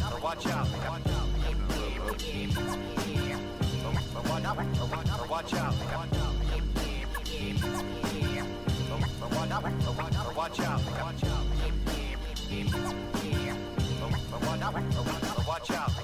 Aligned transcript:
out. 0.00 0.22
Watch 0.22 0.46
out. 0.46 0.68
Watch 0.68 1.06
out. 1.06 1.28
Watch 5.28 5.54
out. 5.54 5.74
Watch 15.46 15.70
out. 15.70 16.01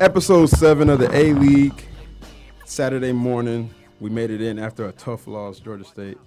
Episode 0.00 0.46
seven 0.48 0.88
of 0.90 1.00
the 1.00 1.12
A 1.12 1.32
League. 1.32 1.84
Saturday 2.64 3.10
morning, 3.10 3.74
we 3.98 4.08
made 4.08 4.30
it 4.30 4.40
in 4.40 4.56
after 4.56 4.86
a 4.86 4.92
tough 4.92 5.26
loss, 5.26 5.58
Georgia 5.58 5.82
State. 5.84 6.18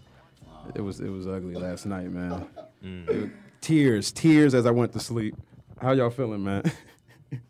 It 0.75 0.81
was 0.81 0.99
it 0.99 1.07
was 1.07 1.25
ugly 1.25 1.55
last 1.55 1.85
night, 1.85 2.11
man. 2.11 2.47
Mm. 2.83 3.09
It 3.09 3.31
tears, 3.61 4.11
tears 4.11 4.53
as 4.53 4.65
I 4.65 4.71
went 4.71 4.91
to 4.91 4.99
sleep. 4.99 5.35
How 5.81 5.93
y'all 5.93 6.09
feeling, 6.09 6.43
man? 6.43 6.63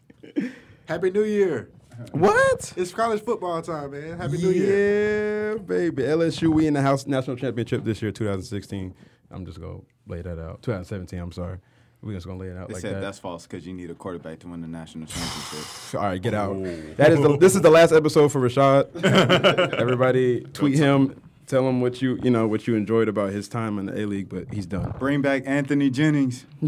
Happy 0.85 1.09
New 1.09 1.23
Year. 1.23 1.71
what? 2.11 2.71
It's 2.77 2.91
college 2.91 3.23
football 3.23 3.59
time, 3.63 3.89
man. 3.89 4.19
Happy 4.19 4.37
New 4.37 4.51
Year. 4.51 5.53
Yeah, 5.53 5.57
baby. 5.57 6.03
LSU, 6.03 6.53
we 6.53 6.67
in 6.67 6.75
the 6.75 6.83
house 6.83 7.07
national 7.07 7.35
championship 7.35 7.83
this 7.83 7.99
year, 7.99 8.11
2016. 8.11 8.93
I'm 9.31 9.43
just 9.43 9.59
gonna 9.59 9.79
lay 10.05 10.21
that 10.21 10.37
out. 10.37 10.61
2017. 10.61 11.17
I'm 11.17 11.31
sorry. 11.31 11.57
We're 12.03 12.13
just 12.13 12.25
gonna 12.25 12.39
lay 12.39 12.47
it 12.47 12.57
out 12.57 12.67
They 12.67 12.73
like 12.75 12.81
said 12.81 12.95
that. 12.95 13.01
that's 13.01 13.19
false 13.19 13.45
because 13.45 13.65
you 13.67 13.73
need 13.73 13.91
a 13.91 13.93
quarterback 13.93 14.39
to 14.39 14.47
win 14.47 14.61
the 14.61 14.67
national 14.67 15.05
championship. 15.05 15.93
All 16.01 16.01
right, 16.01 16.19
get 16.21 16.33
out. 16.33 16.55
That 16.97 17.11
is 17.11 17.21
the, 17.21 17.37
this 17.37 17.53
is 17.55 17.61
the 17.61 17.69
last 17.69 17.91
episode 17.91 18.31
for 18.31 18.41
Rashad. 18.41 19.03
Everybody 19.79 20.41
tweet 20.41 20.77
him, 20.79 21.21
tell 21.45 21.67
him 21.69 21.79
what 21.79 22.01
you 22.01 22.17
you 22.23 22.31
know 22.31 22.47
what 22.47 22.65
you 22.65 22.73
enjoyed 22.75 23.07
about 23.07 23.31
his 23.31 23.47
time 23.47 23.77
in 23.77 23.85
the 23.85 24.01
A 24.01 24.05
League, 24.07 24.29
but 24.29 24.51
he's 24.51 24.65
done. 24.65 24.95
Bring 24.97 25.21
back 25.21 25.43
Anthony 25.45 25.91
Jennings. 25.91 26.45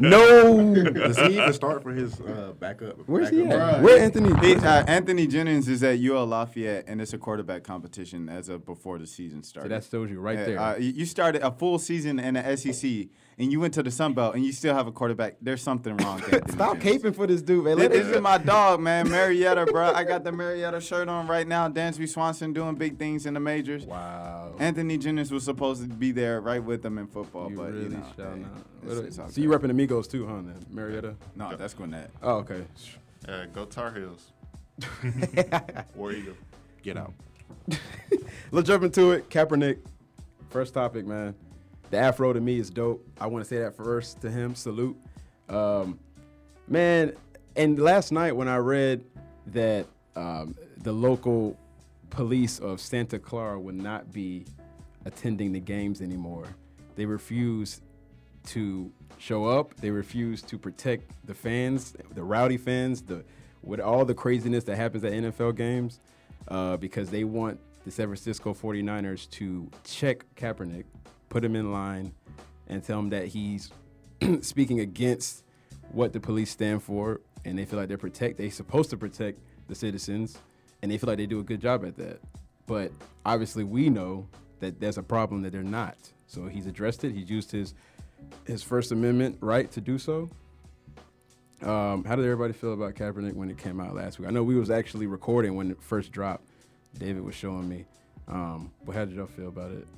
no. 0.00 0.74
Does 0.92 1.18
he 1.18 1.38
even 1.38 1.52
start 1.52 1.82
for 1.82 1.92
his 1.92 2.20
uh, 2.20 2.52
backup? 2.58 2.96
Where's 3.06 3.30
he 3.30 3.42
backup? 3.42 3.74
at? 3.74 3.82
Where 3.82 4.00
Anthony? 4.00 4.46
He, 4.46 4.54
uh, 4.56 4.84
Anthony 4.86 5.26
Jennings 5.26 5.68
is 5.68 5.82
at 5.82 5.98
UL 6.00 6.26
Lafayette, 6.26 6.84
and 6.86 7.00
it's 7.00 7.12
a 7.12 7.18
quarterback 7.18 7.62
competition 7.64 8.28
as 8.28 8.48
of 8.48 8.64
before 8.64 8.98
the 8.98 9.06
season 9.06 9.42
So 9.42 9.48
started. 9.50 9.70
that 9.70 9.84
shows 9.84 10.10
you 10.10 10.20
right 10.20 10.38
Yeah, 10.38 10.44
there. 10.46 10.58
uh, 10.60 10.76
you 10.76 10.92
you 10.92 11.04
started 11.06 11.42
a 11.42 11.50
full 11.50 11.78
season 11.78 12.18
in 12.18 12.34
the 12.34 12.56
SEC, 12.56 13.08
and 13.38 13.50
you 13.52 13.60
went 13.60 13.74
to 13.74 13.82
the 13.82 13.90
Sun 13.90 14.14
Belt, 14.14 14.34
and 14.34 14.44
you 14.44 14.52
still 14.52 14.74
have 14.74 14.86
a 14.86 14.92
quarterback. 14.92 15.36
There's 15.40 15.62
something 15.62 15.96
wrong. 15.98 16.20
Stop 16.50 16.78
Jennings. 16.78 17.02
caping 17.02 17.14
for 17.16 17.26
this 17.26 17.42
dude, 17.42 17.64
man. 17.64 17.76
This, 17.76 17.82
Let 17.88 17.92
this 17.92 18.06
it- 18.08 18.14
is 18.16 18.20
my 18.22 18.38
dog, 18.38 18.80
man, 18.80 19.08
Marietta, 19.10 19.66
bro. 19.66 19.92
I 19.92 20.04
got 20.04 20.24
the 20.24 20.32
Marietta 20.32 20.80
shirt 20.80 21.08
on 21.08 21.26
right 21.26 21.46
now. 21.46 21.68
Dansby 21.68 22.08
Swanson 22.08 22.52
doing 22.52 22.74
big 22.76 22.98
things 22.98 23.26
in 23.26 23.34
the 23.34 23.40
majors. 23.40 23.84
Wow. 23.86 24.54
Anthony 24.58 24.98
Jennings 24.98 25.30
was 25.32 25.44
supposed 25.44 25.82
to 25.82 25.88
be 25.88 26.12
there 26.12 26.40
right 26.40 26.62
with 26.62 26.82
them 26.82 26.98
in 26.98 27.06
football, 27.06 27.50
You 27.50 27.56
but 27.56 27.72
really 27.72 27.82
you 27.84 27.88
know, 27.90 28.04
shall 28.16 28.32
hey, 28.34 28.40
not. 28.40 28.50
it's- 28.84 28.98
it's 29.06 29.18
all 29.18 29.28
so 29.28 29.40
you 29.40 29.48
good. 29.48 29.60
repping 29.62 29.70
Amigos 29.70 30.06
too, 30.08 30.26
huh? 30.26 30.34
Then 30.36 30.56
Marietta. 30.70 31.14
No, 31.34 31.54
that's 31.56 31.74
Gwinnett. 31.74 32.10
Oh, 32.22 32.36
okay. 32.36 32.62
Uh, 33.28 33.46
go 33.46 33.64
Tar 33.64 33.92
Heels. 33.92 34.32
War 35.94 36.12
Eagle. 36.12 36.34
Get 36.82 36.96
out. 36.96 37.12
Let's 38.50 38.68
jump 38.68 38.82
into 38.84 39.12
it. 39.12 39.30
Kaepernick. 39.30 39.78
First 40.50 40.74
topic, 40.74 41.06
man. 41.06 41.34
The 41.94 42.00
afro 42.00 42.32
to 42.32 42.40
me 42.40 42.58
is 42.58 42.70
dope. 42.70 43.06
I 43.20 43.28
want 43.28 43.44
to 43.44 43.48
say 43.48 43.60
that 43.60 43.76
first 43.76 44.20
to 44.22 44.28
him. 44.28 44.56
Salute. 44.56 44.96
Um, 45.48 46.00
man, 46.66 47.12
and 47.54 47.78
last 47.78 48.10
night 48.10 48.32
when 48.32 48.48
I 48.48 48.56
read 48.56 49.04
that 49.52 49.86
um, 50.16 50.56
the 50.78 50.90
local 50.90 51.56
police 52.10 52.58
of 52.58 52.80
Santa 52.80 53.16
Clara 53.16 53.60
would 53.60 53.76
not 53.76 54.12
be 54.12 54.44
attending 55.04 55.52
the 55.52 55.60
games 55.60 56.00
anymore, 56.00 56.48
they 56.96 57.06
refused 57.06 57.82
to 58.46 58.90
show 59.18 59.44
up. 59.44 59.76
They 59.76 59.90
refused 59.90 60.48
to 60.48 60.58
protect 60.58 61.12
the 61.28 61.34
fans, 61.34 61.94
the 62.12 62.24
rowdy 62.24 62.56
fans, 62.56 63.02
the 63.02 63.24
with 63.62 63.78
all 63.78 64.04
the 64.04 64.14
craziness 64.14 64.64
that 64.64 64.74
happens 64.74 65.04
at 65.04 65.12
NFL 65.12 65.54
games, 65.54 66.00
uh, 66.48 66.76
because 66.76 67.08
they 67.08 67.22
want 67.22 67.60
the 67.84 67.92
San 67.92 68.08
Francisco 68.08 68.52
49ers 68.52 69.30
to 69.30 69.70
check 69.84 70.24
Kaepernick, 70.34 70.86
put 71.34 71.44
him 71.44 71.56
in 71.56 71.72
line, 71.72 72.12
and 72.68 72.84
tell 72.84 73.00
him 73.00 73.10
that 73.10 73.26
he's 73.26 73.72
speaking 74.40 74.78
against 74.78 75.42
what 75.90 76.12
the 76.12 76.20
police 76.20 76.48
stand 76.48 76.80
for, 76.80 77.20
and 77.44 77.58
they 77.58 77.64
feel 77.64 77.76
like 77.76 77.88
they're 77.88 77.98
protect. 77.98 78.38
They're 78.38 78.52
supposed 78.52 78.88
to 78.90 78.96
protect 78.96 79.40
the 79.66 79.74
citizens, 79.74 80.38
and 80.80 80.92
they 80.92 80.96
feel 80.96 81.08
like 81.08 81.18
they 81.18 81.26
do 81.26 81.40
a 81.40 81.42
good 81.42 81.60
job 81.60 81.84
at 81.84 81.96
that. 81.96 82.20
But 82.68 82.92
obviously, 83.26 83.64
we 83.64 83.90
know 83.90 84.28
that 84.60 84.78
there's 84.78 84.96
a 84.96 85.02
problem 85.02 85.42
that 85.42 85.50
they're 85.50 85.64
not. 85.64 85.96
So 86.28 86.46
he's 86.46 86.66
addressed 86.66 87.02
it. 87.02 87.10
He's 87.10 87.28
used 87.28 87.50
his 87.50 87.74
his 88.44 88.62
First 88.62 88.92
Amendment 88.92 89.38
right 89.40 89.68
to 89.72 89.80
do 89.80 89.98
so. 89.98 90.30
Um, 91.62 92.04
how 92.04 92.14
did 92.14 92.26
everybody 92.26 92.52
feel 92.52 92.74
about 92.74 92.94
Kaepernick 92.94 93.34
when 93.34 93.50
it 93.50 93.58
came 93.58 93.80
out 93.80 93.96
last 93.96 94.20
week? 94.20 94.28
I 94.28 94.30
know 94.30 94.44
we 94.44 94.54
was 94.54 94.70
actually 94.70 95.08
recording 95.08 95.56
when 95.56 95.72
it 95.72 95.82
first 95.82 96.12
dropped. 96.12 96.46
David 96.96 97.24
was 97.24 97.34
showing 97.34 97.68
me. 97.68 97.86
Um, 98.28 98.70
but 98.86 98.94
how 98.94 99.04
did 99.04 99.16
y'all 99.16 99.26
feel 99.26 99.48
about 99.48 99.72
it? 99.72 99.88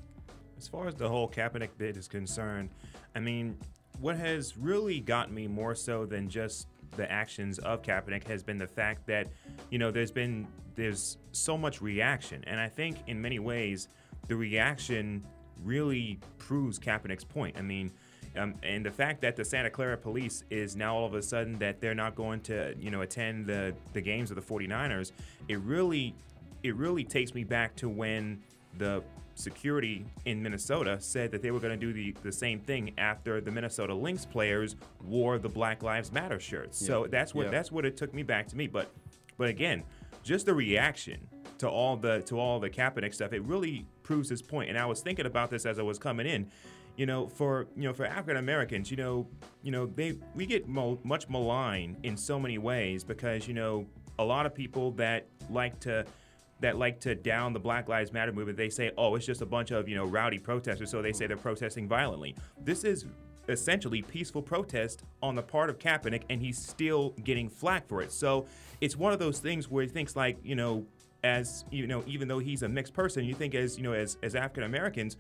As 0.59 0.69
far 0.69 0.89
as 0.89 0.95
the 0.95 1.09
whole 1.09 1.29
Kaepernick 1.29 1.71
bit 1.79 1.97
is 1.97 2.09
concerned, 2.09 2.71
I 3.15 3.21
mean, 3.21 3.59
what 4.01 4.17
has 4.17 4.57
really 4.57 5.01
got 5.01 5.31
me 5.31 5.47
more 5.47 5.75
so 5.75 6.07
than 6.07 6.29
just 6.29 6.69
the 6.97 7.11
actions 7.11 7.59
of 7.59 7.83
Kaepernick 7.83 8.25
has 8.25 8.43
been 8.43 8.59
the 8.59 8.67
fact 8.67 9.07
that, 9.07 9.29
you 9.71 9.79
know, 9.79 9.91
there's 9.91 10.11
been 10.11 10.47
there's 10.75 11.17
so 11.33 11.57
much 11.57 11.81
reaction, 11.81 12.45
and 12.47 12.61
I 12.61 12.69
think 12.69 12.99
in 13.07 13.21
many 13.21 13.39
ways 13.39 13.89
the 14.29 14.37
reaction 14.37 15.25
really 15.65 16.21
proves 16.39 16.79
Kaepernick's 16.79 17.25
point. 17.25 17.57
I 17.59 17.63
mean. 17.63 17.93
Um, 18.37 18.55
and 18.63 18.85
the 18.85 18.91
fact 18.91 19.23
that 19.23 19.35
the 19.35 19.47
Santa 19.47 19.71
Clara 19.71 19.97
police 19.97 20.45
is 20.51 20.77
now 20.77 20.95
all 20.95 21.07
of 21.07 21.15
a 21.15 21.23
sudden 21.23 21.59
that 21.61 21.81
they're 21.81 21.95
not 21.95 22.15
going 22.15 22.43
to, 22.43 22.75
you 22.79 22.91
know, 22.91 23.01
attend 23.01 23.47
the, 23.47 23.75
the 23.95 24.01
games 24.03 24.31
of 24.31 24.37
the 24.37 24.43
49ers, 24.43 25.13
it 25.49 25.59
really 25.61 26.15
it 26.63 26.77
really 26.77 27.05
takes 27.05 27.33
me 27.33 27.45
back 27.45 27.75
to 27.77 27.89
when 27.89 28.43
the 28.77 29.03
security 29.37 30.05
in 30.25 30.43
Minnesota 30.43 30.99
said 31.01 31.31
that 31.31 31.43
they 31.43 31.51
were 31.51 31.61
going 31.61 31.79
to 31.79 31.87
do 31.87 31.93
the, 31.93 32.15
the 32.23 32.33
same 32.33 32.59
thing 32.61 32.93
after 32.99 33.41
the 33.41 33.51
Minnesota 33.51 33.95
Lynx 33.95 34.25
players 34.25 34.77
wore 35.05 35.39
the 35.39 35.49
Black 35.49 35.83
Lives 35.83 36.11
Matter 36.13 36.41
shirts. 36.41 36.85
So 36.85 37.07
that's 37.11 37.35
what 37.35 37.47
Yeah. 37.47 37.51
that's 37.53 37.71
what 37.71 37.85
it 37.85 37.97
took 37.97 38.13
me 38.15 38.23
back 38.23 38.49
to 38.49 38.57
me. 38.57 38.67
But 38.67 38.91
but 39.37 39.49
again, 39.49 39.85
just 40.23 40.47
the 40.47 40.55
reaction 40.55 41.29
to 41.59 41.69
all 41.69 41.97
the 41.97 42.23
to 42.23 42.41
all 42.41 42.59
the 42.59 42.71
Kaepernick 42.71 43.15
stuff, 43.15 43.33
it 43.33 43.43
really 43.43 43.87
proves 44.03 44.29
his 44.29 44.43
point. 44.43 44.71
And 44.71 44.79
I 44.79 44.87
was 44.87 45.01
thinking 45.01 45.27
about 45.27 45.51
this 45.51 45.67
as 45.67 45.79
I 45.79 45.83
was 45.83 45.99
coming 45.99 46.27
in. 46.27 46.51
You 46.97 47.05
know, 47.05 47.27
for 47.29 47.67
you 47.77 47.83
know, 47.83 47.93
for 47.93 48.07
African 48.07 48.39
Americans, 48.39 48.91
you 48.91 48.97
know, 48.97 49.27
you 49.63 49.71
know, 49.71 49.85
they 49.85 50.17
we 50.35 50.47
get 50.47 50.67
mo- 50.67 50.99
much 51.05 51.29
maligned 51.29 51.99
in 52.05 52.17
so 52.17 52.41
many 52.41 52.57
ways 52.57 53.05
because 53.05 53.47
you 53.47 53.53
know 53.53 53.87
a 54.19 54.25
lot 54.25 54.47
of 54.47 54.55
people 54.55 54.93
that 54.93 55.27
like 55.51 55.79
to 55.81 56.07
that 56.61 56.79
like 56.79 57.01
to 57.01 57.15
down 57.15 57.53
the 57.53 57.61
Black 57.61 57.89
Lives 57.89 58.13
Matter 58.13 58.33
movement, 58.33 58.57
they 58.57 58.71
say, 58.71 58.91
oh, 58.97 59.15
it's 59.15 59.27
just 59.27 59.43
a 59.43 59.47
bunch 59.47 59.71
of, 59.71 59.89
you 59.89 59.95
know, 59.95 60.05
rowdy 60.05 60.39
protesters, 60.39 60.91
so 60.91 61.03
they 61.03 61.13
say 61.13 61.27
they're 61.27 61.37
protesting 61.37 61.87
violently. 61.87 62.35
This 62.65 62.85
is 62.85 63.05
essentially 63.49 64.03
peaceful 64.03 64.43
protest 64.43 65.05
on 65.23 65.35
the 65.35 65.43
part 65.43 65.71
of 65.71 65.79
Kaepernick, 65.79 66.23
and 66.31 66.41
he's 66.41 66.59
still 66.59 67.11
getting 67.25 67.49
flack 67.49 67.87
for 67.87 68.03
it. 68.03 68.11
So 68.11 68.47
it's 68.81 68.97
one 68.97 69.13
of 69.13 69.19
those 69.19 69.39
things 69.39 69.71
where 69.71 69.83
he 69.83 69.89
thinks 69.89 70.17
like, 70.17 70.39
you 70.43 70.55
know, 70.55 70.87
as 71.25 71.65
you 71.71 71.87
know, 71.87 72.05
even 72.07 72.29
though 72.29 72.39
he's 72.39 72.63
a 72.63 72.69
mixed 72.69 72.95
person, 72.95 73.25
you 73.25 73.35
think 73.35 73.55
as 73.55 73.77
you 73.77 73.83
know, 73.83 73.93
as 73.93 74.17
as 74.23 74.35
African 74.35 74.63
Americans, 74.65 75.17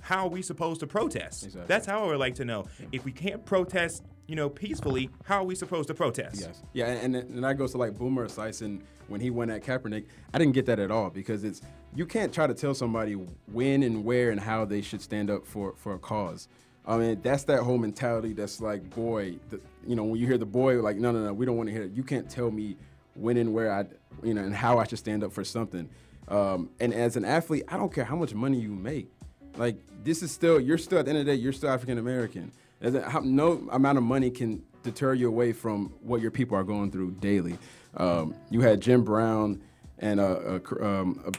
how 0.00 0.24
are 0.24 0.28
we 0.28 0.42
supposed 0.42 0.80
to 0.80 0.86
protest? 0.86 1.44
Exactly. 1.44 1.66
That's 1.66 1.86
how 1.86 2.04
I 2.04 2.06
would 2.06 2.18
like 2.18 2.34
to 2.36 2.44
know. 2.44 2.66
If 2.92 3.04
we 3.04 3.12
can't 3.12 3.44
protest, 3.44 4.04
you 4.30 4.36
know, 4.36 4.48
peacefully, 4.48 5.10
how 5.24 5.38
are 5.38 5.44
we 5.44 5.56
supposed 5.56 5.88
to 5.88 5.94
protest? 5.94 6.40
Yes. 6.40 6.62
Yeah, 6.72 6.86
and, 6.86 7.16
and 7.16 7.42
that 7.42 7.58
goes 7.58 7.72
to 7.72 7.78
like 7.78 7.98
Boomer 7.98 8.28
Esiason 8.28 8.80
when 9.08 9.20
he 9.20 9.28
went 9.28 9.50
at 9.50 9.64
Kaepernick. 9.64 10.04
I 10.32 10.38
didn't 10.38 10.52
get 10.52 10.66
that 10.66 10.78
at 10.78 10.92
all 10.92 11.10
because 11.10 11.42
it's 11.42 11.62
you 11.96 12.06
can't 12.06 12.32
try 12.32 12.46
to 12.46 12.54
tell 12.54 12.72
somebody 12.72 13.14
when 13.14 13.82
and 13.82 14.04
where 14.04 14.30
and 14.30 14.38
how 14.38 14.64
they 14.64 14.82
should 14.82 15.02
stand 15.02 15.30
up 15.30 15.44
for 15.44 15.74
for 15.76 15.94
a 15.94 15.98
cause. 15.98 16.46
I 16.86 16.96
mean, 16.96 17.20
that's 17.22 17.42
that 17.44 17.64
whole 17.64 17.76
mentality. 17.76 18.32
That's 18.32 18.60
like, 18.60 18.88
boy, 18.90 19.34
the, 19.48 19.60
you 19.84 19.96
know, 19.96 20.04
when 20.04 20.20
you 20.20 20.28
hear 20.28 20.38
the 20.38 20.46
boy, 20.46 20.80
like, 20.80 20.96
no, 20.96 21.10
no, 21.10 21.24
no, 21.24 21.32
we 21.32 21.44
don't 21.44 21.56
want 21.56 21.68
to 21.68 21.72
hear 21.72 21.82
it. 21.82 21.92
You 21.92 22.04
can't 22.04 22.30
tell 22.30 22.52
me 22.52 22.76
when 23.14 23.36
and 23.36 23.52
where 23.52 23.72
I, 23.72 23.84
you 24.22 24.32
know, 24.32 24.42
and 24.42 24.54
how 24.54 24.78
I 24.78 24.86
should 24.86 25.00
stand 25.00 25.24
up 25.24 25.32
for 25.32 25.42
something. 25.42 25.88
Um, 26.28 26.70
and 26.78 26.94
as 26.94 27.16
an 27.16 27.24
athlete, 27.24 27.64
I 27.66 27.76
don't 27.76 27.92
care 27.92 28.04
how 28.04 28.16
much 28.16 28.32
money 28.32 28.60
you 28.60 28.70
make. 28.70 29.10
Like, 29.56 29.76
this 30.04 30.22
is 30.22 30.30
still, 30.30 30.60
you're 30.60 30.78
still 30.78 31.00
at 31.00 31.06
the 31.06 31.10
end 31.10 31.18
of 31.18 31.26
the 31.26 31.32
day, 31.32 31.36
you're 31.36 31.52
still 31.52 31.70
African 31.70 31.98
American. 31.98 32.52
No 32.80 33.68
amount 33.70 33.98
of 33.98 34.04
money 34.04 34.30
can 34.30 34.62
deter 34.82 35.14
you 35.14 35.28
away 35.28 35.52
from 35.52 35.92
what 36.00 36.20
your 36.20 36.30
people 36.30 36.56
are 36.56 36.64
going 36.64 36.90
through 36.90 37.12
daily. 37.12 37.58
Um, 37.96 38.34
you 38.50 38.60
had 38.60 38.80
Jim 38.80 39.04
Brown 39.04 39.60
and 39.98 40.20
uh, 40.20 40.58
uh, 40.70 40.84
um, 40.84 41.22
uh, 41.26 41.30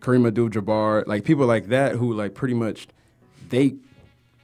Kareem 0.00 0.26
Abdul-Jabbar, 0.26 1.06
like 1.06 1.24
people 1.24 1.46
like 1.46 1.68
that 1.68 1.96
who 1.96 2.12
like 2.12 2.34
pretty 2.34 2.54
much 2.54 2.88
they 3.48 3.76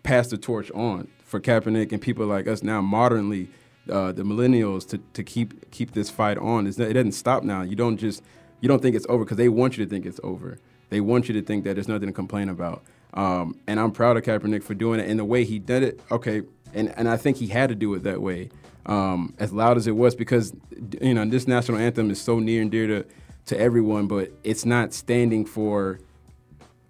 passed 0.02 0.30
the 0.30 0.38
torch 0.38 0.70
on 0.72 1.08
for 1.24 1.40
Kaepernick 1.40 1.92
and 1.92 2.00
people 2.00 2.26
like 2.26 2.46
us 2.46 2.62
now 2.62 2.80
modernly 2.80 3.48
uh, 3.90 4.12
the 4.12 4.22
millennials 4.22 4.86
to, 4.88 4.98
to 5.14 5.24
keep 5.24 5.70
keep 5.70 5.92
this 5.92 6.10
fight 6.10 6.38
on. 6.38 6.66
It's, 6.66 6.78
it 6.78 6.92
doesn't 6.92 7.12
stop 7.12 7.42
now. 7.42 7.62
You 7.62 7.74
don't 7.74 7.96
just 7.96 8.22
you 8.60 8.68
don't 8.68 8.80
think 8.80 8.94
it's 8.94 9.06
over 9.08 9.24
because 9.24 9.38
they 9.38 9.48
want 9.48 9.76
you 9.76 9.84
to 9.84 9.90
think 9.90 10.06
it's 10.06 10.20
over. 10.22 10.58
They 10.90 11.00
want 11.00 11.28
you 11.28 11.34
to 11.34 11.42
think 11.42 11.64
that 11.64 11.74
there's 11.74 11.88
nothing 11.88 12.08
to 12.08 12.12
complain 12.12 12.48
about. 12.48 12.84
Um, 13.14 13.58
and 13.66 13.78
I'm 13.78 13.92
proud 13.92 14.16
of 14.16 14.22
Kaepernick 14.22 14.62
for 14.62 14.74
doing 14.74 15.00
it 15.00 15.08
and 15.08 15.18
the 15.18 15.24
way 15.24 15.44
he 15.44 15.58
did 15.58 15.82
it. 15.82 16.00
Okay, 16.10 16.42
and 16.72 16.96
and 16.96 17.08
I 17.08 17.16
think 17.16 17.36
he 17.36 17.46
had 17.46 17.68
to 17.68 17.74
do 17.74 17.92
it 17.94 18.02
that 18.04 18.22
way, 18.22 18.50
um, 18.86 19.34
as 19.38 19.52
loud 19.52 19.76
as 19.76 19.86
it 19.86 19.96
was, 19.96 20.14
because 20.14 20.52
you 21.00 21.14
know 21.14 21.24
this 21.24 21.46
national 21.46 21.78
anthem 21.78 22.10
is 22.10 22.20
so 22.20 22.38
near 22.38 22.62
and 22.62 22.70
dear 22.70 22.86
to 22.86 23.06
to 23.46 23.58
everyone, 23.58 24.06
but 24.06 24.32
it's 24.44 24.64
not 24.64 24.94
standing 24.94 25.44
for 25.44 26.00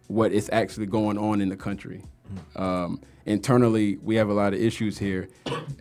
what 0.08 0.32
is 0.32 0.48
actually 0.52 0.86
going 0.86 1.18
on 1.18 1.40
in 1.40 1.48
the 1.48 1.56
country. 1.56 2.04
Um, 2.54 3.00
internally, 3.24 3.96
we 3.96 4.16
have 4.16 4.28
a 4.28 4.34
lot 4.34 4.52
of 4.52 4.60
issues 4.60 4.98
here, 4.98 5.28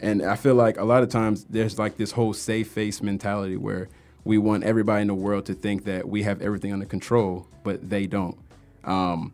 and 0.01 0.23
I 0.23 0.35
feel 0.35 0.55
like 0.55 0.77
a 0.77 0.85
lot 0.85 1.03
of 1.03 1.09
times 1.09 1.45
there's 1.49 1.77
like 1.77 1.97
this 1.97 2.11
whole 2.11 2.33
safe 2.33 2.69
face 2.69 3.01
mentality 3.01 3.57
where 3.57 3.89
we 4.23 4.37
want 4.37 4.63
everybody 4.63 5.01
in 5.01 5.07
the 5.07 5.15
world 5.15 5.45
to 5.47 5.53
think 5.53 5.85
that 5.85 6.07
we 6.07 6.23
have 6.23 6.41
everything 6.41 6.73
under 6.73 6.85
control, 6.85 7.47
but 7.63 7.89
they 7.89 8.07
don't. 8.07 8.37
Um, 8.83 9.33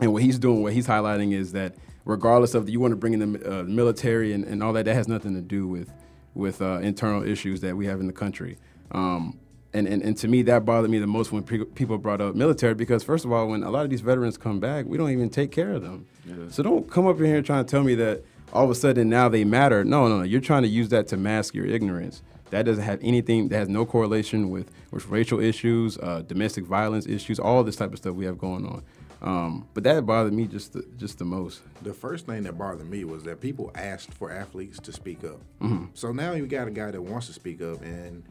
and 0.00 0.12
what 0.12 0.22
he's 0.22 0.38
doing, 0.38 0.62
what 0.62 0.72
he's 0.72 0.86
highlighting 0.86 1.32
is 1.32 1.52
that 1.52 1.74
regardless 2.04 2.54
of 2.54 2.68
you 2.68 2.80
want 2.80 2.92
to 2.92 2.96
bring 2.96 3.14
in 3.14 3.32
the 3.32 3.60
uh, 3.60 3.62
military 3.64 4.32
and, 4.32 4.44
and 4.44 4.62
all 4.62 4.72
that, 4.72 4.84
that 4.84 4.94
has 4.94 5.08
nothing 5.08 5.34
to 5.34 5.40
do 5.40 5.66
with 5.66 5.90
with 6.34 6.60
uh, 6.60 6.78
internal 6.80 7.22
issues 7.22 7.62
that 7.62 7.76
we 7.76 7.86
have 7.86 7.98
in 7.98 8.06
the 8.06 8.12
country. 8.12 8.58
Um, 8.90 9.38
and, 9.72 9.86
and, 9.88 10.02
and 10.02 10.16
to 10.18 10.28
me, 10.28 10.42
that 10.42 10.64
bothered 10.64 10.90
me 10.90 10.98
the 10.98 11.06
most 11.06 11.32
when 11.32 11.42
pe- 11.42 11.64
people 11.64 11.96
brought 11.98 12.20
up 12.20 12.34
military 12.34 12.74
because, 12.74 13.02
first 13.02 13.24
of 13.24 13.32
all, 13.32 13.48
when 13.48 13.62
a 13.62 13.70
lot 13.70 13.84
of 13.84 13.90
these 13.90 14.02
veterans 14.02 14.36
come 14.36 14.60
back, 14.60 14.84
we 14.86 14.98
don't 14.98 15.10
even 15.10 15.30
take 15.30 15.50
care 15.50 15.72
of 15.72 15.82
them. 15.82 16.06
So 16.50 16.62
don't 16.62 16.90
come 16.90 17.06
up 17.06 17.18
in 17.20 17.26
here 17.26 17.40
trying 17.42 17.64
to 17.64 17.70
tell 17.70 17.82
me 17.82 17.94
that 17.96 18.22
all 18.52 18.64
of 18.64 18.70
a 18.70 18.74
sudden 18.74 19.08
now 19.08 19.28
they 19.28 19.44
matter. 19.44 19.82
No, 19.82 20.08
no, 20.08 20.18
no. 20.18 20.24
You're 20.24 20.40
trying 20.40 20.62
to 20.62 20.68
use 20.68 20.90
that 20.90 21.08
to 21.08 21.16
mask 21.16 21.54
your 21.54 21.66
ignorance. 21.66 22.22
That 22.50 22.64
doesn't 22.64 22.84
have 22.84 23.00
anything, 23.02 23.48
that 23.48 23.58
has 23.58 23.68
no 23.68 23.84
correlation 23.84 24.50
with, 24.50 24.70
with 24.90 25.08
racial 25.08 25.40
issues, 25.40 25.98
uh, 25.98 26.22
domestic 26.26 26.64
violence 26.64 27.06
issues, 27.06 27.38
all 27.38 27.64
this 27.64 27.76
type 27.76 27.92
of 27.92 27.98
stuff 27.98 28.14
we 28.14 28.24
have 28.26 28.38
going 28.38 28.66
on. 28.66 28.82
Um, 29.26 29.66
but 29.74 29.82
that 29.84 30.06
bothered 30.06 30.32
me 30.32 30.46
just 30.46 30.72
the, 30.72 30.86
just 30.96 31.18
the 31.18 31.24
most. 31.24 31.60
The 31.82 31.92
first 31.92 32.26
thing 32.26 32.44
that 32.44 32.56
bothered 32.56 32.88
me 32.88 33.04
was 33.04 33.24
that 33.24 33.40
people 33.40 33.72
asked 33.74 34.14
for 34.14 34.30
athletes 34.30 34.78
to 34.80 34.92
speak 34.92 35.24
up. 35.24 35.40
Mm-hmm. 35.60 35.86
So 35.94 36.12
now 36.12 36.32
you 36.32 36.46
got 36.46 36.68
a 36.68 36.70
guy 36.70 36.92
that 36.92 37.02
wants 37.02 37.26
to 37.26 37.32
speak 37.32 37.60
up, 37.60 37.82
and 37.82 38.22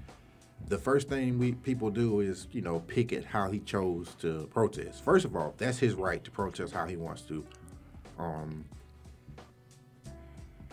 the 0.70 0.78
first 0.78 1.10
thing 1.10 1.38
we 1.38 1.52
people 1.52 1.90
do 1.90 2.22
is 2.22 2.48
you 2.52 2.62
know 2.62 2.80
pick 2.80 3.12
at 3.12 3.26
how 3.26 3.52
he 3.52 3.60
chose 3.60 4.16
to 4.22 4.48
protest. 4.54 5.04
First 5.04 5.26
of 5.26 5.36
all, 5.36 5.54
that's 5.58 5.78
his 5.80 5.96
right 5.96 6.24
to 6.24 6.32
protest 6.32 6.74
how 6.74 6.86
he 6.86 6.96
wants 6.96 7.22
to. 7.24 7.46
Um, 8.18 8.64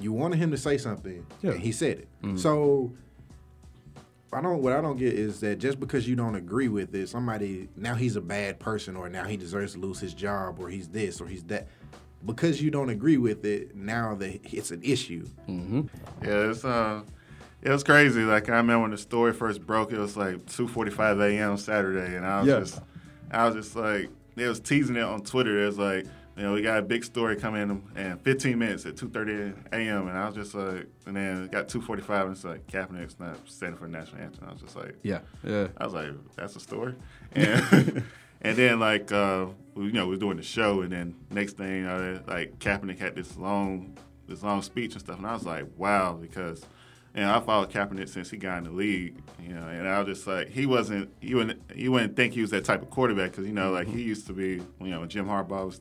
you 0.01 0.13
wanted 0.13 0.39
him 0.39 0.51
to 0.53 0.57
say 0.57 0.79
something, 0.79 1.27
Yeah. 1.43 1.53
and 1.53 1.61
he 1.61 1.73
said 1.73 1.99
it. 1.99 2.09
Mm-hmm. 2.23 2.37
So 2.37 2.93
I 4.33 4.41
don't. 4.41 4.63
What 4.63 4.73
I 4.73 4.81
don't 4.81 4.97
get 4.97 5.13
is 5.15 5.41
that 5.41 5.59
just 5.59 5.79
because 5.79 6.09
you 6.09 6.17
don't 6.17 6.35
agree 6.35 6.69
with 6.69 6.95
it, 6.95 7.09
somebody 7.09 7.69
now 7.77 7.95
he's 7.95 8.17
a 8.17 8.21
bad 8.21 8.59
person, 8.59 8.97
or 8.97 9.09
now 9.09 9.25
he 9.25 9.37
deserves 9.37 9.75
to 9.75 9.79
lose 9.79 10.01
his 10.01 10.15
job, 10.15 10.59
or 10.59 10.69
he's 10.69 10.89
this, 10.89 11.21
or 11.21 11.27
he's 11.27 11.43
that. 11.45 11.69
Because 12.25 12.63
you 12.63 12.71
don't 12.71 12.89
agree 12.89 13.17
with 13.17 13.45
it, 13.45 13.75
now 13.75 14.15
that 14.15 14.41
it's 14.55 14.71
an 14.71 14.81
issue. 14.83 15.27
Yeah, 15.49 15.83
it's 16.51 16.65
uh, 16.65 17.03
it 17.63 17.69
was 17.71 17.83
crazy. 17.85 18.23
Like 18.23 18.49
I 18.49 18.57
remember 18.57 18.83
when 18.83 18.91
the 18.93 18.99
story 18.99 19.33
first 19.33 19.67
broke, 19.67 19.93
it 19.93 19.99
was 19.99 20.17
like 20.17 20.37
2:45 20.47 21.21
a.m. 21.31 21.57
Saturday, 21.57 22.15
and 22.17 22.25
I 22.25 22.41
was 22.41 22.49
Yeah. 22.49 22.59
just, 22.61 22.81
I 23.33 23.47
was 23.47 23.55
just 23.57 23.77
like, 23.77 24.09
they 24.37 24.47
was 24.47 24.61
teasing 24.61 24.97
it 24.97 25.03
on 25.03 25.23
Twitter. 25.23 25.63
It 25.63 25.67
was 25.67 25.79
like, 25.79 26.07
you 26.37 26.43
know, 26.43 26.55
we 26.55 26.63
got 26.63 26.79
a 26.79 26.83
big 26.83 27.05
story 27.05 27.37
coming 27.37 27.63
in 27.63 27.83
in 27.97 28.19
15 28.19 28.59
minutes 28.59 28.87
at 28.87 28.97
2:30 28.97 29.55
a.m. 29.73 30.09
And 30.09 30.17
I 30.17 30.27
was 30.27 30.35
just 30.35 30.55
like, 30.55 30.87
and 31.07 31.17
then 31.17 31.45
it 31.45 31.51
got 31.51 31.69
2:45, 31.69 32.23
and 32.23 32.33
it's 32.33 32.45
like 32.45 32.67
Kaepernick's 32.67 33.19
not 33.21 33.37
standing 33.49 33.79
for 33.79 33.87
the 33.87 33.93
national 33.93 34.23
anthem. 34.23 34.49
I 34.49 34.53
was 34.53 34.63
just 34.63 34.77
like, 34.77 34.97
Yeah, 35.03 35.21
yeah. 35.45 35.69
I 35.77 35.85
was 35.85 35.93
like, 35.93 36.11
that's 36.37 36.57
a 36.57 36.61
story. 36.61 36.95
And 37.33 38.05
and 38.41 38.57
then 38.57 38.81
like 38.81 39.13
uh, 39.13 39.47
you 39.77 39.93
know, 39.93 40.07
we 40.07 40.11
was 40.11 40.21
doing 40.21 40.37
the 40.37 40.43
show 40.43 40.81
and 40.83 40.93
then 40.93 41.15
next 41.31 41.57
thing 41.57 41.77
you 41.77 41.85
know, 41.85 42.21
like 42.27 42.59
Kaepernick 42.59 42.99
had 42.99 43.15
this 43.15 43.37
long 43.37 43.97
this 44.27 44.43
long 44.43 44.63
speech 44.63 44.93
and 44.93 45.01
stuff 45.01 45.19
and 45.19 45.27
I 45.27 45.35
was 45.35 45.45
like, 45.45 45.67
wow, 45.77 46.15
because 46.15 46.65
you 47.15 47.21
know, 47.21 47.35
I 47.35 47.41
followed 47.41 47.71
Kaepernick 47.71 48.09
since 48.09 48.31
he 48.31 48.39
got 48.39 48.59
in 48.59 48.65
the 48.65 48.71
league, 48.71 49.17
you 49.39 49.53
know, 49.53 49.67
and 49.69 49.87
I 49.87 50.01
was 50.01 50.17
just 50.17 50.27
like, 50.27 50.49
he 50.49 50.65
wasn't, 50.65 51.11
you 51.21 51.37
wouldn't, 51.37 51.61
you 51.77 51.93
wouldn't 51.93 52.17
think 52.17 52.33
he 52.33 52.41
was 52.41 52.51
that 52.53 52.65
type 52.65 52.81
of 52.81 52.89
quarterback 52.89 53.33
because 53.33 53.47
you 53.47 53.53
know, 53.53 53.71
like 53.71 53.87
he 53.87 54.01
used 54.03 54.27
to 54.29 54.33
be, 54.33 54.63
you 54.81 54.91
know, 54.91 55.05
Jim 55.05 55.27
Harbaugh 55.27 55.67
was, 55.67 55.81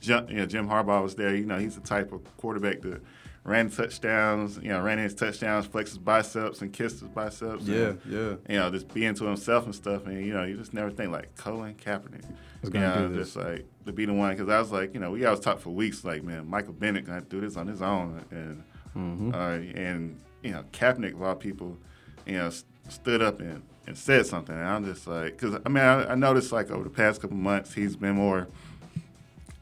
Jim, 0.00 0.26
you 0.28 0.36
know, 0.36 0.46
Jim 0.46 0.68
Harbaugh 0.68 1.02
was 1.02 1.14
there. 1.14 1.34
You 1.34 1.46
know, 1.46 1.58
he's 1.58 1.74
the 1.74 1.80
type 1.80 2.12
of 2.12 2.20
quarterback 2.38 2.80
that 2.82 3.00
ran 3.44 3.70
touchdowns, 3.70 4.58
you 4.62 4.68
know, 4.68 4.80
ran 4.82 4.98
his 4.98 5.14
touchdowns, 5.14 5.66
flexed 5.66 5.92
his 5.94 5.98
biceps, 5.98 6.60
and 6.62 6.72
kissed 6.72 7.00
his 7.00 7.08
biceps. 7.08 7.64
Yeah, 7.64 7.76
and, 7.88 8.00
yeah. 8.08 8.18
You 8.48 8.58
know, 8.58 8.70
just 8.70 8.92
being 8.92 9.14
to 9.14 9.24
himself 9.24 9.64
and 9.64 9.74
stuff, 9.74 10.06
and 10.06 10.24
you 10.24 10.32
know, 10.32 10.44
you 10.44 10.56
just 10.56 10.74
never 10.74 10.90
think 10.90 11.12
like 11.12 11.34
Colin 11.36 11.74
Kaepernick. 11.74 12.24
You 12.62 12.70
know, 12.70 13.08
do 13.08 13.14
this. 13.16 13.34
just 13.34 13.36
like 13.36 13.66
to 13.86 13.92
be 13.92 14.04
the 14.04 14.12
one 14.12 14.36
because 14.36 14.48
I 14.50 14.58
was 14.58 14.70
like, 14.70 14.92
you 14.92 15.00
know, 15.00 15.10
we 15.12 15.24
always 15.24 15.40
talked 15.40 15.60
for 15.62 15.70
weeks, 15.70 16.04
like, 16.04 16.22
man, 16.22 16.46
Michael 16.48 16.74
Bennett 16.74 17.06
gonna 17.06 17.22
do 17.22 17.40
this 17.40 17.56
on 17.56 17.66
his 17.66 17.82
own, 17.82 18.24
and 18.30 18.62
Mm-hmm. 18.96 19.32
uh, 19.34 19.80
and 19.80 20.20
you 20.42 20.50
know, 20.50 20.64
Kaepernick, 20.72 21.14
of 21.14 21.22
all 21.22 21.36
people, 21.36 21.78
you 22.26 22.38
know, 22.38 22.46
s- 22.48 22.64
stood 22.88 23.22
up 23.22 23.38
and, 23.40 23.62
and 23.86 23.96
said 23.96 24.26
something, 24.26 24.54
and 24.54 24.66
I'm 24.66 24.84
just 24.84 25.06
like, 25.06 25.38
because 25.38 25.60
I 25.64 25.68
mean, 25.68 25.84
I, 25.84 26.10
I 26.10 26.14
noticed 26.16 26.50
like 26.50 26.70
over 26.72 26.82
the 26.82 26.90
past 26.90 27.20
couple 27.20 27.36
months, 27.36 27.72
he's 27.72 27.94
been 27.94 28.16
more 28.16 28.48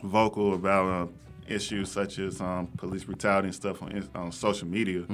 vocal 0.02 0.54
about 0.54 1.08
uh, 1.08 1.12
issues 1.52 1.90
such 1.90 2.18
as 2.18 2.40
um, 2.40 2.66
police 2.76 3.04
brutality 3.04 3.48
and 3.48 3.54
stuff 3.54 3.82
on, 3.82 4.08
on 4.14 4.32
social 4.32 4.68
media. 4.68 5.04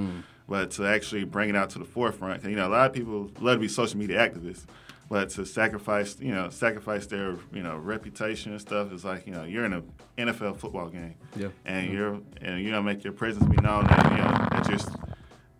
But 0.47 0.73
to 0.73 0.85
actually 0.87 1.25
bring 1.25 1.49
it 1.49 1.57
out 1.57 1.71
to 1.71 1.79
the 1.79 1.85
forefront, 1.87 2.43
'cause, 2.43 2.51
you 2.51 2.57
know, 2.57 2.69
a 2.69 2.71
lot 2.71 2.87
of 2.91 2.93
people 2.93 3.31
love 3.41 3.57
to 3.57 3.61
be 3.61 3.69
social 3.69 3.99
media 3.99 4.19
activists, 4.19 4.67
but 5.09 5.31
to 5.31 5.47
sacrifice, 5.47 6.19
you 6.21 6.33
know, 6.35 6.51
sacrifice 6.51 7.07
their, 7.07 7.37
you 7.53 7.63
know, 7.63 7.77
reputation 7.77 8.53
and 8.53 8.61
stuff 8.61 8.93
is 8.93 9.05
like, 9.07 9.27
you 9.27 9.33
know, 9.33 9.45
you're 9.45 9.65
in 9.65 9.73
an 9.73 9.85
NFL 10.19 10.59
football 10.59 10.89
game, 10.89 11.15
Yeah. 11.35 11.49
and 11.65 11.91
you're 11.91 12.21
and 12.43 12.63
you 12.63 12.71
know 12.71 12.83
make 12.83 13.05
your 13.05 13.13
presence 13.15 13.47
be 13.47 13.57
known 13.63 13.85
that 13.87 14.11
you 14.11 14.19
know 14.19 14.49
that 14.51 14.69
you're 14.69 14.79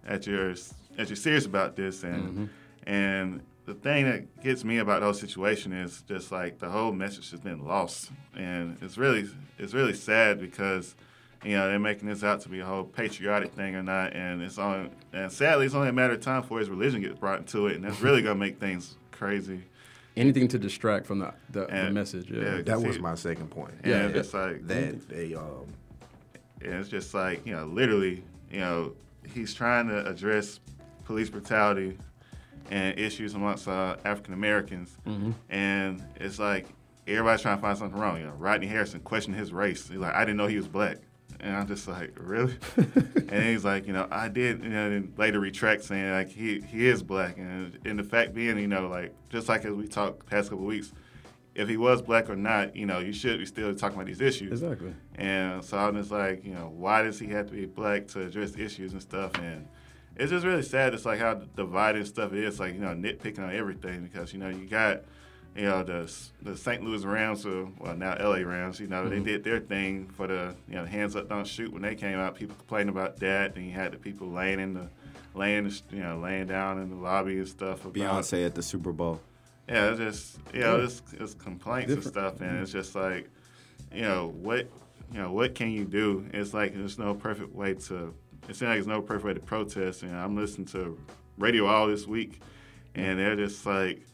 that 0.07 0.27
you're 0.27 0.55
that 0.97 1.09
you're 1.09 1.17
serious 1.17 1.47
about 1.47 1.77
this 1.77 2.05
and 2.05 2.51
and 2.87 3.41
the 3.67 3.75
thing 3.75 4.05
that 4.05 4.43
gets 4.43 4.65
me 4.65 4.79
about 4.79 5.01
those 5.01 5.19
situations 5.21 5.93
is 5.93 6.03
just 6.03 6.31
like 6.31 6.59
the 6.59 6.69
whole 6.69 6.93
message 6.93 7.31
has 7.31 7.41
been 7.41 7.65
lost 7.65 8.11
and 8.37 8.77
it's 8.83 8.99
really 8.99 9.29
it's 9.59 9.73
really 9.75 9.95
sad 9.95 10.39
because 10.41 10.95
you 11.45 11.53
know 11.53 11.69
they're 11.69 11.79
making 11.79 12.09
this 12.09 12.23
out 12.23 12.41
to 12.43 12.49
be 12.49 12.61
a 12.61 12.65
whole 12.65 12.85
patriotic 12.85 13.53
thing 13.53 13.75
or 13.75 13.83
not 13.83 14.13
and 14.15 14.43
it's 14.43 14.59
on 14.59 14.91
and 15.13 15.31
sadly 15.33 15.67
it's 15.67 15.75
only 15.75 15.89
a 15.89 15.93
matter 15.93 16.13
of 16.15 16.21
time 16.21 16.43
before 16.43 16.59
his 16.59 16.69
religion 16.69 17.01
gets 17.01 17.19
brought 17.19 17.39
into 17.39 17.67
it 17.67 17.77
and 17.77 17.85
that's 17.85 18.01
really 18.01 18.23
gonna 18.23 18.35
make 18.35 18.59
things 18.59 18.97
crazy 19.13 19.63
Anything 20.17 20.47
to 20.49 20.59
distract 20.61 21.07
from 21.07 21.19
the 21.19 21.35
the, 21.51 21.67
the 21.67 21.91
message. 21.91 22.31
Yeah. 22.31 22.57
yeah. 22.57 22.63
That 22.63 22.79
See, 22.79 22.87
was 22.87 23.01
my 23.01 23.17
second 23.17 23.51
point. 23.51 23.75
and 23.83 24.15
Yeah, 24.15 24.21
it's 24.21 24.33
like 24.33 24.65
That 24.69 25.09
they 25.09 25.35
um 25.35 25.67
And 26.63 26.75
it's 26.75 26.89
just 26.89 27.15
like, 27.15 27.45
you 27.45 27.53
know, 27.53 27.65
literally, 27.67 28.23
you 28.49 28.61
know, 28.61 28.93
he's 29.27 29.53
trying 29.53 29.89
to 29.89 30.07
address 30.09 30.61
police 31.05 31.31
brutality 31.31 31.99
and 32.71 32.99
issues 32.99 33.35
amongst 33.35 33.69
uh, 33.69 33.97
African 34.05 34.35
Americans. 34.35 34.97
And 35.51 36.03
it's 36.17 36.39
like 36.39 36.67
everybody's 37.07 37.43
trying 37.43 37.57
to 37.57 37.63
find 37.63 37.77
something 37.77 37.99
wrong. 37.99 38.19
You 38.19 38.27
know, 38.27 38.33
Rodney 38.33 38.67
Harrison 38.67 39.01
questioned 39.01 39.37
his 39.37 39.53
race. 39.53 39.89
He's 39.89 39.99
like, 39.99 40.15
I 40.15 40.21
didn't 40.21 40.37
know 40.37 40.47
he 40.47 40.57
was 40.57 40.69
black. 40.69 40.99
And 41.41 41.57
I'm 41.57 41.67
just 41.67 41.87
like, 41.89 42.13
really? 42.19 42.57
and 42.77 43.29
then 43.29 43.53
he's 43.53 43.65
like, 43.65 43.87
you 43.87 43.93
know, 43.93 44.07
I 44.11 44.29
did, 44.29 44.63
you 44.63 44.71
know, 44.71 44.89
then 44.89 45.13
later 45.17 45.41
retract 45.41 45.85
saying 45.85 46.11
like 46.11 46.29
he, 46.29 46.61
he 46.61 46.87
is 46.87 47.03
black. 47.03 47.37
And, 47.37 47.79
and 47.85 47.99
the 47.99 48.05
fact 48.05 48.35
being, 48.35 48.59
you 48.59 48.69
know, 48.69 48.89
like 48.89 49.15
just 49.31 49.49
like 49.49 49.65
as 49.65 49.75
we 49.75 49.87
talked 49.87 50.27
past 50.27 50.51
couple 50.51 50.65
weeks, 50.65 50.93
if 51.55 51.69
he 51.69 51.77
was 51.77 52.03
black 52.03 52.29
or 52.29 52.37
not, 52.37 52.75
you 52.75 52.87
know, 52.87 52.99
you 52.99 53.13
should 53.13 53.39
be 53.39 53.47
still 53.47 53.75
talking 53.75 53.97
about 53.97 54.07
these 54.07 54.21
issues. 54.21 54.63
Exactly. 54.63 54.95
And 55.17 55.65
so 55.65 55.79
I'm 55.79 55.95
just 55.95 56.11
like, 56.11 56.45
you 56.45 56.53
know, 56.53 56.73
why 56.75 57.03
does 57.03 57.19
he 57.19 57.27
have 57.29 57.47
to 57.47 57.53
be 57.53 57.67
black 57.67 58.09
to 58.09 58.23
address 58.23 58.57
issues 58.57 58.93
and 58.93 59.03
stuff? 59.03 59.39
And 59.39 59.69
it's 60.17 60.31
just 60.31 60.47
really 60.47 60.63
sad. 60.63 60.95
It's 60.95 61.05
like 61.05 61.19
how 61.19 61.35
divided 61.35 62.07
stuff 62.07 62.33
is, 62.33 62.61
like, 62.61 62.75
you 62.75 62.81
know, 62.81 62.95
nitpicking 62.95 63.41
on 63.41 63.55
everything 63.55 64.05
because, 64.05 64.33
you 64.33 64.39
know, 64.39 64.49
you 64.49 64.67
got, 64.67 65.03
you 65.57 65.65
know, 65.65 65.83
the 65.83 66.13
the 66.43 66.57
St. 66.57 66.83
Louis 66.83 67.05
Rams, 67.05 67.45
or, 67.47 67.69
well, 67.79 67.97
now 67.97 68.17
LA 68.21 68.39
Rams, 68.39 68.79
you 68.81 68.87
know, 68.87 69.09
they 69.09 69.17
mm-hmm. 69.17 69.25
did 69.25 69.45
their 69.45 69.61
thing 69.61 70.07
for 70.07 70.27
the, 70.27 70.55
you 70.69 70.75
know, 70.75 70.85
hands 70.85 71.17
up, 71.17 71.29
don't 71.29 71.47
shoot 71.47 71.73
when 71.73 71.83
they 71.83 71.95
came 71.95 72.19
out. 72.19 72.37
People 72.37 72.57
complaining 72.57 72.91
about 72.91 73.19
that. 73.21 73.55
Then 73.55 73.65
you 73.65 73.73
had 73.73 73.93
the 73.93 73.97
people 73.97 74.29
laying 74.29 74.61
in 74.61 74.75
the, 74.75 74.89
laying, 75.35 75.71
you 75.91 76.01
know, 76.01 76.19
laying 76.19 76.47
down 76.47 76.81
in 76.81 76.91
the 76.91 76.97
lobby 76.97 77.39
and 77.39 77.49
stuff. 77.49 77.85
About, 77.85 77.95
Beyonce 77.95 78.47
at 78.47 78.55
the 78.55 78.63
Super 78.63 78.93
Bowl. 78.93 79.21
yeah, 79.69 79.91
it's 79.91 79.99
just 79.99 80.39
you 80.53 80.61
know, 80.61 80.81
it's, 80.81 81.03
it's 81.13 81.35
complaints 81.35 81.95
Different. 81.95 82.17
and 82.17 82.37
stuff, 82.37 82.41
and 82.41 82.61
it's 82.61 82.73
just 82.73 82.95
like, 82.95 83.29
you 83.93 84.03
know, 84.03 84.29
what, 84.29 84.69
you 85.13 85.19
know, 85.19 85.33
what 85.33 85.55
can 85.55 85.71
you 85.71 85.85
do? 85.85 86.27
It's 86.33 86.55
like 86.55 86.75
there's 86.75 86.99
no 86.99 87.15
perfect 87.15 87.53
way 87.53 87.75
to. 87.75 88.15
It 88.49 88.57
seems 88.57 88.63
like 88.63 88.77
there's 88.77 88.87
no 88.87 89.01
perfect 89.01 89.25
way 89.25 89.35
to 89.35 89.41
protest. 89.41 90.03
And 90.03 90.15
I'm 90.17 90.37
listening 90.37 90.67
to 90.69 90.99
radio 91.39 91.67
all 91.67 91.87
this 91.87 92.07
week, 92.07 92.41
and 92.95 93.19
they're 93.19 93.37
just 93.37 93.65
like, 93.67 94.07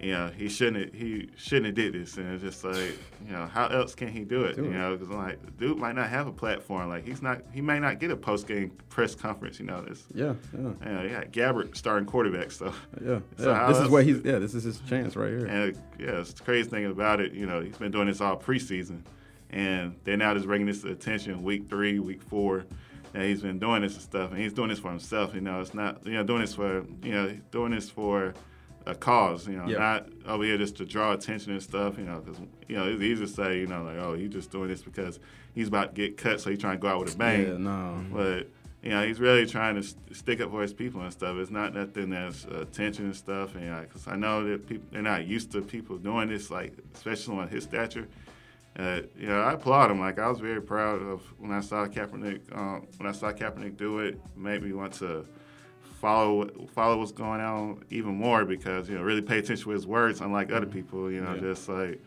you 0.00 0.10
know, 0.10 0.28
he 0.36 0.48
shouldn't 0.48 0.86
have, 0.86 0.94
he 0.94 1.30
shouldn't 1.36 1.66
have 1.66 1.74
did 1.76 1.92
this, 1.94 2.16
and 2.16 2.32
it's 2.34 2.42
just 2.42 2.64
like, 2.64 2.98
you 3.24 3.32
know, 3.32 3.46
how 3.46 3.68
else 3.68 3.94
can 3.94 4.08
he 4.08 4.24
do 4.24 4.42
it? 4.42 4.56
Do 4.56 4.64
you 4.64 4.70
know, 4.70 4.96
because 4.96 5.08
like, 5.08 5.40
the 5.44 5.52
dude 5.52 5.78
might 5.78 5.94
not 5.94 6.10
have 6.10 6.26
a 6.26 6.32
platform. 6.32 6.88
Like, 6.88 7.06
he's 7.06 7.22
not, 7.22 7.42
he 7.52 7.60
may 7.60 7.78
not 7.78 8.00
get 8.00 8.10
a 8.10 8.16
post 8.16 8.48
game 8.48 8.72
press 8.88 9.14
conference. 9.14 9.60
You 9.60 9.66
know, 9.66 9.82
this. 9.82 10.04
Yeah, 10.12 10.34
yeah, 10.52 10.58
You 10.58 10.92
know, 10.92 11.08
got 11.08 11.30
Gabbert 11.30 11.76
starting 11.76 12.06
quarterback, 12.06 12.50
so 12.50 12.74
yeah. 13.02 13.20
So 13.38 13.52
yeah. 13.52 13.68
This 13.68 13.78
is 13.78 13.88
what 13.88 14.04
he's. 14.04 14.20
Yeah, 14.24 14.40
this 14.40 14.54
is 14.54 14.64
his 14.64 14.80
chance 14.80 15.14
right 15.14 15.30
here. 15.30 15.46
and 15.46 15.78
yeah, 15.98 16.20
it's 16.20 16.32
the 16.32 16.42
crazy 16.42 16.68
thing 16.68 16.86
about 16.86 17.20
it. 17.20 17.32
You 17.32 17.46
know, 17.46 17.60
he's 17.60 17.78
been 17.78 17.92
doing 17.92 18.08
this 18.08 18.20
all 18.20 18.36
preseason, 18.36 19.02
and 19.50 19.94
they're 20.02 20.16
now 20.16 20.34
just 20.34 20.46
bringing 20.46 20.66
this 20.66 20.82
to 20.82 20.90
attention 20.90 21.42
week 21.44 21.68
three, 21.68 22.00
week 22.00 22.20
four. 22.20 22.64
That 23.14 23.24
he's 23.24 23.40
been 23.42 23.58
doing 23.58 23.80
this 23.82 23.94
and 23.94 24.02
stuff, 24.02 24.32
and 24.32 24.40
he's 24.40 24.52
doing 24.52 24.68
this 24.68 24.80
for 24.80 24.90
himself. 24.90 25.34
You 25.34 25.40
know, 25.40 25.60
it's 25.60 25.72
not 25.72 26.04
you 26.06 26.12
know 26.12 26.24
doing 26.24 26.40
this 26.42 26.54
for 26.54 26.84
you 27.02 27.12
know 27.12 27.34
doing 27.52 27.70
this 27.70 27.88
for 27.88 28.34
a 28.86 28.94
cause. 28.94 29.46
You 29.48 29.56
know, 29.56 29.66
Yeah. 29.68 29.78
not 29.78 30.08
over 30.26 30.44
here 30.44 30.58
just 30.58 30.76
to 30.78 30.84
draw 30.84 31.12
attention 31.12 31.52
and 31.52 31.62
stuff. 31.62 31.96
You 31.96 32.04
know, 32.04 32.18
because 32.20 32.40
you 32.68 32.76
know 32.76 32.86
it's 32.88 33.00
easy 33.02 33.24
to 33.24 33.30
say 33.30 33.60
you 33.60 33.66
know 33.66 33.82
like 33.84 33.96
oh 33.98 34.14
he's 34.14 34.30
just 34.30 34.50
doing 34.50 34.68
this 34.68 34.82
because 34.82 35.20
he's 35.54 35.68
about 35.68 35.94
to 35.94 36.02
get 36.02 36.16
cut, 36.18 36.40
so 36.40 36.50
he's 36.50 36.58
trying 36.58 36.76
to 36.76 36.82
go 36.82 36.88
out 36.88 37.00
with 37.00 37.14
a 37.14 37.16
bang. 37.16 37.46
Yeah, 37.46 37.56
no. 37.56 38.04
But 38.12 38.50
you 38.82 38.90
know, 38.90 39.06
he's 39.06 39.18
really 39.18 39.46
trying 39.46 39.80
to 39.80 40.14
stick 40.14 40.42
up 40.42 40.50
for 40.50 40.60
his 40.60 40.74
people 40.74 41.00
and 41.00 41.10
stuff. 41.10 41.36
It's 41.38 41.50
not 41.50 41.72
nothing 41.72 42.10
that's 42.10 42.44
uh, 42.44 42.62
attention 42.62 43.06
and 43.06 43.16
stuff. 43.16 43.54
And 43.54 43.80
because 43.88 44.06
I 44.06 44.16
know 44.16 44.44
that 44.46 44.66
people 44.66 44.86
they're 44.90 45.00
not 45.00 45.24
used 45.26 45.52
to 45.52 45.62
people 45.62 45.96
doing 45.96 46.28
this, 46.28 46.50
like 46.50 46.74
especially 46.94 47.38
on 47.38 47.48
his 47.48 47.62
stature. 47.64 48.08
Uh, 48.78 49.02
you 49.16 49.28
know, 49.28 49.40
I 49.40 49.52
applaud 49.52 49.90
him. 49.90 50.00
Like 50.00 50.18
I 50.18 50.28
was 50.28 50.40
very 50.40 50.60
proud 50.60 51.00
of 51.00 51.22
when 51.38 51.52
I 51.52 51.60
saw 51.60 51.86
Kaepernick. 51.86 52.40
Um, 52.56 52.86
when 52.98 53.08
I 53.08 53.12
saw 53.12 53.32
Kaepernick 53.32 53.76
do 53.76 54.00
it, 54.00 54.18
made 54.36 54.62
me 54.62 54.72
want 54.72 54.94
to 54.94 55.24
follow 56.00 56.48
follow 56.74 56.98
what's 56.98 57.12
going 57.12 57.40
on 57.40 57.84
even 57.90 58.14
more 58.16 58.44
because 58.44 58.88
you 58.88 58.96
know 58.96 59.02
really 59.02 59.22
pay 59.22 59.38
attention 59.38 59.64
to 59.64 59.70
his 59.70 59.86
words, 59.86 60.20
unlike 60.20 60.50
other 60.50 60.66
people. 60.66 61.10
You 61.10 61.20
know, 61.20 61.34
Yeah. 61.34 61.40
just 61.40 61.68
like 61.68 62.02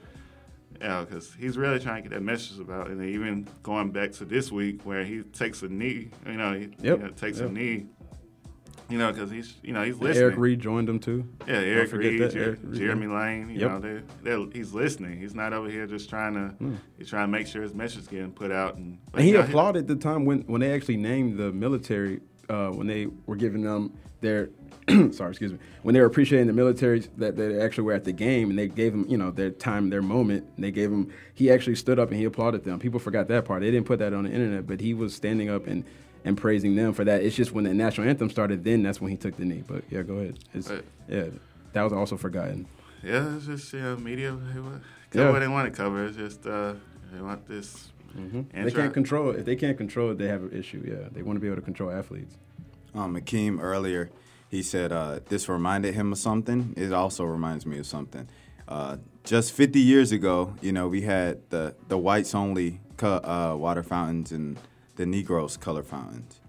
yeah, 0.82 1.06
because 1.06 1.34
he's 1.34 1.58
really 1.58 1.80
trying 1.80 2.04
to 2.04 2.10
get 2.10 2.16
that 2.16 2.22
message 2.22 2.60
about, 2.60 2.90
and 2.90 3.02
even 3.04 3.48
going 3.64 3.90
back 3.92 4.12
to 4.12 4.26
this 4.26 4.52
week 4.52 4.86
where 4.86 5.04
he 5.06 5.22
takes 5.24 5.64
a 5.64 5.68
knee, 5.70 6.10
you 6.26 6.34
know, 6.34 6.54
he 6.54 6.66
Yep. 6.66 6.74
you 6.82 6.98
know, 6.98 7.10
takes 7.12 7.40
Yep. 7.40 7.50
a 7.50 7.52
knee, 7.54 7.86
you 8.90 8.98
know, 8.98 9.12
because 9.12 9.30
he's, 9.32 9.56
you 9.64 9.74
know, 9.74 9.84
he's 9.84 9.98
listening. 9.98 10.24
Eric 10.24 10.38
Reid 10.38 10.60
joined 10.60 10.88
him 10.90 11.00
too. 11.00 11.28
yeah, 11.48 11.56
Eric 11.56 11.92
Reid, 11.92 12.22
that, 12.22 12.32
Jer- 12.34 12.44
Eric 12.44 12.60
Reid, 12.64 12.78
Jeremy. 12.80 13.08
Lane, 13.08 13.50
you 13.50 13.60
Yep. 13.60 13.72
know, 13.72 13.80
they're, 13.80 14.04
they're, 14.24 14.46
he's 14.54 14.74
listening. 14.74 15.20
He's 15.20 15.36
not 15.36 15.54
over 15.54 15.70
here 15.70 15.86
just 15.88 16.10
trying 16.10 16.34
to, 16.36 16.78
he's 16.98 17.10
trying 17.10 17.26
to 17.28 17.32
make 17.32 17.48
sure 17.48 17.62
his 17.62 17.74
message 17.74 18.00
is 18.02 18.08
getting 18.08 18.32
put 18.32 18.52
out. 18.52 18.76
And, 18.76 18.98
And 19.14 19.24
he 19.24 19.36
applauded 19.36 19.88
the 19.88 19.96
time 19.96 20.26
when, 20.26 20.40
when 20.42 20.62
they 20.62 20.74
actually 20.74 20.98
named 20.98 21.38
the 21.38 21.52
military, 21.52 22.22
uh, 22.50 22.70
when 22.70 22.88
they 22.88 23.08
were 23.26 23.36
giving 23.36 23.62
them 23.64 23.94
their, 24.22 24.50
sorry, 25.12 25.32
excuse 25.32 25.52
me, 25.52 25.60
when 25.84 25.94
they 25.94 26.00
were 26.00 26.06
appreciating 26.06 26.48
the 26.48 26.54
military 26.54 27.00
that 27.18 27.36
they 27.36 27.60
actually 27.62 27.84
were 27.84 27.94
at 27.94 28.06
the 28.06 28.14
game 28.14 28.50
and 28.50 28.58
they 28.58 28.68
gave 28.70 28.94
them, 28.94 29.06
you 29.10 29.18
know, 29.18 29.32
their 29.32 29.50
time, 29.52 29.90
their 29.90 30.02
moment. 30.02 30.46
And 30.56 30.64
they 30.64 30.72
gave 30.72 30.90
him, 30.90 31.12
he 31.34 31.52
actually 31.52 31.76
stood 31.76 32.00
up 32.00 32.10
and 32.10 32.18
he 32.18 32.24
applauded 32.24 32.64
them. 32.64 32.80
People 32.80 33.00
forgot 33.02 33.28
that 33.28 33.44
part. 33.44 33.62
They 33.62 33.72
didn't 33.72 33.86
put 33.86 34.00
that 34.00 34.14
on 34.14 34.24
the 34.24 34.32
internet, 34.32 34.66
but 34.66 34.80
he 34.80 34.94
was 34.94 35.14
standing 35.14 35.50
up 35.50 35.68
and, 35.68 35.84
and 36.28 36.38
praising 36.38 36.76
them 36.76 36.94
for 36.94 37.04
that. 37.06 37.24
It's 37.24 37.36
just 37.36 37.52
when 37.54 37.64
the 37.64 37.74
national 37.74 38.08
anthem 38.08 38.30
started, 38.30 38.64
then 38.64 38.84
that's 38.84 39.00
when 39.00 39.10
he 39.12 39.18
took 39.18 39.38
the 39.38 39.46
knee. 39.46 39.64
But 39.66 39.84
yeah, 39.90 40.02
go 40.02 40.16
ahead. 40.16 40.40
It's, 40.54 40.70
Right. 40.70 40.84
yeah, 41.08 41.28
that 41.74 41.82
was 41.84 41.94
also 41.94 42.18
forgotten. 42.18 42.68
Yeah, 43.04 43.36
it's 43.38 43.46
just, 43.46 43.72
you 43.74 43.80
know, 43.80 43.96
media, 43.98 44.32
they 44.54 44.60
want- 44.60 44.82
Yeah. 45.14 45.32
what 45.32 45.40
they 45.40 45.48
want 45.48 45.72
to 45.72 45.76
cover. 45.76 46.06
It's 46.06 46.18
just, 46.18 46.46
uh, 46.46 46.74
they 47.14 47.22
want 47.22 47.48
this. 47.48 47.90
They 48.54 48.72
can't 48.72 48.94
control 48.94 49.30
it. 49.32 49.40
If 49.40 49.46
they 49.46 49.56
can't 49.56 49.78
control 49.78 50.12
it, 50.12 50.18
they 50.18 50.28
have 50.28 50.44
an 50.44 50.52
issue. 50.52 50.84
Yeah, 50.86 51.08
they 51.12 51.22
want 51.22 51.38
to 51.38 51.40
be 51.40 51.48
able 51.48 51.58
to 51.58 51.62
control 51.62 51.92
athletes. 51.92 52.36
Um, 52.96 53.16
Akeem 53.16 53.60
earlier, 53.62 54.10
he 54.50 54.64
said 54.64 54.92
uh, 54.92 55.20
this 55.30 55.48
reminded 55.48 55.94
him 55.94 56.12
of 56.12 56.18
something. 56.18 56.74
It 56.76 56.92
also 56.92 57.24
reminds 57.26 57.66
me 57.66 57.78
of 57.80 57.86
something. 57.86 58.28
Uh, 58.68 58.98
just 59.24 59.52
50 59.54 59.80
years 59.80 60.12
ago, 60.12 60.56
you 60.62 60.72
know, 60.72 60.88
we 60.88 61.02
had 61.02 61.38
the 61.52 61.76
the 61.90 61.98
whites 61.98 62.34
only 62.34 62.80
co- 62.98 63.22
uh, 63.24 63.56
water 63.56 63.84
fountains 63.84 64.32
and 64.32 64.58
the 64.98 65.06
Negroes 65.06 65.56
color 65.58 65.84
fountains. 65.84 66.42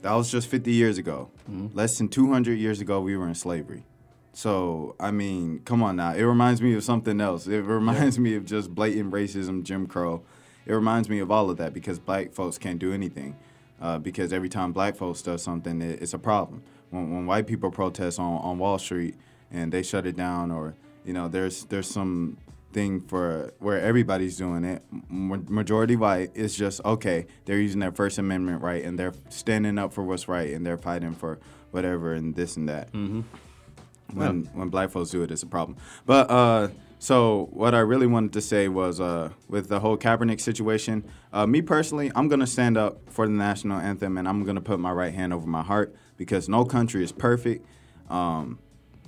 That 0.00 0.12
was 0.12 0.30
just 0.30 0.46
50 0.48 0.70
years 0.70 0.96
ago. 0.96 1.30
Less 1.74 1.98
than 1.98 2.08
200 2.08 2.58
years 2.58 2.80
ago, 2.80 3.00
we 3.00 3.16
were 3.16 3.26
in 3.26 3.34
slavery. 3.34 3.84
So 4.32 4.94
I 5.00 5.10
mean, 5.10 5.62
come 5.64 5.82
on 5.82 5.96
now. 5.96 6.14
It 6.14 6.22
reminds 6.22 6.62
me 6.62 6.74
of 6.74 6.84
something 6.84 7.20
else. 7.20 7.48
It 7.48 7.62
reminds 7.62 8.18
me 8.18 8.36
of 8.36 8.44
just 8.44 8.72
blatant 8.72 9.12
racism, 9.12 9.64
Jim 9.64 9.86
Crow. 9.86 10.22
It 10.64 10.72
reminds 10.72 11.08
me 11.08 11.18
of 11.18 11.32
all 11.32 11.50
of 11.50 11.56
that 11.56 11.74
because 11.74 11.98
black 11.98 12.32
folks 12.32 12.58
can't 12.58 12.78
do 12.78 12.92
anything. 12.92 13.36
Uh, 13.80 13.98
because 13.98 14.32
every 14.32 14.48
time 14.48 14.72
black 14.72 14.96
folks 14.96 15.22
does 15.22 15.42
something, 15.42 15.80
it, 15.80 16.02
it's 16.02 16.12
a 16.12 16.18
problem. 16.18 16.62
When, 16.90 17.14
when 17.14 17.26
white 17.26 17.46
people 17.46 17.70
protest 17.70 18.18
on, 18.18 18.38
on 18.38 18.58
Wall 18.58 18.78
Street 18.78 19.16
and 19.50 19.72
they 19.72 19.82
shut 19.82 20.06
it 20.06 20.16
down, 20.16 20.50
or 20.50 20.74
you 21.04 21.12
know, 21.12 21.26
there's 21.26 21.64
there's 21.64 21.88
some 21.88 22.38
thing 22.72 23.00
for 23.00 23.52
where 23.58 23.80
everybody's 23.80 24.36
doing 24.36 24.64
it. 24.64 24.82
Majority 25.10 25.96
white 25.96 26.30
is 26.34 26.56
just 26.56 26.84
okay. 26.84 27.26
They're 27.44 27.60
using 27.60 27.80
their 27.80 27.92
First 27.92 28.18
Amendment 28.18 28.62
right, 28.62 28.84
and 28.84 28.98
they're 28.98 29.14
standing 29.30 29.78
up 29.78 29.92
for 29.92 30.02
what's 30.04 30.28
right, 30.28 30.52
and 30.52 30.64
they're 30.66 30.78
fighting 30.78 31.12
for 31.12 31.38
whatever 31.70 32.14
and 32.14 32.34
this 32.34 32.56
and 32.56 32.68
that 32.68 32.88
when 34.12 34.44
when 34.54 34.68
black 34.68 34.90
folks 34.90 35.10
do 35.10 35.22
it, 35.22 35.30
it's 35.30 35.42
a 35.42 35.46
problem. 35.46 35.76
But 36.06 36.30
uh, 36.30 36.68
so 36.98 37.48
what 37.52 37.74
I 37.74 37.80
really 37.80 38.06
wanted 38.06 38.32
to 38.34 38.40
say 38.40 38.68
was 38.68 39.00
uh, 39.00 39.30
with 39.48 39.68
the 39.68 39.80
whole 39.80 39.96
Kaepernick 39.96 40.40
situation, 40.40 41.04
uh, 41.32 41.46
me 41.46 41.62
personally, 41.62 42.10
I'm 42.14 42.28
gonna 42.28 42.46
stand 42.46 42.76
up 42.76 43.10
for 43.10 43.26
the 43.26 43.32
national 43.32 43.78
anthem 43.80 44.18
and 44.18 44.28
I'm 44.28 44.44
gonna 44.44 44.60
put 44.60 44.80
my 44.80 44.92
right 44.92 45.14
hand 45.14 45.32
over 45.32 45.46
my 45.46 45.62
heart 45.62 45.94
because 46.16 46.48
no 46.48 46.64
country 46.64 47.02
is 47.04 47.12
perfect. 47.12 47.66
Um, 48.10 48.58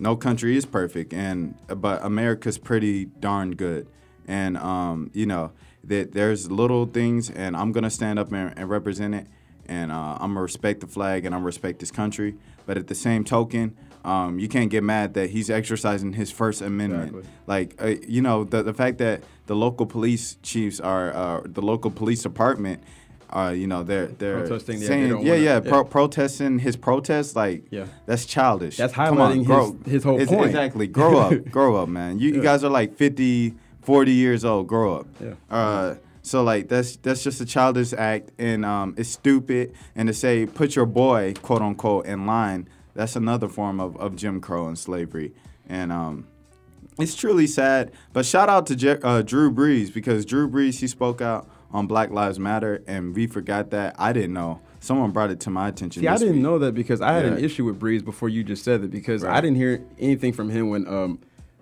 no 0.00 0.16
country 0.16 0.56
is 0.56 0.66
perfect, 0.66 1.12
and 1.12 1.54
but 1.68 2.04
America's 2.04 2.58
pretty 2.58 3.06
darn 3.06 3.52
good. 3.52 3.86
And 4.26 4.56
um, 4.56 5.10
you 5.14 5.26
know 5.26 5.52
that 5.84 6.12
there's 6.12 6.50
little 6.50 6.86
things, 6.86 7.30
and 7.30 7.56
I'm 7.56 7.72
gonna 7.72 7.90
stand 7.90 8.18
up 8.18 8.32
and, 8.32 8.52
and 8.56 8.68
represent 8.68 9.14
it 9.14 9.26
and 9.70 9.92
uh, 9.92 10.18
I'm 10.20 10.30
gonna 10.32 10.42
respect 10.42 10.80
the 10.80 10.88
flag 10.88 11.24
and 11.24 11.34
I'm 11.34 11.40
gonna 11.40 11.46
respect 11.46 11.78
this 11.78 11.92
country. 11.92 12.34
But 12.66 12.76
at 12.76 12.88
the 12.88 12.94
same 12.94 13.24
token, 13.24 13.76
um, 14.04 14.38
you 14.38 14.48
can't 14.48 14.68
get 14.68 14.82
mad 14.82 15.14
that 15.14 15.30
he's 15.30 15.48
exercising 15.48 16.12
his 16.12 16.30
First 16.30 16.60
Amendment. 16.60 17.16
Exactly. 17.16 17.30
Like 17.46 17.82
uh, 17.82 17.94
you 18.06 18.20
know, 18.20 18.44
the 18.44 18.62
the 18.62 18.74
fact 18.74 18.98
that 18.98 19.22
the 19.46 19.54
local 19.54 19.86
police 19.86 20.36
chiefs 20.42 20.80
are 20.80 21.14
uh, 21.14 21.42
the 21.44 21.62
local 21.62 21.90
police 21.90 22.22
department. 22.22 22.82
Uh, 23.32 23.50
you 23.56 23.66
know 23.68 23.82
they're 23.84 24.08
they're 24.08 24.40
Protesting, 24.40 24.76
yeah, 24.76 24.80
they 24.80 24.86
saying 24.86 25.08
don't 25.10 25.22
yeah 25.24 25.32
wanna- 25.32 25.42
yeah, 25.44 25.54
yeah. 25.54 25.60
Pro- 25.60 25.84
protesting 25.84 26.58
his 26.58 26.76
protest 26.76 27.36
like 27.36 27.64
Yeah. 27.70 27.84
that's 28.06 28.26
childish. 28.26 28.76
That's 28.76 28.92
Come 28.92 29.20
on, 29.20 29.32
highlighting 29.32 29.38
his- 29.38 29.46
grow. 29.46 29.76
his 29.86 30.02
whole 30.04 30.20
It's- 30.20 30.28
point. 30.36 30.46
Exactly. 30.46 30.86
Grow 30.88 31.18
up, 31.18 31.44
grow 31.50 31.76
up, 31.76 31.88
man. 31.88 32.18
You, 32.18 32.30
you 32.34 32.42
guys 32.42 32.64
are 32.64 32.70
like 32.70 32.96
50, 32.96 33.54
40 33.82 34.12
years 34.12 34.44
old. 34.44 34.66
Grow 34.66 34.96
up. 34.96 35.06
Yeah. 35.22 35.34
Uh, 35.48 35.94
so 36.22 36.42
like 36.42 36.68
that's 36.68 36.96
that's 36.96 37.22
just 37.22 37.40
a 37.40 37.46
childish 37.46 37.92
act 37.92 38.30
and 38.38 38.64
um, 38.64 38.94
it's 38.98 39.08
stupid. 39.10 39.74
And 39.94 40.08
to 40.08 40.12
say 40.14 40.44
put 40.46 40.74
your 40.74 40.86
boy 40.86 41.34
quote 41.40 41.62
unquote 41.62 42.06
in 42.06 42.26
line, 42.26 42.68
that's 42.94 43.14
another 43.14 43.46
form 43.48 43.78
of, 43.80 43.96
of 43.98 44.16
Jim 44.16 44.40
Crow 44.40 44.66
and 44.66 44.76
slavery. 44.76 45.32
And 45.68 45.92
um, 45.92 46.26
it's 46.98 47.14
truly 47.14 47.46
sad. 47.46 47.92
But 48.12 48.26
shout 48.26 48.48
out 48.48 48.66
to 48.66 48.74
Je- 48.76 48.98
uh, 49.02 49.22
Drew 49.22 49.52
Brees 49.52 49.94
because 49.94 50.24
Drew 50.26 50.48
Brees 50.50 50.80
he 50.80 50.88
spoke 50.88 51.20
out 51.22 51.48
on 51.72 51.86
Black 51.86 52.10
Lives 52.10 52.38
Matter 52.38 52.82
and 52.86 53.14
we 53.14 53.26
forgot 53.26 53.70
that. 53.70 53.94
I 53.98 54.12
didn't 54.12 54.32
know. 54.32 54.60
Someone 54.80 55.10
brought 55.10 55.30
it 55.30 55.40
to 55.40 55.50
my 55.50 55.68
attention. 55.68 56.02
See, 56.02 56.08
I 56.08 56.16
didn't 56.16 56.34
week. 56.36 56.42
know 56.42 56.58
that 56.60 56.74
because 56.74 57.00
I 57.00 57.12
had 57.12 57.26
an 57.26 57.38
issue 57.44 57.64
with 57.64 57.78
Brees 57.78 58.04
before 58.04 58.28
you 58.28 58.42
just 58.42 58.64
said 58.64 58.80
that 58.82 58.90
because 58.90 59.24
I 59.24 59.40
didn't 59.40 59.56
hear 59.56 59.84
anything 59.98 60.32
from 60.32 60.48
him 60.48 60.70
when 60.70 60.86
um, 60.88 61.18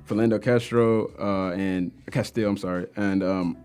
Philando 0.09 0.41
Castro 0.41 1.09
uh, 1.19 1.53
and 1.55 1.91
Castillo, 2.11 2.49
I'm 2.49 2.57
sorry, 2.57 2.87
and 2.97 3.23
um, 3.25 3.57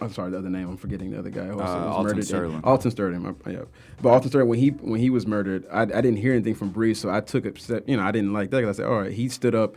I'm 0.00 0.12
sorry, 0.12 0.30
the 0.30 0.38
other 0.38 0.48
name, 0.48 0.68
I'm 0.68 0.76
forgetting 0.76 1.10
the 1.10 1.18
other 1.18 1.28
guy 1.28 1.44
who 1.46 1.60
also 1.60 1.64
Uh, 1.74 1.76
was 1.86 1.86
Alton 1.96 2.04
murdered. 2.06 2.24
Sterling. 2.24 2.60
Alton 2.64 2.90
Sterling, 2.92 3.22
my- 3.22 3.52
yeah. 3.52 3.58
But 4.00 4.10
Alton 4.10 4.28
Sterling, 4.30 4.48
when 4.48 4.58
he 4.60 4.68
when 4.70 5.00
he 5.00 5.10
was 5.10 5.26
murdered, 5.26 5.66
I, 5.72 5.82
I 5.82 5.84
didn't 5.86 6.16
hear 6.16 6.32
anything 6.32 6.54
from 6.54 6.72
Brees, 6.72 6.96
so 6.96 7.10
I 7.10 7.20
took 7.20 7.44
it. 7.44 7.60
step- 7.60 7.84
You 7.88 7.96
know, 7.96 8.04
I 8.04 8.12
didn't 8.12 8.32
like 8.32 8.50
that. 8.50 8.64
I 8.64 8.72
said, 8.72 8.86
all 8.86 9.00
right, 9.00 9.12
he 9.12 9.28
stood 9.28 9.54
up. 9.56 9.74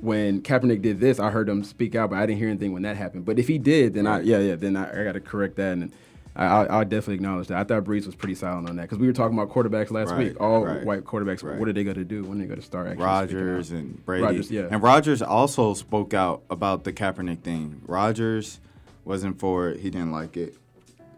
When 0.00 0.42
Kaepernick 0.42 0.82
did 0.82 1.00
this, 1.00 1.18
I 1.18 1.30
heard 1.30 1.48
him 1.48 1.64
speak 1.64 1.94
out, 1.94 2.10
but 2.10 2.18
I 2.18 2.26
didn't 2.26 2.38
hear 2.38 2.48
anything 2.48 2.72
when 2.72 2.82
that 2.82 2.96
happened. 2.96 3.24
But 3.24 3.38
if 3.38 3.48
he 3.48 3.58
did, 3.58 3.94
then 3.94 4.06
I 4.06 4.20
yeah 4.20 4.38
yeah, 4.38 4.54
then 4.56 4.76
I, 4.76 5.00
I 5.00 5.04
got 5.04 5.12
to 5.12 5.20
correct 5.20 5.56
that 5.56 5.72
and. 5.72 5.92
I, 6.38 6.44
I, 6.44 6.64
I'll 6.66 6.84
definitely 6.84 7.14
acknowledge 7.14 7.46
that. 7.46 7.56
I 7.56 7.64
thought 7.64 7.84
Brees 7.84 8.04
was 8.04 8.14
pretty 8.14 8.34
silent 8.34 8.68
on 8.68 8.76
that 8.76 8.82
because 8.82 8.98
we 8.98 9.06
were 9.06 9.14
talking 9.14 9.38
about 9.38 9.48
quarterbacks 9.50 9.90
last 9.90 10.10
Right, 10.10 10.18
week. 10.18 10.38
All 10.38 10.66
right, 10.66 10.84
white 10.84 11.02
quarterbacks. 11.04 11.42
right. 11.42 11.58
What 11.58 11.66
are 11.66 11.72
they 11.72 11.82
going 11.82 11.96
to 11.96 12.04
do? 12.04 12.24
When 12.24 12.38
they 12.38 12.44
going 12.44 12.60
to 12.60 12.66
start 12.66 12.88
actually 12.88 13.04
Rodgers 13.06 13.70
and 13.70 14.04
Brady. 14.04 14.22
Rodgers, 14.22 14.50
yeah. 14.50 14.68
And 14.70 14.82
Rodgers 14.82 15.22
also 15.22 15.72
spoke 15.72 16.12
out 16.12 16.42
about 16.50 16.84
the 16.84 16.92
Kaepernick 16.92 17.40
thing. 17.40 17.80
Rodgers 17.86 18.60
wasn't 19.06 19.40
for 19.40 19.70
it. 19.70 19.80
He 19.80 19.88
didn't 19.88 20.12
like 20.12 20.36
it. 20.36 20.58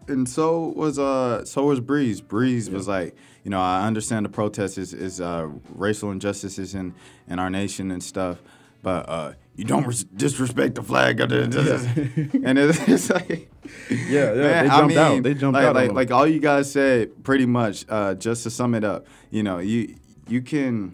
And 0.06 0.28
so 0.28 0.68
was 0.68 1.00
uh 1.00 1.44
so 1.44 1.64
was 1.64 1.80
Brees. 1.80 2.23
Brees 2.23 2.70
was 2.73 2.87
like, 2.87 3.16
you 3.42 3.50
know, 3.50 3.61
I 3.61 3.88
understand 3.88 4.25
the 4.25 4.28
protest 4.30 4.78
is, 4.78 4.94
is 4.94 5.20
uh, 5.20 5.49
racial 5.75 6.12
injustices 6.12 6.76
in, 6.76 6.94
in 7.28 7.40
our 7.40 7.50
nation 7.50 7.90
and 7.90 8.00
stuff, 8.04 8.38
but 8.82 9.08
uh, 9.08 9.32
you 9.56 9.64
don't 9.64 9.87
res- 9.87 10.04
disrespect 10.04 10.75
the 10.76 10.82
flag. 10.82 11.20
and 11.20 12.58
it's, 12.58 12.88
it's 12.88 13.11
like, 13.11 13.50
Yeah, 13.90 13.97
yeah, 14.08 14.32
Man, 14.35 14.35
they 14.35 14.70
I 14.70 14.78
jumped 14.78 14.97
out. 14.97 15.12
mean, 15.14 15.23
They 15.23 15.35
jumped 15.35 15.54
like, 15.54 15.64
out 15.66 15.75
Like, 15.75 15.92
like 15.92 16.11
all 16.11 16.26
you 16.26 16.40
guys 16.40 16.70
said, 16.70 17.25
pretty 17.25 17.47
much. 17.47 17.85
Uh, 17.88 18.14
just 18.14 18.42
to 18.44 18.50
sum 18.50 18.75
it 18.75 18.85
up, 18.85 19.06
you 19.30 19.42
know, 19.42 19.58
you 19.58 19.94
you 20.28 20.42
can, 20.42 20.92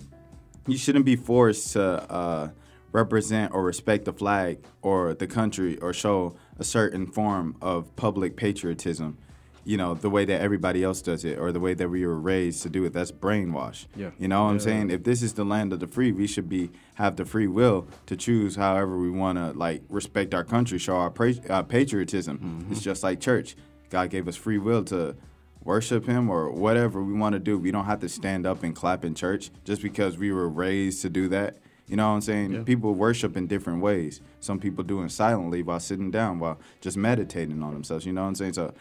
you 0.66 0.76
shouldn't 0.78 1.04
be 1.04 1.16
forced 1.16 1.72
to 1.72 1.82
uh, 1.82 2.50
represent 2.92 3.52
or 3.52 3.64
respect 3.64 4.04
the 4.04 4.12
flag 4.12 4.58
or 4.80 5.12
the 5.14 5.26
country 5.26 5.76
or 5.78 5.92
show 5.92 6.36
a 6.58 6.64
certain 6.64 7.06
form 7.06 7.56
of 7.60 7.94
public 7.96 8.36
patriotism, 8.36 9.18
you 9.64 9.76
know, 9.76 9.94
the 9.94 10.10
way 10.10 10.24
that 10.26 10.40
everybody 10.40 10.84
else 10.84 11.00
does 11.00 11.24
it 11.24 11.38
or 11.38 11.50
the 11.50 11.60
way 11.60 11.72
that 11.74 11.88
we 11.88 12.06
were 12.06 12.18
raised 12.18 12.62
to 12.62 12.68
do 12.68 12.84
it. 12.84 12.92
That's 12.92 13.10
brainwash. 13.10 13.86
Yeah. 13.96 14.10
You 14.18 14.28
know 14.28 14.44
what 14.44 14.50
I'm 14.50 14.56
Yeah. 14.56 14.62
saying? 14.62 14.90
If 14.90 15.04
this 15.04 15.22
is 15.22 15.32
the 15.34 15.44
land 15.44 15.72
of 15.72 15.80
the 15.80 15.86
free, 15.86 16.12
we 16.12 16.26
should 16.26 16.48
be 16.48 16.70
have 16.94 17.16
the 17.16 17.24
free 17.24 17.46
will 17.46 17.86
to 18.06 18.16
choose 18.16 18.56
however 18.56 18.98
we 18.98 19.10
want 19.10 19.38
to 19.38 19.52
like 19.58 19.82
respect 19.88 20.34
our 20.34 20.44
country, 20.44 20.78
show 20.78 20.96
our 20.96 21.10
pra- 21.10 21.34
uh, 21.48 21.62
patriotism. 21.62 22.38
Mm-hmm. 22.38 22.72
It's 22.72 22.82
just 22.82 23.02
like 23.02 23.20
church. 23.20 23.56
God 23.90 24.10
gave 24.10 24.28
us 24.28 24.36
free 24.36 24.58
will 24.58 24.84
to 24.84 25.16
worship 25.64 26.04
him 26.06 26.28
or 26.28 26.50
whatever 26.50 27.02
we 27.02 27.14
want 27.14 27.32
to 27.32 27.38
do. 27.38 27.56
We 27.58 27.70
don't 27.70 27.86
have 27.86 28.00
to 28.00 28.08
stand 28.08 28.44
up 28.46 28.62
and 28.64 28.74
clap 28.76 29.02
in 29.04 29.14
church 29.14 29.50
just 29.64 29.80
because 29.80 30.18
we 30.18 30.30
were 30.30 30.48
raised 30.48 31.00
to 31.02 31.08
do 31.08 31.26
that. 31.28 31.56
You 31.86 31.96
know 31.96 32.08
what 32.08 32.14
I'm 32.14 32.20
saying? 32.22 32.52
Yeah. 32.52 32.62
People 32.64 32.94
worship 32.94 33.36
in 33.36 33.46
different 33.46 33.80
ways. 33.82 34.20
Some 34.40 34.58
people 34.58 34.84
do 34.84 35.02
it 35.02 35.10
silently 35.10 35.62
while 35.62 35.80
sitting 35.80 36.10
down, 36.10 36.38
while 36.38 36.58
just 36.80 36.96
meditating 36.96 37.62
on 37.62 37.72
themselves. 37.72 38.04
You 38.06 38.12
know 38.12 38.22
what 38.22 38.28
I'm 38.28 38.34
saying? 38.34 38.54
So, 38.54 38.72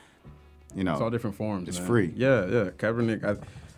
you 0.76 0.84
know, 0.84 0.94
It's 0.94 1.02
all 1.02 1.10
different 1.10 1.36
forms. 1.36 1.68
It's 1.68 1.80
man. 1.80 1.88
free. 1.88 2.14
Yeah, 2.16 2.46
yeah. 2.46 2.70
Kaepernick, 2.72 3.24
I, 3.24 3.36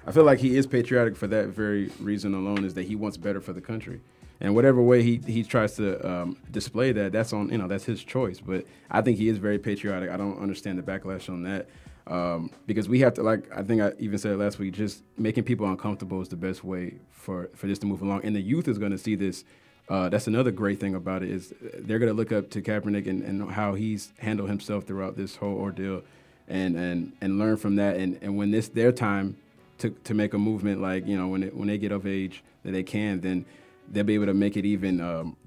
I 0.07 0.11
feel 0.11 0.23
like 0.23 0.39
he 0.39 0.57
is 0.57 0.67
patriotic 0.67 1.15
for 1.15 1.27
that 1.27 1.47
very 1.47 1.87
reason 1.99 2.33
alone, 2.33 2.63
is 2.63 2.73
that 2.75 2.83
he 2.83 2.95
wants 2.95 3.17
better 3.17 3.41
for 3.41 3.53
the 3.53 3.61
country. 3.61 4.01
And 4.41 4.53
whatever 4.53 4.81
way 4.81 5.01
he, 5.01 5.21
he 5.25 5.43
tries 5.43 5.75
to 5.77 6.05
um, 6.07 6.37
display 6.51 6.91
that, 6.91 7.13
that's 7.13 7.31
on 7.31 7.49
you 7.49 7.57
know 7.57 7.67
that's 7.67 7.85
his 7.85 8.03
choice. 8.03 8.39
But 8.39 8.65
I 8.91 9.01
think 9.01 9.17
he 9.17 9.29
is 9.29 9.37
very 9.37 9.57
patriotic. 9.57 10.09
I 10.09 10.17
don't 10.17 10.39
understand 10.39 10.77
the 10.77 10.83
backlash 10.83 11.29
on 11.29 11.43
that 11.43 11.67
um, 12.07 12.51
because 12.67 12.89
we 12.89 12.99
have 12.99 13.13
to 13.15 13.23
like 13.23 13.49
I 13.55 13.63
think 13.63 13.81
I 13.81 13.93
even 13.97 14.17
said 14.17 14.33
it 14.33 14.37
last 14.37 14.59
week. 14.59 14.73
Just 14.73 15.03
making 15.17 15.45
people 15.45 15.67
uncomfortable 15.67 16.21
is 16.21 16.27
the 16.29 16.35
best 16.35 16.63
way 16.63 16.95
for 17.11 17.49
for 17.55 17.67
this 17.67 17.79
to 17.79 17.85
move 17.85 18.01
along. 18.01 18.25
And 18.25 18.35
the 18.35 18.41
youth 18.41 18.67
is 18.67 18.77
going 18.77 18.91
to 18.91 18.97
see 18.97 19.15
this. 19.15 19.45
Uh, 19.87 20.09
that's 20.09 20.25
another 20.27 20.49
great 20.51 20.79
thing 20.79 20.95
about 20.95 21.21
it 21.21 21.29
is 21.29 21.53
they're 21.61 21.99
going 21.99 22.11
to 22.11 22.15
look 22.15 22.31
up 22.31 22.49
to 22.49 22.59
Kaepernick 22.59 23.07
and, 23.07 23.21
and 23.21 23.51
how 23.51 23.75
he's 23.75 24.11
handled 24.17 24.49
himself 24.49 24.85
throughout 24.85 25.15
this 25.15 25.35
whole 25.35 25.55
ordeal 25.57 26.01
and 26.47 26.75
and 26.75 27.13
and 27.21 27.39
learn 27.39 27.57
from 27.57 27.75
that. 27.77 27.97
And 27.97 28.17
and 28.21 28.37
when 28.37 28.53
it's 28.53 28.69
their 28.69 28.91
time 28.91 29.37
to 29.79 29.89
to 29.89 30.13
make 30.13 30.33
a 30.33 30.37
movement, 30.37 30.81
like 30.81 31.05
you 31.07 31.17
know, 31.17 31.27
when 31.27 31.43
it, 31.43 31.55
when 31.55 31.67
they 31.67 31.77
get 31.77 31.91
of 31.91 32.05
age 32.05 32.43
that 32.63 32.71
they 32.71 32.83
can, 32.83 33.21
then 33.21 33.45
they'll 33.89 34.03
be 34.03 34.15
able 34.15 34.27
to 34.27 34.33
make 34.33 34.57
it 34.57 34.65
even. 34.65 35.01
Um, 35.01 35.37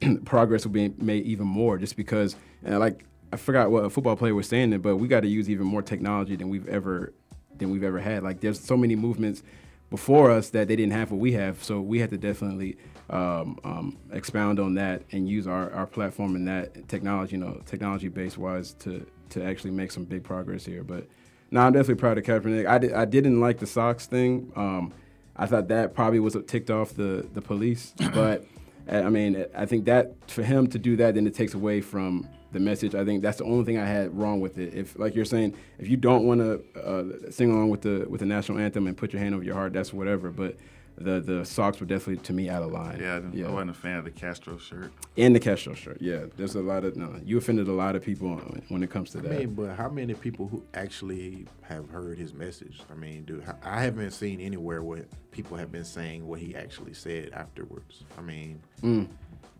progress 0.24 0.64
will 0.64 0.70
be 0.70 0.90
made 0.98 1.24
even 1.24 1.46
more, 1.46 1.76
just 1.76 1.96
because, 1.96 2.36
like 2.62 3.04
I 3.32 3.36
forgot 3.36 3.70
what 3.70 3.84
a 3.84 3.90
football 3.90 4.16
player 4.16 4.34
was 4.34 4.48
saying, 4.48 4.72
it, 4.72 4.80
but 4.80 4.96
we 4.96 5.08
got 5.08 5.20
to 5.20 5.28
use 5.28 5.50
even 5.50 5.66
more 5.66 5.82
technology 5.82 6.36
than 6.36 6.48
we've 6.48 6.68
ever 6.68 7.12
than 7.56 7.70
we've 7.70 7.82
ever 7.82 7.98
had. 7.98 8.22
Like 8.22 8.40
there's 8.40 8.60
so 8.60 8.76
many 8.76 8.94
movements 8.94 9.42
before 9.90 10.30
us 10.30 10.50
that 10.50 10.68
they 10.68 10.76
didn't 10.76 10.92
have 10.92 11.10
what 11.10 11.20
we 11.20 11.32
have, 11.32 11.62
so 11.62 11.80
we 11.80 11.98
had 11.98 12.10
to 12.10 12.18
definitely 12.18 12.76
um, 13.10 13.58
um, 13.64 13.96
expound 14.12 14.60
on 14.60 14.74
that 14.74 15.02
and 15.12 15.28
use 15.28 15.46
our, 15.46 15.72
our 15.72 15.86
platform 15.86 16.36
and 16.36 16.46
that 16.46 16.88
technology, 16.88 17.36
you 17.36 17.42
know, 17.42 17.60
technology 17.66 18.08
based 18.08 18.38
wise 18.38 18.74
to 18.74 19.06
to 19.30 19.44
actually 19.44 19.70
make 19.72 19.90
some 19.90 20.04
big 20.04 20.24
progress 20.24 20.64
here. 20.64 20.82
But 20.82 21.06
no, 21.50 21.60
I'm 21.60 21.72
definitely 21.72 21.96
proud 21.96 22.18
of 22.18 22.24
Kaepernick. 22.24 22.66
I, 22.66 22.78
di- 22.78 22.92
I 22.92 23.04
didn't 23.04 23.40
like 23.40 23.58
the 23.58 23.66
socks 23.66 24.06
thing. 24.06 24.52
Um, 24.56 24.92
I 25.36 25.46
thought 25.46 25.68
that 25.68 25.94
probably 25.94 26.20
was 26.20 26.36
ticked 26.46 26.70
off 26.70 26.94
the 26.94 27.26
the 27.32 27.42
police, 27.42 27.94
but. 28.12 28.44
I 28.90 29.02
I 29.02 29.10
mean, 29.10 29.44
I 29.54 29.66
think 29.66 29.84
that 29.84 30.14
for 30.30 30.42
him 30.42 30.66
to 30.68 30.78
do 30.78 30.96
that, 30.96 31.14
then 31.14 31.26
it 31.26 31.34
takes 31.34 31.52
away 31.52 31.82
from 31.82 32.26
the 32.52 32.60
message. 32.60 32.94
I 32.94 33.04
think 33.04 33.22
that's 33.22 33.38
the 33.38 33.44
only 33.44 33.64
thing 33.64 33.78
I 33.78 33.86
had 33.86 34.16
wrong 34.16 34.40
with 34.40 34.58
it. 34.58 34.74
If, 34.74 34.98
like 34.98 35.14
you're 35.14 35.24
saying, 35.24 35.54
if 35.78 35.88
you 35.88 35.96
don't 35.96 36.24
want 36.24 36.40
to 36.40 36.80
uh, 36.80 37.30
sing 37.30 37.50
along 37.50 37.70
with 37.70 37.82
the 37.82 38.06
with 38.08 38.20
the 38.20 38.26
national 38.26 38.58
anthem 38.58 38.86
and 38.86 38.96
put 38.96 39.12
your 39.12 39.20
hand 39.20 39.34
over 39.34 39.44
your 39.44 39.54
heart, 39.54 39.72
that's 39.72 39.92
whatever. 39.92 40.30
But 40.30 40.56
the 41.00 41.20
the 41.20 41.44
socks 41.44 41.80
were 41.80 41.86
definitely 41.86 42.22
to 42.24 42.32
me 42.32 42.48
out 42.48 42.62
of 42.62 42.70
line. 42.72 42.98
Yeah, 43.00 43.16
I, 43.16 43.20
didn't- 43.20 43.44
I 43.46 43.50
wasn't 43.50 43.70
a 43.70 43.74
fan 43.74 43.98
of 43.98 44.04
the 44.04 44.10
Castro 44.10 44.58
shirt. 44.58 44.92
And 45.16 45.34
the 45.34 45.40
Castro 45.40 45.74
shirt. 45.74 45.98
Yeah, 46.00 46.26
there's 46.36 46.54
a 46.54 46.60
lot 46.62 46.84
of 46.84 46.96
no. 46.96 47.20
You 47.24 47.38
offended 47.38 47.68
a 47.68 47.72
lot 47.72 47.96
of 47.96 48.02
people 48.02 48.36
when 48.68 48.82
it 48.82 48.90
comes 48.90 49.10
to 49.10 49.18
I 49.18 49.22
that. 49.22 49.38
mean, 49.38 49.54
but 49.54 49.76
how 49.76 49.88
many 49.88 50.14
people 50.14 50.48
who 50.48 50.62
actually 50.74 51.46
have 51.62 51.88
heard 51.90 52.18
his 52.18 52.34
message? 52.34 52.80
I 52.90 52.94
mean, 52.94 53.24
dude, 53.24 53.44
I 53.62 53.82
haven't 53.82 54.10
seen 54.10 54.40
anywhere 54.40 54.82
where 54.82 55.06
people 55.30 55.56
have 55.56 55.70
been 55.72 55.84
saying 55.84 56.26
what 56.26 56.40
he 56.40 56.54
actually 56.56 56.94
said 56.94 57.30
afterwards. 57.32 58.04
I 58.16 58.20
mean, 58.22 58.60
Mm. 58.82 59.08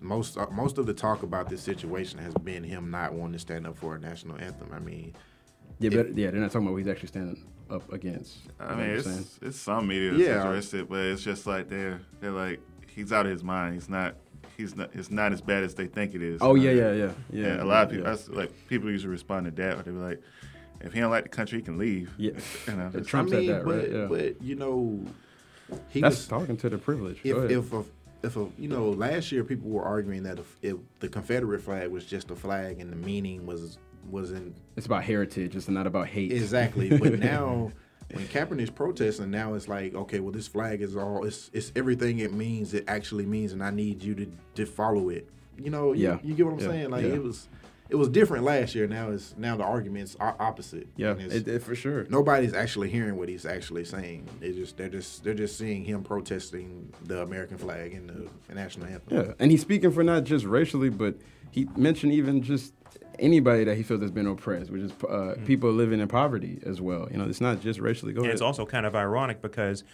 most 0.01 0.37
uh, 0.39 0.47
most 0.53 0.79
of 0.79 0.87
the 0.87 0.95
talk 0.95 1.23
about 1.23 1.49
this 1.49 1.63
situation 1.63 2.19
has 2.21 2.35
been 2.35 2.63
him 2.65 2.91
not 2.91 3.13
wanting 3.13 3.35
to 3.35 3.39
stand 3.39 3.67
up 3.67 3.77
for 3.79 3.95
a 3.95 3.99
national 3.99 4.39
anthem. 4.39 4.69
I 4.73 4.79
mean, 4.79 5.15
yeah, 5.81 5.91
but 5.91 6.17
yeah, 6.17 6.31
they're 6.31 6.41
not 6.41 6.51
talking 6.51 6.67
about 6.67 6.73
what 6.73 6.79
he's 6.79 6.89
actually 6.89 7.09
standing 7.09 7.45
up 7.71 7.93
against. 7.93 8.39
I 8.61 8.75
mean, 8.75 8.91
it's 8.91 9.39
it's 9.43 9.59
some 9.59 9.87
media 9.87 10.11
that's 10.11 10.23
Yeah. 10.23 10.41
interested, 10.43 10.89
but 10.89 11.01
it's 11.01 11.23
just 11.23 11.47
like 11.47 11.69
they're 11.69 12.01
they're 12.21 12.31
like 12.31 12.61
he's 12.87 13.13
out 13.13 13.27
of 13.27 13.33
his 13.33 13.45
mind. 13.45 13.75
He's 13.75 13.89
not 13.89 14.15
he's 14.57 14.75
not 14.77 14.91
it's 14.95 15.11
not 15.11 15.33
as 15.33 15.41
bad 15.41 15.63
as 15.65 15.75
they 15.75 15.87
think 15.87 16.15
it 16.15 16.23
is. 16.23 16.39
Oh 16.41 16.55
You 16.55 16.71
yeah, 16.71 16.81
know? 16.83 16.93
yeah, 16.93 17.05
yeah, 17.05 17.13
yeah. 17.43 17.47
And 17.53 17.61
a 17.61 17.65
lot 17.65 17.85
of 17.85 17.91
people, 17.91 18.05
yeah. 18.05 18.11
that's 18.11 18.29
like 18.29 18.51
people 18.69 18.91
usually 18.91 19.11
respond 19.13 19.47
to 19.47 19.51
that, 19.63 19.77
but 19.77 19.85
they 19.85 19.91
be 19.93 19.99
like, 19.99 20.21
if 20.81 20.93
he 20.93 21.01
don't 21.01 21.11
like 21.11 21.25
the 21.25 21.29
country, 21.31 21.59
he 21.59 21.65
can 21.65 21.79
leave. 21.79 22.13
Yeah. 22.17 22.33
You 22.67 22.75
know, 22.77 22.91
Trump 23.05 23.29
I 23.29 23.33
said 23.33 23.41
mean, 23.41 23.51
that, 23.51 23.65
but 23.65 23.77
right? 23.79 23.91
Yeah. 23.93 24.07
but 24.07 24.43
you 24.43 24.55
know, 24.57 25.05
he 25.89 26.01
That's 26.01 26.17
was 26.17 26.27
talking 26.29 26.57
to 26.59 26.71
the 26.71 26.79
privilege. 26.79 27.21
If 27.25 27.51
if 27.51 27.73
a, 27.73 27.85
if 28.23 28.37
a 28.37 28.49
you 28.59 28.69
know 28.69 28.89
last 28.91 29.31
year 29.31 29.45
people 29.45 29.71
were 29.71 29.85
arguing 29.85 30.23
that 30.25 30.39
if, 30.39 30.57
if 30.63 30.77
the 31.01 31.09
Confederate 31.09 31.61
flag 31.61 31.91
was 31.91 32.05
just 32.05 32.31
a 32.31 32.37
flag 32.37 32.81
and 32.81 32.91
the 32.93 32.97
meaning 32.97 33.47
was 33.47 33.79
wasn't 34.11 34.57
it's 34.77 34.87
about 34.87 35.05
heritage. 35.05 35.57
It's 35.57 35.69
not 35.69 35.87
about 35.87 36.09
hate. 36.09 36.33
exactly, 36.33 36.97
but 36.97 37.19
now 37.19 37.73
when 38.13 38.27
Kaepernick's 38.29 38.71
protesting, 38.71 39.31
now 39.31 39.55
it's 39.55 39.69
like 39.69 39.95
okay, 39.95 40.21
well 40.21 40.33
this 40.33 40.49
flag 40.49 40.81
is 40.83 40.97
all 40.97 41.25
it's 41.25 41.51
it's 41.53 41.73
everything 41.77 42.19
it 42.21 42.33
means. 42.33 42.75
It 42.75 42.85
actually 42.89 43.27
means, 43.27 43.53
and 43.53 43.63
I 43.63 43.71
need 43.71 44.03
you 44.03 44.15
to 44.15 44.27
to 44.57 44.67
follow 44.67 45.09
it. 45.11 45.29
You 45.57 45.71
know, 45.71 45.93
you, 45.93 46.05
Yeah. 46.05 46.19
you 46.23 46.35
get 46.35 46.47
what 46.47 46.53
I'm 46.55 46.61
Yeah. 46.61 46.67
saying? 46.69 46.91
Like 46.91 47.05
Yeah. 47.05 47.15
it 47.15 47.23
was 47.23 47.49
it 47.91 47.97
was 47.97 48.09
different 48.11 48.45
last 48.45 48.75
year. 48.75 48.87
Now 48.87 49.11
it's 49.11 49.35
now 49.39 49.57
the 49.57 49.65
arguments 49.65 50.15
are 50.21 50.37
opposite. 50.39 50.87
yeah, 50.97 51.15
it, 51.15 51.49
it, 51.49 51.63
for 51.63 51.75
sure. 51.75 52.07
nobody's 52.11 52.53
actually 52.53 52.91
hearing 52.91 53.17
what 53.17 53.31
he's 53.31 53.47
actually 53.47 53.85
saying. 53.87 54.29
They 54.41 54.53
just 54.53 54.77
they're 54.77 54.91
just 54.91 55.25
they're 55.25 55.33
just 55.35 55.57
seeing 55.57 55.85
him 55.85 56.03
protesting 56.05 56.93
the 57.07 57.23
American 57.23 57.57
flag 57.59 57.95
and 57.95 58.09
the 58.49 58.55
national 58.55 58.89
anthem. 58.89 59.17
Yeah, 59.17 59.33
and 59.39 59.51
he's 59.51 59.63
speaking 59.63 59.91
for 59.91 60.05
not 60.05 60.25
just 60.25 60.45
racially, 60.45 60.91
but 60.91 61.17
he 61.51 61.67
mentioned 61.79 62.13
even 62.13 62.43
just 62.43 62.75
anybody 63.19 63.65
that 63.65 63.77
he 63.77 63.83
feels 63.83 64.01
has 64.03 64.11
been 64.11 64.27
oppressed, 64.27 64.71
which 64.71 64.83
is 64.83 64.93
uh, 65.05 65.35
people 65.47 65.71
living 65.73 66.01
in 66.01 66.09
poverty 66.09 66.61
as 66.65 66.81
well. 66.81 67.09
You 67.11 67.19
know, 67.19 67.25
it's 67.25 67.41
not 67.41 67.61
just 67.61 67.81
racially. 67.81 68.13
Go 68.13 68.19
And 68.19 68.27
ahead. 68.27 68.35
it's 68.35 68.43
also 68.43 68.65
kind 68.67 68.87
of 68.87 68.95
ironic 68.95 69.43
because 69.43 69.85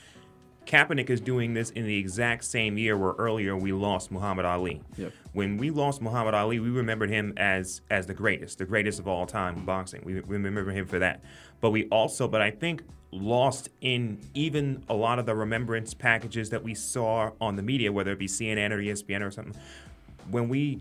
Kaepernick 0.66 1.10
is 1.10 1.20
doing 1.20 1.52
this 1.54 1.70
in 1.70 1.86
the 1.86 1.96
exact 1.98 2.44
same 2.44 2.78
year 2.78 2.96
where 2.96 3.12
earlier 3.12 3.56
we 3.56 3.72
lost 3.72 4.10
Muhammad 4.10 4.44
Ali. 4.46 4.80
Yep. 4.96 5.12
When 5.32 5.56
we 5.58 5.70
lost 5.70 6.00
Muhammad 6.00 6.34
Ali, 6.34 6.58
we 6.58 6.70
remembered 6.70 7.10
him 7.10 7.34
as 7.36 7.82
as 7.90 8.06
the 8.06 8.14
greatest, 8.14 8.58
the 8.58 8.64
greatest 8.64 8.98
of 8.98 9.06
all 9.06 9.26
time 9.26 9.56
in 9.56 9.64
boxing. 9.64 10.02
We, 10.04 10.14
we 10.20 10.36
remember 10.38 10.70
him 10.70 10.86
for 10.86 10.98
that. 11.00 11.22
But 11.60 11.70
we 11.70 11.86
also, 11.88 12.28
but 12.28 12.40
I 12.40 12.50
think 12.50 12.82
lost 13.10 13.68
in 13.80 14.18
even 14.34 14.82
a 14.88 14.94
lot 14.94 15.18
of 15.18 15.26
the 15.26 15.34
remembrance 15.34 15.94
packages 15.94 16.50
that 16.50 16.62
we 16.64 16.74
saw 16.74 17.30
on 17.40 17.54
the 17.56 17.62
media, 17.62 17.92
whether 17.92 18.10
it 18.12 18.18
be 18.18 18.26
CNN 18.26 18.70
or 18.72 18.78
ESPN 18.78 19.20
or 19.22 19.30
something. 19.30 19.54
When 20.30 20.48
we 20.48 20.80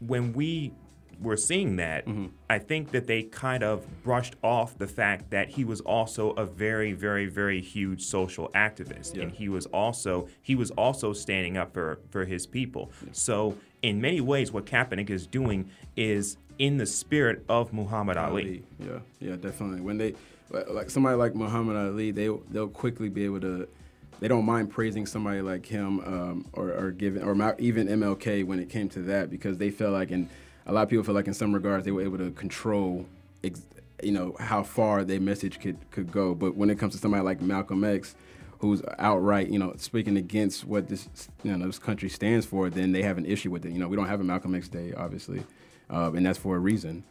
when 0.00 0.32
we 0.32 0.72
were 1.20 1.36
seeing 1.36 1.76
that, 1.76 2.06
Mm-hmm. 2.06 2.26
I 2.50 2.58
think 2.58 2.90
that 2.92 3.06
they 3.06 3.22
kind 3.24 3.62
of 3.62 3.84
brushed 4.02 4.36
off 4.42 4.78
the 4.78 4.86
fact 4.86 5.30
that 5.30 5.48
he 5.50 5.64
was 5.64 5.80
also 5.80 6.30
a 6.32 6.44
very, 6.44 6.92
very, 6.92 7.26
very 7.26 7.60
huge 7.60 8.02
social 8.04 8.50
activist, 8.54 9.14
Yeah. 9.16 9.22
and 9.24 9.32
he 9.32 9.48
was 9.48 9.66
also 9.66 10.28
he 10.42 10.54
was 10.54 10.70
also 10.72 11.12
standing 11.12 11.56
up 11.56 11.72
for 11.74 11.98
for 12.10 12.24
his 12.24 12.46
people. 12.46 12.90
So 13.12 13.56
in 13.82 14.00
many 14.00 14.20
ways, 14.20 14.52
what 14.52 14.66
Kaepernick 14.66 15.10
is 15.10 15.26
doing 15.26 15.70
is 15.96 16.36
in 16.58 16.76
the 16.76 16.86
spirit 16.86 17.44
of 17.48 17.72
Muhammad 17.72 18.16
Ali. 18.16 18.62
Yeah, 18.78 18.98
yeah, 19.20 19.36
definitely. 19.36 19.80
When 19.80 19.98
they 19.98 20.14
like- 20.50 20.90
somebody 20.90 21.16
like 21.16 21.34
Muhammad 21.34 21.76
Ali, 21.76 22.10
they 22.12 22.28
they'll 22.50 22.68
quickly 22.68 23.08
be 23.08 23.24
able 23.24 23.40
to. 23.40 23.68
They 24.20 24.28
don't 24.28 24.44
mind 24.46 24.70
praising 24.70 25.06
somebody 25.06 25.40
like 25.42 25.66
him 25.66 25.98
um, 26.00 26.46
or, 26.52 26.70
or 26.72 26.92
giving 26.92 27.22
or 27.24 27.56
even 27.58 27.88
MLK 27.88 28.44
when 28.46 28.60
it 28.60 28.70
came 28.70 28.88
to 28.90 29.00
that 29.02 29.28
because 29.28 29.58
they 29.58 29.70
felt 29.70 29.92
like 29.92 30.12
in 30.12 30.28
a 30.66 30.72
lot 30.72 30.82
of 30.82 30.88
people 30.88 31.04
feel 31.04 31.14
like 31.14 31.26
in 31.26 31.34
some 31.34 31.52
regards 31.52 31.84
they 31.84 31.90
were 31.90 32.02
able 32.02 32.18
to 32.18 32.30
control, 32.32 33.06
ex, 33.42 33.62
you 34.02 34.12
know, 34.12 34.34
how 34.38 34.62
far 34.62 35.04
their 35.04 35.20
message 35.20 35.60
could 35.60 35.78
could 35.90 36.10
go. 36.10 36.34
But 36.34 36.56
when 36.56 36.70
it 36.70 36.78
comes 36.78 36.94
to 36.94 36.98
somebody 36.98 37.22
like 37.22 37.40
Malcolm 37.40 37.84
X, 37.84 38.14
who's 38.58 38.82
outright, 38.98 39.48
you 39.48 39.58
know, 39.58 39.74
speaking 39.76 40.16
against 40.16 40.64
what 40.64 40.88
this 40.88 41.08
you 41.42 41.56
know 41.56 41.66
this 41.66 41.78
country 41.78 42.08
stands 42.08 42.46
for, 42.46 42.70
then 42.70 42.92
they 42.92 43.02
have 43.02 43.18
an 43.18 43.26
issue 43.26 43.50
with 43.50 43.64
it. 43.66 43.72
You 43.72 43.78
know, 43.78 43.88
we 43.88 43.96
don't 43.96 44.08
have 44.08 44.20
a 44.20 44.24
Malcolm 44.24 44.54
X 44.54 44.68
Day, 44.68 44.92
obviously, 44.96 45.42
uh, 45.90 46.12
and 46.14 46.24
that's 46.24 46.38
for 46.38 46.56
a 46.56 46.58
reason. 46.58 47.04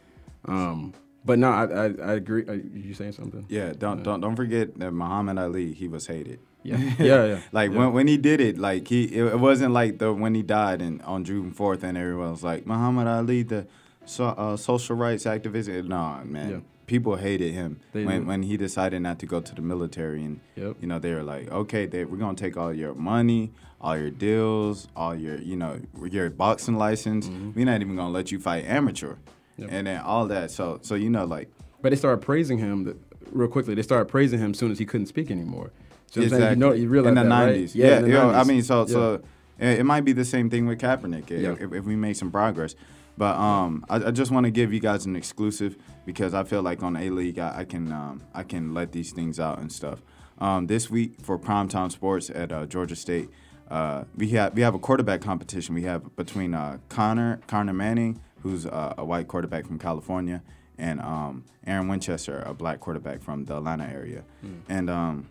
Um, 0.46 0.92
but 1.24 1.38
no, 1.38 1.50
I, 1.50 1.64
I, 1.64 1.84
I 1.84 2.12
agree. 2.14 2.42
Are 2.46 2.54
you 2.54 2.92
saying 2.92 3.12
something? 3.12 3.46
Yeah, 3.48 3.72
don't 3.76 4.02
don't 4.02 4.20
don't 4.20 4.36
forget 4.36 4.78
that 4.78 4.92
Muhammad 4.92 5.38
Ali, 5.38 5.72
he 5.72 5.88
was 5.88 6.06
hated. 6.06 6.40
Yeah, 6.64 6.78
yeah, 6.98 7.24
yeah. 7.26 7.40
like 7.52 7.70
yeah. 7.70 7.78
when 7.78 7.92
when 7.92 8.06
he 8.08 8.16
did 8.16 8.40
it, 8.40 8.58
like 8.58 8.88
he 8.88 9.04
it, 9.04 9.38
wasn't 9.38 9.72
like 9.72 9.98
the 9.98 10.12
when 10.12 10.34
he 10.34 10.42
died 10.42 10.80
and 10.82 11.00
on 11.02 11.22
June 11.24 11.50
fourth 11.50 11.84
and 11.84 11.96
everyone 11.98 12.30
was 12.30 12.42
like 12.42 12.66
Muhammad 12.66 13.06
Ali, 13.06 13.42
the 13.42 13.66
so, 14.06 14.24
uh, 14.26 14.56
social 14.56 14.96
rights 14.96 15.24
activist. 15.24 15.68
No, 15.86 16.20
man, 16.24 16.64
people 16.86 17.16
hated 17.16 17.52
him 17.54 17.80
They 17.92 18.04
when 18.04 18.26
when 18.26 18.42
he 18.42 18.56
decided 18.56 19.00
not 19.02 19.18
to 19.20 19.26
go 19.26 19.40
to 19.40 19.54
the 19.54 19.62
military, 19.62 20.24
and 20.24 20.40
Yep. 20.56 20.76
you 20.80 20.86
know 20.88 20.98
they 20.98 21.12
were 21.14 21.22
like, 21.22 21.50
okay, 21.50 21.86
they, 21.86 22.04
we're 22.04 22.18
gonna 22.18 22.34
take 22.36 22.56
all 22.56 22.72
your 22.72 22.94
money, 22.94 23.52
all 23.80 23.96
your 23.96 24.10
deals, 24.10 24.88
all 24.96 25.14
your 25.14 25.36
you 25.40 25.56
know 25.56 25.80
your 26.10 26.30
boxing 26.30 26.76
license. 26.76 27.28
We're 27.54 27.66
not 27.66 27.80
even 27.82 27.96
gonna 27.96 28.10
let 28.12 28.32
you 28.32 28.38
fight 28.38 28.64
amateur, 28.66 29.14
Mm-hmm. 29.14 29.62
Yep. 29.62 29.70
and 29.72 29.86
then 29.86 30.00
all 30.00 30.26
that. 30.28 30.50
So 30.50 30.78
so 30.82 30.94
you 30.96 31.10
know 31.10 31.24
like 31.24 31.48
But 31.82 31.90
they 31.90 31.96
started 31.96 32.22
praising 32.24 32.58
him 32.58 32.84
th- 32.86 32.96
real 33.30 33.48
quickly. 33.48 33.74
They 33.74 33.82
started 33.82 34.06
praising 34.06 34.38
him 34.40 34.50
as 34.52 34.58
soon 34.58 34.70
as 34.72 34.78
he 34.78 34.86
couldn't 34.86 35.06
speak 35.06 35.30
anymore. 35.30 35.70
So 36.14 36.20
I'm 36.22 36.50
you 36.50 36.56
know, 36.56 36.72
you 36.72 36.88
realize 36.88 37.08
in 37.10 37.14
the 37.16 37.22
that, 37.24 37.28
right? 37.30 37.46
nineties. 37.46 37.74
Yeah, 37.74 37.86
Yeah, 37.86 38.00
the 38.00 38.06
you 38.08 38.12
know, 38.14 38.30
I 38.30 38.44
mean, 38.44 38.62
so 38.62 38.80
Yeah. 38.80 38.86
so 38.86 39.22
it, 39.58 39.84
might 39.84 40.04
be 40.04 40.12
the 40.12 40.24
same 40.24 40.48
thing 40.50 40.66
with 40.66 40.80
Kaepernick 40.80 41.30
if, 41.30 41.40
Yeah. 41.42 41.52
if, 41.58 41.72
if 41.72 41.84
we 41.84 41.96
make 41.96 42.16
some 42.16 42.30
progress. 42.30 42.74
But 43.16 43.36
um, 43.36 43.84
I, 43.88 43.96
I 44.06 44.10
just 44.10 44.30
want 44.32 44.44
to 44.44 44.50
give 44.50 44.72
you 44.72 44.80
guys 44.80 45.06
an 45.06 45.14
exclusive 45.16 45.76
because 46.04 46.34
I 46.34 46.42
feel 46.44 46.62
like 46.62 46.82
on 46.82 46.96
A 46.96 47.10
League 47.10 47.38
I, 47.38 47.60
I 47.60 47.64
can 47.64 47.92
um, 47.92 48.22
I 48.34 48.42
can 48.42 48.74
let 48.74 48.92
these 48.92 49.12
things 49.12 49.38
out 49.38 49.58
and 49.58 49.70
stuff. 49.70 50.02
Um, 50.38 50.66
this 50.66 50.90
week 50.90 51.20
for 51.22 51.38
Primetime 51.38 51.92
Sports 51.92 52.28
at 52.30 52.50
uh, 52.50 52.66
Georgia 52.66 52.96
State, 52.96 53.28
uh, 53.70 54.04
we 54.16 54.30
have 54.30 54.54
we 54.54 54.62
have 54.62 54.74
a 54.74 54.80
quarterback 54.80 55.20
competition. 55.20 55.74
We 55.76 55.82
have 55.84 56.14
between 56.16 56.54
uh, 56.54 56.78
Connor 56.88 57.40
Connor 57.46 57.72
Manning, 57.72 58.20
who's 58.42 58.66
uh, 58.66 58.94
a 58.98 59.04
white 59.04 59.28
quarterback 59.28 59.64
from 59.64 59.78
California, 59.78 60.42
and 60.76 61.00
um, 61.00 61.44
Aaron 61.64 61.86
Winchester, 61.86 62.42
a 62.44 62.52
black 62.52 62.80
quarterback 62.80 63.22
from 63.22 63.44
the 63.44 63.56
Atlanta 63.56 63.84
area, 63.86 64.24
and 64.68 64.90
um, 64.90 65.28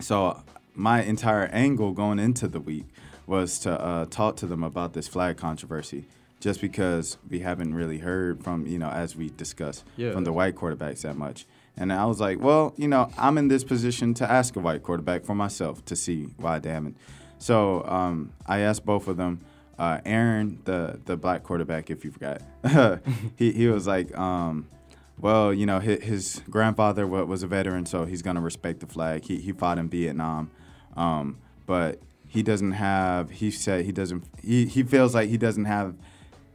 so 0.00 0.42
my 0.74 1.02
entire 1.02 1.44
angle 1.46 1.92
going 1.92 2.18
into 2.18 2.48
the 2.48 2.60
week 2.60 2.86
was 3.26 3.58
to 3.60 3.72
uh, 3.80 4.04
talk 4.06 4.36
to 4.36 4.46
them 4.46 4.62
about 4.62 4.92
this 4.92 5.08
flag 5.08 5.36
controversy, 5.36 6.06
just 6.40 6.60
because 6.60 7.16
we 7.28 7.40
haven't 7.40 7.74
really 7.74 7.98
heard 7.98 8.42
from 8.44 8.66
you 8.66 8.78
know 8.78 8.88
as 8.90 9.16
we 9.16 9.30
discussed 9.30 9.84
Yeah. 9.96 10.12
from 10.12 10.24
the 10.24 10.32
white 10.32 10.54
quarterbacks 10.54 11.02
that 11.02 11.16
much. 11.16 11.46
And 11.78 11.92
I 11.92 12.06
was 12.06 12.20
like, 12.20 12.40
well, 12.40 12.72
you 12.78 12.88
know, 12.88 13.10
I'm 13.18 13.36
in 13.36 13.48
this 13.48 13.62
position 13.62 14.14
to 14.14 14.30
ask 14.30 14.56
a 14.56 14.60
white 14.60 14.82
quarterback 14.82 15.24
for 15.24 15.34
myself 15.34 15.84
to 15.86 15.94
see 15.96 16.28
why 16.38 16.58
they 16.58 16.70
haven't. 16.70 16.96
So 17.38 17.84
um, 17.86 18.32
I 18.46 18.60
asked 18.60 18.86
both 18.86 19.08
of 19.08 19.18
them. 19.18 19.40
Uh, 19.78 20.00
Aaron, 20.06 20.58
the 20.64 20.98
the 21.04 21.18
black 21.18 21.42
quarterback, 21.42 21.90
if 21.90 22.02
you 22.04 22.10
forgot, 22.10 22.40
he 23.36 23.52
he 23.52 23.66
was 23.66 23.86
like, 23.86 24.16
um, 24.16 24.68
well, 25.18 25.52
you 25.52 25.66
know, 25.66 25.80
his, 25.80 26.02
his 26.02 26.42
grandfather 26.50 27.06
was 27.06 27.42
a 27.42 27.46
veteran, 27.46 27.86
so 27.86 28.04
he's 28.04 28.22
gonna 28.22 28.40
respect 28.40 28.80
the 28.80 28.86
flag. 28.86 29.24
He 29.24 29.38
he 29.40 29.52
fought 29.52 29.78
in 29.78 29.88
Vietnam, 29.88 30.50
um, 30.96 31.38
but 31.64 32.00
he 32.26 32.42
doesn't 32.42 32.72
have. 32.72 33.30
He 33.30 33.50
said 33.50 33.84
he 33.84 33.92
doesn't. 33.92 34.24
He 34.42 34.66
he 34.66 34.82
feels 34.82 35.14
like 35.14 35.28
he 35.28 35.38
doesn't 35.38 35.64
have 35.64 35.94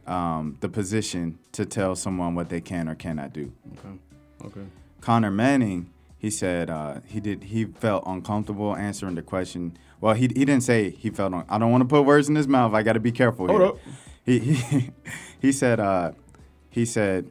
um, 0.06 0.56
the 0.60 0.68
position 0.68 1.38
to 1.52 1.64
tell 1.64 1.96
someone 1.96 2.34
what 2.34 2.48
they 2.48 2.60
can 2.60 2.88
or 2.88 2.94
cannot 2.94 3.32
do. 3.32 3.52
Okay. 3.72 3.98
Okay. 4.44 4.66
Connor 5.00 5.30
Manning, 5.30 5.90
he 6.18 6.30
said 6.30 6.70
uh, 6.70 7.00
he 7.04 7.20
did. 7.20 7.44
He 7.44 7.64
felt 7.64 8.04
uncomfortable 8.06 8.76
answering 8.76 9.16
the 9.16 9.22
question. 9.22 9.76
Well, 10.00 10.14
he 10.14 10.22
he 10.22 10.44
didn't 10.44 10.62
say 10.62 10.90
he 10.90 11.10
felt. 11.10 11.34
Un- 11.34 11.46
I 11.48 11.58
don't 11.58 11.70
want 11.70 11.82
to 11.82 11.88
put 11.88 12.02
words 12.02 12.28
in 12.28 12.36
his 12.36 12.46
mouth. 12.48 12.74
I 12.74 12.82
got 12.82 12.92
to 12.94 13.00
be 13.00 13.12
careful. 13.12 13.46
Hold 13.48 13.60
here. 13.60 13.68
up. 13.70 13.78
He 14.24 14.38
he 14.38 14.90
he 15.40 15.52
said. 15.52 15.80
Uh, 15.80 16.12
he 16.70 16.84
said. 16.84 17.30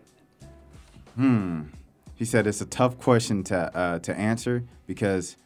Hmm. 1.16 1.64
He 2.16 2.26
said 2.26 2.46
it's 2.48 2.62
a 2.62 2.66
tough 2.66 3.00
question 3.00 3.44
to 3.46 3.76
uh, 3.76 4.00
to 4.00 4.16
answer 4.16 4.64
because 4.86 5.38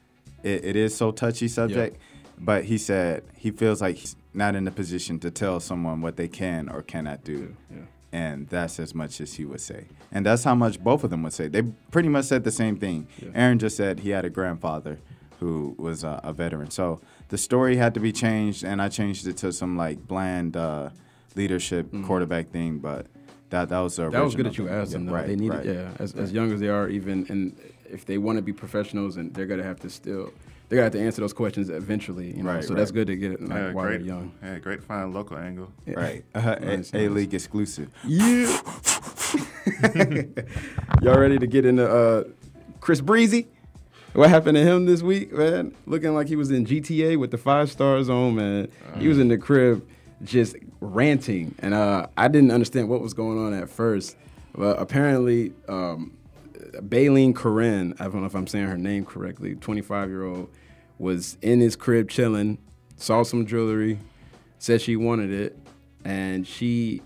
it, 0.44 0.66
it 0.66 0.76
is 0.76 0.96
so 0.96 1.12
touchy 1.12 1.48
subject. 1.48 1.98
But 2.38 2.66
he 2.66 2.78
said 2.78 3.24
he 3.36 3.52
feels 3.52 3.82
like 3.82 3.96
he's 3.96 4.16
not 4.34 4.56
in 4.56 4.68
a 4.68 4.72
position 4.72 5.20
to 5.20 5.32
tell 5.32 5.60
someone 5.60 6.02
what 6.02 6.18
they 6.18 6.28
can 6.28 6.70
or 6.70 6.82
cannot 6.82 7.24
do. 7.24 7.56
Yeah. 7.72 7.82
And 8.12 8.48
that's 8.48 8.80
as 8.80 8.94
much 8.94 9.20
as 9.20 9.34
he 9.34 9.46
would 9.46 9.62
say. 9.62 9.86
And 10.12 10.26
that's 10.26 10.44
how 10.44 10.56
much 10.56 10.82
both 10.82 11.04
of 11.04 11.10
them 11.10 11.24
would 11.24 11.34
say. 11.34 11.48
They 11.48 11.64
pretty 11.92 12.10
much 12.10 12.26
said 12.26 12.44
the 12.44 12.52
same 12.52 12.78
thing. 12.78 13.08
Yeah. 13.22 13.30
Aaron 13.36 13.60
just 13.60 13.76
said 13.76 14.00
he 14.00 14.10
had 14.10 14.26
a 14.26 14.30
grandfather 14.30 15.00
who 15.40 15.76
was 15.78 16.04
uh, 16.04 16.22
a 16.24 16.32
veteran. 16.32 16.72
So 16.72 17.02
the 17.30 17.38
story 17.38 17.76
had 17.76 17.94
to 17.96 18.00
be 18.00 18.12
changed, 18.12 18.64
and 18.64 18.82
I 18.82 18.90
changed 18.90 19.28
it 19.28 19.38
to 19.38 19.52
some 19.52 19.76
like 19.78 20.08
bland 20.08 20.56
uh, 20.56 20.92
leadership 21.36 21.88
quarterback 22.06 22.50
thing. 22.50 22.80
But 22.80 23.08
that 23.50 23.70
that 23.70 23.80
was 23.80 23.96
the. 23.96 24.10
That 24.10 24.24
was 24.24 24.36
good 24.36 24.46
that 24.48 24.58
you 24.58 24.70
asked 24.70 24.92
them. 24.92 25.06
Yeah, 25.06 25.10
Though. 25.12 25.16
Right, 25.18 25.28
they 25.28 25.36
need 25.36 25.50
right. 25.50 25.66
it, 25.66 25.76
yeah. 25.76 25.92
As, 26.00 26.14
as 26.14 26.32
young 26.32 26.52
as 26.52 26.60
they 26.60 26.70
are, 26.70 26.88
even 26.90 27.26
and 27.30 27.56
if 27.90 28.06
they 28.06 28.18
want 28.18 28.38
to 28.38 28.42
be 28.42 28.54
professionals, 28.54 29.18
and 29.18 29.34
they're 29.34 29.46
gonna 29.46 29.64
have 29.64 29.80
to 29.82 29.90
still, 29.90 30.34
they're 30.68 30.78
gonna 30.78 30.84
have 30.84 30.94
to 30.94 31.00
answer 31.02 31.22
those 31.22 31.34
questions 31.34 31.70
evenally. 31.70 32.36
You 32.36 32.44
know, 32.44 32.54
Right, 32.54 32.64
so 32.64 32.74
that's 32.74 32.92
good 32.92 33.08
to 33.08 33.16
get 33.16 33.32
it 33.34 33.42
like, 33.42 33.50
Yeah, 33.52 33.72
while 33.74 33.86
great, 33.86 33.98
they're 34.00 34.08
young. 34.08 34.32
yeah, 34.44 34.60
great 34.60 34.82
to 34.82 34.86
find 34.86 35.14
local 35.14 35.38
angle. 35.38 35.72
Yeah. 35.86 35.94
Right. 36.00 36.26
Uh, 36.36 36.56
Nice, 36.62 36.92
A 36.94 36.98
nice. 36.98 37.10
League 37.12 37.34
exclusive. 37.34 37.90
Yeah. 38.06 38.60
Y'all 41.02 41.20
ready 41.20 41.38
to 41.40 41.48
get 41.48 41.66
into 41.66 41.88
uh, 41.90 42.24
Chris 42.80 43.02
Breezy? 43.02 43.48
What 44.14 44.30
happened 44.30 44.56
to 44.56 44.64
him 44.64 44.86
this 44.86 45.02
week, 45.02 45.34
man? 45.34 45.76
Looking 45.86 46.14
like 46.14 46.28
he 46.28 46.36
was 46.36 46.50
in 46.50 46.66
GTA 46.66 47.18
with 47.20 47.32
the 47.32 47.38
five 47.38 47.70
stars 47.70 48.10
on, 48.10 48.36
man. 48.36 48.70
He 48.98 49.08
was 49.08 49.20
in 49.20 49.28
the 49.28 49.38
crib 49.38 49.86
just 50.24 50.56
ranting, 50.86 51.56
and 51.60 51.74
uh, 51.74 52.08
I 52.18 52.28
didn't 52.28 52.52
understand 52.52 52.90
what 52.90 53.02
was 53.02 53.14
going 53.14 53.38
on 53.38 53.54
at 53.54 53.70
first. 53.70 54.16
But 54.54 54.80
apparently, 54.80 55.54
um, 55.68 56.18
Baylee 56.74 57.36
Curran, 57.36 57.96
I 58.00 58.06
don't 58.06 58.22
know 58.22 58.26
if 58.26 58.36
I'm 58.36 58.48
saying 58.48 58.68
her 58.68 58.78
name 58.78 59.06
correctly, 59.06 59.56
25 59.56 60.10
year 60.10 60.24
old, 60.24 60.50
was 60.98 61.38
in 61.42 61.60
his 61.60 61.76
crib 61.76 62.10
chilling, 62.10 62.58
saw 62.96 63.24
some 63.24 63.46
jewelry, 63.46 64.00
said 64.60 64.82
she 64.82 64.96
wanted 64.96 65.32
it, 65.32 65.58
and 66.06 66.48
she 66.48 67.02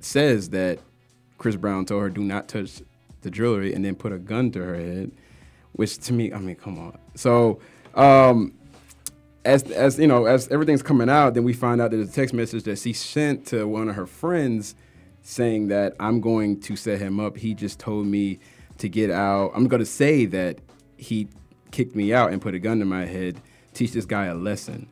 says 0.00 0.50
that 0.50 0.78
Chris 1.38 1.56
Brown 1.56 1.86
told 1.86 2.02
her 2.02 2.10
do 2.10 2.22
not 2.22 2.48
touch 2.48 2.82
the 3.22 3.30
jewelry 3.30 3.74
and 3.74 3.84
then 3.84 3.94
put 3.94 4.12
a 4.12 4.18
gun 4.18 4.50
to 4.52 4.62
her 4.62 4.74
head, 4.74 5.10
which 5.72 5.98
to 5.98 6.12
me, 6.12 6.32
I 6.32 6.38
mean, 6.38 6.56
come 6.56 6.78
on. 6.78 6.98
So, 7.14 7.60
um, 7.94 8.52
as 9.44 9.62
as 9.70 9.98
you 9.98 10.06
know, 10.06 10.26
as 10.26 10.48
everything's 10.48 10.82
coming 10.82 11.08
out, 11.08 11.34
then 11.34 11.44
we 11.44 11.52
find 11.52 11.80
out 11.80 11.90
there's 11.90 12.08
a 12.08 12.12
text 12.12 12.34
message 12.34 12.64
that 12.64 12.78
she 12.78 12.92
sent 12.92 13.46
to 13.46 13.66
one 13.66 13.88
of 13.88 13.96
her 13.96 14.06
friends 14.06 14.74
saying 15.22 15.68
that 15.68 15.94
I'm 16.00 16.20
going 16.20 16.60
to 16.62 16.76
set 16.76 16.98
him 16.98 17.20
up. 17.20 17.36
He 17.36 17.54
just 17.54 17.78
told 17.78 18.06
me 18.06 18.38
to 18.78 18.88
get 18.88 19.10
out. 19.10 19.52
I'm 19.54 19.68
going 19.68 19.80
to 19.80 19.86
say 19.86 20.26
that 20.26 20.58
he 20.96 21.28
kicked 21.70 21.94
me 21.94 22.12
out 22.12 22.32
and 22.32 22.40
put 22.40 22.54
a 22.54 22.58
gun 22.58 22.78
to 22.80 22.84
my 22.84 23.06
head. 23.06 23.40
Teach 23.72 23.92
this 23.92 24.06
guy 24.06 24.26
a 24.26 24.34
lesson. 24.34 24.88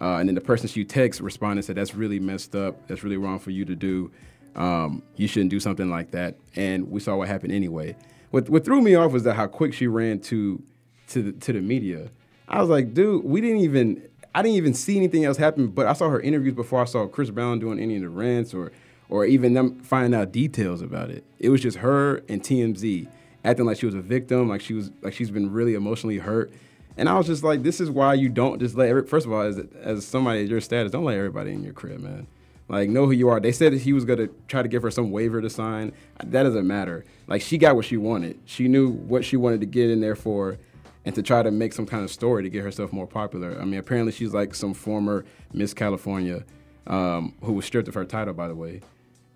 Uh, 0.00 0.16
and 0.16 0.28
then 0.28 0.34
the 0.34 0.40
person 0.40 0.68
she 0.68 0.84
texts 0.84 1.20
responded 1.22 1.64
said, 1.64 1.76
"That's 1.76 1.94
really 1.94 2.20
messed 2.20 2.54
up. 2.54 2.86
That's 2.88 3.02
really 3.02 3.16
wrong 3.16 3.38
for 3.38 3.50
you 3.50 3.64
to 3.64 3.74
do. 3.74 4.10
Um, 4.54 5.02
you 5.16 5.28
shouldn't 5.28 5.50
do 5.50 5.60
something 5.60 5.88
like 5.88 6.10
that." 6.10 6.36
And 6.54 6.90
we 6.90 7.00
saw 7.00 7.16
what 7.16 7.28
happened 7.28 7.52
anyway. 7.52 7.96
What 8.30 8.50
what 8.50 8.64
threw 8.64 8.82
me 8.82 8.94
off 8.94 9.12
was 9.12 9.22
that 9.22 9.34
how 9.34 9.46
quick 9.46 9.72
she 9.72 9.86
ran 9.86 10.20
to 10.20 10.62
to 11.08 11.22
the, 11.22 11.32
to 11.32 11.52
the 11.54 11.62
media. 11.62 12.10
I 12.48 12.60
was 12.60 12.68
like, 12.68 12.94
dude, 12.94 13.24
we 13.24 13.40
didn't 13.40 13.60
even. 13.60 14.02
I 14.34 14.42
didn't 14.42 14.56
even 14.56 14.74
see 14.74 14.98
anything 14.98 15.24
else 15.24 15.38
happen, 15.38 15.68
but 15.68 15.86
I 15.86 15.94
saw 15.94 16.10
her 16.10 16.20
interviews 16.20 16.54
before 16.54 16.82
I 16.82 16.84
saw 16.84 17.06
Chris 17.06 17.30
Brown 17.30 17.58
doing 17.58 17.80
any 17.80 17.96
of 17.96 18.02
the 18.02 18.10
rants 18.10 18.52
or 18.52 18.70
or 19.08 19.24
even 19.24 19.54
them 19.54 19.80
finding 19.80 20.18
out 20.18 20.32
details 20.32 20.82
about 20.82 21.10
it. 21.10 21.24
It 21.38 21.48
was 21.48 21.62
just 21.62 21.78
her 21.78 22.22
and 22.28 22.42
TMZ 22.42 23.08
acting 23.44 23.64
like 23.64 23.78
she 23.78 23.86
was 23.86 23.94
a 23.94 24.00
victim, 24.00 24.48
like 24.48 24.60
she 24.60 24.74
was 24.74 24.90
like 25.02 25.14
she's 25.14 25.30
been 25.30 25.52
really 25.52 25.74
emotionally 25.74 26.18
hurt. 26.18 26.52
And 26.98 27.08
I 27.08 27.14
was 27.16 27.26
just 27.26 27.44
like, 27.44 27.62
this 27.62 27.80
is 27.80 27.90
why 27.90 28.14
you 28.14 28.28
don't 28.28 28.58
just 28.58 28.74
let 28.74 28.88
every, 28.88 29.06
first 29.06 29.26
of 29.26 29.32
all, 29.32 29.42
as 29.42 29.58
as 29.80 30.06
somebody 30.06 30.42
your 30.44 30.60
status, 30.60 30.92
don't 30.92 31.04
let 31.04 31.16
everybody 31.16 31.52
in 31.52 31.62
your 31.62 31.72
crib, 31.72 32.00
man. 32.00 32.26
Like 32.68 32.90
know 32.90 33.06
who 33.06 33.12
you 33.12 33.28
are. 33.28 33.38
They 33.38 33.52
said 33.52 33.72
that 33.72 33.82
he 33.82 33.92
was 33.92 34.04
gonna 34.04 34.28
try 34.48 34.62
to 34.62 34.68
give 34.68 34.82
her 34.82 34.90
some 34.90 35.10
waiver 35.12 35.40
to 35.40 35.48
sign. 35.48 35.92
That 36.24 36.42
doesn't 36.42 36.66
matter. 36.66 37.04
Like 37.28 37.42
she 37.42 37.58
got 37.58 37.76
what 37.76 37.84
she 37.84 37.96
wanted. 37.96 38.38
She 38.44 38.66
knew 38.66 38.90
what 38.90 39.24
she 39.24 39.36
wanted 39.36 39.60
to 39.60 39.66
get 39.66 39.90
in 39.90 40.00
there 40.00 40.16
for 40.16 40.58
and 41.06 41.14
to 41.14 41.22
try 41.22 41.40
to 41.40 41.52
make 41.52 41.72
some 41.72 41.86
kind 41.86 42.02
of 42.02 42.10
story 42.10 42.42
to 42.42 42.50
get 42.50 42.64
herself 42.64 42.92
more 42.92 43.06
popular. 43.06 43.58
I 43.58 43.64
mean, 43.64 43.78
apparently 43.78 44.12
she's 44.12 44.34
like 44.34 44.54
some 44.54 44.74
former 44.74 45.24
Miss 45.52 45.72
California 45.72 46.44
um, 46.88 47.34
who 47.42 47.52
was 47.52 47.64
stripped 47.64 47.88
of 47.88 47.94
her 47.94 48.04
title, 48.04 48.34
by 48.34 48.48
the 48.48 48.56
way, 48.56 48.80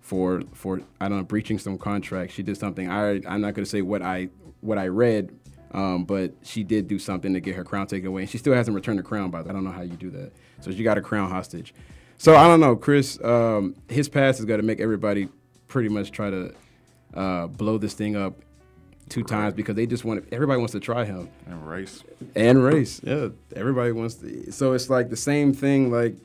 for 0.01 0.43
for 0.53 0.81
I 0.99 1.07
don't 1.07 1.19
know 1.19 1.23
breaching 1.23 1.57
some 1.57 1.77
contract. 1.77 2.33
She 2.33 2.43
did 2.43 2.57
something. 2.57 2.89
I 2.89 3.21
I'm 3.25 3.41
not 3.41 3.53
going 3.53 3.63
to 3.63 3.65
say 3.65 3.81
what 3.81 4.01
I 4.01 4.27
what 4.59 4.77
I 4.77 4.89
read, 4.89 5.31
um, 5.71 6.03
but 6.03 6.33
she 6.43 6.63
did 6.63 6.89
do 6.89 6.99
something 6.99 7.33
to 7.33 7.39
get 7.39 7.55
her 7.55 7.63
crown 7.63 7.87
taken 7.87 8.07
away, 8.07 8.23
and 8.23 8.29
she 8.29 8.37
still 8.37 8.53
hasn't 8.53 8.75
returned 8.75 8.99
the 8.99 9.03
crown. 9.03 9.31
By 9.31 9.41
the 9.41 9.45
way, 9.45 9.51
I 9.51 9.53
don't 9.53 9.63
know 9.63 9.71
how 9.71 9.81
you 9.81 9.95
do 9.95 10.11
that. 10.11 10.33
So 10.59 10.71
she 10.71 10.83
got 10.83 10.97
a 10.97 11.01
crown 11.01 11.29
hostage. 11.29 11.73
So 12.17 12.35
I 12.35 12.47
don't 12.47 12.59
know, 12.59 12.75
Chris. 12.75 13.17
Um, 13.23 13.75
his 13.87 14.09
past 14.09 14.41
is 14.41 14.45
to 14.45 14.61
make 14.61 14.81
everybody 14.81 15.29
pretty 15.67 15.89
much 15.89 16.11
try 16.11 16.29
to 16.29 16.53
uh, 17.13 17.47
blow 17.47 17.77
this 17.77 17.93
thing 17.93 18.17
up 18.17 18.35
two 19.11 19.23
times 19.23 19.53
because 19.53 19.75
they 19.75 19.85
just 19.85 20.03
want 20.03 20.25
everybody 20.31 20.57
wants 20.57 20.71
to 20.71 20.79
try 20.79 21.05
him 21.05 21.29
And 21.45 21.67
race. 21.69 22.03
and 22.35 22.63
race. 22.63 22.99
Yeah, 23.03 23.27
everybody 23.55 23.91
wants 23.91 24.15
to. 24.15 24.51
So 24.51 24.73
it's 24.73 24.89
like 24.89 25.09
the 25.09 25.15
same 25.17 25.53
thing, 25.53 25.91
like 25.91 26.15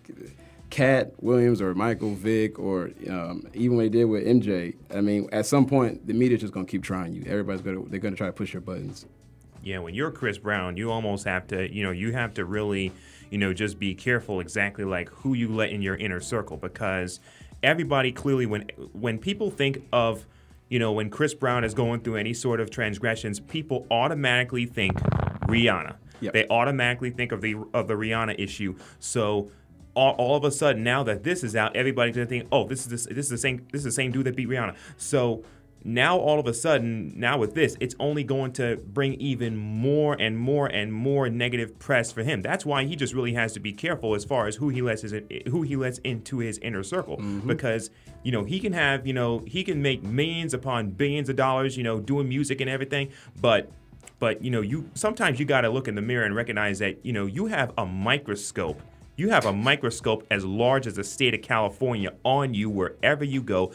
Katt 0.70 1.12
Williams 1.22 1.60
or 1.60 1.74
Michael 1.74 2.14
Vick 2.14 2.58
or 2.58 2.90
um, 3.08 3.46
even 3.54 3.76
what 3.76 3.82
they 3.84 3.88
did 3.88 4.04
with 4.06 4.26
MJ. 4.26 4.74
I 4.94 5.00
mean, 5.00 5.28
at 5.32 5.46
some 5.46 5.66
point, 5.66 6.06
the 6.06 6.12
media's 6.14 6.40
just 6.40 6.52
gonna 6.52 6.66
keep 6.66 6.82
trying 6.82 7.12
you. 7.12 7.24
Everybody's 7.26 7.60
gonna 7.62 7.82
they're 7.86 8.00
gonna 8.00 8.16
try 8.16 8.26
to 8.28 8.32
push 8.32 8.52
your 8.52 8.62
buttons. 8.62 9.04
Yeah, 9.62 9.78
when 9.78 9.94
you're 9.94 10.10
Chris 10.12 10.38
Brown, 10.38 10.76
you 10.76 10.90
almost 10.92 11.24
have 11.26 11.48
to, 11.48 11.72
you 11.74 11.82
know, 11.82 11.90
you 11.90 12.12
have 12.12 12.34
to 12.34 12.44
really, 12.44 12.92
you 13.30 13.38
know, 13.38 13.52
just 13.52 13.80
be 13.80 13.94
careful 13.96 14.38
exactly 14.38 14.84
like 14.84 15.08
who 15.10 15.34
you 15.34 15.48
let 15.48 15.70
in 15.70 15.82
your 15.82 15.96
inner 15.96 16.20
circle 16.20 16.56
because 16.56 17.18
everybody 17.62 18.12
clearly 18.12 18.46
when 18.46 18.62
when 18.92 19.18
people 19.18 19.50
think 19.50 19.82
of 19.92 20.24
you 20.68 20.78
know, 20.78 20.92
when 20.92 21.10
Chris 21.10 21.34
Brown 21.34 21.64
is 21.64 21.74
going 21.74 22.00
through 22.00 22.16
any 22.16 22.34
sort 22.34 22.60
of 22.60 22.70
transgressions, 22.70 23.40
people 23.40 23.86
automatically 23.90 24.66
think 24.66 24.94
Rihanna. 25.46 25.96
Yep. 26.20 26.32
They 26.32 26.46
automatically 26.48 27.10
think 27.10 27.32
of 27.32 27.40
the 27.40 27.56
of 27.74 27.88
the 27.88 27.94
Rihanna 27.94 28.36
issue. 28.38 28.76
So 28.98 29.50
all, 29.94 30.14
all 30.14 30.36
of 30.36 30.44
a 30.44 30.50
sudden, 30.50 30.82
now 30.82 31.02
that 31.04 31.24
this 31.24 31.44
is 31.44 31.54
out, 31.56 31.76
everybody's 31.76 32.14
gonna 32.14 32.26
think, 32.26 32.48
oh, 32.52 32.66
this 32.66 32.80
is 32.80 32.88
this, 32.88 33.06
this 33.06 33.26
is 33.26 33.28
the 33.28 33.38
same 33.38 33.66
this 33.72 33.80
is 33.80 33.84
the 33.84 33.92
same 33.92 34.12
dude 34.12 34.26
that 34.26 34.36
beat 34.36 34.48
Rihanna. 34.48 34.76
So 34.96 35.44
now 35.86 36.18
all 36.18 36.40
of 36.40 36.48
a 36.48 36.52
sudden, 36.52 37.12
now 37.14 37.38
with 37.38 37.54
this, 37.54 37.76
it's 37.78 37.94
only 38.00 38.24
going 38.24 38.52
to 38.54 38.76
bring 38.88 39.14
even 39.14 39.56
more 39.56 40.16
and 40.18 40.36
more 40.36 40.66
and 40.66 40.92
more 40.92 41.30
negative 41.30 41.78
press 41.78 42.10
for 42.10 42.24
him. 42.24 42.42
That's 42.42 42.66
why 42.66 42.84
he 42.84 42.96
just 42.96 43.14
really 43.14 43.34
has 43.34 43.52
to 43.52 43.60
be 43.60 43.72
careful 43.72 44.16
as 44.16 44.24
far 44.24 44.48
as 44.48 44.56
who 44.56 44.68
he 44.68 44.82
lets 44.82 45.02
his 45.02 45.14
who 45.48 45.62
he 45.62 45.76
lets 45.76 45.98
into 45.98 46.38
his 46.38 46.58
inner 46.58 46.82
circle. 46.82 47.18
Mm-hmm. 47.18 47.46
Because 47.46 47.90
you 48.24 48.32
know 48.32 48.42
he 48.42 48.58
can 48.58 48.72
have 48.72 49.06
you 49.06 49.12
know 49.12 49.44
he 49.46 49.62
can 49.62 49.80
make 49.80 50.02
millions 50.02 50.54
upon 50.54 50.90
billions 50.90 51.28
of 51.28 51.36
dollars 51.36 51.76
you 51.76 51.84
know 51.84 52.00
doing 52.00 52.28
music 52.28 52.60
and 52.60 52.68
everything, 52.68 53.12
but 53.40 53.70
but 54.18 54.42
you 54.42 54.50
know 54.50 54.62
you 54.62 54.90
sometimes 54.94 55.38
you 55.38 55.46
got 55.46 55.60
to 55.60 55.68
look 55.68 55.86
in 55.86 55.94
the 55.94 56.02
mirror 56.02 56.24
and 56.24 56.34
recognize 56.34 56.80
that 56.80 56.98
you 57.06 57.12
know 57.12 57.26
you 57.26 57.46
have 57.46 57.72
a 57.78 57.86
microscope. 57.86 58.82
You 59.16 59.30
have 59.30 59.46
a 59.46 59.52
microscope 59.52 60.26
as 60.32 60.44
large 60.44 60.86
as 60.86 60.96
the 60.96 61.04
state 61.04 61.32
of 61.32 61.40
california 61.40 62.12
on 62.22 62.52
you 62.52 62.68
wherever 62.68 63.24
you 63.24 63.40
go 63.40 63.72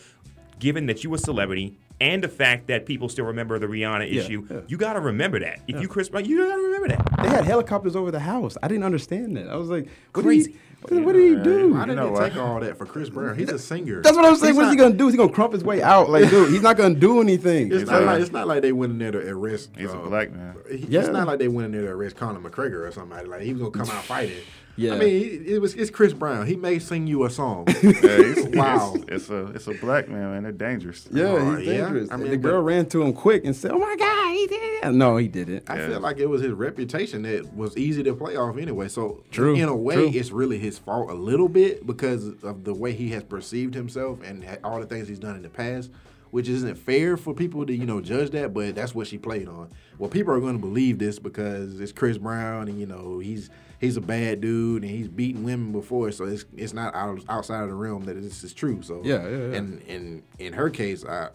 given 0.60 0.86
that 0.86 1.04
you 1.04 1.12
a 1.16 1.18
celebrity 1.18 1.76
and 2.02 2.24
the 2.24 2.28
fact 2.28 2.68
that 2.68 2.86
people 2.86 3.08
still 3.08 3.26
remember 3.26 3.60
the 3.60 3.68
rihanna 3.68 4.12
Yeah, 4.12 4.22
issue 4.22 4.46
yeah. 4.50 4.62
you 4.68 4.76
got 4.78 4.94
to 4.94 5.00
remember 5.00 5.40
that 5.40 5.62
if 5.68 5.80
you 5.80 5.88
chris 5.88 6.10
brown 6.10 6.26
you 6.26 6.46
got 6.48 6.56
to 6.56 6.62
remember 6.62 6.88
that 6.90 7.24
They 7.24 7.30
had 7.30 7.46
helicopters 7.46 7.96
over 7.96 8.12
the 8.12 8.20
house. 8.20 8.58
I 8.64 8.68
didn't 8.68 8.84
understand 8.84 9.38
that. 9.38 9.48
I 9.48 9.56
was 9.56 9.70
like, 9.70 9.88
what 10.14 10.24
Crazy. 10.24 10.52
Did 10.52 10.54
he, 10.54 10.96
what, 10.96 11.06
what 11.06 11.14
did 11.14 11.38
he 11.38 11.44
do? 11.44 11.74
Why 11.76 11.86
did 11.86 11.96
know 11.96 12.06
they 12.06 12.12
what? 12.12 12.30
take 12.34 12.38
all 12.42 12.60
that 12.60 12.76
for 12.76 12.88
Chris 12.88 13.08
Brown? 13.10 13.38
He's 13.38 13.50
a 13.50 13.60
singer. 13.60 14.02
That's 14.02 14.16
what 14.18 14.26
I'm 14.26 14.36
saying. 14.36 14.54
He's 14.56 14.58
What's 14.58 14.72
he 14.72 14.78
gonna 14.78 14.96
do? 14.96 15.08
Is 15.10 15.14
he 15.14 15.18
gonna 15.18 15.32
crump 15.32 15.54
his 15.54 15.64
way 15.64 15.84
out? 15.84 16.10
Like, 16.10 16.28
dude, 16.32 16.50
he's 16.50 16.64
not 16.64 16.76
gonna 16.76 16.96
do 16.96 17.22
anything. 17.22 17.68
It's 17.68 17.82
He's 17.82 17.90
not 17.90 18.02
like 18.04 18.20
it's 18.22 18.32
not 18.32 18.48
like 18.48 18.64
they 18.64 18.72
went 18.72 18.94
in 18.94 18.98
there 18.98 19.12
to 19.12 19.20
arrest. 19.30 19.70
He's 19.78 19.92
a 19.92 19.98
uh, 20.00 20.08
black 20.10 20.32
man. 20.32 20.56
he- 20.72 20.78
Yeah. 20.90 21.02
It's 21.02 21.10
not 21.10 21.28
like 21.28 21.38
they 21.38 21.48
went 21.50 21.68
in 21.68 21.72
there 21.74 21.82
to 21.92 21.92
arrest 21.96 22.16
Conor 22.16 22.40
McGregor 22.40 22.88
or 22.88 22.92
somebody. 22.92 23.28
Like 23.28 23.42
he 23.44 23.54
was 23.54 23.62
gonna 23.62 23.86
come 23.86 23.96
out 23.96 24.04
fighting. 24.06 24.38
Yeah. 24.78 24.94
I 24.94 24.98
mean, 25.00 25.08
it, 25.24 25.48
it 25.54 25.60
was 25.60 25.76
it's 25.76 25.92
Chris 25.92 26.14
Brown. 26.14 26.48
He 26.48 26.56
may 26.56 26.80
sing 26.80 27.06
you 27.08 27.26
a 27.26 27.30
song. 27.30 27.68
Yeah, 27.84 27.92
he's- 27.92 28.48
Wow. 28.56 28.94
It's, 28.96 29.06
it's 29.10 29.30
a 29.30 29.46
it's 29.48 29.68
a 29.68 29.74
black 29.76 30.08
man, 30.10 30.32
man. 30.32 30.44
They're 30.44 30.52
dangerous. 30.52 31.08
Yeah, 31.12 31.26
Oh, 31.26 31.56
he's 31.58 31.68
yeah? 31.68 31.84
dangerous. 31.86 32.10
I 32.12 32.18
mean, 32.18 32.32
the 32.32 32.38
girl 32.38 32.62
but- 32.62 32.66
ran 32.68 32.86
to 32.88 33.02
him 33.02 33.14
quick 33.14 33.46
and 33.46 33.56
said, 33.56 33.72
"Oh 33.72 33.78
my 33.80 33.96
God, 33.98 34.34
he 34.34 34.48
did 34.48 34.84
it." 34.86 34.92
No, 34.94 35.18
he 35.18 35.28
didn't. 35.28 35.70
I 35.70 35.78
Yeah. 35.78 35.88
feel 35.90 36.00
like 36.00 36.18
it 36.18 36.26
was 36.28 36.42
his 36.42 36.52
reputation 36.54 37.22
that 37.24 37.54
was 37.56 37.78
easy 37.78 38.02
to 38.04 38.14
play 38.14 38.36
off 38.36 38.58
anyway. 38.58 38.88
So 38.88 39.24
True, 39.32 39.56
in 39.56 39.68
a 39.70 39.76
way, 39.76 39.96
true. 39.96 40.12
it's 40.14 40.32
really 40.32 40.58
his 40.58 40.78
fault 40.80 41.10
a 41.10 41.14
little 41.14 41.48
bit 41.50 41.86
because 41.86 42.28
of 42.44 42.64
the 42.64 42.74
way 42.74 42.94
he 42.94 43.10
has 43.12 43.24
perceived 43.24 43.74
himself 43.74 44.20
and 44.24 44.46
all 44.64 44.80
the 44.80 44.86
things 44.86 45.08
he's 45.08 45.20
done 45.20 45.36
in 45.36 45.42
the 45.44 45.50
past, 45.50 45.92
which 46.32 46.48
isn't 46.50 46.76
fair 46.78 47.16
for 47.18 47.34
people 47.34 47.66
to 47.66 47.74
you 47.76 47.86
know 47.86 48.02
judge 48.02 48.32
that. 48.32 48.54
But 48.54 48.76
that's 48.76 48.96
what 48.96 49.08
she 49.08 49.18
played 49.18 49.48
on. 49.48 49.70
Well, 49.98 50.10
people 50.10 50.34
are 50.34 50.40
going 50.40 50.56
to 50.56 50.62
believe 50.62 50.98
this 50.98 51.20
because 51.20 51.80
it's 51.80 51.92
Chris 51.92 52.18
Brown 52.18 52.68
and 52.68 52.80
you 52.80 52.86
know 52.88 53.20
he's 53.20 53.50
he's 53.82 53.98
a 53.98 54.02
bad 54.02 54.40
dude 54.40 54.84
and 54.84 54.92
he's 54.92 55.10
beaten 55.10 55.44
women 55.44 55.74
before, 55.74 56.12
so 56.12 56.26
it's 56.26 56.46
it's 56.56 56.72
not 56.72 56.96
out, 56.96 57.20
outside 57.28 57.64
of 57.64 57.70
the 57.70 57.76
realm 57.76 58.06
that 58.06 58.14
this 58.14 58.44
is 58.44 58.54
true. 58.54 58.82
So 58.82 59.02
Yeah, 59.04 59.28
yeah, 59.28 59.30
yeah. 59.30 59.56
And 59.56 59.82
in 59.82 60.24
in 60.40 60.54
her 60.54 60.70
case, 60.70 61.04
I 61.04 61.30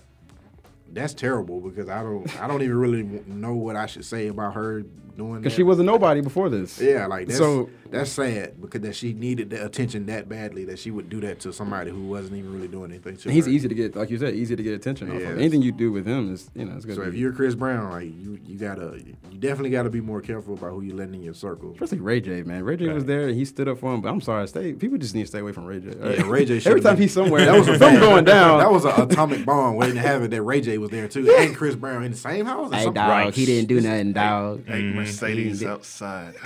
that's 0.92 1.12
terrible 1.12 1.60
because 1.60 1.88
I 1.88 2.02
don't 2.02 2.40
I 2.40 2.46
don't 2.46 2.62
even 2.62 2.76
really 2.76 3.02
know 3.26 3.54
what 3.54 3.76
I 3.76 3.86
should 3.86 4.04
say 4.04 4.28
about 4.28 4.54
her 4.54 4.84
doing 5.16 5.40
Because 5.40 5.52
she 5.54 5.62
was 5.62 5.78
a 5.78 5.82
nobody 5.84 6.20
before 6.20 6.48
this. 6.50 6.80
yeah 6.80 7.06
like 7.06 7.26
that's 7.28 7.38
So- 7.38 7.70
that's 7.88 8.10
sad 8.10 8.60
because 8.60 8.80
that 8.80 8.96
she 8.96 9.12
needed 9.12 9.48
the 9.50 9.64
attention 9.64 10.06
that 10.06 10.28
badly 10.28 10.64
that 10.64 10.76
she 10.76 10.90
would 10.90 11.08
do 11.08 11.20
that 11.20 11.38
to 11.40 11.52
somebody 11.52 11.92
who 11.92 12.02
wasn't 12.08 12.36
even 12.36 12.52
really 12.52 12.66
doing 12.66 12.90
anything. 12.90 13.16
To 13.16 13.28
And 13.28 13.32
he's 13.32 13.46
her. 13.46 13.50
easy 13.52 13.68
to 13.68 13.74
get, 13.76 13.94
like 13.94 14.10
you 14.10 14.18
said, 14.18 14.34
easy 14.34 14.56
to 14.56 14.62
get 14.62 14.74
attention 14.74 15.08
off 15.08 15.20
Yeah, 15.20 15.28
of. 15.28 15.38
Anything 15.38 15.62
you 15.62 15.70
do 15.70 15.92
with 15.92 16.04
him 16.04 16.34
is, 16.34 16.50
you 16.56 16.64
know, 16.64 16.74
it's 16.74 16.84
So 16.84 16.96
gonna 16.96 17.08
if 17.10 17.14
you're 17.14 17.30
Chris 17.30 17.54
Brown, 17.54 17.90
like 17.92 18.06
you 18.06 18.40
you 18.44 18.58
gotta 18.58 18.98
you 19.30 19.38
definitely 19.38 19.70
gotta 19.70 19.88
be 19.88 20.00
more 20.00 20.20
careful 20.20 20.54
about 20.54 20.72
who 20.72 20.80
you're 20.82 20.96
letting 20.96 21.14
in 21.14 21.22
your 21.22 21.32
circle. 21.32 21.70
Especially 21.74 22.00
Ray 22.00 22.20
J, 22.20 22.42
man. 22.42 22.64
Ray 22.64 22.76
J 22.76 22.88
was 22.92 23.04
there 23.04 23.28
and 23.28 23.36
he 23.36 23.44
stood 23.44 23.68
up 23.68 23.78
for 23.78 23.94
him. 23.94 24.00
But 24.00 24.08
I'm 24.08 24.20
sorry, 24.20 24.48
stay. 24.48 24.72
People 24.72 24.98
just 24.98 25.14
need 25.14 25.22
to 25.22 25.28
stay 25.28 25.38
away 25.38 25.52
from 25.52 25.64
Ray 25.66 25.78
J. 25.78 25.90
Yeah, 25.96 26.28
Ray 26.28 26.44
J. 26.44 26.56
Every 26.68 26.80
time 26.80 26.94
been- 26.96 27.02
he's 27.02 27.12
somewhere, 27.12 27.44
That 27.46 27.56
was 27.56 27.68
a 27.68 27.78
something 27.78 28.00
going 28.00 28.24
down. 28.24 28.58
That 28.58 28.72
was 28.72 28.84
an 28.84 29.00
atomic 29.00 29.44
bomb 29.46 29.76
waiting 29.76 29.94
to 29.94 30.00
have 30.00 30.24
it. 30.24 30.32
That 30.32 30.42
Ray 30.42 30.60
J 30.60 30.78
was 30.78 30.90
there 30.90 31.06
too, 31.06 31.30
and 31.38 31.54
Chris 31.54 31.76
Brown 31.76 32.02
in 32.02 32.10
the 32.10 32.16
same 32.18 32.46
house. 32.46 32.72
Hey, 32.72 32.86
dog, 32.86 32.96
Right. 32.96 33.32
he 33.34 33.46
didn't 33.46 33.68
do 33.68 33.80
nothing, 33.80 34.12
dog. 34.12 34.62
Hey, 34.66 34.82
Mhm. 34.82 34.96
Mercedes 35.06 35.62
mm, 35.62 35.68
outside. 35.68 36.34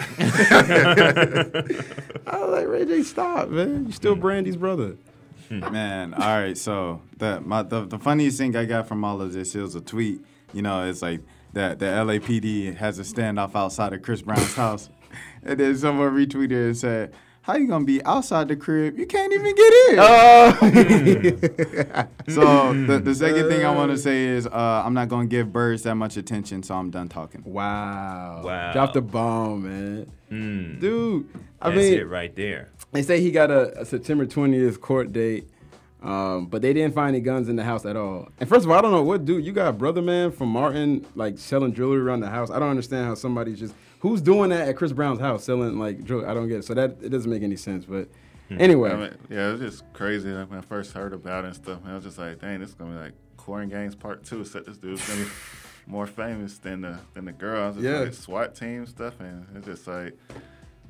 I 2.27 2.39
was 2.41 2.51
like, 2.51 2.67
Ray 2.69 2.85
J, 2.85 3.03
stop, 3.03 3.49
man. 3.49 3.87
You 3.87 3.93
still 3.93 4.17
mm. 4.17 4.21
Brandy's 4.21 4.57
brother. 4.57 4.97
Hmm. 5.49 5.61
Man, 5.73 6.15
all 6.15 6.41
right. 6.41 6.57
So 6.57 7.03
the 7.17 7.41
my 7.41 7.63
the, 7.63 7.85
the 7.85 7.99
funniest 7.99 8.39
thing 8.39 8.55
I 8.57 8.65
got 8.65 8.87
from 8.87 9.05
all 9.05 9.21
of 9.21 9.33
this 9.33 9.55
is 9.55 9.75
a 9.75 9.81
tweet. 9.81 10.25
You 10.53 10.63
know, 10.63 10.89
it's 10.89 11.03
like 11.03 11.21
that 11.53 11.79
the 11.81 11.87
LAPD 11.87 12.77
has 12.77 12.99
a 12.99 13.03
standoff 13.03 13.55
outside 13.55 13.93
of 13.93 14.03
Chris 14.03 14.23
Brown's 14.23 14.55
house, 14.55 14.91
and 15.43 15.59
then 15.59 15.77
someone 15.77 16.15
retweeted 16.15 16.67
and 16.67 16.77
said, 16.77 17.13
"How 17.43 17.57
you 17.57 17.67
gonna 17.67 17.85
be 17.85 18.05
outside 18.05 18.49
the 18.49 18.57
crib? 18.57 18.99
You 18.99 19.07
can't 19.07 19.33
even 19.33 19.55
get 19.55 19.73
in." 19.91 19.99
Oh, 20.01 20.59
So 22.29 22.73
the, 22.87 23.01
the 23.03 23.15
second 23.15 23.49
thing 23.49 23.65
I 23.65 23.75
want 23.75 23.91
to 23.91 23.99
say 23.99 24.27
is 24.27 24.47
uh, 24.47 24.83
I'm 24.85 24.95
not 24.95 25.09
gonna 25.09 25.27
give 25.27 25.53
birds 25.53 25.83
that 25.85 25.95
much 25.97 26.17
attention, 26.17 26.63
so 26.63 26.75
I'm 26.75 26.91
done 26.91 27.09
talking. 27.09 27.43
wow. 27.45 28.43
Wow. 28.45 28.73
Drop 28.73 28.93
the 28.93 29.01
bomb, 29.03 29.63
man. 29.65 30.11
Mm, 30.31 30.81
Dude, 30.81 31.27
I 31.61 31.71
that's 31.71 31.83
mean, 31.83 31.95
it 31.99 32.07
right 32.07 32.35
there 32.37 32.69
They 32.93 33.03
say 33.03 33.21
he 33.21 33.33
got 33.33 33.51
a, 33.51 33.81
a 33.81 33.85
September 33.85 34.27
20th 34.27 34.81
court 34.81 35.13
date, 35.13 35.49
um, 36.03 36.47
but 36.47 36.63
they 36.63 36.73
didn't 36.73 36.95
find 36.95 37.17
any 37.17 37.21
guns 37.25 37.49
in 37.49 37.57
the 37.57 37.65
house 37.65 37.85
at 37.85 37.97
all. 37.97 38.29
And 38.39 38.49
first 38.49 38.65
of 38.65 38.71
all, 38.71 38.79
I 38.79 38.81
don't 38.81 38.93
know 38.93 39.03
what 39.03 39.25
dude 39.25 39.45
you 39.45 39.51
got, 39.53 39.77
brother 39.77 40.01
man 40.03 40.31
from 40.31 40.51
Martin, 40.51 41.05
like 41.17 41.37
selling 41.37 41.75
jewelry 41.75 42.01
around 42.01 42.21
the 42.21 42.31
house. 42.31 42.49
I 42.51 42.61
don't 42.61 42.71
understand 42.71 43.07
how 43.07 43.17
somebody's 43.17 43.59
just 43.59 43.75
who's 44.01 44.21
doing 44.21 44.51
that 44.51 44.69
at 44.69 44.77
Chris 44.77 44.93
Brown's 44.93 45.21
house 45.21 45.45
selling 45.45 45.79
like 45.79 46.05
drugs? 46.05 46.27
I 46.27 46.35
don't 46.35 46.49
get 46.49 46.59
it. 46.59 46.65
So 46.65 46.75
that 46.75 46.97
it 47.03 47.09
doesn't 47.11 47.31
make 47.31 47.43
any 47.43 47.57
sense. 47.57 47.85
But 47.85 48.09
anyway, 48.51 48.91
I 48.93 48.97
mean, 48.97 49.15
yeah, 49.31 49.49
it 49.49 49.53
was 49.53 49.61
just 49.61 49.93
crazy. 49.93 50.29
Like, 50.31 50.51
when 50.51 50.59
I 50.59 50.63
first 50.63 50.93
heard 50.93 51.13
about 51.13 51.45
it 51.45 51.49
and 51.49 51.57
stuff, 51.57 51.83
man, 51.83 51.93
I 51.93 51.95
was 51.97 52.05
just 52.05 52.19
like, 52.19 52.41
dang, 52.41 52.61
this 52.61 52.71
is 52.71 52.75
gonna 52.75 52.93
be 52.93 52.99
like 52.99 53.13
Korryn 53.39 53.71
Gaines 53.71 53.95
Part 53.95 54.25
Two. 54.25 54.41
Except 54.41 54.67
this 54.67 54.77
dude's 54.79 55.07
gonna 55.09 55.25
be 55.25 55.31
more 55.87 56.07
famous 56.07 56.59
than 56.59 56.81
the 56.83 56.99
than 57.15 57.25
the 57.25 57.33
girl. 57.33 57.63
I 57.63 57.67
was 57.69 57.77
just 57.77 57.85
Yeah. 57.87 58.01
like 58.01 58.15
SWAT 58.15 58.55
team 58.55 58.87
stuff, 58.87 59.21
and 59.21 59.47
it's 59.57 59.67
just 59.67 59.87
like. 59.87 60.17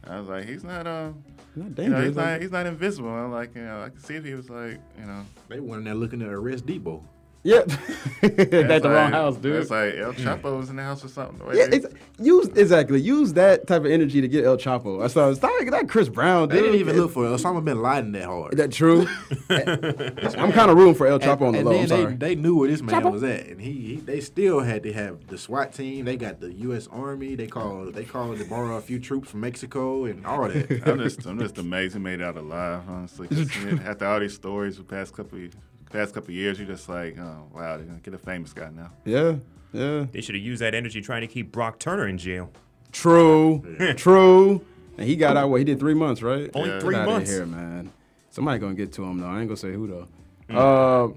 I 0.03 0.19
was 0.19 0.31
like, 0.31 0.47
he's 0.49 0.65
not 0.65 0.87
um, 0.87 1.23
not 1.55 1.79
you 1.79 1.91
know, 1.91 2.01
he's 2.03 2.17
like- 2.17 2.27
not 2.27 2.41
he's 2.41 2.51
not 2.51 2.65
invisible. 2.65 3.11
I'm 3.11 3.31
like, 3.33 3.55
you 3.55 3.61
know, 3.61 3.83
I 3.83 3.91
can 3.91 3.99
see 4.01 4.15
if 4.15 4.25
he 4.25 4.33
was 4.33 4.49
like, 4.49 4.81
you 4.99 5.05
know, 5.05 5.27
They 5.49 5.61
went 5.61 5.81
in 5.81 5.85
there 5.85 5.95
looking 5.95 6.21
to 6.21 6.27
arrest 6.31 6.65
Debo. 6.65 7.03
Yeah, 7.43 7.63
that's 8.21 8.23
it's 8.23 8.83
the 8.83 8.91
wrong 8.91 9.13
house, 9.13 9.37
dude. 9.37 9.57
It's 9.57 9.71
like 9.71 9.95
El 9.97 10.13
Chapo 10.13 10.59
was 10.59 10.69
in 10.71 10.77
the 10.77 10.83
house 10.83 11.05
or 11.05 11.09
something. 11.09 11.39
The 11.49 11.57
yeah, 11.57 11.67
they- 11.69 11.77
it's, 11.79 11.87
use 12.19 12.49
exactly 12.49 13.01
use 13.01 13.33
that 13.33 13.67
type 13.67 13.81
of 13.85 13.91
energy 13.91 14.21
to 14.21 14.29
get 14.29 14.45
El 14.45 14.57
Chapo. 14.59 15.03
I 15.03 15.07
saw 15.07 15.31
it's 15.31 15.41
not 15.41 15.53
that 15.71 15.89
Chris 15.89 16.09
Brown. 16.09 16.49
They 16.51 16.61
didn't 16.61 16.77
even 16.81 16.97
look 16.97 17.13
for 17.13 17.25
Osama 17.25 17.65
bin 17.65 17.81
Laden 17.81 18.13
that 18.13 18.25
hard. 18.25 18.53
Is 18.55 18.59
that 18.59 18.73
true? 18.73 19.07
I'm 19.51 20.53
kind 20.53 20.71
of 20.71 20.77
rooting 20.77 20.95
for 20.95 21.07
El 21.07 21.19
Chapo 21.19 21.43
on 21.43 21.53
the 21.53 21.59
and 21.61 21.69
low. 21.69 21.73
I'm 21.79 21.83
they, 21.83 21.87
sorry. 21.89 22.15
they 22.17 22.35
knew 22.35 22.57
where 22.59 22.69
this 22.69 22.83
man 22.83 23.03
Chapo. 23.03 23.13
was 23.13 23.23
at, 23.23 23.47
and 23.47 23.61
he, 23.61 23.73
he 23.73 23.97
they 23.97 24.21
still 24.21 24.61
had 24.61 24.83
to 24.83 24.93
have 24.93 25.27
the 25.29 25.39
SWAT 25.39 25.73
team. 25.73 26.05
They 26.05 26.17
got 26.17 26.41
the 26.41 26.53
U.S. 26.53 26.89
Army. 26.89 27.35
They 27.37 27.47
called 27.47 27.95
they 27.95 28.05
called 28.05 28.39
to 28.39 28.45
borrow 28.45 28.77
a 28.77 28.81
few 28.81 28.99
troops 28.99 29.31
from 29.31 29.41
Mexico 29.41 30.05
and 30.05 30.27
all 30.27 30.49
that. 30.49 30.83
I'm 30.87 30.99
just, 30.99 31.25
I'm 31.27 31.39
just 31.39 31.59
amazed 31.59 31.95
he 31.95 32.01
made 32.01 32.21
out 32.21 32.37
alive, 32.37 32.83
honestly. 32.89 33.29
'cause, 33.29 33.57
you 33.57 33.81
after 33.85 34.07
all 34.07 34.21
these 34.21 34.35
stories 34.35 34.77
the 34.77 34.85
past 34.85 35.15
couple, 35.15 35.39
of, 35.39 35.51
past 35.91 36.15
couple 36.15 36.31
of 36.31 36.35
years, 36.35 36.59
you're 36.59 36.67
just 36.69 36.89
like, 36.89 37.19
oh 37.19 37.47
wow, 37.55 37.77
they're 37.77 37.87
gonna 37.87 37.99
get 38.01 38.15
a 38.15 38.19
famous 38.19 38.53
guy 38.53 38.71
now. 38.71 38.91
yeah, 39.05 39.35
yeah. 39.73 40.07
they 40.13 40.21
should 40.21 40.35
have 40.35 40.45
used 40.45 40.63
that 40.63 40.75
energy 40.75 41.01
trying 41.01 41.21
to 41.21 41.27
keep 41.27 41.53
brock 41.53 41.79
turner 41.79 42.07
in 42.09 42.19
jail 42.19 42.51
True, 42.93 43.63
true. 43.97 44.65
And 44.99 45.07
he 45.07 45.15
got 45.17 45.37
out. 45.37 45.49
What 45.49 45.59
he 45.59 45.65
did 45.65 45.79
three 45.79 45.95
months, 45.95 46.23
right? 46.23 46.51
Only 46.55 46.71
Yeah. 46.71 46.81
three 46.81 46.95
Get 46.95 47.03
outta 47.03 47.11
months. 47.13 47.31
Here, 47.31 47.47
man. 47.47 47.93
Somebody 48.31 48.59
gonna 48.59 48.75
get 48.75 48.93
to 48.95 49.05
him 49.05 49.21
though. 49.21 49.29
I 49.29 49.39
ain't 49.41 49.49
gonna 49.49 49.57
say 49.57 49.73
who 49.73 49.87
though. 49.87 50.55
Uh, 50.55 51.13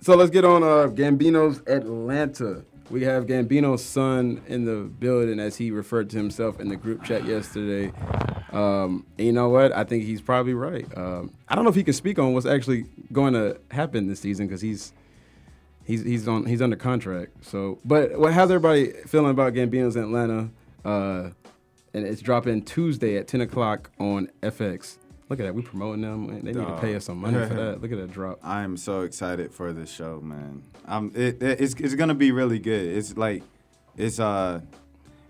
so 0.00 0.14
let's 0.14 0.30
get 0.30 0.44
on 0.44 0.62
uh, 0.62 0.86
Gambino's 0.88 1.60
Atlanta. 1.66 2.64
We 2.90 3.02
have 3.02 3.26
Gambino's 3.26 3.84
son 3.84 4.40
in 4.46 4.64
the 4.64 4.82
building, 4.82 5.40
as 5.40 5.56
he 5.56 5.72
referred 5.72 6.08
to 6.10 6.16
himself 6.16 6.60
in 6.60 6.68
the 6.68 6.76
group 6.76 7.02
chat 7.02 7.24
yesterday. 7.24 7.92
Um, 8.56 9.04
you 9.18 9.32
know 9.32 9.48
what? 9.48 9.72
I 9.72 9.84
think 9.84 10.04
he's 10.04 10.20
probably 10.20 10.54
right. 10.54 10.86
Um, 10.96 11.32
I 11.48 11.54
don't 11.54 11.64
know 11.64 11.70
if 11.70 11.76
he 11.76 11.84
can 11.84 11.94
speak 11.94 12.18
on 12.18 12.32
what's 12.32 12.46
actually 12.46 12.86
going 13.12 13.34
to 13.34 13.58
happen 13.70 14.06
this 14.06 14.20
season 14.20 14.46
because 14.46 14.60
he's 14.62 14.92
he's 15.84 16.02
he's 16.04 16.26
on 16.26 16.46
he's 16.46 16.62
under 16.62 16.76
contract. 16.76 17.44
So, 17.44 17.78
but 17.84 18.18
what 18.18 18.32
how's 18.32 18.50
everybody 18.50 18.92
feeling 19.06 19.30
about 19.30 19.52
Gambino's 19.52 19.96
Atlanta? 19.96 20.50
Uh, 20.84 21.30
and 21.92 22.06
it's 22.06 22.20
dropping 22.22 22.62
Tuesday 22.64 23.16
at 23.16 23.26
ten 23.28 23.40
o'clock 23.40 23.90
on 23.98 24.30
FX. 24.42 24.98
Look 25.28 25.40
at 25.40 25.42
that, 25.42 25.54
we 25.56 25.62
promoting 25.62 26.02
them. 26.02 26.28
Man, 26.28 26.44
They 26.44 26.52
need 26.52 26.66
to 26.68 26.78
pay 26.78 26.94
us 26.94 27.06
some 27.06 27.18
money 27.18 27.34
for 27.48 27.54
that. 27.54 27.80
Look 27.82 27.90
at 27.90 27.98
that 27.98 28.12
drop. 28.12 28.38
I 28.44 28.62
am 28.62 28.76
so 28.76 29.00
excited 29.00 29.52
for 29.52 29.72
this 29.72 29.90
show, 29.90 30.20
man. 30.20 30.62
Um, 30.86 31.10
it, 31.16 31.42
it- 31.42 31.60
it's 31.60 31.74
it's 31.74 31.94
gonna 31.94 32.14
be 32.14 32.30
really 32.32 32.58
good. 32.60 32.96
It's 32.96 33.16
like, 33.16 33.42
it's 33.96 34.20
uh, 34.20 34.60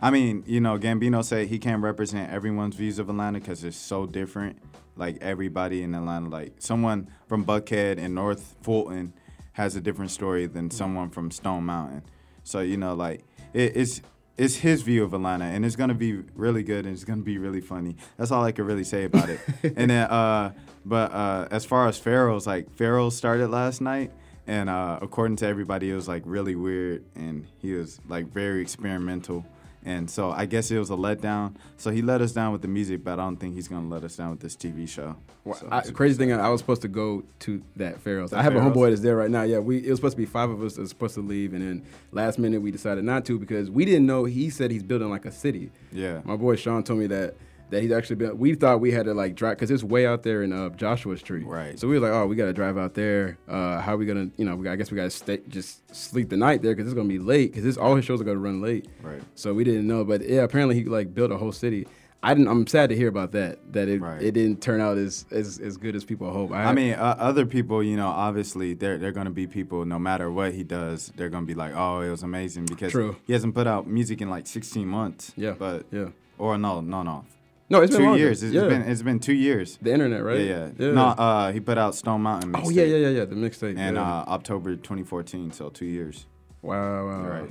I 0.01 0.11
mean, 0.11 0.45
you 0.47 0.61
know, 0.61 0.79
Gambino 0.79 1.25
said 1.25 1.49
he 1.49 1.59
can't 1.59 1.83
represent 1.83 2.31
everyone's 2.31 2.77
views 2.77 2.99
of 2.99 3.09
Atlanta 3.09 3.41
because 3.41 3.65
it's 3.65 3.77
so 3.77 4.07
different. 4.07 4.59
Like 4.97 5.19
everybody 5.21 5.83
in 5.83 5.95
Atlanta, 5.95 6.29
like 6.29 6.55
someone 6.59 7.09
from 7.29 7.45
Buckhead 7.45 7.99
and 7.99 8.15
North 8.15 8.57
Fulton 8.63 9.13
has 9.53 9.77
a 9.77 9.81
different 9.81 10.11
story 10.11 10.47
than 10.47 10.71
someone 10.71 11.11
from 11.11 11.31
Stone 11.31 11.65
Mountain. 11.65 12.03
So 12.45 12.61
you 12.61 12.77
know, 12.77 12.95
like 12.95 13.25
it, 13.53 13.77
it's 13.77 14.03
it's 14.39 14.57
his 14.57 14.83
view 14.83 15.03
of 15.03 15.15
Atlanta, 15.15 15.47
and 15.47 15.65
it's 15.65 15.77
gonna 15.77 15.95
be 15.95 16.23
really 16.35 16.63
good, 16.63 16.85
and 16.85 16.95
it's 16.95 17.05
gonna 17.05 17.23
be 17.23 17.39
really 17.39 17.61
funny. 17.61 17.97
That's 18.17 18.31
all 18.31 18.45
I 18.45 18.53
could 18.53 18.67
really 18.67 18.85
say 18.85 19.05
about 19.05 19.31
it. 19.31 19.41
and 19.63 19.91
then, 19.91 20.11
uh, 20.11 20.53
but 20.85 21.13
uh, 21.13 21.49
as 21.51 21.65
far 21.65 21.89
as 21.89 21.99
Pharos, 21.99 22.47
like 22.47 22.71
Pharaoh 22.77 23.11
started 23.11 23.49
last 23.49 23.81
night, 23.81 24.13
and 24.47 24.69
uh, 24.69 24.99
according 25.01 25.37
to 25.37 25.47
everybody, 25.47 25.91
it 25.91 25.95
was 25.95 26.07
like 26.07 26.23
really 26.27 26.55
weird, 26.55 27.05
and 27.15 27.47
he 27.59 27.73
was 27.73 27.99
like 28.09 28.27
very 28.27 28.61
experimental. 28.61 29.45
And 29.87 30.11
so 30.11 30.33
I 30.33 30.46
guess 30.46 30.70
it 30.72 30.79
was 30.79 30.90
a 30.90 30.94
letdown. 30.94 31.55
So 31.77 31.90
he 31.92 32.03
let 32.03 32.20
us 32.20 32.33
down 32.33 32.53
with 32.53 32.61
the 32.61 32.68
music, 32.68 33.05
but 33.05 33.12
I 33.12 33.16
don't 33.22 33.37
think 33.37 33.55
he's 33.55 33.68
gonna 33.68 33.87
let 33.87 34.03
us 34.03 34.16
down 34.16 34.31
with 34.31 34.40
this 34.40 34.57
TV 34.57 34.88
show. 34.88 35.14
Well, 35.44 35.55
So 35.55 35.68
I, 35.70 35.81
crazy 35.83 36.18
thing, 36.18 36.33
I 36.33 36.49
was 36.49 36.61
supposed 36.61 36.83
to 36.83 36.88
go 36.88 37.22
to 37.40 37.62
that 37.77 38.01
Pharos. 38.01 38.33
I 38.33 38.42
have 38.42 38.57
a 38.57 38.59
homeboy 38.59 38.90
that's 38.90 39.01
there 39.01 39.14
right 39.14 39.31
now. 39.31 39.44
Yeah, 39.44 39.61
we 39.61 39.79
it 39.79 39.88
was 39.88 39.99
supposed 39.99 40.16
to 40.16 40.22
be 40.22 40.27
five 40.27 40.51
of 40.51 40.61
us 40.61 40.75
that 40.75 40.81
was 40.81 40.90
supposed 40.90 41.14
to 41.14 41.20
leave, 41.20 41.55
and 41.55 41.62
then 41.62 41.87
last 42.11 42.37
minute 42.37 42.61
we 42.61 42.72
decided 42.72 43.05
not 43.05 43.25
to 43.27 43.38
because 43.38 43.70
we 43.70 43.85
didn't 43.85 44.07
know. 44.07 44.25
He 44.25 44.51
said 44.51 44.72
he's 44.72 44.83
building 44.83 45.09
like 45.09 45.25
a 45.25 45.31
city. 45.33 45.70
Yeah. 45.92 46.20
My 46.25 46.35
boy 46.35 46.57
Sean 46.57 46.83
told 46.83 46.99
me 46.99 47.07
that 47.07 47.37
that 47.71 47.83
he's 47.83 47.91
actually 47.93 48.17
been. 48.17 48.39
We 48.39 48.55
thought 48.55 48.81
we 48.81 48.93
had 48.93 49.07
to 49.07 49.15
like 49.15 49.35
drive 49.35 49.57
because 49.57 49.71
it's 49.71 49.83
way 49.83 50.07
out 50.07 50.23
there 50.23 50.43
in 50.43 50.53
uh, 50.53 50.69
Joshua 50.71 51.17
Tree. 51.19 51.43
Right. 51.45 51.79
So 51.79 51.89
we 51.89 51.99
were 51.99 52.07
like, 52.09 52.17
oh, 52.17 52.27
we 52.27 52.37
got 52.37 52.47
to 52.47 52.53
drive 52.53 52.79
out 52.79 52.95
there. 52.95 53.39
Uh, 53.49 53.81
how 53.81 53.95
are 53.95 53.97
we 53.97 54.07
gonna, 54.07 54.31
you 54.37 54.45
know, 54.45 54.57
we 54.57 54.69
I 54.69 54.77
guess 54.77 54.91
we 54.91 54.97
got 54.97 55.05
to 55.05 55.11
stay, 55.11 55.41
just 55.49 55.95
sleep 55.95 56.29
the 56.31 56.37
night 56.37 56.63
there 56.63 56.75
because 56.75 56.87
it's 56.87 56.95
gonna 56.97 57.09
be 57.09 57.19
late 57.19 57.51
because 57.53 57.65
this 57.65 57.77
all 57.77 57.97
his 57.97 58.05
shows 58.05 58.21
are 58.21 58.25
gonna 58.25 58.39
run 58.39 58.61
late. 58.61 58.87
Right. 59.03 59.23
So 59.35 59.53
we 59.55 59.65
didn't 59.65 59.87
know, 59.87 60.05
but 60.05 60.23
yeah, 60.29 60.43
apparently 60.43 60.75
he 60.77 60.85
like 60.85 61.15
built 61.15 61.31
a 61.33 61.37
whole 61.37 61.53
city. 61.53 61.87
I 62.23 62.35
didn't. 62.35 62.49
I'm 62.49 62.67
sad 62.67 62.89
to 62.89 62.97
hear 62.97 63.09
about 63.09 63.33
that. 63.33 63.73
That 63.73 63.89
it, 63.89 64.01
Right. 64.01 64.21
it 64.21 64.33
didn't 64.33 64.61
turn 64.61 64.81
out 64.81 64.97
as, 64.97 65.27
as 65.31 65.61
as 65.61 65.77
good 65.77 65.95
as 65.95 66.05
people 66.05 66.33
hope. 66.33 66.51
I 66.51 66.73
mean, 66.73 66.95
uh, 66.95 67.15
other 67.19 67.47
people, 67.47 67.83
you 67.85 67.97
know, 67.97 68.09
obviously 68.09 68.75
they're 68.75 68.97
they're 68.99 69.13
gonna 69.13 69.31
be 69.31 69.47
people. 69.47 69.85
No 69.85 69.99
matter 69.99 70.31
what 70.33 70.53
he 70.55 70.65
does, 70.65 71.13
they're 71.17 71.29
gonna 71.29 71.47
be 71.47 71.55
like, 71.55 71.73
"Oh, 71.77 72.01
it 72.01 72.11
was 72.11 72.23
amazing," 72.25 72.67
because 72.67 72.91
True. 72.91 73.17
he 73.27 73.33
hasn't 73.33 73.55
put 73.55 73.67
out 73.67 73.87
music 73.87 74.23
in 74.23 74.31
like 74.31 74.47
16 74.47 74.89
months. 74.89 75.33
Yeah, 75.37 75.53
but 75.59 75.87
yeah. 75.93 76.09
or 76.39 76.57
no, 76.59 76.81
no, 76.81 77.03
no, 77.03 77.25
No, 77.69 77.81
it's 77.83 77.91
been 77.91 78.01
two 78.01 78.07
longer. 78.07 78.19
years. 78.21 78.43
It's 78.43 78.55
Yeah. 78.55 78.69
been 78.69 78.83
it's 78.83 79.03
been 79.03 79.19
two 79.19 79.35
years. 79.35 79.79
the 79.83 79.93
internet, 79.93 80.23
right? 80.23 80.41
Yeah, 80.41 80.71
yeah. 80.79 80.93
No, 80.93 81.07
uh, 81.07 81.53
he 81.53 81.61
put 81.61 81.79
out 81.79 81.95
Stone 81.95 82.23
Mountain. 82.23 82.53
oh 82.55 82.71
yeah, 82.71 82.85
yeah, 82.85 82.97
yeah, 82.97 83.09
yeah. 83.09 83.25
The 83.25 83.35
mixtape. 83.35 83.77
In 83.77 83.95
yeah. 83.97 84.03
uh, 84.03 84.25
October 84.29 84.77
2014, 84.77 85.53
so 85.53 85.69
two 85.69 85.87
years. 85.87 86.27
Wow, 86.63 87.07
wow. 87.07 87.29
Right. 87.29 87.51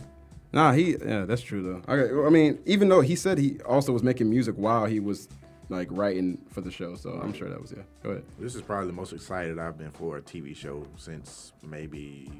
Nah, 0.53 0.71
he 0.71 0.95
yeah, 1.05 1.25
that's 1.25 1.41
true 1.41 1.61
though. 1.61 1.93
Okay, 1.93 2.13
well, 2.13 2.27
I 2.27 2.29
mean, 2.29 2.59
even 2.65 2.87
though 2.87 3.01
he 3.01 3.15
said 3.15 3.37
he 3.37 3.59
also 3.65 3.91
was 3.91 4.03
making 4.03 4.29
music 4.29 4.55
while 4.55 4.85
he 4.85 5.01
was 5.01 5.27
like 5.67 5.89
writing 5.91 6.37
for 6.49 6.61
the 6.61 6.71
show, 6.71 6.95
so 6.95 7.19
I'm 7.21 7.33
sure 7.33 7.49
that 7.49 7.61
was 7.61 7.73
yeah. 7.75 7.83
Go 8.03 8.11
ahead. 8.11 8.23
This 8.39 8.55
is 8.55 8.61
probably 8.61 8.87
the 8.87 8.93
most 8.93 9.11
excited 9.11 9.59
I've 9.59 9.77
been 9.77 9.91
for 9.91 10.17
a 10.17 10.21
TV 10.21 10.55
show 10.55 10.85
since 10.95 11.51
maybe 11.67 12.31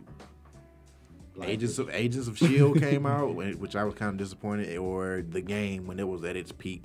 Agents 1.44 1.78
of 1.80 1.90
Agents 1.90 2.28
of 2.30 2.38
Shield 2.38 2.80
came 2.80 3.06
out, 3.06 3.36
which 3.36 3.76
I 3.76 3.84
was 3.84 3.96
kind 3.96 4.12
of 4.12 4.18
disappointed, 4.18 4.78
or 4.78 5.24
the 5.28 5.42
game 5.42 5.86
when 5.88 6.00
it 6.00 6.08
was 6.08 6.24
at 6.24 6.38
its 6.38 6.52
peak. 6.54 6.84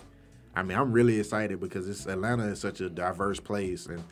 I 0.54 0.62
mean, 0.62 0.76
I'm 0.76 0.92
really 0.92 1.18
excited 1.20 1.60
because 1.60 1.88
it's 1.88 2.06
Atlanta 2.06 2.44
is 2.44 2.60
such 2.60 2.80
a 2.80 2.90
diverse 2.90 3.38
place, 3.40 3.86
and 3.86 4.02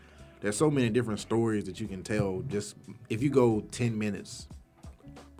there's 0.40 0.56
so 0.56 0.70
many 0.70 0.88
different 0.88 1.20
stories 1.20 1.64
that 1.64 1.80
you 1.80 1.88
can 1.88 2.02
tell. 2.02 2.42
Just 2.48 2.76
if 3.08 3.22
you 3.22 3.30
go 3.30 3.60
10 3.72 3.98
minutes 3.98 4.48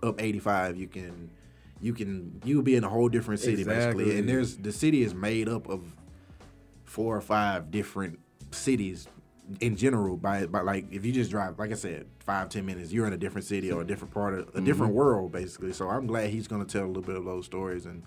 up 0.03 0.21
85, 0.21 0.77
you 0.77 0.89
can 0.89 1.31
you 1.81 1.93
can 1.93 2.41
you'll 2.45 2.63
be 2.63 2.75
in 2.75 2.85
a 2.85 2.89
whole 2.89 3.09
different 3.09 3.41
city 3.41 3.63
Exactly. 3.63 4.05
basically, 4.05 4.19
and 4.19 4.29
there's 4.29 4.57
the 4.57 4.73
city 4.73 5.03
is 5.03 5.15
made 5.15 5.49
up 5.49 5.69
of 5.69 5.83
four 6.85 7.17
or 7.17 7.21
five 7.21 7.71
different 7.71 8.19
cities 8.51 9.07
in 9.61 9.77
general 9.77 10.17
by 10.17 10.47
by 10.47 10.61
like 10.61 10.87
if 10.91 11.05
you 11.07 11.13
just 11.13 11.31
drive 11.31 11.59
like 11.59 11.71
I 11.71 11.75
said 11.75 12.07
five 12.19 12.49
ten 12.49 12.67
minutes 12.67 12.93
you're 12.93 13.07
in 13.07 13.13
a 13.13 13.19
different 13.19 13.47
city 13.47 13.71
or 13.71 13.81
a 13.83 13.87
different 13.87 14.13
part 14.13 14.35
of 14.35 14.49
a 14.55 14.61
different 14.61 14.91
mm-hmm. 14.91 14.99
world 14.99 15.33
basically 15.33 15.73
so 15.73 15.89
I'm 15.89 16.07
glad 16.07 16.31
he's 16.31 16.49
gonna 16.49 16.65
tell 16.65 16.85
a 16.85 16.87
little 16.87 17.03
bit 17.03 17.17
of 17.17 17.25
those 17.25 17.47
stories 17.47 17.87
and 17.87 18.03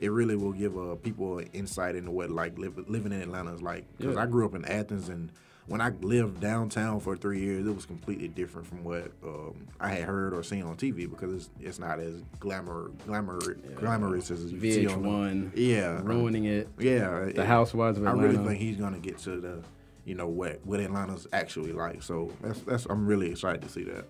it 0.00 0.10
really 0.10 0.36
will 0.36 0.52
give 0.52 0.76
uh, 0.76 0.96
people 0.96 1.40
insight 1.52 1.94
into 1.96 2.10
what 2.10 2.30
like 2.30 2.58
live, 2.58 2.76
living 2.88 3.12
in 3.12 3.20
Atlanta 3.22 3.54
is 3.54 3.62
like 3.62 3.84
because 3.96 4.16
Yeah. 4.16 4.22
I 4.22 4.26
grew 4.26 4.44
up 4.44 4.54
in 4.54 4.64
Athens 4.64 5.08
and 5.08 5.30
when 5.66 5.80
I 5.80 5.88
lived 6.02 6.40
downtown 6.40 7.00
for 7.00 7.16
three 7.16 7.40
years 7.40 7.66
it 7.66 7.74
was 7.74 7.86
completely 7.86 8.28
different 8.28 8.66
from 8.66 8.84
what 8.84 9.10
um, 9.24 9.66
I 9.80 9.90
had 9.90 10.04
heard 10.04 10.34
or 10.34 10.42
seen 10.42 10.62
on 10.64 10.76
TV 10.76 11.08
because 11.08 11.32
it's, 11.32 11.50
it's 11.60 11.78
not 11.78 12.00
as 12.00 12.22
glamour 12.38 12.90
glamour 13.06 13.38
glamorous 13.76 14.30
as 14.30 14.52
you 14.52 14.60
see 14.60 14.86
on 14.86 15.02
the- 15.02 15.08
VH1. 15.08 15.50
yeah 15.54 16.00
ruining 16.02 16.44
it. 16.44 16.68
yeah, 16.78 17.08
The 17.20 17.40
it- 17.42 17.46
Housewives 17.46 17.96
of 17.98 18.06
Atlanta. 18.06 18.28
I 18.28 18.32
really 18.32 18.46
think 18.48 18.60
he's 18.60 18.76
gonna 18.76 18.98
get 18.98 19.18
to 19.20 19.40
the, 19.40 19.62
you 20.04 20.14
know, 20.16 20.26
what 20.28 20.60
what 20.66 20.80
Atlanta's 20.80 21.26
actually 21.32 21.72
like. 21.72 22.02
So 22.02 22.30
that's 22.42 22.60
that's 22.60 22.84
I'm 22.86 23.06
really 23.06 23.30
excited 23.30 23.62
to 23.62 23.68
see 23.70 23.84
that. 23.84 24.04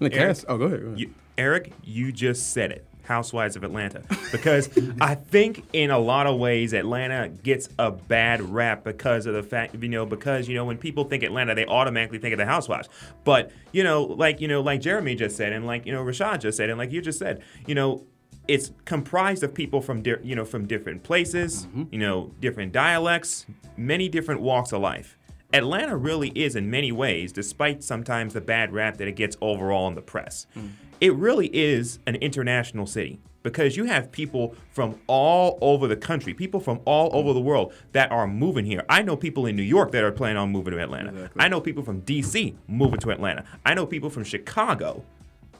And 0.00 0.12
the 0.12 0.14
Eric, 0.14 0.28
cast. 0.28 0.44
Oh, 0.48 0.58
go 0.58 0.64
ahead. 0.66 0.80
Go 0.80 0.86
ahead. 0.88 1.00
You, 1.00 1.14
Eric, 1.38 1.72
you 1.84 2.12
just 2.12 2.52
said 2.52 2.70
it. 2.70 2.84
Housewives 3.08 3.56
of 3.56 3.64
Atlanta. 3.64 4.02
Because 4.30 4.68
I 5.00 5.14
think 5.14 5.64
in 5.72 5.90
a 5.90 5.98
lot 5.98 6.26
of 6.26 6.38
ways 6.38 6.74
Atlanta 6.74 7.30
gets 7.30 7.68
a 7.78 7.90
bad 7.90 8.42
rap 8.42 8.84
because 8.84 9.24
of 9.24 9.34
the 9.34 9.42
fact, 9.42 9.74
you 9.74 9.88
know, 9.88 10.04
because, 10.04 10.46
you 10.46 10.54
know, 10.54 10.66
when 10.66 10.76
people 10.76 11.04
think 11.04 11.22
Atlanta, 11.22 11.54
they 11.54 11.64
automatically 11.66 12.18
think 12.18 12.34
of 12.34 12.38
the 12.38 12.46
Housewives. 12.46 12.88
But, 13.24 13.50
you 13.72 13.82
know, 13.82 14.02
like, 14.02 14.40
you 14.40 14.46
know, 14.46 14.60
like 14.60 14.82
Jeremy 14.82 15.14
just 15.14 15.36
said, 15.36 15.52
and 15.52 15.66
like, 15.66 15.86
you 15.86 15.92
know, 15.92 16.04
Rashad 16.04 16.40
just 16.40 16.58
said, 16.58 16.68
and 16.68 16.78
like 16.78 16.92
you 16.92 17.00
just 17.00 17.18
said, 17.18 17.42
you 17.66 17.74
know, 17.74 18.04
it's 18.46 18.72
comprised 18.84 19.42
of 19.42 19.54
people 19.54 19.80
from, 19.80 20.02
di- 20.02 20.16
you 20.22 20.36
know, 20.36 20.44
from 20.44 20.66
different 20.66 21.02
places, 21.02 21.66
mm-hmm. 21.66 21.84
you 21.90 21.98
know, 21.98 22.32
different 22.40 22.72
dialects, 22.72 23.46
many 23.76 24.08
different 24.08 24.40
walks 24.40 24.72
of 24.72 24.80
life. 24.80 25.17
Atlanta 25.52 25.96
really 25.96 26.28
is, 26.30 26.56
in 26.56 26.70
many 26.70 26.92
ways, 26.92 27.32
despite 27.32 27.82
sometimes 27.82 28.34
the 28.34 28.40
bad 28.40 28.72
rap 28.72 28.98
that 28.98 29.08
it 29.08 29.16
gets 29.16 29.36
overall 29.40 29.88
in 29.88 29.94
the 29.94 30.02
press, 30.02 30.46
mm. 30.54 30.70
it 31.00 31.14
really 31.14 31.48
is 31.54 31.98
an 32.06 32.16
international 32.16 32.86
city 32.86 33.18
because 33.42 33.76
you 33.76 33.84
have 33.84 34.12
people 34.12 34.54
from 34.72 35.00
all 35.06 35.58
over 35.62 35.88
the 35.88 35.96
country, 35.96 36.34
people 36.34 36.60
from 36.60 36.80
all 36.84 37.08
over 37.14 37.30
mm. 37.30 37.34
the 37.34 37.40
world 37.40 37.72
that 37.92 38.12
are 38.12 38.26
moving 38.26 38.66
here. 38.66 38.84
I 38.90 39.00
know 39.00 39.16
people 39.16 39.46
in 39.46 39.56
New 39.56 39.62
York 39.62 39.90
that 39.92 40.04
are 40.04 40.12
planning 40.12 40.36
on 40.36 40.50
moving 40.50 40.74
to 40.74 40.82
Atlanta. 40.82 41.30
I 41.38 41.48
know 41.48 41.60
people 41.60 41.82
from 41.82 42.00
D.C. 42.00 42.54
moving 42.66 43.00
to 43.00 43.10
Atlanta. 43.10 43.44
I 43.64 43.72
know 43.72 43.86
people 43.86 44.10
from 44.10 44.24
Chicago, 44.24 45.02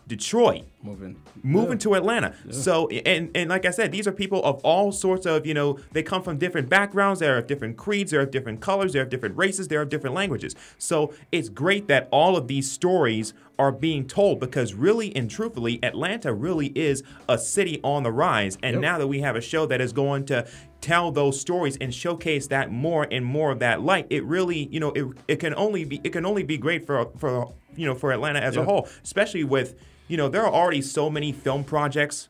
Detroit, 0.09 0.64
Moving. 0.83 1.16
moving 1.42 1.77
to 1.79 1.94
Atlanta. 1.94 2.35
So 2.51 2.88
and 2.88 3.31
and 3.35 3.51
like 3.51 3.66
I 3.66 3.71
said, 3.71 3.92
these 3.92 4.09
are 4.09 4.12
people 4.12 4.42
of 4.42 4.59
all 4.64 4.90
sorts 4.90 5.27
of 5.27 5.47
you 5.47 5.53
know 5.55 5.79
they 5.92 6.03
come 6.03 6.23
from 6.23 6.38
different 6.38 6.68
backgrounds. 6.71 7.21
They're 7.21 7.37
of 7.37 7.47
different 7.47 7.77
creeds. 7.77 8.11
They're 8.11 8.23
of 8.23 8.31
different 8.31 8.61
colors. 8.61 8.94
They're 8.94 9.03
of 9.03 9.11
different 9.11 9.37
races. 9.37 9.68
They're 9.68 9.83
of 9.83 9.90
different 9.90 10.16
languages. 10.16 10.57
So 10.79 11.12
it's 11.31 11.51
great 11.51 11.88
that 11.88 12.09
all 12.11 12.37
of 12.37 12.49
these 12.49 12.71
stories 12.71 13.35
are 13.59 13.71
being 13.73 14.07
told 14.07 14.40
because 14.40 14.73
really 14.73 15.14
and 15.14 15.31
truthfully, 15.31 15.79
Atlanta 15.85 16.33
really 16.33 16.68
is 16.68 17.03
a 17.29 17.37
city 17.37 17.81
on 17.85 18.03
the 18.03 18.12
rise. 18.12 18.57
And 18.62 18.75
Yep. 18.75 18.83
now 18.83 18.99
that 18.99 19.09
we 19.09 19.21
have 19.21 19.37
a 19.37 19.40
show 19.42 19.66
that 19.66 19.81
is 19.81 19.92
going 19.92 20.25
to 20.27 20.47
tell 20.81 21.11
those 21.11 21.38
stories 21.40 21.77
and 21.81 21.92
showcase 21.92 22.47
that 22.47 22.71
more 22.71 23.07
and 23.11 23.27
more 23.27 23.51
of 23.51 23.59
that 23.59 23.83
light, 23.83 24.07
it 24.11 24.25
really 24.25 24.68
you 24.71 24.81
know 24.81 24.92
it, 24.92 25.05
it 25.29 25.37
can 25.37 25.55
only 25.55 25.85
be 25.85 26.01
it 26.03 26.11
can 26.14 26.25
only 26.25 26.44
be 26.44 26.57
great 26.57 26.87
for 26.87 27.11
for 27.18 27.53
you 27.77 27.85
know 27.85 27.94
for 27.94 28.11
Atlanta 28.12 28.38
as 28.40 28.57
a 28.57 28.64
whole, 28.64 28.88
especially 29.05 29.44
with 29.44 29.75
you 30.09 30.16
know 30.16 30.29
there 30.29 30.42
are 30.44 30.53
already 30.53 30.83
so 30.83 31.09
many 31.09 31.33
film 31.33 31.64
projects 31.64 32.29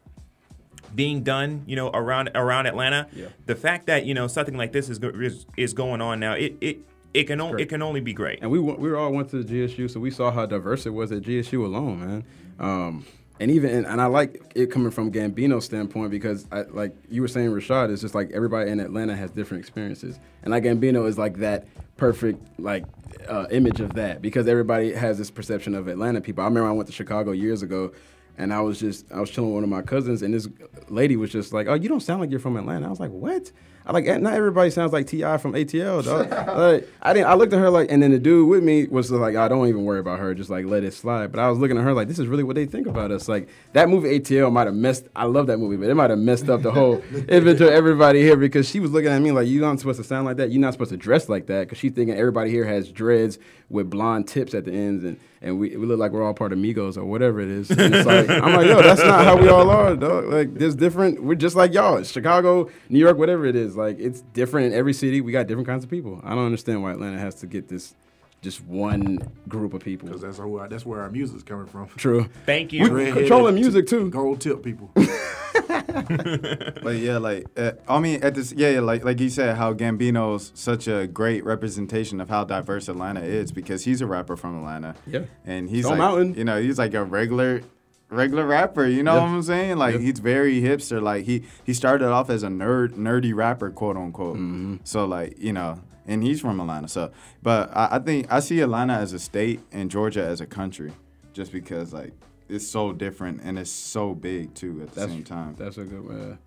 being 0.95 1.23
done, 1.23 1.65
you 1.67 1.77
know, 1.77 1.91
around 1.91 2.31
around 2.35 2.67
Atlanta. 2.67 3.09
Yeah. 3.13 3.27
The 3.47 3.55
fact 3.55 3.87
that 3.87 4.07
you 4.07 4.15
know 4.15 4.27
something 4.27 4.57
like 4.57 4.73
this 4.73 4.89
is 4.89 4.99
is, 4.99 5.47
is 5.57 5.73
going 5.73 6.01
on 6.01 6.21
now, 6.21 6.35
it 6.35 6.57
it 6.61 6.79
it 7.15 7.25
can 7.25 7.41
only 7.41 7.63
it 7.63 7.69
can 7.69 7.83
only 7.83 8.01
be 8.01 8.13
great. 8.13 8.41
And 8.43 8.51
we 8.51 8.59
we 8.59 8.93
all 8.95 9.13
went 9.13 9.31
to 9.31 9.43
the 9.43 9.67
GSU, 9.67 9.91
so 9.91 10.01
we 10.01 10.11
saw 10.11 10.31
how 10.31 10.47
diverse 10.47 10.87
it 10.87 10.91
was 10.91 11.13
at 11.13 11.23
GSU 11.23 11.65
alone, 11.65 12.01
man. 12.01 12.25
Um, 12.59 13.07
and 13.41 13.51
even 13.51 13.71
and, 13.71 13.87
and 13.87 14.01
I 14.01 14.07
like 14.07 14.43
it 14.55 14.71
coming 14.71 14.91
from 14.91 15.13
Gambino's 15.13 15.65
standpoint 15.65 16.11
because 16.11 16.47
I, 16.51 16.63
like 16.63 16.95
you 17.09 17.23
were 17.23 17.29
saying, 17.29 17.51
Rashad, 17.51 17.91
it's 17.91 18.03
just 18.03 18.15
like 18.15 18.31
everybody 18.33 18.71
in 18.71 18.81
Atlanta 18.81 19.17
has 19.17 19.31
different 19.31 19.61
experiences, 19.61 20.19
and 20.43 20.51
like 20.51 20.65
Gambino 20.65 21.07
is 21.07 21.19
like 21.19 21.37
that 21.39 21.67
perfect 21.97 22.41
like 22.59 22.85
uh, 23.29 23.47
image 23.51 23.81
of 23.81 23.95
that 23.95 24.23
because 24.23 24.47
everybody 24.49 24.93
has 24.93 25.19
this 25.19 25.31
perception 25.31 25.75
of 25.75 25.89
Atlanta 25.89 26.21
people. 26.21 26.43
I 26.43 26.47
remember 26.47 26.69
I 26.69 26.73
went 26.73 26.89
to 26.89 26.93
Chicago 26.93 27.33
years 27.33 27.63
ago. 27.63 27.93
And 28.41 28.55
I 28.55 28.61
was 28.61 28.79
just, 28.79 29.11
I 29.11 29.19
was 29.19 29.31
chilling 29.31 29.51
with 29.51 29.55
one 29.57 29.65
of 29.65 29.69
my 29.69 29.83
cousins, 29.83 30.23
and 30.23 30.33
this 30.33 30.47
lady 30.89 31.17
was 31.17 31.33
just 31.33 31.53
like, 31.53 31.67
"Oh, 31.67 31.75
you 31.75 31.89
don't 31.89 31.99
sound 31.99 32.21
like 32.21 32.31
you're 32.31 32.39
from 32.39 32.57
Atlanta." 32.57 32.87
I 32.87 32.89
was 32.89 33.01
like, 33.01 33.11
"What?" 33.11 33.51
I 33.89 33.93
like, 33.93 34.05
not 34.21 34.35
everybody 34.35 34.69
sounds 34.69 34.93
like 34.93 35.07
T.I. 35.07 35.39
from 35.39 35.55
ATL. 35.55 36.05
Dog. 36.05 36.31
like, 36.59 36.87
I 37.01 37.15
didn't. 37.15 37.27
I 37.27 37.35
looked 37.35 37.55
at 37.55 37.59
her 37.59 37.71
like, 37.71 37.91
and 37.91 38.03
then 38.03 38.11
the 38.11 38.19
dude 38.19 38.47
with 38.47 38.63
me 38.63 38.87
was 38.87 39.11
like, 39.11 39.35
"I 39.35 39.49
don't 39.49 39.67
even 39.67 39.85
worry 39.85 39.99
about 39.99 40.19
her. 40.19 40.35
Just 40.35 40.51
like 40.51 40.67
let 40.67 40.85
it 40.85 40.93
slide." 40.93 41.33
But 41.33 41.41
I 41.41 41.49
was 41.49 41.59
looking 41.59 41.79
at 41.79 41.85
her 41.85 41.95
like, 41.95 42.07
"This 42.07 42.19
is 42.19 42.27
really 42.27 42.43
what 42.45 42.55
they 42.55 42.67
think 42.67 42.87
about 42.87 43.11
us." 43.11 43.29
Like 43.29 43.49
that 43.73 43.89
movie 43.89 44.21
ATL 44.21 44.53
might 44.53 44.67
have 44.67 44.75
messed. 44.75 45.09
I 45.17 45.25
love 45.25 45.47
that 45.47 45.57
movie, 45.57 45.77
but 45.77 45.89
it 45.89 45.95
might 45.95 46.11
have 46.11 46.19
messed 46.19 46.51
up 46.51 46.61
the 46.61 46.71
whole 46.71 46.97
of 47.13 47.33
everybody 47.63 48.21
here 48.21 48.37
because 48.37 48.69
she 48.69 48.79
was 48.79 48.91
looking 48.91 49.11
at 49.11 49.23
me 49.23 49.33
like, 49.33 49.49
"You're 49.49 49.63
not 49.63 49.79
supposed 49.79 50.01
to 50.01 50.05
sound 50.05 50.27
like 50.27 50.37
that. 50.37 50.51
You're 50.51 50.61
not 50.61 50.75
supposed 50.75 50.91
to 50.91 50.99
dress 50.99 51.31
like 51.31 51.47
that." 51.47 51.61
Because 51.61 51.79
she's 51.79 51.93
thinking 51.93 52.15
everybody 52.15 52.51
here 52.51 52.67
has 52.67 52.93
dreads 52.93 53.39
with 53.71 53.89
blonde 53.89 54.29
tips 54.29 54.53
at 54.53 54.67
the 54.67 54.73
ends, 54.73 55.03
and 55.03 55.19
and 55.41 55.59
we, 55.59 55.77
we 55.77 55.87
look 55.87 55.99
like 55.99 56.13
we're 56.13 56.25
all 56.25 56.35
part 56.35 56.53
of 56.53 56.59
Migos 56.59 56.97
or 56.97 57.05
whatever 57.05 57.41
it 57.41 57.49
is. 57.49 57.71
And 57.71 57.95
it's 57.95 58.07
like, 58.07 58.29
I'm 58.29 58.55
like, 58.55 58.67
yo, 58.67 58.83
that's 58.83 59.03
not 59.03 59.25
how 59.25 59.37
we 59.37 59.49
all 59.49 59.71
are, 59.71 59.95
dog. 59.95 60.27
Like, 60.27 60.55
there's 60.55 60.75
different. 60.75 61.23
We're 61.23 61.37
just 61.37 61.55
like 61.57 61.73
y'all. 61.73 62.03
Chicago, 62.03 62.71
New 62.89 62.99
York, 62.99 63.17
whatever 63.19 63.47
it 63.47 63.55
is. 63.57 63.77
Like, 63.77 63.99
it's 64.01 64.21
different 64.33 64.69
in 64.69 64.79
every 64.79 64.93
city. 64.93 65.21
We 65.21 65.33
got 65.33 65.47
different 65.47 65.69
kinds 65.69 65.85
of 65.85 65.91
people. 65.91 66.21
I 66.25 66.35
don't 66.35 66.47
understand 66.47 66.83
why 66.83 66.93
Atlanta 66.93 67.19
has 67.19 67.37
to 67.37 67.47
get 67.47 67.69
this 67.69 67.95
just 68.41 68.65
one 68.65 69.19
group 69.49 69.75
of 69.75 69.83
people. 69.83 70.09
Because 70.09 70.23
that's 70.23 70.39
who 70.39 70.59
I, 70.59 70.67
that's 70.69 70.87
where 70.87 71.01
our 71.03 71.11
music's 71.11 71.43
coming 71.43 71.67
from. 71.67 71.89
True. 71.97 72.29
Thank 72.47 72.73
We 72.73 72.79
you. 72.79 72.89
Redheaded 72.89 73.19
controlling 73.21 73.55
music 73.55 73.87
too. 73.87 74.11
Gold 74.11 74.41
tip 74.41 74.63
people. 74.63 74.91
But 76.83 76.97
yeah, 76.97 77.19
like 77.19 77.47
uh, 77.57 77.73
I 77.89 77.99
mean, 78.01 78.23
at 78.23 78.35
this, 78.35 78.53
yeah, 78.53 78.71
yeah, 78.71 78.81
like 78.81 79.05
like 79.05 79.21
you 79.21 79.29
said, 79.29 79.57
how 79.57 79.73
Gambino's 79.75 80.53
such 80.55 80.89
a 80.89 81.07
great 81.07 81.45
representation 81.45 82.21
of 82.21 82.29
how 82.29 82.45
diverse 82.45 82.89
Atlanta 82.89 83.21
is 83.23 83.53
because 83.53 83.85
he's 83.85 84.01
a 84.01 84.07
rapper 84.07 84.37
from 84.37 84.59
Atlanta. 84.59 84.95
Yeah. 85.07 85.25
and 85.45 85.69
he's 85.69 85.85
like, 85.87 85.99
Mountain. 85.99 86.35
you 86.35 86.45
know, 86.45 86.61
he's 86.61 86.79
like 86.79 86.95
a 86.95 87.05
regular, 87.05 87.63
regular 88.11 88.47
rapper. 88.47 88.87
You 88.87 89.03
know 89.03 89.15
Yeah. 89.17 89.21
what 89.23 89.29
I'm 89.29 89.43
saying? 89.43 89.77
Like 89.79 89.95
Yeah. 89.97 90.01
he's 90.01 90.19
very 90.21 90.61
hipster. 90.61 91.03
Like 91.03 91.25
he 91.27 91.45
he 91.65 91.75
started 91.75 92.09
off 92.09 92.31
as 92.31 92.43
a 92.43 92.49
nerd, 92.49 92.91
nerdy 92.95 93.35
rapper, 93.35 93.71
quote 93.71 93.97
unquote. 93.97 94.37
Mm-hmm. 94.37 94.77
So 94.85 95.05
like 95.05 95.39
you 95.39 95.53
know, 95.53 95.81
and 96.07 96.23
he's 96.23 96.41
from 96.41 96.61
Atlanta. 96.61 96.89
So, 96.89 97.11
but 97.43 97.71
I, 97.77 97.97
I 97.97 97.99
think 97.99 98.33
I 98.33 98.41
see 98.41 98.61
Atlanta 98.61 98.95
as 98.95 99.13
a 99.13 99.19
state 99.19 99.61
and 99.73 99.91
Georgia 99.91 100.25
as 100.25 100.41
a 100.41 100.47
country, 100.47 100.93
just 101.33 101.53
because 101.53 101.93
like 101.93 102.13
it's 102.49 102.67
so 102.67 102.93
different 102.93 103.41
and 103.43 103.59
it's 103.59 103.71
so 103.71 104.15
big 104.15 104.55
too 104.55 104.81
at 104.83 104.93
the 104.93 105.01
That's 105.01 105.13
same 105.13 105.25
time. 105.25 105.55
That's 105.59 105.79
a 105.79 105.85
good 105.85 106.05
one. 106.05 106.39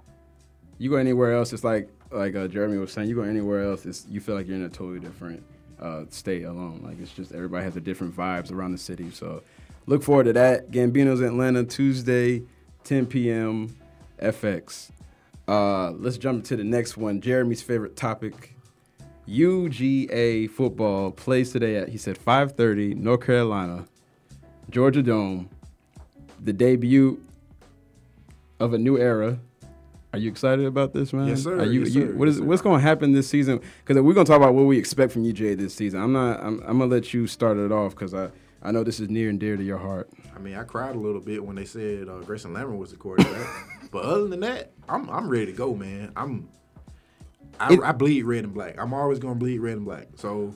You 0.78 0.90
go 0.90 0.96
anywhere 0.96 1.34
else, 1.34 1.54
it's 1.54 1.64
like 1.64 1.90
like 2.12 2.36
uh, 2.36 2.48
Jeremy 2.48 2.78
was 2.78 2.92
saying. 2.92 3.08
You 3.10 3.16
go 3.16 3.22
anywhere 3.22 3.64
else, 3.64 3.86
it's 3.86 4.06
you 4.10 4.20
feel 4.20 4.36
like 4.36 4.48
you're 4.48 4.58
in 4.58 4.64
a 4.64 4.70
totally 4.70 5.00
different 5.00 5.44
uh, 5.80 6.04
state 6.10 6.44
alone. 6.44 6.82
Like 6.84 7.00
it's 7.00 7.14
just 7.14 7.34
everybody 7.34 7.64
has 7.64 7.76
a 7.76 7.82
different 7.82 8.16
vibes 8.16 8.52
around 8.52 8.72
the 8.72 8.78
city. 8.78 9.12
So 9.12 9.44
look 9.86 10.04
forward 10.04 10.26
to 10.26 10.34
that. 10.34 10.72
Gambino's 10.72 11.22
Atlanta 11.22 11.64
Tuesday, 11.64 12.44
10 12.84 13.06
p.m. 13.08 13.76
FX. 14.22 14.92
Uh, 15.48 15.92
let's 15.92 16.18
jump 16.18 16.46
to 16.46 16.56
the 16.56 16.64
next 16.64 16.98
one. 16.98 17.22
Jeremy's 17.22 17.62
favorite 17.62 17.96
topic. 17.96 18.56
UGA 19.28 20.50
football 20.50 21.12
plays 21.12 21.52
today 21.52 21.78
at 21.78 21.90
he 21.90 21.98
said 21.98 22.18
5:30 22.18 22.96
North 22.96 23.26
Carolina, 23.26 23.86
Georgia 24.70 25.04
Dome. 25.04 25.50
The 26.44 26.54
debut 26.54 27.22
of 28.60 28.74
a 28.74 28.78
new 28.78 28.98
era. 28.98 29.40
Are 30.14 30.20
you 30.20 30.30
excited 30.30 30.66
about 30.66 30.94
this, 30.94 31.14
man? 31.14 31.28
Yes, 31.28 31.44
sir. 31.44 31.58
Are 31.60 31.66
you, 31.66 31.82
Yes, 31.84 31.96
you- 31.96 32.08
sir. 32.08 32.14
what 32.16 32.28
is 32.28 32.36
Yes, 32.36 32.42
sir. 32.44 32.48
what's 32.50 32.62
going 32.62 32.80
to 32.82 32.84
happen 32.86 33.14
this 33.14 33.30
season? 33.30 33.62
Because 33.86 34.02
we're 34.02 34.14
going 34.14 34.26
to 34.26 34.30
talk 34.30 34.42
about 34.42 34.54
what 34.54 34.64
we 34.66 34.78
expect 34.78 35.14
from 35.14 35.24
UGA 35.24 35.56
this 35.58 35.74
season. 35.74 36.02
I'm 36.02 36.12
not. 36.12 36.42
I'm, 36.44 36.60
I'm 36.66 36.80
gonna 36.80 36.88
let 36.88 37.14
you 37.14 37.28
start 37.28 37.58
it 37.58 37.72
off 37.72 37.92
because 37.96 38.14
I 38.14 38.30
I 38.62 38.72
know 38.72 38.84
this 38.84 39.00
is 39.00 39.10
near 39.10 39.30
and 39.30 39.40
dear 39.40 39.56
to 39.56 39.64
your 39.64 39.78
heart. 39.78 40.10
I 40.36 40.40
mean, 40.40 40.56
I 40.56 40.64
cried 40.64 40.96
a 40.96 41.00
little 41.00 41.22
bit 41.22 41.44
when 41.46 41.56
they 41.56 41.64
said 41.66 42.10
uh, 42.10 42.20
Greyson 42.24 42.54
Lambert 42.54 42.78
was 42.78 42.92
the 42.92 42.98
quarterback. 42.98 43.48
but 43.92 44.04
other 44.04 44.28
than 44.28 44.42
that, 44.42 44.74
I'm 44.90 45.10
I'm 45.10 45.30
ready 45.30 45.46
to 45.48 45.54
go, 45.54 45.74
man. 45.76 46.12
I'm 46.18 46.50
I, 47.60 47.74
It- 47.74 47.82
I 47.82 47.92
bleed 47.94 48.24
red 48.26 48.44
and 48.44 48.54
black. 48.54 48.76
I'm 48.78 48.94
always 48.94 49.18
gonna 49.20 49.36
bleed 49.36 49.60
red 49.60 49.78
and 49.78 49.86
black. 49.86 50.08
So, 50.18 50.54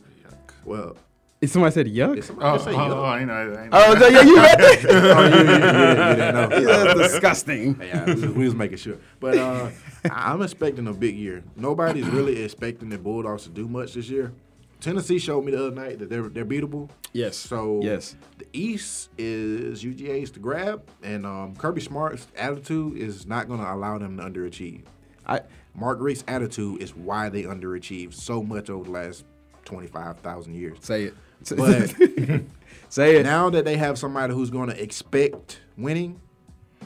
well, 0.66 0.98
If 1.42 1.52
somebody 1.52 1.74
said 1.74 1.88
yuck, 1.88 2.18
if 2.18 2.26
somebody 2.26 2.48
Oh, 2.50 2.54
just 2.54 2.66
say 2.66 2.72
oh, 2.72 2.78
yuck. 2.78 2.92
oh, 2.96 3.04
I 3.04 3.24
know, 3.26 3.34
I 3.34 3.68
know. 3.68 3.70
oh 3.74 4.00
so 4.00 4.08
yeah, 4.08 4.22
you 4.22 4.36
read 4.38 4.60
that? 4.60 4.86
Oh, 4.90 5.24
you, 5.24 5.30
you, 5.30 5.40
you, 5.40 5.46
didn't- 5.46 6.52
you 6.52 6.68
didn't 6.68 6.76
know. 6.76 6.86
That's 6.96 7.12
disgusting. 7.12 7.80
Yeah, 7.86 8.06
we 8.06 8.14
was, 8.14 8.26
we 8.28 8.46
was 8.46 8.56
making 8.56 8.78
sure. 8.78 8.98
But 9.20 9.38
uh, 9.38 9.70
I- 10.06 10.32
I'm 10.32 10.42
expecting 10.42 10.88
a 10.88 10.94
big 10.94 11.16
year. 11.16 11.44
Nobody's 11.56 12.08
really 12.08 12.42
expecting 12.44 12.90
the 12.90 12.98
Bulldogs 12.98 13.44
to 13.44 13.50
do 13.50 13.68
much 13.68 13.94
this 13.94 14.10
year. 14.10 14.32
Tennessee 14.80 15.20
showed 15.20 15.44
me 15.44 15.52
the 15.52 15.60
other 15.66 15.76
night 15.76 16.00
that 16.00 16.10
they're 16.10 16.30
they're 16.30 16.46
beatable. 16.46 16.90
Yes. 17.14 17.38
So 17.38 17.80
yes, 17.84 18.16
the 18.38 18.46
East 18.54 19.10
is 19.18 19.84
UGA's 19.84 20.32
to 20.32 20.40
grab, 20.40 20.84
and 21.04 21.26
um, 21.26 21.56
Kirby 21.56 21.82
Smart's 21.82 22.28
attitude 22.38 22.98
is 22.98 23.26
not 23.26 23.48
going 23.48 23.60
to 23.62 23.72
allow 23.74 23.98
them 23.98 24.18
to 24.18 24.24
underachieve. 24.24 24.84
I 25.26 25.42
Mark 25.74 25.98
Richt's 26.02 26.24
attitude 26.28 26.82
is 26.82 26.96
why 26.96 27.30
they 27.30 27.44
underachieved 27.44 28.14
so 28.14 28.44
much 28.44 28.70
over 28.70 28.84
the 28.86 28.92
last 28.92 29.26
twenty 29.66 29.88
five 29.88 30.20
thousand 30.20 30.56
years. 30.56 30.78
say 30.82 31.04
it. 31.06 31.16
But 31.50 31.94
say 32.90 33.18
it. 33.18 33.24
now 33.24 33.50
that 33.50 33.66
they 33.66 33.78
have 33.78 33.98
somebody 33.98 34.34
who's 34.34 34.50
going 34.50 34.70
to 34.70 34.82
expect 34.82 35.60
winning, 35.78 36.20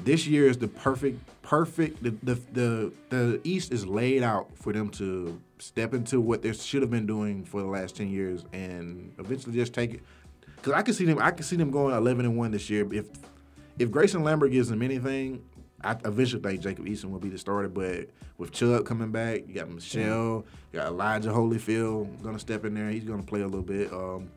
this 0.04 0.26
year 0.28 0.48
is 0.48 0.58
the 0.58 0.68
perfect, 0.68 1.20
perfect. 1.42 2.04
The, 2.04 2.12
the 2.24 2.36
the 2.54 2.94
the 3.10 3.42
East 3.44 3.72
is 3.72 3.86
laid 3.86 4.24
out 4.24 4.50
for 4.56 4.74
them 4.74 4.90
to 4.92 5.40
step 5.60 5.94
into 5.94 6.20
what 6.20 6.42
they 6.42 6.54
should 6.54 6.82
have 6.82 6.92
been 6.92 7.06
doing 7.06 7.44
for 7.46 7.62
the 7.62 7.68
last 7.68 7.96
ten 7.96 8.10
years, 8.10 8.44
and 8.54 9.14
eventually 9.20 9.56
just 9.56 9.74
take 9.74 9.94
it. 9.96 10.02
Because 10.56 10.74
I 10.74 10.82
can 10.82 10.94
see 10.94 11.06
them, 11.06 11.20
I 11.22 11.32
can 11.32 11.44
see 11.44 11.56
them 11.56 11.72
going 11.72 11.96
eleven 11.96 12.26
and 12.26 12.38
one 12.38 12.52
this 12.52 12.70
year. 12.70 12.92
If 12.94 13.08
if 13.78 13.90
Greyson 13.90 14.24
Lambert 14.24 14.52
gives 14.52 14.70
them 14.70 14.82
anything, 14.82 15.44
I 15.84 15.92
eventually 16.06 16.42
think 16.42 16.62
Jacob 16.62 16.86
Eason 16.86 17.06
will 17.12 17.20
be 17.20 17.30
the 17.30 17.38
starter. 17.38 17.70
But 17.70 18.10
with 18.38 18.52
Chubb 18.52 18.86
coming 18.86 19.12
back, 19.12 19.48
you 19.48 19.54
got 19.56 19.70
Michel, 19.70 20.46
you 20.74 20.80
got 20.80 20.88
Elijah 20.88 21.30
Holyfield 21.30 22.22
gonna 22.24 22.40
step 22.40 22.66
in 22.66 22.74
there. 22.74 22.90
He's 22.90 23.04
gonna 23.06 23.24
play 23.24 23.42
a 23.42 23.46
little 23.46 23.62
bit. 23.62 23.92
Um, 23.94 24.30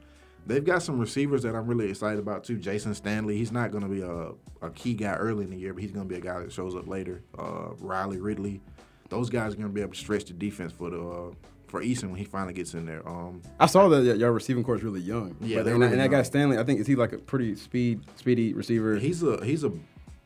they've 0.47 0.64
got 0.64 0.82
some 0.82 0.99
receivers 0.99 1.43
that 1.43 1.55
I'm 1.55 1.66
really 1.66 1.90
excited 1.90 2.18
about 2.18 2.45
too. 2.45 2.59
Jayson 2.59 2.95
Stanley, 2.95 3.36
he's 3.36 3.53
not 3.53 3.70
gonna 3.72 3.88
be 3.88 4.03
a, 4.03 4.30
a 4.61 4.70
key 4.70 4.95
guy 4.95 5.14
early 5.14 5.45
in 5.45 5.51
the 5.51 5.57
year, 5.57 5.72
but 5.74 5.82
he's 5.82 5.93
gonna 5.93 6.05
be 6.09 6.16
a 6.16 6.20
guy 6.20 6.38
that 6.40 6.53
shows 6.53 6.74
up 6.74 6.86
later. 6.86 7.22
Uh, 7.38 7.70
Riley 7.78 8.20
Ridley, 8.20 8.61
those 9.09 9.30
guys 9.30 9.55
are 9.55 9.57
gonna 9.57 9.68
be 9.68 9.80
able 9.82 9.93
to 9.93 9.99
stretch 9.99 10.24
the 10.26 10.32
defense 10.32 10.72
for 10.72 10.90
the 10.90 11.01
uh, 11.01 11.30
for 11.68 11.80
Eason 11.82 12.11
when 12.11 12.16
he 12.16 12.24
finally 12.24 12.53
gets 12.53 12.74
in 12.74 12.84
there. 12.84 13.07
Um, 13.09 13.40
I 13.59 13.64
saw 13.66 13.88
that 13.88 14.18
y'all 14.18 14.28
receiving 14.30 14.62
corps 14.62 14.76
is 14.76 14.82
really 14.82 15.01
young. 15.01 15.34
Yeah, 15.40 15.62
But- 15.62 15.66
and, 15.66 15.66
that- 15.66 15.72
really 15.86 15.93
and 15.93 16.01
that 16.03 16.11
guy. 16.11 16.22
Stanley, 16.22 16.59
I 16.59 16.64
think 16.64 16.80
is 16.80 16.86
he 16.86 16.97
like 16.97 17.12
a 17.14 17.18
pretty 17.18 17.57
speed, 17.57 18.01
speedy 18.16 18.53
receiver. 18.53 18.97
he's 18.99 19.22
a 19.22 19.43
he's 19.45 19.64
a 19.64 19.72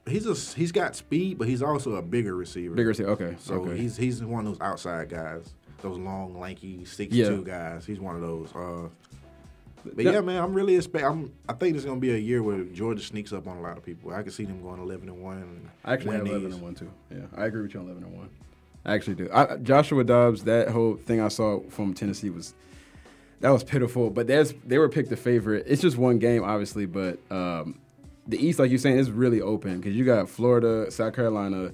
he's 0.08 0.26
a 0.26 0.34
he's 0.56 0.72
got 0.72 0.94
speed, 0.96 1.38
but 1.38 1.48
he's 1.48 1.62
also 1.62 1.96
a 1.96 2.02
bigger 2.02 2.34
receiver. 2.34 2.74
bigger. 2.74 2.88
receiver. 2.90 3.10
Okay. 3.10 3.36
So 3.40 3.54
okay. 3.56 3.76
he's 3.76 3.96
he's 3.96 4.22
one 4.22 4.46
of 4.46 4.52
those 4.52 4.60
outside 4.60 5.08
guys, 5.08 5.54
those 5.82 5.98
long, 5.98 6.38
lanky, 6.38 6.84
six 6.84 7.14
Yeah. 7.14 7.28
two 7.28 7.44
guys. 7.44 7.84
He's 7.86 8.00
one 8.00 8.14
of 8.14 8.20
those. 8.22 8.54
Uh, 8.54 8.88
but 9.84 9.96
That- 9.96 10.04
yeah, 10.04 10.20
man, 10.20 10.42
I'm 10.42 10.52
really 10.52 10.76
expect. 10.76 11.04
I'm, 11.04 11.32
I 11.48 11.52
think 11.52 11.76
it's 11.76 11.84
gonna 11.84 12.00
be 12.00 12.12
a 12.12 12.18
year 12.18 12.42
where 12.42 12.64
Georgia 12.64 13.02
sneaks 13.02 13.32
up 13.32 13.46
on 13.46 13.56
a 13.58 13.60
lot 13.62 13.76
of 13.76 13.84
people. 13.84 14.12
I 14.12 14.22
can 14.22 14.32
see 14.32 14.44
them 14.44 14.60
going 14.62 14.80
11 14.80 15.08
and 15.08 15.22
one. 15.22 15.38
and 15.38 15.68
I 15.84 15.92
actually 15.94 16.16
have 16.16 16.26
11 16.26 16.44
these. 16.46 16.54
and 16.54 16.62
1 16.62 16.74
too. 16.74 16.90
Yeah, 17.10 17.18
I 17.36 17.46
agree 17.46 17.62
with 17.62 17.74
you 17.74 17.80
on 17.80 17.86
11 17.86 18.02
and 18.04 18.12
1. 18.16 18.28
I 18.84 18.94
actually 18.94 19.14
do. 19.16 19.28
I, 19.32 19.56
Joshua 19.56 20.04
Dobbs, 20.04 20.44
that 20.44 20.68
whole 20.68 20.96
thing 20.96 21.20
I 21.20 21.28
saw 21.28 21.60
from 21.68 21.92
Tennessee 21.94 22.30
was 22.30 22.54
that 23.40 23.50
was 23.50 23.64
pitiful. 23.64 24.10
But 24.10 24.26
there's 24.26 24.54
they 24.64 24.78
were 24.78 24.88
picked 24.88 25.10
the 25.10 25.16
favorite. 25.16 25.64
It's 25.66 25.82
just 25.82 25.96
one 25.96 26.18
game, 26.18 26.42
obviously, 26.44 26.86
but 26.86 27.18
um, 27.30 27.78
the 28.26 28.44
East, 28.44 28.58
like 28.58 28.70
you're 28.70 28.78
saying, 28.78 28.98
is 28.98 29.10
really 29.10 29.40
open 29.40 29.78
because 29.78 29.94
you 29.94 30.04
got 30.04 30.28
Florida, 30.28 30.90
South 30.90 31.14
Carolina, 31.14 31.72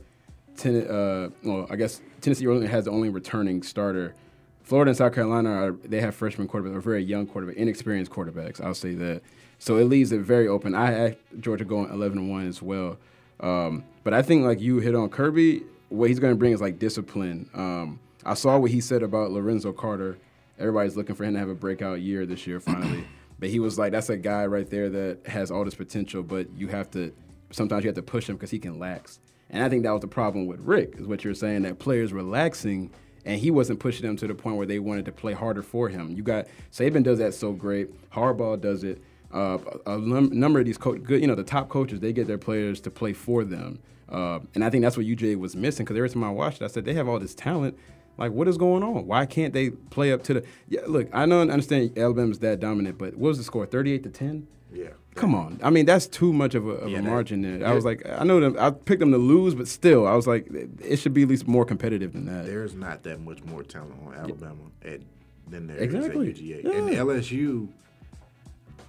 ten, 0.56 0.86
uh, 0.86 1.30
well, 1.42 1.66
I 1.70 1.76
guess 1.76 2.00
Tennessee 2.20 2.46
only 2.46 2.66
has 2.66 2.84
the 2.84 2.90
only 2.90 3.08
returning 3.08 3.62
starter. 3.62 4.14
Florida 4.62 4.90
and 4.90 4.98
South 4.98 5.14
Carolina 5.14 5.50
are 5.50 5.72
they 5.72 6.00
have 6.00 6.14
freshman 6.14 6.48
quarterbacks, 6.48 6.76
or 6.76 6.80
very 6.80 7.02
young 7.02 7.26
quarterback, 7.26 7.56
inexperienced 7.56 8.12
quarterbacks. 8.12 8.60
I'll 8.60 8.74
say 8.74 8.94
that. 8.94 9.22
So 9.58 9.76
it 9.76 9.84
leaves 9.84 10.12
it 10.12 10.20
very 10.20 10.48
open. 10.48 10.74
I 10.74 10.90
had 10.90 11.16
Georgia 11.38 11.64
going 11.64 11.90
11 11.90 12.18
and 12.18 12.30
one 12.30 12.48
as 12.48 12.60
well. 12.60 12.98
Um, 13.38 13.84
but 14.02 14.12
I 14.12 14.22
think 14.22 14.44
like 14.44 14.60
you 14.60 14.78
hit 14.78 14.94
on 14.94 15.08
Kirby, 15.08 15.62
what 15.88 16.08
he's 16.08 16.18
going 16.18 16.32
to 16.32 16.38
bring 16.38 16.52
is 16.52 16.60
like 16.60 16.78
discipline. 16.78 17.48
Um, 17.54 18.00
I 18.24 18.34
saw 18.34 18.58
what 18.58 18.70
he 18.70 18.80
said 18.80 19.02
about 19.02 19.30
Lorenzo 19.30 19.72
Carter. 19.72 20.18
Everybody's 20.58 20.96
looking 20.96 21.14
for 21.14 21.24
him 21.24 21.34
to 21.34 21.40
have 21.40 21.48
a 21.48 21.54
breakout 21.54 22.00
year 22.00 22.26
this 22.26 22.46
year 22.46 22.60
finally. 22.60 23.06
But 23.42 23.50
he 23.50 23.58
was 23.58 23.76
like, 23.76 23.90
that's 23.90 24.08
a 24.08 24.16
guy 24.16 24.46
right 24.46 24.70
there 24.70 24.88
that 24.88 25.26
has 25.26 25.50
all 25.50 25.64
this 25.64 25.74
potential, 25.74 26.22
but 26.22 26.46
you 26.56 26.68
have 26.68 26.88
to 26.92 27.12
sometimes 27.50 27.82
you 27.82 27.88
have 27.88 27.96
to 27.96 28.02
push 28.02 28.28
him 28.28 28.36
because 28.36 28.52
he 28.52 28.60
can 28.60 28.78
lax. 28.78 29.18
And 29.50 29.64
I 29.64 29.68
think 29.68 29.82
that 29.82 29.90
was 29.90 30.00
the 30.00 30.06
problem 30.06 30.46
with 30.46 30.60
Richt, 30.60 31.00
is 31.00 31.08
what 31.08 31.24
you're 31.24 31.34
saying 31.34 31.62
that 31.62 31.80
players 31.80 32.12
relaxing 32.12 32.92
and 33.24 33.40
he 33.40 33.50
wasn't 33.50 33.80
pushing 33.80 34.06
them 34.06 34.16
to 34.18 34.28
the 34.28 34.34
point 34.36 34.58
where 34.58 34.66
they 34.66 34.78
wanted 34.78 35.06
to 35.06 35.12
play 35.12 35.32
harder 35.32 35.60
for 35.64 35.88
him. 35.88 36.12
You 36.12 36.22
got 36.22 36.46
Saban 36.70 37.02
does 37.02 37.18
that 37.18 37.34
so 37.34 37.50
great. 37.50 37.88
Harbaugh 38.12 38.60
does 38.60 38.84
it. 38.84 39.02
Uh, 39.32 39.58
a 39.86 39.98
num- 39.98 40.30
number 40.38 40.60
of 40.60 40.66
these 40.66 40.78
co- 40.78 40.94
good, 40.94 41.20
you 41.20 41.26
know, 41.26 41.34
the 41.34 41.42
top 41.42 41.68
coaches 41.68 41.98
they 41.98 42.12
get 42.12 42.28
their 42.28 42.38
players 42.38 42.80
to 42.82 42.92
play 42.92 43.12
for 43.12 43.42
them, 43.42 43.80
uh, 44.08 44.38
and 44.54 44.62
I 44.62 44.70
think 44.70 44.84
that's 44.84 44.96
what 44.96 45.06
UJ 45.06 45.36
was 45.36 45.56
missing. 45.56 45.84
Because 45.84 45.96
every 45.96 46.10
time 46.10 46.22
I 46.22 46.30
watched 46.30 46.62
it, 46.62 46.64
I 46.64 46.68
said 46.68 46.84
they 46.84 46.94
have 46.94 47.08
all 47.08 47.18
this 47.18 47.34
talent. 47.34 47.76
Like, 48.18 48.32
what 48.32 48.46
is 48.48 48.58
going 48.58 48.82
on? 48.82 49.06
Why 49.06 49.26
can't 49.26 49.52
they 49.54 49.70
play 49.70 50.12
up 50.12 50.22
to 50.24 50.34
the? 50.34 50.44
Yeah, 50.68 50.82
look, 50.86 51.08
I 51.12 51.26
know, 51.26 51.40
and 51.40 51.50
understand 51.50 51.96
Alabama's 51.98 52.38
that 52.40 52.60
dominant, 52.60 52.98
but 52.98 53.14
what 53.14 53.28
was 53.28 53.38
the 53.38 53.44
score? 53.44 53.66
Thirty-eight 53.66 54.02
to 54.04 54.10
ten. 54.10 54.46
Yeah. 54.72 54.88
Come 55.14 55.34
on. 55.34 55.60
I 55.62 55.68
mean, 55.68 55.84
that's 55.84 56.06
too 56.06 56.32
much 56.32 56.54
of 56.54 56.66
a, 56.66 56.70
of 56.70 56.90
Yeah, 56.90 57.00
a 57.00 57.02
margin 57.02 57.42
there. 57.42 57.66
I 57.68 57.74
was 57.74 57.84
like, 57.84 58.02
I 58.08 58.24
know 58.24 58.40
them. 58.40 58.56
I 58.58 58.70
picked 58.70 59.00
them 59.00 59.12
to 59.12 59.18
lose, 59.18 59.54
but 59.54 59.68
still, 59.68 60.06
I 60.06 60.14
was 60.14 60.26
like, 60.26 60.48
it 60.80 60.96
should 60.98 61.12
be 61.12 61.22
at 61.24 61.28
least 61.28 61.46
more 61.46 61.66
competitive 61.66 62.14
than 62.14 62.24
that. 62.26 62.46
There's 62.46 62.74
not 62.74 63.02
that 63.02 63.20
much 63.20 63.44
more 63.44 63.62
talent 63.62 63.94
on 64.06 64.14
Alabama 64.14 64.56
at, 64.82 65.00
than 65.46 65.66
there 65.66 65.76
is 65.76 65.82
Exactly. 65.82 66.30
at 66.30 66.36
UGA. 66.36 66.64
Yeah. 66.64 66.70
And 66.70 66.88
LSU, 66.88 67.68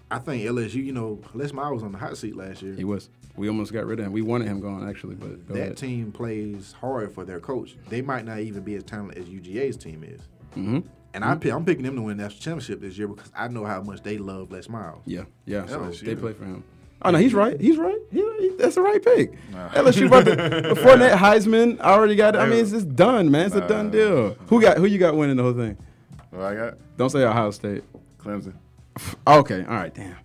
I 0.09 0.19
think 0.19 0.43
LSU, 0.43 0.75
you 0.75 0.93
know, 0.93 1.19
Les 1.33 1.51
Miles 1.51 1.73
was 1.73 1.83
on 1.83 1.91
the 1.91 1.97
hot 1.97 2.15
seat 2.17 2.37
last 2.37 2.61
year. 2.61 2.75
He 2.75 2.85
was. 2.85 3.09
We 3.35 3.47
almost 3.47 3.73
got 3.73 3.85
rid 3.85 3.99
of 3.99 4.05
him. 4.05 4.11
We 4.11 4.21
wanted 4.21 4.47
him 4.47 4.59
gone 4.59 4.87
actually, 4.87 5.15
but 5.15 5.47
that 5.47 5.55
ahead. 5.55 5.77
team 5.77 6.11
plays 6.11 6.73
hard 6.79 7.13
for 7.13 7.25
their 7.25 7.39
coach. 7.39 7.75
They 7.89 8.01
might 8.01 8.25
not 8.25 8.39
even 8.39 8.61
be 8.63 8.75
as 8.75 8.83
talented 8.83 9.17
as 9.23 9.29
UGA's 9.29 9.75
team 9.77 10.03
is. 10.03 10.21
hmm 10.53 10.79
And 11.15 11.25
I 11.25 11.35
pick, 11.35 11.51
I'm 11.51 11.65
picking 11.65 11.83
them 11.83 11.95
to 11.95 12.01
win 12.03 12.17
the 12.17 12.23
national 12.23 12.41
championship 12.41 12.81
this 12.81 12.97
year 12.97 13.07
because 13.07 13.31
I 13.35 13.47
know 13.47 13.65
how 13.65 13.81
much 13.81 14.03
they 14.03 14.17
love 14.19 14.51
Les 14.51 14.69
Miles. 14.69 15.01
Yeah, 15.05 15.23
yeah. 15.45 15.65
So 15.65 15.79
LSU. 15.79 16.01
they 16.01 16.15
play 16.15 16.33
for 16.33 16.45
him. 16.45 16.63
Oh 17.01 17.09
no, 17.11 17.17
he's 17.17 17.33
right. 17.33 17.59
He's 17.59 17.77
right. 17.77 17.97
He, 18.11 18.19
he- 18.39 18.55
that's 18.57 18.75
the 18.75 18.81
right 18.81 19.03
pick. 19.03 19.33
LSU 19.51 20.05
about 20.07 20.25
to, 20.25 20.69
before 20.75 20.95
that 20.97 21.17
Heisman. 21.19 21.79
I 21.81 21.91
already 21.93 22.15
got. 22.15 22.35
it. 22.35 22.37
I 22.39 22.45
mean, 22.45 22.59
it's 22.59 22.71
just 22.71 22.95
done, 22.95 23.29
man. 23.31 23.47
It's 23.47 23.55
a 23.55 23.67
done 23.67 23.89
deal. 23.91 24.35
Who 24.47 24.61
got? 24.61 24.77
Who 24.77 24.85
you 24.85 24.99
got 24.99 25.15
winning 25.15 25.35
the 25.37 25.43
whole 25.43 25.53
thing? 25.53 25.75
What 26.29 26.43
I 26.43 26.55
got? 26.55 26.77
Don't 26.97 27.09
say 27.09 27.23
Ohio 27.23 27.51
State. 27.51 27.83
Clemson. 28.19 28.53
Okay, 29.27 29.61
all 29.67 29.73
right, 29.75 29.93
damn. 29.93 30.15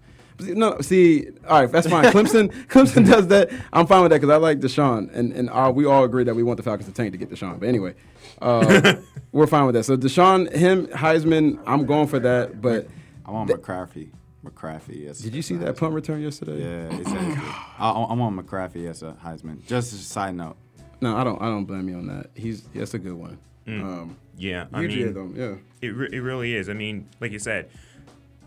See, 0.41 0.53
No, 0.53 0.81
see, 0.81 1.29
all 1.49 1.61
right, 1.63 1.71
that's 1.73 1.89
fine. 1.89 2.05
Clemson, 2.07 2.53
Clemson 2.69 3.07
does 3.07 3.27
that. 3.29 3.51
I'm 3.73 3.87
fine 3.87 4.03
with 4.03 4.11
that 4.11 4.21
because 4.21 4.33
I 4.33 4.37
like 4.37 4.61
Deshaun, 4.61 5.13
and 5.15 5.33
and 5.33 5.51
uh, 5.51 5.73
we 5.75 5.85
all 5.85 6.05
agree 6.05 6.25
that 6.25 6.35
we 6.35 6.43
want 6.43 6.57
the 6.59 6.63
Falcons 6.63 6.89
to 6.89 6.95
tank 6.95 7.13
to 7.13 7.19
get 7.19 7.31
Deshaun. 7.31 7.59
But 7.59 7.69
anyway, 7.69 7.95
uh, 8.41 8.95
we're 9.33 9.47
fine 9.47 9.67
with 9.67 9.75
that. 9.75 9.85
So 9.85 9.97
Deshaun, 9.97 10.53
him, 10.55 10.87
Heisman, 10.89 11.61
I'm 11.67 11.87
going 11.87 12.07
for 12.09 12.19
that. 12.21 12.61
But 12.63 12.89
I 13.27 13.31
want 13.33 13.51
McCaffrey. 13.51 14.11
McCaffrey. 14.45 15.05
Yes. 15.05 15.19
did 15.19 15.35
you 15.35 15.43
see 15.43 15.57
that 15.57 15.77
punt 15.77 15.93
return 15.93 16.21
yesterday? 16.23 16.61
Yeah, 16.61 16.97
it's 16.99 17.11
I, 17.79 17.91
I 17.91 17.91
I 17.91 18.15
want 18.15 18.37
McCaffrey 18.37 18.89
as 18.89 19.03
a 19.03 19.17
Heisman. 19.25 19.67
Just 19.67 19.93
as 19.93 20.01
a 20.01 20.05
side 20.05 20.35
note. 20.37 20.57
No, 21.01 21.17
I 21.17 21.25
don't. 21.25 21.41
I 21.43 21.47
don't 21.47 21.65
blame 21.65 21.89
you 21.89 21.97
on 21.97 22.07
that. 22.07 22.31
He's 22.35 22.63
that's 22.75 22.95
a 22.95 22.99
good 22.99 23.15
one. 23.15 23.39
Um, 23.67 24.17
Yeah, 24.37 24.67
I 24.73 24.81
mean, 24.83 25.13
though, 25.13 25.31
yeah. 25.35 25.55
It, 25.83 25.89
re- 25.95 26.09
it 26.11 26.21
really 26.21 26.55
is. 26.55 26.69
I 26.69 26.73
mean, 26.73 27.09
like 27.21 27.33
you 27.33 27.39
said, 27.39 27.69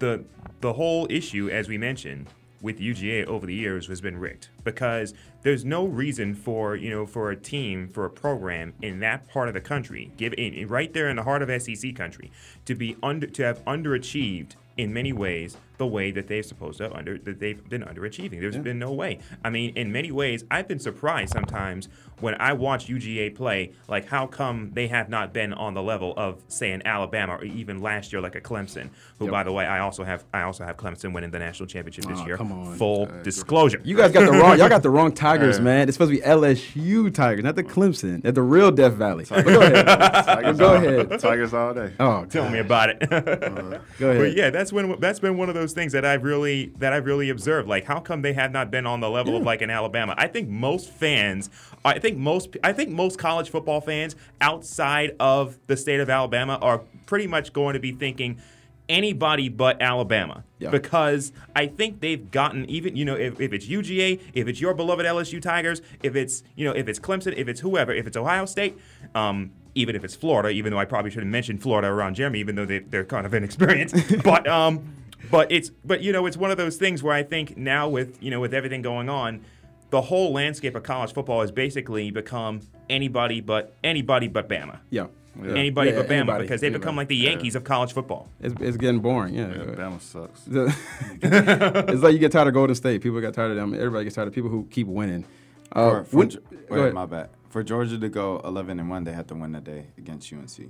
the 0.02 0.26
the 0.60 0.74
whole 0.74 1.08
issue, 1.10 1.50
as 1.50 1.70
we 1.70 1.78
mentioned, 1.78 2.28
with 2.62 2.80
UGA 2.80 3.26
over 3.26 3.46
the 3.46 3.56
years 3.56 3.88
has 3.88 4.02
been 4.02 4.18
Richt 4.18 4.50
because 4.64 5.14
there's 5.42 5.64
no 5.64 5.86
reason 5.86 6.36
for 6.36 6.76
you 6.76 6.90
know 6.90 7.06
for 7.06 7.32
a 7.32 7.36
team 7.36 7.88
for 7.88 8.04
a 8.04 8.10
program 8.10 8.74
in 8.82 9.00
that 9.00 9.30
part 9.30 9.48
of 9.48 9.54
the 9.54 9.62
country, 9.62 10.12
give 10.18 10.34
in, 10.38 10.68
right 10.68 10.94
there 10.94 11.10
in 11.10 11.16
the 11.16 11.24
heart 11.24 11.42
of 11.42 11.62
SEC 11.62 11.96
country, 11.96 12.32
to 12.66 12.76
be 12.76 12.98
under 13.02 13.28
to 13.28 13.44
have 13.44 13.64
underachieved 13.66 14.56
in 14.78 14.92
many 14.92 15.14
ways 15.14 15.56
the 15.82 15.88
way 15.88 16.12
that 16.12 16.28
they're 16.28 16.44
supposed 16.44 16.78
to 16.78 16.94
under 16.96 17.18
that 17.18 17.40
they've 17.40 17.68
been 17.68 17.82
underachieving. 17.82 18.40
There's 18.40 18.56
been 18.56 18.78
no 18.78 18.92
way. 18.92 19.18
I 19.44 19.50
mean, 19.50 19.76
in 19.76 19.92
many 19.92 20.12
ways, 20.12 20.44
I've 20.52 20.68
been 20.68 20.78
surprised 20.78 21.34
sometimes 21.34 21.90
when 22.20 22.36
I 22.40 22.54
watch 22.54 22.86
UGA 22.88 23.34
play, 23.36 23.72
like 23.88 24.06
how 24.06 24.28
come 24.28 24.70
they 24.74 24.86
have 24.90 25.10
not 25.10 25.34
been 25.34 25.54
on 25.54 25.74
the 25.74 25.82
level 25.82 26.14
of 26.18 26.40
say 26.50 26.72
an 26.72 26.84
Alabama 26.86 27.38
or 27.38 27.44
even 27.44 27.82
last 27.82 28.14
year 28.14 28.22
like 28.22 28.36
a 28.36 28.42
Clemson, 28.42 28.90
who 29.18 29.26
Yep. 29.26 29.32
by 29.32 29.44
the 29.44 29.52
way 29.52 29.66
I 29.66 29.80
also 29.80 30.04
have 30.04 30.24
I 30.32 30.44
also 30.44 30.64
have 30.64 30.78
Clemson 30.78 31.14
winning 31.14 31.32
the 31.32 31.40
national 31.40 31.66
championship 31.66 32.06
this 32.06 32.20
Aw, 32.20 32.26
year. 32.28 32.38
come 32.38 32.52
on. 32.52 32.78
Full 32.78 33.06
uh, 33.12 33.24
disclosure. 33.24 33.82
You 33.84 33.98
guys 33.98 34.12
got 34.12 34.26
the 34.32 34.38
wrong. 34.38 34.60
Y'all 34.60 34.70
got 34.70 34.84
the 34.84 34.92
wrong 34.92 35.12
Tigers, 35.14 35.58
Yeah. 35.58 35.64
man. 35.64 35.88
It's 35.90 35.96
supposed 35.98 36.12
to 36.12 36.18
be 36.20 36.24
LSU 36.24 37.12
Tigers, 37.12 37.44
not 37.44 37.56
the 37.56 37.64
mm. 37.64 37.72
Clemson. 37.72 38.22
They're 38.22 38.32
the 38.32 38.44
real 38.44 38.70
Death 38.72 38.94
Valley. 38.94 39.26
But 39.28 39.46
go 39.46 39.62
ahead. 39.62 39.86
Tigers 40.26 40.58
Go 40.60 40.68
all- 40.68 40.76
ahead. 40.76 41.20
Tigers 41.20 41.54
all 41.56 41.74
day. 41.74 41.92
Oh, 42.00 42.26
Tell 42.26 42.48
me 42.50 42.60
about 42.60 42.90
it. 42.90 43.00
go 43.10 43.16
ahead. 43.18 43.82
But 43.98 44.36
yeah, 44.36 44.52
that's 44.52 44.72
when 44.72 45.00
that's 45.00 45.20
been 45.20 45.38
one 45.38 45.50
of 45.50 45.56
those 45.56 45.71
things 45.74 45.94
that 45.94 46.06
I've 46.06 46.24
really 46.24 46.72
that 46.80 46.94
I've 46.94 47.06
really 47.06 47.30
observed. 47.30 47.68
Like, 47.68 47.86
how 47.86 48.00
come 48.00 48.22
they 48.22 48.34
have 48.34 48.52
not 48.52 48.72
been 48.72 48.86
on 48.86 49.00
the 49.00 49.10
level 49.10 49.36
of 49.36 49.44
like 49.44 49.62
an 49.62 49.70
Alabama? 49.70 50.14
I 50.18 50.28
think 50.28 50.50
most 50.50 50.90
fans, 50.90 51.50
I 51.84 52.00
think 52.00 52.18
most, 52.18 52.58
I 52.64 52.74
think 52.74 52.90
most 52.90 53.18
college 53.18 53.50
football 53.50 53.82
fans 53.82 54.16
outside 54.40 55.16
of 55.20 55.58
the 55.68 55.78
state 55.78 56.00
of 56.00 56.10
Alabama 56.10 56.58
are 56.62 56.82
pretty 57.06 57.28
much 57.28 57.54
going 57.54 57.74
to 57.74 57.80
be 57.80 57.92
thinking 57.92 58.40
anybody 58.92 59.50
but 59.50 59.82
Alabama. 59.82 60.44
Yeah. 60.60 60.70
Because 60.70 61.32
I 61.56 61.68
think 61.68 62.02
they've 62.02 62.30
gotten 62.30 62.70
even, 62.70 62.96
you 62.96 63.06
know, 63.06 63.16
if, 63.16 63.40
if 63.40 63.54
it's 63.54 63.68
UGA, 63.68 64.22
if 64.34 64.48
it's 64.48 64.62
your 64.62 64.74
beloved 64.74 65.06
LSU 65.06 65.42
Tigers, 65.42 65.82
if 66.04 66.16
it's, 66.16 66.44
you 66.56 66.66
know, 66.66 66.74
if 66.74 66.88
it's 66.88 67.00
Clemson, 67.00 67.34
if 67.36 67.48
it's 67.48 67.62
whoever, 67.62 67.94
if 67.94 68.06
it's 68.06 68.18
Ohio 68.18 68.46
State, 68.46 68.78
um, 69.16 69.52
even 69.74 69.96
if 69.96 70.04
it's 70.04 70.16
Florida, 70.16 70.50
even 70.50 70.72
though 70.72 70.78
I 70.78 70.86
probably 70.86 71.10
should 71.10 71.24
have 71.24 71.32
mentioned 71.32 71.62
Florida 71.62 71.88
around 71.88 72.16
Jeremy, 72.16 72.40
even 72.40 72.56
though 72.56 72.66
they, 72.66 72.80
they're 72.80 73.06
kind 73.06 73.26
of 73.26 73.34
inexperienced. 73.34 73.96
but 74.24 74.48
um, 74.48 74.94
but 75.30 75.52
it's 75.52 75.70
but 75.86 76.02
you 76.02 76.12
know 76.12 76.26
it's 76.26 76.38
one 76.38 76.52
of 76.52 76.58
those 76.58 76.78
things 76.78 77.04
where 77.04 77.14
I 77.14 77.24
think 77.24 77.58
now 77.58 77.88
with 77.90 78.22
you 78.22 78.32
know 78.32 78.40
with 78.40 78.54
everything 78.54 78.82
going 78.82 79.10
on, 79.10 79.42
the 79.90 80.02
whole 80.02 80.32
landscape 80.34 80.76
of 80.76 80.84
college 80.84 81.14
football 81.14 81.42
has 81.42 81.52
basically 81.52 82.12
become 82.12 82.62
anybody 82.90 83.42
but 83.42 83.76
anybody 83.84 84.28
but 84.28 84.50
Bama. 84.50 84.80
Yeah. 84.90 85.08
Anybody 85.42 85.92
Yeah, 85.92 85.98
but 85.98 86.08
Bama 86.08 86.12
anybody, 86.12 86.44
because 86.44 86.60
they 86.60 86.70
become 86.70 86.98
like 86.98 87.08
the 87.08 87.16
Yankees 87.16 87.56
of 87.56 87.64
college 87.64 87.94
football. 87.94 88.28
It's, 88.42 88.54
it's 88.60 88.76
getting 88.76 89.00
boring. 89.00 89.34
Yeah. 89.34 89.48
Yeah, 89.50 89.64
Bama 89.76 90.02
sucks. 90.02 90.42
it's 91.22 92.04
like 92.04 92.12
you 92.14 92.20
get 92.20 92.34
tired 92.34 92.50
of 92.50 92.54
Golden 92.54 92.76
State. 92.76 93.02
People 93.02 93.22
get 93.22 93.34
tired 93.34 93.52
of 93.52 93.58
them. 93.58 93.74
Everybody 93.74 94.04
gets 94.04 94.16
tired 94.18 94.28
of 94.28 94.34
people 94.34 94.50
who 94.50 94.68
keep 94.70 94.88
winning. 94.88 95.26
Uh, 95.72 95.90
For, 95.90 96.04
for, 96.04 96.18
when- 96.18 96.38
wait, 96.70 96.94
my 96.94 97.06
bad. 97.06 97.30
For 97.50 97.64
Georgia 97.64 97.98
to 97.98 98.10
go 98.10 98.40
11 98.44 98.80
and 98.80 98.90
one, 98.90 99.04
they 99.04 99.12
had 99.14 99.28
to 99.30 99.36
win 99.36 99.52
that 99.54 99.64
day 99.64 99.88
against 99.98 100.32
UNC. 100.32 100.70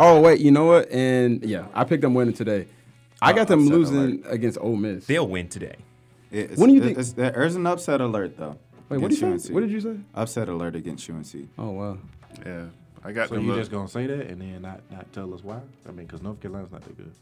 Oh 0.00 0.20
wait, 0.20 0.40
you 0.40 0.50
know 0.50 0.64
what? 0.64 0.90
And 0.90 1.42
yeah, 1.44 1.66
I 1.74 1.84
picked 1.84 2.02
them 2.02 2.14
winning 2.14 2.34
today. 2.34 2.66
I 3.20 3.32
got 3.32 3.48
them 3.48 3.60
upset 3.60 3.72
losing 3.74 4.24
against 4.26 4.58
Ole 4.60 4.76
Miss. 4.76 5.06
They'll 5.06 5.26
win 5.28 5.48
today. 5.48 5.76
It- 6.30 6.38
it's- 6.38 6.58
When 6.58 6.68
do 6.70 6.76
you 6.76 6.80
think- 6.82 6.92
it's- 6.98 7.12
there's 7.12 7.56
an 7.56 7.66
upset 7.66 8.00
alert 8.00 8.36
though. 8.36 8.56
Wait, 8.88 9.00
what 9.00 9.10
did 9.10 9.20
you 9.20 9.26
against 9.26 9.46
say? 9.46 9.52
What 9.54 9.60
did 9.60 9.70
you 9.70 9.80
say? 9.80 9.96
Upset 10.14 10.48
alert 10.48 10.74
against 10.76 11.08
UNC. 11.10 11.48
Oh 11.58 11.70
wow. 11.70 11.98
Yeah, 12.46 12.66
I 13.04 13.12
got 13.12 13.28
So 13.28 13.34
them. 13.34 13.44
you 13.44 13.50
look- 13.50 13.58
just 13.60 13.70
gonna 13.70 13.88
say 13.88 14.06
that 14.06 14.28
and 14.28 14.40
then 14.40 14.62
not 14.62 14.80
not 14.90 15.12
tell 15.12 15.32
us 15.34 15.42
why? 15.42 15.60
I 15.86 15.92
mean, 15.92 16.06
because 16.06 16.22
North 16.22 16.40
Carolina's 16.40 16.70
not 16.70 16.82
that 16.82 16.96
good. 16.96 17.12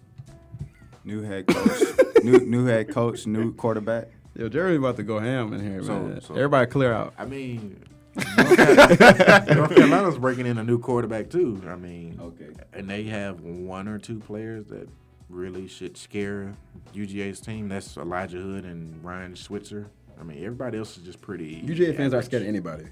New 1.05 1.23
head 1.23 1.47
coach, 1.47 1.81
new 2.25 2.39
new 2.41 2.67
head 2.67 2.89
coach, 2.89 3.27
new 3.27 3.53
quarterback. 3.55 4.09
Yo, 4.35 4.49
Jerry's 4.49 4.79
about 4.79 4.97
to 4.97 5.03
go 5.03 5.19
ham 5.19 5.53
in 5.55 5.61
here, 5.61 5.83
So- 5.83 5.99
man. 6.01 6.21
so- 6.21 6.35
Everybody 6.35 6.71
clear 6.71 6.93
out. 6.93 7.15
I 7.19 7.25
mean, 7.25 7.77
North 8.17 8.57
Carolina- 8.57 9.45
North 9.55 9.75
Carolina's 9.75 10.19
breaking 10.19 10.47
in 10.47 10.59
a 10.59 10.65
new 10.65 10.79
quarterback 10.79 11.31
too. 11.31 11.63
I 11.67 11.77
mean, 11.77 12.19
Okay. 12.21 12.51
and 12.75 12.89
they 12.91 13.05
have 13.05 13.41
one 13.41 13.89
or 13.89 13.99
two 13.99 14.19
players 14.21 14.67
that 14.67 14.89
really 15.29 15.67
should 15.69 15.97
scare 15.97 16.55
UGA's 16.95 17.41
team. 17.41 17.69
That's 17.69 17.97
Elijah 17.97 18.39
Hood 18.39 18.65
and 18.65 19.05
Ryan 19.05 19.37
Switzer. 19.37 19.91
I 20.19 20.25
mean, 20.25 20.39
everybody 20.39 20.79
else 20.79 20.97
is 20.97 21.05
just 21.05 21.21
pretty. 21.21 21.63
UGA 21.63 21.97
fans 21.97 22.15
are 22.15 22.19
average. 22.19 22.27
scared 22.27 22.43
of 22.43 22.49
anybody. 22.49 22.85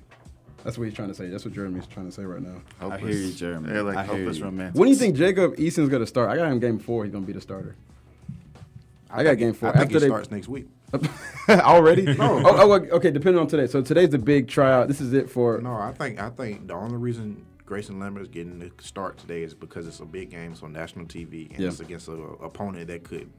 That's 0.62 0.78
what 0.78 0.84
he's 0.84 0.94
trying 0.94 1.08
to 1.08 1.14
say. 1.14 1.28
That's 1.28 1.44
what 1.44 1.52
Jeremy's 1.52 1.86
trying 1.86 2.06
to 2.06 2.12
say 2.12 2.24
right 2.24 2.40
now. 2.40 2.56
I 2.80 2.96
hear 2.96 3.10
you, 3.10 3.32
Jeremy. 3.32 3.68
They're 3.68 3.82
like 3.82 3.96
I 3.96 4.04
hear 4.04 4.16
hopeless 4.16 4.38
you. 4.38 4.44
When 4.46 4.72
do 4.72 4.88
you 4.88 4.96
think 4.96 5.14
Jacob 5.14 5.58
Eason's 5.58 5.90
gonna 5.90 6.06
start? 6.06 6.30
I 6.30 6.36
got 6.36 6.50
him 6.50 6.58
game 6.58 6.78
four. 6.78 7.04
He's 7.04 7.12
gonna 7.12 7.26
be 7.26 7.34
the 7.34 7.40
starter. 7.40 7.76
I, 9.10 9.22
got 9.22 9.38
game 9.38 9.52
four. 9.52 9.68
I 9.68 9.72
think 9.72 9.84
After 9.84 9.96
it 9.98 10.00
they 10.00 10.06
starts 10.06 10.30
next 10.30 10.48
week. 10.48 10.66
already. 11.48 12.02
No. 12.16 12.42
Oh, 12.44 12.72
oh, 12.72 12.72
okay. 12.96 13.10
Depending 13.10 13.40
on 13.40 13.46
today. 13.46 13.66
So 13.66 13.82
today's 13.82 14.10
the 14.10 14.18
big 14.18 14.48
tryout. 14.48 14.88
This 14.88 15.00
is 15.00 15.12
it 15.12 15.30
for. 15.30 15.58
No, 15.58 15.74
I 15.74 15.92
think 15.92 16.20
I 16.20 16.30
think 16.30 16.66
the 16.66 16.74
only 16.74 16.96
reason 16.96 17.44
Greyson 17.66 17.98
Lambert 18.00 18.22
is 18.24 18.28
getting 18.28 18.58
the 18.58 18.70
start 18.82 19.16
today 19.18 19.42
is 19.42 19.54
because 19.54 19.86
it's 19.86 20.00
a 20.00 20.04
big 20.04 20.30
game. 20.30 20.52
It's 20.52 20.62
on 20.62 20.72
national 20.72 21.06
TV 21.06 21.50
and 21.50 21.60
Yeah. 21.60 21.68
it's 21.68 21.80
against 21.80 22.08
an 22.08 22.22
opponent 22.42 22.88
that 22.88 23.04
could 23.04 23.30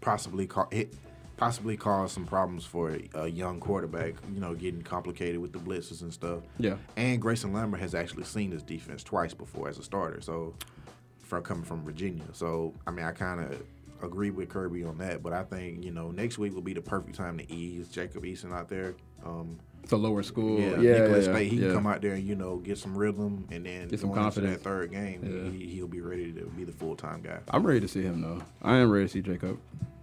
possibly 0.00 0.46
ca- 0.46 0.68
hit, 0.70 0.94
possibly 1.38 1.76
cause 1.76 2.12
some 2.12 2.26
problems 2.26 2.66
for 2.66 2.90
a, 2.90 3.08
a 3.14 3.26
young 3.28 3.58
quarterback. 3.58 4.14
You 4.32 4.40
know, 4.40 4.54
getting 4.54 4.82
complicated 4.82 5.40
with 5.40 5.52
the 5.52 5.58
blitzes 5.58 6.02
and 6.02 6.12
stuff. 6.12 6.40
Yeah. 6.58 6.76
And 6.96 7.20
Greyson 7.22 7.54
Lambert 7.54 7.80
has 7.80 7.94
actually 7.94 8.24
seen 8.24 8.50
this 8.50 8.62
defense 8.62 9.02
twice 9.02 9.32
before 9.32 9.68
as 9.68 9.78
a 9.78 9.82
starter. 9.82 10.20
So, 10.20 10.54
from 11.20 11.42
coming 11.42 11.64
from 11.64 11.82
Virginia, 11.84 12.24
so 12.32 12.74
I 12.86 12.90
mean, 12.90 13.04
I 13.06 13.12
kind 13.12 13.40
of 13.40 13.62
agree 14.02 14.30
with 14.30 14.48
Kirby 14.48 14.84
on 14.84 14.98
that. 14.98 15.22
But 15.22 15.32
I 15.32 15.44
think 15.44 15.82
you 15.84 15.92
know 15.92 16.10
next 16.10 16.36
week 16.38 16.54
will 16.54 16.60
be 16.60 16.74
the 16.74 16.82
perfect 16.82 17.14
time 17.14 17.38
to 17.38 17.50
ease 17.50 17.88
Jacob 17.88 18.24
Eason 18.24 18.52
out 18.52 18.68
there. 18.68 18.94
Um, 19.24 19.58
It's 19.82 19.92
a 19.92 19.96
lower 19.96 20.22
school. 20.22 20.60
yeah, 20.60 20.70
Yeah, 20.70 20.76
yeah, 20.80 20.92
Nicholls 21.02 21.26
yeah, 21.26 21.32
State, 21.34 21.52
he 21.52 21.56
yeah. 21.58 21.66
can 21.66 21.74
come 21.74 21.86
out 21.86 22.00
there 22.02 22.12
and 22.14 22.26
you 22.26 22.34
know 22.36 22.56
get 22.58 22.78
some 22.78 22.96
rhythm, 22.96 23.46
and 23.50 23.64
then 23.66 23.88
Get 23.88 24.00
some 24.00 24.12
confidence. 24.12 24.56
that 24.58 24.62
third 24.62 24.90
game, 24.92 25.20
Yeah. 25.24 25.50
he, 25.50 25.66
he'll 25.74 25.88
be 25.88 26.00
ready 26.00 26.32
to 26.32 26.44
be 26.56 26.64
the 26.64 26.72
full 26.72 26.96
time 26.96 27.22
guy. 27.22 27.38
I'm 27.48 27.66
ready 27.66 27.80
to 27.80 27.88
see 27.88 28.02
him 28.02 28.20
though. 28.20 28.42
I 28.62 28.76
am 28.76 28.90
ready 28.90 29.06
to 29.06 29.12
see 29.12 29.22
Jacob. 29.22 29.58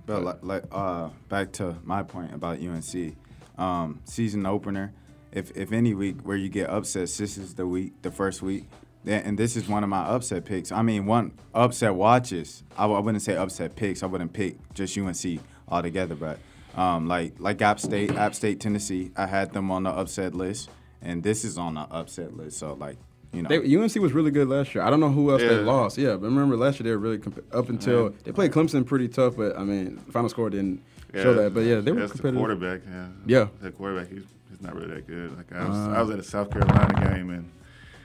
But 0.05 0.23
like, 0.23 0.37
like 0.41 0.63
uh, 0.71 1.09
back 1.29 1.51
to 1.53 1.75
my 1.83 2.01
point 2.03 2.33
about 2.33 2.59
UNC, 2.59 3.15
um, 3.57 4.01
season 4.05 4.45
opener. 4.45 4.93
If 5.31 5.55
if 5.57 5.71
any 5.71 5.93
week 5.93 6.21
where 6.23 6.37
you 6.37 6.49
get 6.49 6.69
upsets, 6.69 7.17
this 7.17 7.37
is 7.37 7.55
the 7.55 7.67
week, 7.67 8.01
the 8.01 8.11
first 8.11 8.41
week. 8.41 8.67
Yeah, 9.03 9.17
And 9.23 9.37
this 9.37 9.55
is 9.55 9.69
one 9.69 9.83
of 9.83 9.89
my 9.89 9.99
upset 10.01 10.43
picks. 10.43 10.69
I 10.69 10.81
mean, 10.81 11.05
one 11.05 11.31
upset 11.53 11.95
watches. 11.95 12.63
I, 12.77 12.81
w- 12.81 12.97
I 12.99 13.01
wouldn't 13.01 13.21
say 13.21 13.37
upset 13.37 13.75
picks. 13.77 14.03
I 14.03 14.05
wouldn't 14.05 14.33
pick 14.33 14.57
just 14.73 14.97
UNC 14.97 15.39
altogether. 15.69 16.15
But 16.15 16.39
um, 16.77 17.07
like 17.07 17.33
like 17.39 17.61
App 17.61 17.79
State, 17.79 18.11
App 18.15 18.35
State, 18.35 18.59
Tennessee, 18.59 19.11
I 19.17 19.25
had 19.25 19.51
them 19.53 19.71
on 19.71 19.83
the 19.83 19.89
upset 19.89 20.35
list, 20.35 20.69
and 21.01 21.23
this 21.23 21.43
is 21.43 21.57
on 21.57 21.73
the 21.73 21.81
upset 21.81 22.37
list. 22.37 22.57
So 22.59 22.73
like, 22.73 22.97
you 23.33 23.41
know, 23.41 23.49
They, 23.49 23.75
UNC 23.75 23.95
was 23.95 24.13
really 24.13 24.31
good 24.31 24.47
last 24.47 24.73
year. 24.75 24.83
I 24.83 24.89
don't 24.89 24.99
know 24.99 25.09
who 25.11 25.31
else 25.31 25.41
they 25.41 25.55
lost. 25.59 25.97
Yeah, 25.97 26.11
but 26.15 26.23
remember 26.27 26.55
last 26.55 26.79
year 26.79 26.85
they 26.85 26.91
were 26.91 26.97
really 26.97 27.17
comp- 27.17 27.43
up 27.53 27.69
until 27.69 28.11
they 28.23 28.31
played 28.31 28.51
Clemson 28.51 28.85
pretty 28.85 29.07
tough, 29.07 29.35
but 29.35 29.57
I 29.57 29.63
mean, 29.63 29.97
final 30.11 30.29
score 30.29 30.49
didn't 30.49 30.81
show 31.13 31.33
that. 31.33 31.53
But 31.53 31.61
yeah, 31.61 31.79
they 31.81 31.91
were 31.91 31.99
that's 32.01 32.13
the 32.19 32.31
quarterback. 32.31 32.81
Yeah, 32.87 33.07
Yeah. 33.25 33.47
The 33.61 33.71
quarterback. 33.71 34.09
He's, 34.11 34.23
he's 34.49 34.61
not 34.61 34.75
really 34.75 34.87
that 34.95 35.07
good. 35.07 35.35
Like 35.35 35.51
I 35.53 35.67
was, 35.67 35.77
I 35.77 36.01
was 36.01 36.09
at 36.11 36.19
a 36.19 36.23
South 36.23 36.51
Carolina 36.51 37.09
game 37.15 37.29
and 37.31 37.51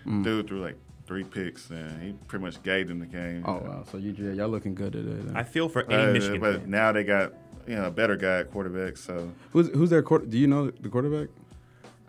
Mm. 0.04 0.24
dude 0.24 0.48
threw 0.48 0.60
like 0.60 0.74
three 1.06 1.22
picks 1.22 1.70
and 1.70 2.02
he 2.02 2.12
pretty 2.26 2.44
much 2.44 2.60
gave 2.64 2.88
them 2.88 2.98
the 2.98 3.06
game. 3.06 3.44
Oh 3.46 3.52
wow, 3.58 3.84
so 3.92 3.98
UGA, 3.98 4.34
y'all 4.36 4.48
looking 4.48 4.74
good 4.74 4.92
today. 4.94 5.12
Then. 5.22 5.36
I 5.36 5.44
feel 5.44 5.68
for 5.68 5.82
any 5.88 6.10
Uh, 6.10 6.12
Michigan 6.12 6.40
but 6.40 6.60
fan. 6.62 6.70
now 6.70 6.90
they 6.90 7.04
got 7.04 7.34
you 7.66 7.74
know 7.76 7.84
a 7.86 7.90
better 7.90 8.16
guy 8.16 8.38
at 8.40 8.50
quarterback. 8.50 8.96
So 8.96 9.30
who's 9.52 9.68
who's 9.70 9.90
their 9.90 10.02
quarter? 10.02 10.26
Do 10.26 10.38
you 10.38 10.46
know 10.46 10.70
the 10.70 10.88
quarterback? 10.88 11.28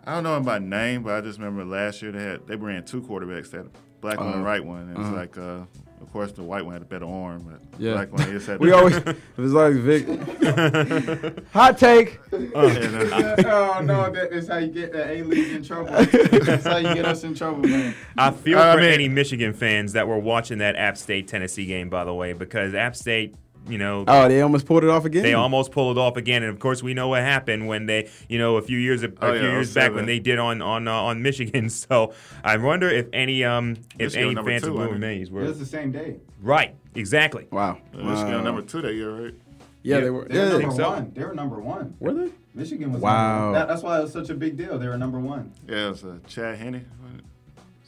I 0.06 0.14
don't 0.14 0.24
know 0.24 0.36
him 0.36 0.42
by 0.44 0.58
name, 0.58 1.02
but 1.02 1.14
I 1.14 1.20
just 1.22 1.38
remember 1.38 1.64
last 1.64 2.02
year 2.02 2.12
they 2.12 2.22
had 2.22 2.46
they 2.46 2.56
ran 2.56 2.84
two 2.84 3.00
quarterbacks, 3.02 3.50
that 3.52 3.66
black 4.00 4.18
one 4.18 4.32
and 4.34 4.42
Uh, 4.42 4.44
right 4.44 4.64
one. 4.64 4.82
And 4.88 4.98
uh-huh. 4.98 5.08
it's 5.08 5.16
like, 5.16 5.38
uh, 5.38 5.64
of 6.02 6.12
course, 6.12 6.32
the 6.32 6.42
white 6.42 6.62
one 6.62 6.74
had 6.74 6.82
a 6.82 6.84
better 6.84 7.06
arm, 7.06 7.42
but 7.48 7.60
Yeah. 7.82 7.90
the 7.92 7.96
black 7.96 8.12
one 8.12 8.26
he 8.26 8.32
just 8.32 8.46
had. 8.46 8.60
We 8.60 8.72
always 8.72 8.96
it 8.96 9.16
was 9.38 9.52
like 9.54 9.72
Vic. 9.76 10.06
Hot 11.54 11.78
take. 11.78 12.18
and, 12.32 12.54
uh, 12.54 13.36
oh 13.46 13.80
no, 13.82 14.10
that 14.12 14.30
is 14.32 14.48
how 14.48 14.58
you 14.58 14.66
get 14.68 14.92
that 14.92 15.08
A 15.08 15.22
league 15.22 15.52
in 15.54 15.62
trouble. 15.64 15.90
That's 15.90 16.64
how 16.66 16.76
you 16.76 16.92
get 16.94 17.06
us 17.06 17.24
in 17.24 17.34
trouble, 17.34 17.62
man. 17.66 17.94
I 18.18 18.30
feel 18.30 18.58
I 18.58 18.74
for 18.74 18.82
mean- 18.82 18.90
any 18.92 19.08
Michigan 19.08 19.54
fans 19.54 19.94
that 19.94 20.06
were 20.06 20.18
watching 20.18 20.58
that 20.58 20.76
App 20.76 20.98
State 20.98 21.28
Tennessee 21.28 21.64
game, 21.64 21.88
by 21.88 22.04
the 22.04 22.12
way, 22.12 22.34
because 22.34 22.74
App 22.74 22.94
State 22.94 23.34
you 23.68 23.78
know, 23.78 24.04
Oh, 24.06 24.28
they 24.28 24.40
almost 24.40 24.66
pulled 24.66 24.84
it 24.84 24.90
off 24.90 25.04
again. 25.04 25.22
they 25.22 25.34
almost 25.34 25.72
pulled 25.72 25.96
it 25.96 26.00
off 26.00 26.16
again, 26.16 26.42
and 26.42 26.50
of 26.52 26.58
course 26.58 26.82
we 26.82 26.94
know 26.94 27.08
what 27.08 27.22
happened 27.22 27.66
when 27.66 27.86
they, 27.86 28.10
you 28.28 28.38
know, 28.38 28.56
a 28.56 28.62
few 28.62 28.78
years 28.78 29.02
a, 29.02 29.08
Oh, 29.22 29.32
few 29.32 29.42
yeah, 29.42 29.50
years 29.52 29.72
back 29.72 29.84
07. 29.84 29.94
when 29.96 30.06
they 30.06 30.18
did 30.18 30.38
on 30.38 30.60
on 30.62 30.86
uh, 30.88 30.92
on 30.92 31.22
Michigan. 31.22 31.68
So 31.84 32.12
I 32.42 32.56
wonder 32.56 32.88
if 32.88 33.08
any 33.12 33.44
um 33.44 33.76
if 33.98 33.98
Michigan 33.98 34.24
any 34.26 34.34
number 34.34 34.50
fans 34.50 34.62
of 34.64 34.68
two, 34.68 34.72
Blue 34.74 34.80
wasn't 34.98 35.30
were 35.32 35.42
It 35.42 35.48
was 35.48 35.58
the 35.58 35.66
same 35.66 35.92
day. 35.92 36.16
right. 36.42 36.74
Exactly. 36.94 37.46
Wow. 37.50 37.78
Michigan 37.92 38.06
Wow. 38.34 38.40
number 38.42 38.62
two 38.62 38.80
that 38.82 38.94
year, 38.94 39.10
right? 39.24 39.34
Yeah, 39.82 39.96
Yeah, 39.96 40.00
they 40.04 40.10
were. 40.10 40.24
They 40.28 40.38
were 40.38 40.58
number 40.60 40.74
so. 40.76 40.90
one. 40.90 41.12
They 41.14 41.24
were 41.24 41.34
number 41.34 41.60
one. 41.60 41.94
were 42.00 42.14
they? 42.14 42.30
Michigan 42.54 42.92
was 42.92 43.02
Wow. 43.02 43.12
Number 43.32 43.44
one. 43.44 43.52
That, 43.54 43.68
that's 43.68 43.82
why 43.82 43.98
it 43.98 44.02
was 44.02 44.12
such 44.12 44.30
a 44.30 44.34
big 44.34 44.56
deal. 44.56 44.78
They 44.78 44.86
were 44.88 44.96
number 44.96 45.18
one. 45.20 45.52
Yeah, 45.68 45.86
it 45.86 45.90
was 45.90 46.04
uh, 46.04 46.18
Chad 46.26 46.56
Henne. 46.58 46.86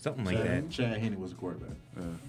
Something 0.07 0.25
like 0.25 0.45
that. 0.45 0.71
Chad 0.71 0.99
Henne 0.99 1.19
was 1.21 1.33
a 1.33 1.35
quarterback. 1.35 1.77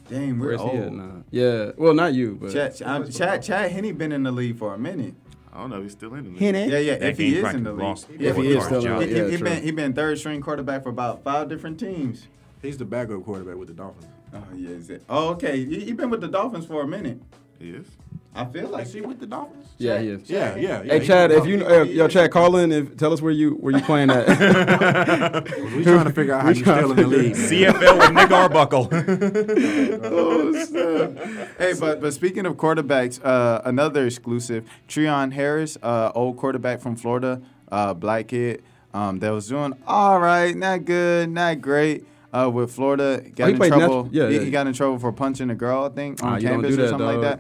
Dang, 0.10 0.40
we're 0.40 0.48
Where's 0.48 0.62
he 0.62 0.68
old. 0.68 0.76
at 0.84 0.94
now? 0.94 1.24
Yeah. 1.30 1.72
Well, 1.78 1.94
not 1.94 2.14
you, 2.16 2.36
but 2.42 2.52
Chad, 2.52 2.82
I'm- 2.82 3.08
Chad, 3.12 3.44
Chad 3.44 3.72
Henne 3.72 3.94
been 3.96 4.12
in 4.12 4.24
the 4.24 4.32
league 4.32 4.58
for 4.58 4.74
a 4.74 4.80
minute. 4.80 5.14
I 5.54 5.60
don't 5.60 5.70
know. 5.70 5.84
He's 5.84 5.92
still 5.92 6.14
in 6.16 6.24
the 6.24 6.30
league. 6.32 6.40
Henne. 6.40 6.70
Yeah, 6.72 6.80
yeah. 6.80 6.96
That 6.98 7.10
if 7.12 7.18
he 7.20 7.32
game 7.36 7.46
is 7.46 7.54
in 7.54 7.64
the 7.64 7.70
probably 7.70 7.72
league, 7.72 7.80
lost 7.84 8.08
If 8.10 8.36
he 8.36 8.48
is 8.58 8.64
still 8.66 8.78
in 8.80 8.84
Job. 8.84 9.00
the 9.02 9.06
he, 9.06 9.16
Yeah, 9.16 9.26
he, 9.26 9.32
he 9.38 9.44
been 9.44 9.64
he 9.64 9.72
been 9.72 9.94
third 9.94 10.18
string 10.18 10.42
quarterback 10.42 10.82
for 10.82 10.90
about 10.90 11.24
five 11.24 11.50
different 11.50 11.80
teams. 11.80 12.28
He's 12.64 12.78
the 12.78 12.86
backup 12.86 13.24
quarterback 13.24 13.58
with 13.58 13.68
the 13.68 13.74
Dolphins. 13.76 14.08
Oh 14.34 14.44
yeah, 14.56 14.70
is 14.72 14.90
it? 14.90 15.04
Oh 15.08 15.30
okay. 15.30 15.64
He, 15.64 15.82
he 15.86 15.94
been 15.94 16.10
with 16.10 16.22
the 16.22 16.28
Dolphins 16.28 16.66
for 16.66 16.82
a 16.82 16.88
minute. 16.88 17.22
He 17.60 17.70
is. 17.70 17.88
I 18.36 18.46
feel 18.46 18.70
like 18.70 18.86
Is 18.86 18.94
he 18.94 19.02
with 19.02 19.20
the 19.20 19.26
Dolphins? 19.26 19.66
yeah, 19.80 19.98
he 20.00 20.10
is. 20.10 20.30
Yeah, 20.30 20.56
yeah. 20.56 20.84
yeah 20.84 20.92
Hey 20.94 21.00
he's 21.00 21.08
Chad, 21.08 21.32
if 21.32 21.48
you 21.48 21.58
Dolphins. 21.58 21.90
uh, 21.90 21.92
yo 21.92 22.08
Chad, 22.08 22.30
call 22.30 22.56
in. 22.58 22.72
If 22.72 22.96
tell 22.98 23.12
us 23.12 23.20
where 23.20 23.32
you 23.32 23.52
where 23.54 23.76
you 23.76 23.82
playing 23.82 24.12
at. 24.12 24.28
we 25.76 25.84
trying 25.84 26.06
to 26.06 26.14
figure 26.14 26.36
out 26.36 26.44
how 26.44 26.50
you 26.50 26.56
still 26.56 26.92
in 26.92 26.98
the 26.98 27.08
league. 27.08 27.36
man. 27.36 27.50
CFL 27.50 27.98
with 28.00 28.14
Nick 28.14 28.32
Arbuckle. 28.32 28.90
oh, 30.04 30.66
snap. 30.66 31.58
Hey, 31.58 31.74
but 31.80 32.00
but 32.00 32.14
speaking 32.14 32.46
of 32.46 32.56
quarterbacks, 32.58 33.20
uh, 33.24 33.62
another 33.66 34.06
exclusive, 34.06 34.66
Treon 34.88 35.32
Harris, 35.34 35.78
uh, 35.82 36.12
old 36.14 36.38
quarterback 36.38 36.80
from 36.80 36.96
Florida, 36.96 37.42
uh, 37.72 37.96
black 37.96 38.28
kid, 38.28 38.62
um, 38.94 39.18
that 39.20 39.32
was 39.32 39.48
doing 39.48 39.74
all 39.88 40.20
right, 40.20 40.56
not 40.56 40.86
good, 40.86 41.30
not 41.30 41.60
great. 41.62 42.06
Uh, 42.46 42.50
with 42.50 42.72
Florida, 42.72 43.22
got 43.36 43.46
Oh, 43.46 43.48
he 43.48 43.54
in 43.54 43.58
trouble. 43.70 44.04
nat- 44.06 44.14
yeah, 44.14 44.30
he, 44.30 44.36
yeah. 44.36 44.42
he 44.42 44.52
got 44.52 44.68
in 44.68 44.74
trouble 44.74 45.00
for 45.00 45.12
punching 45.12 45.50
a 45.50 45.56
girl, 45.56 45.86
I 45.86 45.90
think, 45.90 46.20
Ah, 46.22 46.34
on 46.36 46.42
you 46.42 46.48
campus 46.48 46.76
do 46.76 46.82
or 46.82 46.84
that, 46.84 46.90
something 46.90 47.08
like 47.08 47.22
that. 47.22 47.40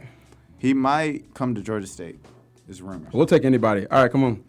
He 0.57 0.73
might 0.73 1.33
come 1.33 1.53
to 1.55 1.61
Georgia 1.61 1.87
State. 1.87 2.17
Is 2.67 2.81
rumors. 2.81 3.13
we'll 3.13 3.25
take 3.25 3.45
anybody. 3.45 3.87
All 3.87 4.01
right, 4.01 4.11
come 4.11 4.23
on. 4.25 4.43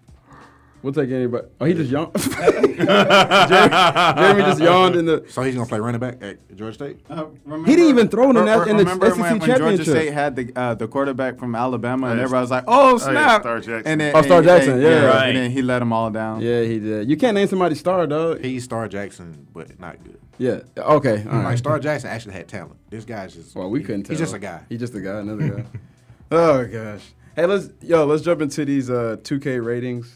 We'll 0.83 0.93
take 0.93 1.11
anybody. 1.11 1.49
Oh, 1.61 1.65
he 1.65 1.75
just 1.75 1.91
yawned. 1.91 2.13
Jeremy, 2.19 2.77
Jeremy 2.87 4.43
just 4.43 4.61
yawned 4.61 4.97
in 4.97 5.07
the. 5.07 5.25
So 5.29 5.43
he's 5.43 5.55
gonna 5.55 5.67
play 5.67 5.81
running 5.81 6.01
back 6.01 6.19
at 6.23 6.39
Georgia 6.57 6.75
State. 6.75 7.01
Uh, 7.11 7.27
He 7.67 7.75
didn't 7.77 7.89
even 7.91 8.09
throw 8.09 8.29
in 8.31 8.37
the, 8.37 8.43
Re- 8.43 8.47
nat- 8.47 8.69
in 8.69 8.77
the 8.77 8.85
remember 8.85 9.07
SEC 9.11 9.19
when, 9.19 9.31
when 9.39 9.41
championship. 9.49 9.59
Georgia 9.87 9.91
State 9.91 10.13
had 10.13 10.37
the 10.37 10.53
uh, 10.57 10.75
the 10.75 10.87
quarterback 10.87 11.39
from 11.39 11.55
Alabama, 11.55 12.07
and 12.09 12.15
Oh, 12.15 12.17
yeah. 12.17 12.23
everybody 12.25 12.43
was 12.43 12.51
like, 12.51 12.65
"Oh 12.69 12.93
yeah, 12.93 12.99
snap!" 12.99 13.43
Star 13.43 13.59
Jackson. 13.61 13.83
And 13.87 14.01
then, 14.01 14.13
Oh, 14.15 14.23
Star 14.23 14.39
and- 14.39 14.47
Jackson, 14.47 14.73
and- 14.75 14.83
yeah. 14.83 15.05
Right. 15.07 15.29
And 15.29 15.37
then 15.37 15.51
he 15.51 15.63
let 15.63 15.81
them 15.81 15.93
all 15.93 16.11
down. 16.11 16.41
yeah, 16.43 16.63
he 16.63 16.79
did. 16.79 17.11
You 17.11 17.17
can't 17.17 17.35
name 17.35 17.49
somebody 17.49 17.75
star, 17.75 18.07
dog. 18.07 18.45
He's 18.45 18.65
Star 18.65 18.87
Jackson, 18.89 19.47
but 19.53 19.79
not 19.81 20.03
good. 20.05 20.19
Yeah. 20.39 20.61
Okay. 20.77 21.25
All 21.29 21.35
Like 21.39 21.45
right. 21.45 21.59
Star 21.59 21.81
Jackson 21.81 22.11
actually 22.11 22.35
had 22.35 22.47
talent. 22.47 22.77
This 22.91 23.05
guy's 23.05 23.35
just 23.35 23.57
Well, 23.57 23.69
we 23.69 23.81
he- 23.81 23.85
couldn't 23.85 24.05
tell. 24.05 24.13
He's 24.13 24.21
just 24.21 24.35
a 24.35 24.39
guy. 24.39 24.61
He's 24.69 24.79
just 24.79 24.95
a 24.95 25.01
guy. 25.01 25.19
Another 25.19 25.49
guy. 25.49 25.65
oh 26.31 26.65
gosh. 26.67 27.03
Hey, 27.35 27.47
let's 27.47 27.71
yo, 27.83 28.05
let's 28.05 28.23
jump 28.23 28.43
into 28.43 28.65
these 28.65 28.89
uh 28.91 29.17
2K 29.23 29.65
ratings. 29.65 30.15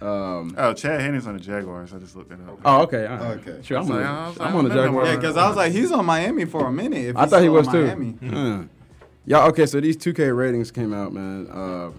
Um. 0.00 0.54
Oh, 0.56 0.72
Chad 0.72 1.00
Henne's 1.00 1.26
on 1.26 1.34
the 1.34 1.40
Jaguars. 1.40 1.92
I 1.92 1.98
just 1.98 2.16
looked 2.16 2.32
it 2.32 2.38
up. 2.48 2.58
Oh, 2.64 2.82
okay. 2.82 3.06
All 3.06 3.16
right. 3.18 3.46
Okay. 3.46 3.60
Sure, 3.62 3.78
I'm 3.78 3.86
So, 3.86 3.94
on. 3.94 4.00
I 4.02 4.32
The, 4.32 4.38
like, 4.38 4.48
I'm 4.48 4.56
on 4.56 4.64
the 4.68 4.74
Jaguars. 4.74 5.08
Yeah, 5.08 5.16
because 5.16 5.36
I 5.36 5.46
was 5.48 5.56
like, 5.56 5.72
he's 5.72 5.92
on 5.92 6.06
Miami 6.06 6.44
for 6.46 6.66
a 6.66 6.72
minute. 6.72 7.04
If 7.08 7.16
I 7.16 7.26
thought 7.26 7.42
he 7.42 7.48
was 7.50 7.68
too. 7.68 7.84
Miami. 7.84 8.14
Uh. 8.32 8.62
Yeah. 9.26 9.44
Okay. 9.48 9.66
So 9.66 9.80
these 9.80 9.96
2K 9.98 10.34
ratings 10.34 10.70
came 10.70 10.94
out, 10.94 11.12
man. 11.12 11.46
Uh, 11.50 11.90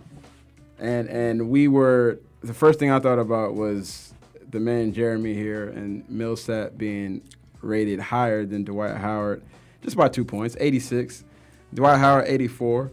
and 0.79 1.07
and 1.09 1.49
we 1.49 1.67
were 1.67 2.19
the 2.41 2.53
first 2.55 2.79
thing 2.79 2.89
I 2.89 2.99
thought 2.99 3.19
about 3.19 3.53
was 3.53 4.13
the 4.49 4.59
man 4.59 4.93
Jeremy 4.93 5.35
here 5.35 5.69
and 5.69 6.07
Millsap 6.09 6.77
being 6.77 7.21
rated 7.61 7.99
higher 7.99 8.45
than 8.45 8.63
Dwight 8.63 8.97
Howard, 8.97 9.43
just 9.83 9.95
by 9.95 10.09
two 10.09 10.25
points, 10.25 10.57
86. 10.59 11.23
Dwight 11.73 11.99
Howard 11.99 12.25
84. 12.27 12.91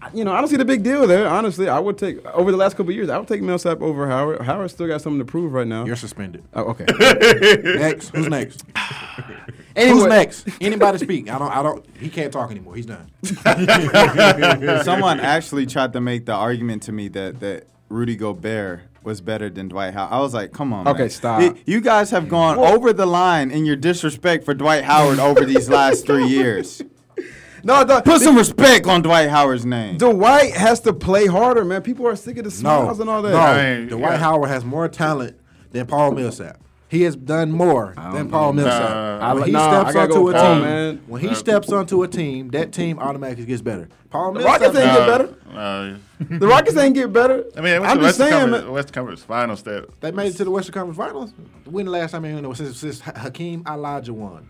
I- 0.00 0.10
You 0.14 0.24
know, 0.24 0.32
I 0.32 0.38
don't 0.40 0.48
see 0.48 0.56
the 0.56 0.64
big 0.64 0.82
deal 0.82 1.06
there. 1.06 1.26
Honestly, 1.28 1.68
I 1.68 1.78
would 1.78 1.98
take 1.98 2.24
over 2.26 2.50
the 2.52 2.56
last 2.56 2.76
couple 2.76 2.90
of 2.90 2.96
years. 2.96 3.08
I 3.10 3.18
would 3.18 3.26
take 3.28 3.42
Millsap 3.42 3.80
over 3.80 4.06
Howard. 4.08 4.42
Howard 4.42 4.70
still 4.70 4.86
got 4.86 5.02
something 5.02 5.18
to 5.18 5.24
prove 5.24 5.52
right 5.52 5.66
now. 5.66 5.84
You're 5.84 5.96
suspended. 5.96 6.44
Oh, 6.54 6.74
okay. 6.76 6.84
next, 7.78 8.10
who's 8.10 8.28
next? 8.28 8.64
anyway, 9.76 9.98
Who's 9.98 10.06
next? 10.06 10.48
Anybody 10.60 10.98
speak? 10.98 11.28
I 11.30 11.38
don't. 11.38 11.50
I 11.50 11.62
don't. 11.62 11.84
He 11.98 12.08
can't 12.10 12.32
talk 12.32 12.50
anymore. 12.50 12.74
He's 12.76 12.86
done. 12.86 13.10
Someone 14.84 15.20
actually 15.20 15.66
tried 15.66 15.92
to 15.94 16.00
make 16.00 16.26
the 16.26 16.32
argument 16.32 16.82
to 16.84 16.92
me 16.92 17.08
that 17.08 17.40
that 17.40 17.66
Rudy 17.88 18.16
Gobert 18.16 18.82
was 19.02 19.20
better 19.20 19.48
than 19.48 19.68
Dwight 19.68 19.94
Howard. 19.94 20.12
I 20.12 20.20
was 20.20 20.34
like, 20.34 20.52
come 20.52 20.72
on. 20.72 20.86
Okay, 20.86 20.98
man. 21.00 21.10
stop. 21.10 21.40
Y- 21.40 21.54
You 21.66 21.80
guys 21.80 22.10
have 22.10 22.28
gone 22.28 22.58
over 22.58 22.92
the 22.92 23.06
line 23.06 23.50
in 23.50 23.64
your 23.64 23.76
disrespect 23.76 24.44
for 24.44 24.54
Dwight 24.54 24.84
Howard 24.84 25.18
over 25.18 25.44
these 25.44 25.68
last 25.68 26.06
three 26.06 26.26
years. 26.26 26.82
No, 27.64 27.84
the, 27.84 28.00
Put 28.02 28.20
some 28.22 28.36
respect 28.36 28.86
on 28.86 29.02
Dwight 29.02 29.28
Howard's 29.28 29.66
name. 29.66 29.96
Dwight 29.98 30.52
has 30.54 30.80
to 30.80 30.92
play 30.92 31.26
harder, 31.26 31.64
man. 31.64 31.82
People 31.82 32.06
are 32.06 32.16
sick 32.16 32.36
of 32.38 32.44
the 32.44 32.50
No, 32.50 32.56
smiles 32.84 33.00
and 33.00 33.10
all 33.10 33.22
that. 33.22 33.30
no. 33.30 33.38
I 33.38 33.78
mean, 33.78 33.88
Dwight 33.88 34.12
yeah. 34.12 34.16
Howard 34.18 34.48
has 34.48 34.64
more 34.64 34.88
talent 34.88 35.36
than 35.72 35.86
Paul 35.86 36.12
Millsap. 36.12 36.60
He 36.90 37.02
has 37.02 37.16
done 37.16 37.52
more 37.52 37.92
than 38.14 38.30
Paul 38.30 38.54
Millsap. 38.54 38.90
Nah. 38.90 39.34
when 39.34 39.42
I- 39.42 39.46
he 39.46 39.52
nah, 39.52 39.80
steps 39.90 39.96
onto 39.96 40.28
a 40.28 40.32
Paul, 40.32 40.54
team, 40.54 40.62
man. 40.62 41.00
when 41.06 41.20
he 41.20 41.34
steps 41.34 41.70
onto 41.70 42.02
a 42.02 42.08
team, 42.08 42.48
that 42.50 42.72
team 42.72 42.98
automatically 42.98 43.44
gets 43.44 43.60
better. 43.60 43.88
Paul 44.10 44.32
The 44.32 44.40
Millsap, 44.40 44.60
Rockets 44.60 44.78
ain't 44.78 44.96
get 44.96 45.06
better. 45.06 45.98
The 46.40 46.46
Rockets 46.48 46.76
ain't 46.78 46.94
get 46.94 47.12
better. 47.12 47.44
I 47.56 47.60
mean, 47.60 47.80
went 47.80 47.92
I'm 47.92 47.98
to 47.98 48.04
just 48.04 48.18
Western 48.18 48.26
saying, 48.28 48.40
Conference, 48.40 48.64
man. 48.64 48.72
Western 48.72 48.94
Conference 48.94 49.22
Finals. 49.22 49.62
That 49.64 50.00
they 50.00 50.10
made 50.12 50.28
it 50.28 50.36
to 50.38 50.44
the 50.44 50.50
Western 50.50 50.72
Conference 50.72 50.96
Finals. 50.96 51.32
When 51.66 51.84
the 51.84 51.90
last 51.92 52.10
time 52.12 52.24
you 52.24 52.40
know 52.40 52.52
since, 52.54 52.78
since 52.78 53.00
Hakeem 53.00 53.62
Olajuwon? 53.64 54.44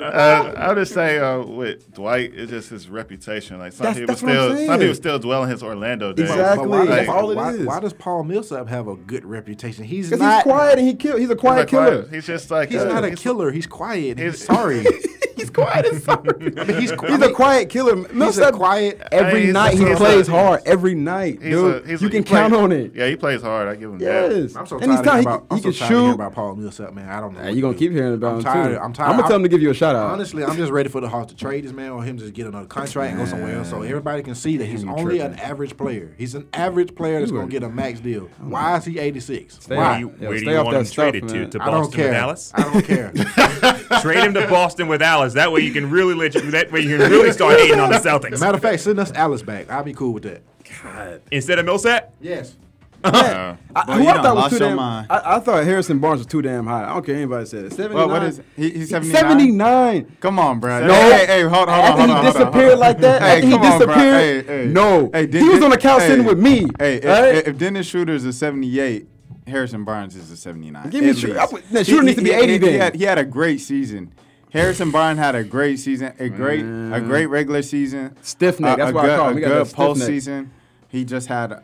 uh, 0.00 0.52
I 0.56 0.68
would 0.68 0.78
just 0.78 0.94
say 0.94 1.18
uh, 1.18 1.42
with 1.44 1.92
Dwight, 1.94 2.32
it's 2.34 2.50
just 2.50 2.70
his 2.70 2.88
reputation. 2.88 3.58
Like 3.58 3.72
some 3.72 3.84
That's- 3.86 3.98
people 4.00 4.14
that's 4.14 4.20
still, 4.20 4.66
some 4.66 4.78
people 4.78 4.94
still 4.94 5.18
dwell 5.18 5.44
in 5.44 5.50
his 5.50 5.62
Orlando 5.62 6.12
days. 6.12 6.30
Exactly. 6.30 6.66
Why, 6.68 6.86
That's 6.86 7.06
does, 7.06 7.08
all 7.16 7.30
it 7.30 7.36
why, 7.36 7.50
is. 7.52 7.66
why 7.66 7.80
does 7.80 7.92
Paul 7.92 8.24
Millsap 8.24 8.68
have 8.68 8.88
a 8.88 8.96
good 8.96 9.24
reputation? 9.24 9.84
He's 9.84 10.10
not. 10.10 10.34
he's 10.36 10.42
quiet 10.44 10.78
and 10.78 10.86
he 10.86 10.94
kill. 10.94 11.16
He's 11.16 11.28
a 11.30 11.32
He's, 11.34 11.40
quiet 11.40 11.58
like 11.60 11.68
killer. 11.68 12.02
quiet. 12.02 12.14
He's 12.14 12.26
just 12.26 12.50
like 12.50 12.70
He's 12.70 12.80
uh, 12.82 12.84
not 12.88 13.04
a 13.04 13.08
he's- 13.08 13.20
killer. 13.20 13.50
He's 13.50 13.66
quiet. 13.66 14.18
He's 14.18 14.36
He's- 14.36 14.44
sorry. 14.44 14.84
he's 15.40 15.50
quiet 15.50 15.86
and 15.86 16.02
sorry. 16.02 16.22
I 16.56 16.64
mean, 16.64 16.80
he's, 16.80 16.90
He's 16.90 17.22
a 17.22 17.32
quiet 17.32 17.68
killer. 17.68 17.96
Millsap, 18.12 18.54
quiet- 18.54 19.00
Every 19.12 19.42
He's- 19.42 19.52
night 19.54 19.72
he 19.74 19.84
he's 19.84 19.90
a- 19.92 19.96
plays 19.96 20.26
hard. 20.28 20.60
Every 20.66 20.94
night, 20.94 21.38
He's 21.42 21.52
dude. 21.54 21.84
a, 21.84 21.88
he's 21.88 22.02
you 22.02 22.08
a, 22.08 22.10
can 22.10 22.22
he 22.22 22.28
play- 22.28 22.38
count 22.40 22.54
on 22.54 22.72
it. 22.72 22.92
Yeah, 22.94 23.06
he 23.08 23.16
plays 23.16 23.42
hard. 23.42 23.68
I 23.68 23.74
give 23.74 23.90
him 23.90 23.98
that. 23.98 24.32
Yes. 24.32 24.56
I'm 24.56 24.66
so 24.66 24.78
and 24.78 24.90
he's 24.90 25.00
tired 25.00 25.00
of 25.00 25.04
tired. 25.04 25.12
hearing 25.12 25.22
He, 25.22 25.26
about, 25.26 25.38
can- 25.40 25.46
I'm 25.50 25.56
he 25.56 25.62
so 25.62 25.70
can 25.70 25.78
tired 25.78 25.88
shoot. 25.88 26.14
about 26.14 26.32
Paul 26.34 26.56
Millsap, 26.56 26.92
man. 26.94 27.08
I 27.08 27.20
don't 27.20 27.32
know. 27.34 27.38
Nah, 27.40 27.44
what 27.46 27.54
you 27.54 27.62
gonna 27.62 27.74
keep 27.78 27.92
hearing 27.92 28.14
about 28.14 28.30
I'm 28.32 28.36
him 28.38 28.44
tired. 28.44 28.74
too. 28.76 28.80
I'm 28.80 28.92
tired. 28.92 29.08
I'm 29.10 29.16
gonna 29.16 29.28
tell 29.28 29.36
him 29.36 29.42
to 29.42 29.48
give 29.48 29.62
you 29.62 29.70
a 29.70 29.74
shout 29.74 29.96
out. 29.96 30.10
Honestly, 30.10 30.44
I'm 30.44 30.56
just 30.56 30.70
ready 30.72 30.88
for 30.88 31.00
the 31.00 31.08
Hawks 31.08 31.32
to 31.32 31.36
trade 31.36 31.64
this 31.64 31.72
man 31.72 31.90
or 31.90 32.02
him 32.02 32.18
just 32.18 32.32
get 32.34 32.46
another 32.46 32.66
contract 32.66 33.10
and 33.12 33.18
go 33.20 33.26
somewhere 33.26 33.56
else 33.56 33.70
so 33.70 33.82
everybody 33.82 34.22
can 34.22 34.34
see 34.34 34.56
that 34.58 34.66
he's 34.66 34.84
only 34.84 35.20
an 35.20 35.34
average 35.38 35.76
player. 35.76 36.14
He's 36.18 36.34
an 36.34 36.48
average 36.52 36.94
player 36.94 37.20
that's 37.20 37.32
going 37.32 37.46
to 37.48 37.52
get 37.52 37.62
a 37.62 37.68
max 37.68 38.00
deal. 38.00 38.28
Oh 38.42 38.48
Why 38.48 38.76
is 38.76 38.84
he 38.84 38.98
86? 38.98 39.68
Why? 39.68 39.76
Where 39.76 39.94
do 39.94 40.00
you, 40.00 40.14
Yeah, 40.20 40.28
where 40.28 40.38
do 40.38 40.44
stay 40.44 40.50
you 40.52 40.56
off 40.58 40.64
want 40.66 40.76
him 40.76 40.84
traded 40.86 41.28
to? 41.28 41.46
To 41.48 41.58
Boston 41.58 42.00
with 42.00 42.12
Dallas? 42.12 42.52
I 42.54 42.62
don't 42.62 42.84
care. 42.84 43.12
Trade 44.00 44.24
him 44.24 44.34
to 44.34 44.46
Boston 44.48 44.88
with 44.88 45.00
Alice. 45.30 45.44
That 45.46 45.52
way 45.52 45.60
you 45.62 45.72
can 45.72 45.90
really 45.90 46.14
let 46.14 46.34
you, 46.34 46.50
that 46.52 46.70
way 46.72 46.80
you 46.80 46.96
can 46.98 47.10
really 47.10 47.32
start 47.32 47.58
hating 47.58 47.80
on 47.80 47.90
the 47.90 47.96
Celtics 47.98 48.40
Matter 48.40 48.56
of 48.56 48.62
fact, 48.62 48.80
send 48.80 48.98
us 49.00 49.12
Alice 49.12 49.42
back. 49.42 49.70
I'll 49.70 49.82
be 49.84 49.94
cool 49.94 50.12
with 50.12 50.22
that. 50.24 50.42
God. 50.82 51.22
Instead 51.30 51.58
of 51.58 51.64
Millsap. 51.66 52.12
Yes. 52.20 52.56
Uh, 53.02 53.56
I, 53.74 53.84
Boy, 53.86 53.92
who 53.94 54.02
you 54.02 54.08
I 54.10 54.12
thought 54.16 54.24
was 54.24 54.34
lost 54.34 54.50
too 54.50 54.58
your 54.58 54.68
damn. 54.68 54.76
mind. 54.76 55.06
I, 55.08 55.36
I 55.36 55.40
thought 55.40 55.64
Harrison 55.64 56.00
Barnes 56.00 56.18
was 56.18 56.26
too 56.26 56.42
damn 56.42 56.66
high. 56.66 56.84
I 56.84 56.88
don't 56.92 57.06
care 57.06 57.14
anybody 57.14 57.46
said 57.46 57.64
it. 57.64 57.72
79. 57.72 57.94
Well, 57.96 58.08
what 58.10 58.22
is 58.24 58.42
he, 58.56 58.68
he's 58.72 58.90
79? 58.90 59.22
79. 59.22 60.16
Come 60.20 60.38
on, 60.38 60.60
bro. 60.60 60.86
No. 60.86 60.92
Hey, 60.92 61.24
hey, 61.24 61.40
hold, 61.40 61.54
hold 61.54 61.68
on, 61.70 61.78
After 61.80 61.90
hold 61.92 62.00
on, 62.02 62.08
he 62.08 62.12
hold 62.12 62.26
on, 62.26 62.32
disappeared 62.34 62.52
hold 62.64 62.72
on. 62.74 62.78
like 62.78 62.98
that, 62.98 63.22
Hey, 63.22 63.28
after 63.36 63.46
he 63.46 63.52
come 63.52 63.62
on, 63.62 63.78
bro. 63.78 63.86
disappeared, 63.86 64.46
Hey, 64.46 64.64
hey. 64.64 64.66
no. 64.70 65.10
Hey, 65.14 65.26
He 65.28 65.48
was 65.48 65.62
on 65.62 65.70
the 65.70 65.78
couch 65.78 66.02
sitting 66.02 66.26
with 66.26 66.38
me, 66.38 66.66
Hey, 66.78 66.96
if, 66.96 67.04
right? 67.06 67.46
if 67.48 67.56
Dennis 67.56 67.86
Schroeder 67.86 68.12
is 68.12 68.26
a 68.26 68.34
78, 68.34 69.08
Harrison 69.46 69.82
Barnes 69.86 70.14
is 70.14 70.30
a 70.30 70.36
79. 70.36 70.90
Give 70.90 71.02
me 71.02 71.08
at 71.08 71.16
Schroeder. 71.16 71.40
least. 71.40 71.48
I 71.48 71.54
would- 71.54 71.72
no, 71.72 71.82
Schroeder 71.82 72.02
needs 72.02 72.18
to 72.18 72.22
be 72.24 72.30
he- 72.32 72.36
80 72.36 72.52
he, 72.52 72.58
then. 72.58 72.70
He 72.72 72.76
had, 72.76 72.94
he 72.96 73.04
had 73.04 73.16
a 73.18 73.24
great 73.24 73.62
season. 73.62 74.12
Harrison 74.52 74.90
Barnes 74.90 75.18
had 75.18 75.34
a 75.34 75.44
great 75.44 75.78
season, 75.78 76.12
a 76.18 76.28
great, 76.28 76.60
a 76.60 77.00
great 77.00 77.26
regular 77.26 77.62
season, 77.62 78.16
Stiff 78.22 78.58
neck, 78.60 78.74
a- 78.74 78.76
that's 78.78 78.90
a 78.90 78.94
what 78.94 79.08
I 79.10 79.16
call 79.16 79.28
him. 79.28 79.32
A 79.32 79.34
He 79.36 79.40
good 79.46 79.50
that 79.52 79.66
stiff 79.66 79.78
neck. 79.78 79.88
postseason. 80.08 80.48
He 80.88 81.04
just 81.04 81.28
had 81.28 81.62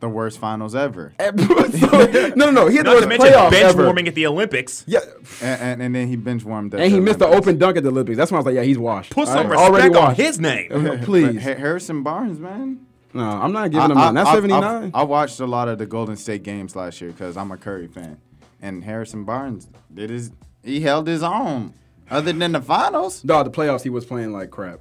the 0.00 0.08
worst 0.10 0.38
finals 0.38 0.74
ever, 0.74 1.14
So- 1.18 1.30
no, 1.38 2.30
no, 2.36 2.50
no. 2.50 2.66
He 2.68 2.76
had 2.76 2.84
the 2.86 2.90
Not 2.90 3.00
to 3.00 3.06
worst 3.06 3.08
mention 3.08 3.28
playoffs 3.28 3.50
bench 3.50 3.64
ever. 3.64 3.84
warming 3.84 4.06
at 4.08 4.14
the 4.14 4.26
Olympics. 4.26 4.84
Yeah, 4.86 4.98
and, 5.40 5.60
and, 5.62 5.82
and 5.82 5.94
then 5.94 6.08
he 6.08 6.16
bench 6.16 6.44
warmed. 6.44 6.74
and 6.74 6.82
he 6.84 6.90
the 6.90 7.00
missed 7.00 7.18
the 7.18 7.26
open 7.26 7.56
dunk 7.58 7.78
at 7.78 7.82
the 7.82 7.88
Olympics. 7.88 8.18
That's 8.18 8.30
when 8.30 8.36
I 8.36 8.40
was 8.40 8.46
like, 8.46 8.54
yeah, 8.56 8.62
he's 8.62 8.78
washed. 8.78 9.12
Put 9.12 9.28
some 9.28 9.48
right, 9.48 9.70
respect 9.70 9.96
on 9.96 10.14
his 10.14 10.38
name. 10.38 10.68
Please, 11.04 11.42
But 11.42 11.56
Harrison 11.58 12.02
Barnes, 12.02 12.38
man. 12.38 12.84
no, 13.14 13.22
I'm 13.24 13.52
not 13.52 13.70
giving 13.70 13.90
him 13.90 13.96
that. 13.96 14.12
Not 14.12 14.26
I- 14.26 14.30
I- 14.30 14.34
79. 14.34 14.90
I, 14.94 15.00
I 15.00 15.02
watched 15.04 15.40
a 15.40 15.46
lot 15.46 15.68
of 15.68 15.78
the 15.78 15.86
Golden 15.86 16.16
State 16.16 16.42
games 16.42 16.76
last 16.76 17.00
year 17.00 17.10
because 17.12 17.38
I'm 17.38 17.50
a 17.50 17.56
Curry 17.56 17.86
fan, 17.86 18.18
and 18.60 18.84
Harrison 18.84 19.24
Barnes 19.24 19.66
did 19.94 20.10
his. 20.10 20.30
He 20.62 20.80
held 20.82 21.06
his 21.06 21.22
own. 21.22 21.72
Other 22.10 22.32
than 22.32 22.52
the 22.52 22.60
finals, 22.60 23.24
No, 23.24 23.42
the 23.42 23.50
playoffs 23.50 23.82
he 23.82 23.90
was 23.90 24.04
playing 24.04 24.32
like 24.32 24.50
crap. 24.50 24.80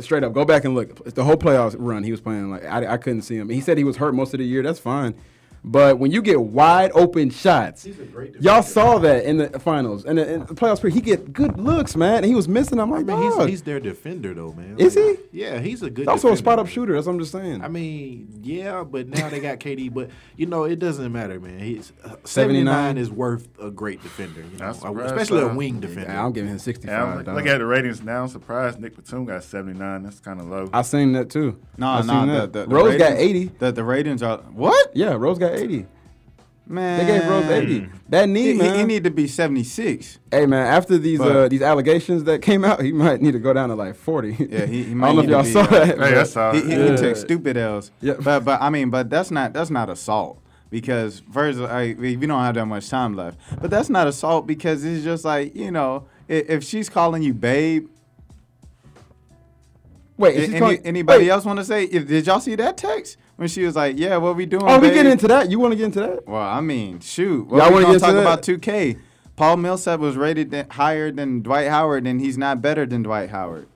Straight 0.00 0.22
up, 0.24 0.34
go 0.34 0.44
back 0.44 0.64
and 0.64 0.74
look. 0.74 1.14
The 1.14 1.24
whole 1.24 1.36
playoffs 1.36 1.74
run 1.78 2.02
he 2.04 2.10
was 2.10 2.20
playing. 2.20 2.50
Like 2.50 2.64
I, 2.64 2.94
I 2.94 2.96
couldn't 2.98 3.22
see 3.22 3.36
him. 3.36 3.48
He 3.48 3.62
said 3.62 3.78
he 3.78 3.84
was 3.84 3.96
hurt 3.96 4.14
most 4.14 4.34
of 4.34 4.38
the 4.38 4.44
year. 4.44 4.62
That's 4.62 4.78
fine. 4.78 5.14
But 5.62 5.98
when 5.98 6.10
you 6.10 6.22
get 6.22 6.40
wide 6.40 6.90
open 6.94 7.30
shots, 7.30 7.84
He's 7.84 7.98
a 8.00 8.04
great 8.04 8.34
y'all 8.40 8.62
saw 8.62 8.98
that 8.98 9.24
in 9.24 9.38
the 9.38 9.58
finals 9.60 10.04
and 10.04 10.18
the, 10.18 10.32
in 10.32 10.40
the 10.40 10.54
playoffs. 10.54 10.90
He 10.90 11.00
get 11.00 11.32
good 11.32 11.58
looks, 11.58 11.96
man. 11.96 12.16
And 12.18 12.26
he 12.26 12.34
was 12.34 12.48
missing. 12.48 12.78
I'm 12.80 12.92
I 12.92 12.98
like, 12.98 13.06
mean, 13.06 13.22
he's, 13.22 13.44
he's 13.46 13.62
their 13.62 13.80
defender 13.80 14.32
though, 14.34 14.52
man. 14.52 14.76
Is 14.78 14.96
Like, 14.96 15.18
he? 15.32 15.40
Yeah, 15.40 15.58
he's 15.60 15.82
a 15.82 15.90
good. 15.90 16.00
He's 16.02 16.08
also 16.08 16.32
a 16.32 16.36
spot 16.36 16.58
up 16.58 16.66
shooter. 16.66 16.94
That's 16.94 17.06
what 17.06 17.12
I'm 17.14 17.18
just 17.18 17.32
saying. 17.32 17.62
I 17.62 17.68
mean, 17.68 18.40
yeah, 18.42 18.84
but 18.84 19.08
now 19.08 19.28
they 19.28 19.40
got 19.40 19.58
KD. 19.60 19.92
But 19.92 20.10
you 20.36 20.46
know, 20.46 20.64
it 20.64 20.78
doesn't 20.78 21.12
matter, 21.12 21.38
man. 21.38 21.58
He's 21.58 21.92
uh, 22.04 22.16
79 22.24 22.60
79 22.70 22.98
is 22.98 23.10
worth 23.10 23.48
a 23.60 23.70
great 23.70 24.02
defender, 24.02 24.40
you 24.40 24.58
know, 24.58 24.72
I'm 24.82 24.98
especially 25.00 25.42
a 25.42 25.48
uh, 25.48 25.54
wing 25.54 25.80
defender. 25.80 26.10
Yeah, 26.10 26.24
I'm 26.24 26.32
giving 26.32 26.50
him 26.50 26.58
65. 26.58 26.90
Yeah, 26.90 27.04
I'm 27.04 27.24
dog. 27.24 27.34
look 27.36 27.46
at 27.46 27.58
the 27.58 27.66
ratings 27.66 28.02
now. 28.02 28.22
I'm 28.22 28.28
surprised 28.28 28.80
Nick 28.80 28.96
Batum 28.96 29.24
got 29.24 29.44
79. 29.44 30.02
That's 30.02 30.20
kind 30.20 30.40
of 30.40 30.46
low. 30.48 30.68
I 30.72 30.82
seen 30.82 31.12
that 31.12 31.30
too. 31.30 31.60
No, 31.76 31.86
I 31.88 32.00
no, 32.02 32.06
seen 32.06 32.26
the, 32.28 32.34
that. 32.40 32.52
the, 32.52 32.66
the 32.66 32.74
Rose 32.74 32.96
got 32.98 33.12
80. 33.12 33.44
The, 33.58 33.72
the 33.72 33.84
ratings 33.84 34.22
are 34.22 34.38
what? 34.38 34.94
Yeah, 34.94 35.14
Rose 35.14 35.38
got 35.38 35.49
80. 35.54 35.86
Man, 36.66 36.98
They 37.04 37.18
gave 37.18 37.28
Rose 37.28 37.46
80. 37.50 37.88
That 38.10 38.28
knee, 38.28 38.42
He, 38.42 38.52
he, 38.52 38.58
man. 38.58 38.78
he 38.78 38.84
need 38.84 39.02
to 39.04 39.10
be 39.10 39.26
76. 39.26 40.18
hey, 40.30 40.46
man. 40.46 40.66
After 40.68 40.98
these 40.98 41.18
But- 41.18 41.36
uh, 41.36 41.48
these 41.48 41.62
allegations 41.62 42.22
that 42.24 42.42
came 42.42 42.64
out, 42.64 42.80
he 42.80 42.92
might 42.92 43.20
need 43.20 43.32
to 43.32 43.40
go 43.40 43.52
down 43.52 43.70
to 43.70 43.74
like 43.74 43.96
40. 43.96 44.36
Yeah, 44.48 44.66
he, 44.66 44.84
he 44.84 44.90
I 44.92 44.94
might 44.94 45.14
don't 45.16 45.16
know 45.16 45.22
if 45.22 45.28
y'all 45.30 45.42
to 45.42 45.46
be, 45.48 45.52
saw 45.52 45.60
uh, 45.62 45.66
that. 45.80 45.86
Hey, 45.88 45.94
but- 45.96 46.14
I 46.18 46.22
saw 46.22 46.52
He, 46.52 46.60
he, 46.62 46.70
Yeah. 46.70 46.90
he 46.92 46.96
took 46.96 47.16
stupid 47.16 47.56
L's. 47.56 47.90
Yeah. 48.00 48.14
But 48.22 48.44
but 48.44 48.62
I 48.62 48.70
mean, 48.70 48.88
but 48.90 49.10
that's 49.10 49.32
not 49.32 49.52
that's 49.52 49.70
not 49.70 49.90
assault 49.90 50.40
because 50.70 51.22
first 51.32 51.58
I, 51.58 51.96
we 51.98 52.16
we 52.16 52.26
don't 52.26 52.40
have 52.42 52.54
that 52.54 52.66
much 52.66 52.88
time 52.88 53.16
left. 53.16 53.38
But 53.60 53.70
that's 53.70 53.90
not 53.90 54.06
assault 54.06 54.46
because 54.46 54.84
it's 54.84 55.02
just 55.02 55.24
like 55.24 55.56
you 55.56 55.72
know 55.72 56.04
i- 56.28 56.34
if 56.48 56.62
she's 56.62 56.88
calling 56.88 57.22
you 57.24 57.34
babe. 57.34 57.88
Wait, 60.20 60.36
any- 60.36 60.58
calling- 60.58 60.80
anybody 60.84 61.24
wait. 61.24 61.30
else 61.30 61.44
want 61.44 61.58
to 61.58 61.64
say? 61.64 61.84
If, 61.84 62.06
did 62.06 62.26
y'all 62.26 62.40
see 62.40 62.54
that 62.56 62.76
text 62.76 63.16
when 63.36 63.48
she 63.48 63.64
was 63.64 63.74
like, 63.74 63.98
"Yeah, 63.98 64.18
what 64.18 64.36
we 64.36 64.46
doing?" 64.46 64.62
Oh, 64.66 64.78
we 64.78 64.88
babe?" 64.88 64.94
get 64.94 65.06
into 65.06 65.26
that. 65.28 65.50
You 65.50 65.58
want 65.58 65.72
to 65.72 65.76
get 65.76 65.86
into 65.86 66.00
that? 66.00 66.28
Well, 66.28 66.40
I 66.42 66.60
mean, 66.60 67.00
shoot. 67.00 67.48
Y'all 67.50 67.72
wanna 67.72 67.86
get 67.92 68.00
talk 68.00 68.14
about 68.14 68.42
2K. 68.42 68.96
Paul 69.36 69.56
Millsap 69.56 69.98
was 70.00 70.16
rated 70.16 70.54
higher 70.72 71.10
than 71.10 71.40
Dwight 71.40 71.68
Howard, 71.68 72.06
and 72.06 72.20
he's 72.20 72.36
not 72.36 72.60
better 72.60 72.84
than 72.84 73.02
Dwight 73.02 73.30
Howard. 73.30 73.66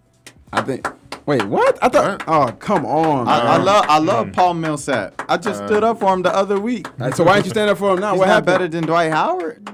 I 0.53 0.61
think. 0.61 0.86
Wait, 1.27 1.43
what? 1.45 1.79
I 1.83 1.89
thought. 1.89 2.25
Oh, 2.27 2.53
come 2.59 2.85
on. 2.85 3.27
I, 3.29 3.41
I 3.41 3.57
love 3.57 3.85
I 3.89 3.99
love 3.99 4.27
hmm. 4.27 4.33
Paul 4.33 4.55
Millsap. 4.55 5.22
I 5.29 5.37
just 5.39 5.62
uh, 5.62 5.66
stood 5.66 5.83
up 5.83 6.01
for 6.01 6.12
him 6.12 6.22
the 6.22 6.35
other 6.35 6.61
week. 6.61 6.87
All 6.89 7.07
right, 7.07 7.14
so 7.14 7.25
why 7.25 7.35
didn't 7.37 7.47
you 7.47 7.51
stand 7.51 7.70
up 7.70 7.79
for 7.79 7.95
him 7.95 8.01
now? 8.01 8.12
He's 8.12 8.18
what 8.18 8.27
not 8.27 8.35
happened? 8.35 8.47
better 8.47 8.68
than 8.68 8.85
Dwight 8.85 9.11
Howard. 9.11 9.66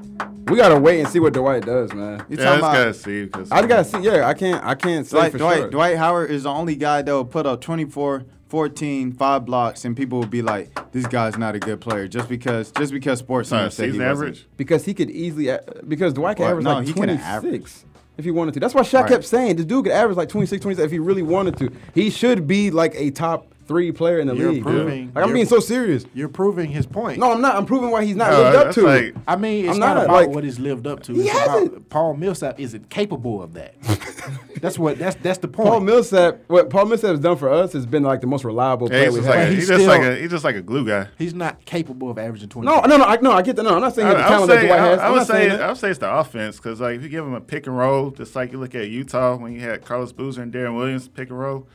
We 0.49 0.57
gotta 0.57 0.79
wait 0.79 1.01
and 1.01 1.09
see 1.09 1.21
what 1.21 1.33
Dwight 1.33 1.65
does, 1.65 1.93
man. 1.93 2.25
You 2.29 2.37
yeah, 2.37 2.43
I 2.43 2.45
talking 2.45 2.45
just 2.45 2.59
about 2.59 2.73
gotta 2.73 2.95
see 2.95 3.25
because 3.25 3.51
I 3.51 3.57
just 3.59 3.69
gotta 3.69 3.85
see. 3.85 4.01
Yeah, 4.01 4.27
I 4.29 4.35
can't. 4.35 4.65
I 4.65 4.75
can't 4.75 5.07
say 5.07 5.17
Dwight, 5.17 5.33
for 5.33 5.39
Dwight, 5.39 5.59
sure. 5.59 5.71
Dwight 5.71 5.97
Howard 5.97 6.31
is 6.31 6.45
the 6.45 6.51
only 6.51 6.77
guy 6.77 7.03
that 7.03 7.13
will 7.13 7.25
put 7.25 7.47
up 7.47 7.61
24, 7.61 8.25
14, 8.49 9.13
five 9.13 9.45
blocks, 9.45 9.85
and 9.85 9.97
people 9.97 10.19
will 10.19 10.27
be 10.27 10.43
like, 10.43 10.93
"This 10.93 11.07
guy's 11.07 11.37
not 11.37 11.55
a 11.55 11.59
good 11.61 11.81
player," 11.81 12.09
just 12.09 12.29
because 12.29 12.71
just 12.73 12.93
because 12.93 13.21
Sports 13.21 13.49
Sorry, 13.49 13.63
Center 13.63 13.71
said 13.71 13.85
he 13.87 13.93
season 13.93 14.09
wasn't. 14.09 14.29
average. 14.29 14.47
because 14.57 14.85
he 14.85 14.95
could 14.95 15.11
easily. 15.11 15.57
Because 15.87 16.15
Dwight 16.15 16.37
can 16.37 16.45
Well, 16.45 16.51
average 16.53 16.65
no, 16.65 16.75
like 16.75 16.87
he 16.87 16.93
can 16.93 17.05
26 17.05 17.25
average. 17.27 17.73
If 18.21 18.25
he 18.25 18.31
wanted 18.31 18.55
to. 18.55 18.61
That's 18.61 18.75
why 18.75 18.83
Shaq 18.83 19.03
Right. 19.03 19.09
kept 19.11 19.25
saying 19.25 19.57
this 19.57 19.67
dude 19.67 19.85
could 19.85 19.93
average 19.93 20.17
like 20.17 20.29
26, 20.29 20.63
27 20.63 20.85
if 20.85 20.93
he 20.93 20.99
really 21.01 21.23
wanted 21.23 21.57
to. 21.59 21.71
He 21.95 22.11
should 22.11 22.47
be 22.47 22.71
like 22.71 22.95
a 22.95 23.11
top 23.11 23.49
three 23.71 23.93
player 23.93 24.19
in 24.19 24.27
the 24.27 24.35
You're 24.35 24.51
league. 24.51 24.65
proving- 24.65 25.13
Like 25.15 25.25
I'm 25.25 25.33
being 25.33 25.47
so 25.47 25.61
serious. 25.61 26.05
You're 26.13 26.29
proving 26.29 26.71
his 26.73 26.87
point. 26.87 27.21
No, 27.21 27.31
I'm 27.33 27.41
not. 27.41 27.55
I'm 27.55 27.67
proving 27.67 27.93
why 27.93 28.05
he's 28.05 28.17
not 28.17 28.33
No, 28.33 28.41
lived 28.43 28.57
up 28.57 28.75
to. 28.75 28.83
like- 28.83 29.15
I 29.29 29.37
mean, 29.37 29.67
it's 29.67 29.75
I'm 29.75 29.79
not, 29.79 29.95
not, 29.95 30.05
about 30.07 30.13
like- 30.27 30.29
what 30.31 30.43
he's 30.43 30.59
lived 30.59 30.89
up 30.89 31.05
to. 31.05 31.13
He 31.15 31.21
It's 31.21 31.31
hasn't. 31.31 31.69
about 31.69 31.89
Paul 31.89 32.15
Millsap 32.15 32.59
isn't 32.59 32.91
capable 32.91 33.41
of 33.41 33.55
that. 33.55 33.75
that's 34.61 34.77
what. 34.77 34.99
That's 34.99 35.15
that's 35.23 35.39
the 35.39 35.47
point. 35.47 35.69
Paul 35.69 35.81
Millsap, 35.81 36.41
what 36.49 36.69
Paul 36.69 36.87
Millsap 36.87 37.11
has 37.11 37.21
done 37.21 37.37
for 37.37 37.49
us 37.49 37.73
has 37.75 37.87
been 37.87 38.03
like 38.03 38.21
the 38.21 38.27
most 38.27 38.45
reliable 38.45 38.89
Yeah, 38.89 38.91
player 38.91 39.05
he's 39.07 39.15
we've 39.15 39.23
just 39.25 39.29
like 39.37 39.39
a, 39.39 39.47
he's 39.47 39.55
he's 39.61 39.69
just 39.69 39.81
still- 39.83 39.89
like 39.89 40.03
a 40.03 40.17
he's 40.21 40.31
just 40.31 40.45
like 40.45 40.57
a 40.57 40.63
glue 40.63 40.85
guy. 40.87 41.07
He's 41.17 41.35
not 41.35 41.65
capable 41.65 42.11
of 42.11 42.19
averaging 42.19 42.49
twenty. 42.49 42.67
No, 42.67 42.81
no, 42.81 42.97
no, 42.97 43.05
I, 43.05 43.19
no. 43.21 43.31
I 43.33 43.43
get 43.43 43.55
that. 43.57 43.63
No, 43.63 43.77
I'm 43.77 43.81
not 43.81 43.95
saying 43.95 44.09
he 44.09 44.15
has 44.15 44.25
the 44.27 44.33
I, 44.33 44.37
I 44.37 44.41
would 44.41 44.47
talent 44.47 44.51
that 44.51 44.61
say, 44.61 44.67
Dwight 44.67 44.81
I, 44.81 44.87
has. 44.87 44.99
I 44.99 45.07
I'm 45.07 45.13
would 45.13 45.27
saying 45.27 45.51
say. 45.53 45.63
I 45.63 45.69
would 45.69 45.77
say 45.79 45.91
it's 45.91 45.99
the 46.01 46.13
offense 46.13 46.57
because 46.57 46.81
like 46.81 46.97
if 46.97 47.03
you 47.05 47.09
give 47.09 47.25
him 47.25 47.35
a 47.35 47.41
pick 47.41 47.69
and 47.69 47.79
roll, 47.79 48.11
just 48.11 48.35
like 48.35 48.51
you 48.51 48.59
look 48.59 48.75
at 48.75 48.89
Utah 48.89 49.37
when 49.37 49.53
you 49.53 49.61
had 49.61 49.85
Carlos 49.85 50.13
Boozer 50.13 50.43
and 50.43 50.53
Deron 50.53 50.77
Williams 50.77 51.07
pick 51.09 51.31
and 51.31 51.39
roll, 51.39 51.67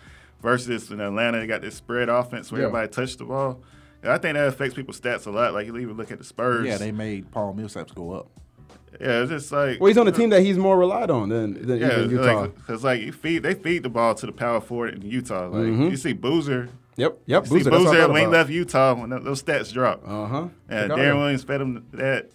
versus 0.45 0.89
in 0.91 1.01
Atlanta 1.01 1.39
they 1.39 1.47
got 1.47 1.61
this 1.61 1.75
spread 1.75 2.07
offense 2.07 2.51
where 2.51 2.61
Yeah. 2.61 2.67
everybody 2.67 2.87
touched 2.87 3.17
the 3.17 3.25
ball. 3.25 3.61
And 4.03 4.11
I 4.13 4.17
think 4.19 4.35
that 4.35 4.47
affects 4.47 4.75
people's 4.75 5.01
stats 5.01 5.25
a 5.25 5.31
lot. 5.31 5.53
Like 5.53 5.65
you 5.65 5.75
even 5.77 5.97
look 5.97 6.11
at 6.11 6.19
the 6.19 6.23
Spurs. 6.23 6.65
Yeah, 6.67 6.77
they 6.77 6.91
made 6.91 7.31
Paul 7.31 7.53
Millsaps 7.55 7.93
go 7.95 8.11
up. 8.13 8.27
yeah, 9.01 9.21
it's 9.23 9.31
just 9.31 9.51
like 9.51 9.79
Well, 9.81 9.87
he's 9.87 9.97
on 9.97 10.07
a 10.07 10.11
team 10.11 10.29
that 10.29 10.41
he's 10.41 10.57
more 10.57 10.77
relied 10.77 11.09
on 11.09 11.29
than, 11.29 11.65
than 11.67 11.79
yeah, 11.79 11.97
even 11.99 12.11
Utah. 12.11 12.47
because 12.47 12.83
like, 12.83 13.01
you 13.01 13.11
feed 13.11 13.39
they 13.43 13.55
feed 13.55 13.83
the 13.83 13.89
ball 13.89 14.13
to 14.15 14.25
the 14.25 14.31
power 14.31 14.61
forward 14.61 14.93
in 14.93 15.01
Utah. 15.01 15.47
Like 15.47 15.63
Mhm. 15.63 15.89
you 15.91 15.97
see 15.97 16.13
Boozer, 16.13 16.69
yep, 16.95 17.17
yep. 17.25 17.45
you 17.45 17.49
Boozer, 17.49 17.63
see 17.63 17.63
that's 17.63 17.65
what 17.65 17.73
I 17.73 17.77
Boozer 17.91 18.01
thought 18.03 18.11
when 18.13 18.21
he 18.21 18.27
left 18.27 18.49
Utah 18.51 18.93
when 18.93 19.09
those 19.09 19.41
stats 19.43 19.73
drop. 19.73 20.03
Uh 20.07 20.27
huh. 20.27 20.47
Yeah, 20.69 20.87
Deron 20.87 21.17
Williams 21.17 21.43
fed 21.43 21.61
him 21.61 21.83
that. 21.93 22.29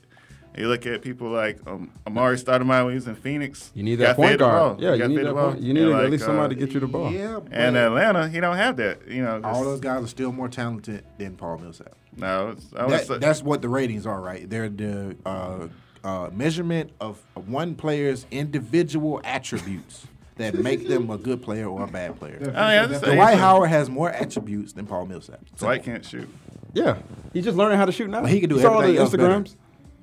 You 0.56 0.68
look 0.68 0.84
at 0.84 1.00
people 1.02 1.28
like 1.30 1.58
um, 1.66 1.92
Amar'e 2.06 2.42
Stoudemire 2.42 2.84
when 2.84 2.90
he 2.92 2.94
was 2.96 3.06
in 3.06 3.14
Phoenix. 3.14 3.70
You 3.74 3.82
need 3.84 3.96
that 3.96 4.16
point 4.16 4.38
guard. 4.38 4.78
ball. 4.78 4.84
Yeah, 4.84 4.96
He 4.96 5.02
you 5.02 5.08
need 5.08 5.24
that 5.26 5.34
ball. 5.34 5.52
point. 5.52 5.62
You 5.62 5.72
need 5.72 5.84
And 5.84 5.92
at 5.92 6.02
like, 6.02 6.10
least 6.10 6.24
uh, 6.24 6.26
somebody 6.26 6.54
to 6.56 6.60
get 6.60 6.74
you 6.74 6.80
the 6.80 6.86
ball. 6.88 7.12
Yeah, 7.12 7.38
And 7.52 7.76
Atlanta, 7.76 8.28
he 8.28 8.40
don't 8.40 8.56
have 8.56 8.76
that. 8.78 9.06
You 9.08 9.22
know, 9.22 9.40
all 9.44 9.62
those 9.64 9.80
guys 9.80 10.02
are 10.04 10.08
still 10.08 10.32
more 10.32 10.48
talented 10.48 11.04
than 11.18 11.36
Paul 11.36 11.58
Millsap. 11.58 11.94
No, 12.16 12.50
it's, 12.50 12.66
I 12.76 12.82
would 12.84 12.92
That, 12.92 13.06
say, 13.06 13.18
that's 13.18 13.42
what 13.42 13.62
the 13.62 13.68
ratings 13.68 14.06
are, 14.06 14.20
right? 14.20 14.50
They're 14.50 14.68
the 14.68 15.16
uh, 15.24 15.68
uh, 16.02 16.30
measurement 16.32 16.90
of 17.00 17.22
one 17.34 17.76
player's 17.76 18.26
individual 18.32 19.20
attributes 19.24 20.06
that 20.36 20.54
make 20.54 20.88
them 20.88 21.10
a 21.10 21.16
good 21.18 21.42
player 21.42 21.66
or 21.68 21.84
a 21.84 21.86
bad 21.86 22.18
player. 22.18 22.38
Oh, 22.40 22.46
yeah, 22.48 22.86
that's- 22.86 23.00
Dwight 23.02 23.34
he's 23.34 23.40
Howard 23.40 23.68
has 23.70 23.88
more 23.88 24.10
attributes 24.10 24.72
than 24.72 24.86
Paul 24.86 25.06
Millsap. 25.06 25.40
So 25.54 25.66
Dwight 25.66 25.84
can't 25.84 26.04
shoot. 26.04 26.28
Yeah, 26.72 26.98
he's 27.32 27.44
just 27.44 27.56
learning 27.56 27.78
how 27.78 27.84
to 27.84 27.92
shoot 27.92 28.10
now. 28.10 28.22
Well, 28.22 28.32
he 28.32 28.40
can 28.40 28.48
do 28.48 28.56
You 28.56 28.62
saw 28.62 28.72
all 28.74 28.82
everything 28.82 28.96
the 28.96 29.02
else 29.02 29.10
better. 29.12 29.44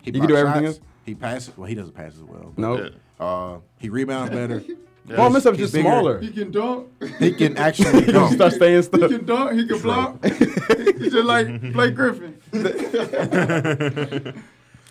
Instagrams. 0.08 0.12
He, 0.12 0.12
He 0.12 0.20
can 0.20 0.22
do 0.22 0.28
blocks 0.34 0.40
everything 0.48 0.66
else? 0.68 0.80
He 1.06 1.16
passes. 1.16 1.58
Well, 1.58 1.68
he 1.68 1.76
doesn't 1.76 1.94
pass 1.94 2.16
as 2.16 2.24
well. 2.24 2.54
No, 2.58 2.78
Yeah. 2.84 2.90
Uh, 3.20 3.60
he 3.80 3.90
rebounds 3.90 4.32
better. 4.32 4.62
Paul 5.16 5.30
Millsap's 5.30 5.58
he's 5.58 5.68
just 5.68 5.74
bigger. 5.74 5.88
smaller. 5.88 6.20
He 6.20 6.32
can 6.32 6.52
dunk. 6.52 6.88
he 7.20 7.32
can 7.34 7.56
actually 7.58 8.04
He 8.06 8.12
dunk. 8.12 8.34
start 8.34 8.52
staying 8.54 8.82
stuck. 8.84 9.10
He 9.10 9.18
can 9.18 9.26
dunk. 9.26 9.54
He 9.58 9.66
can 9.66 9.80
block. 9.82 10.24
He's 10.26 11.14
just 11.14 11.26
like 11.26 11.62
Blake 11.74 11.96
Griffin. 11.96 12.42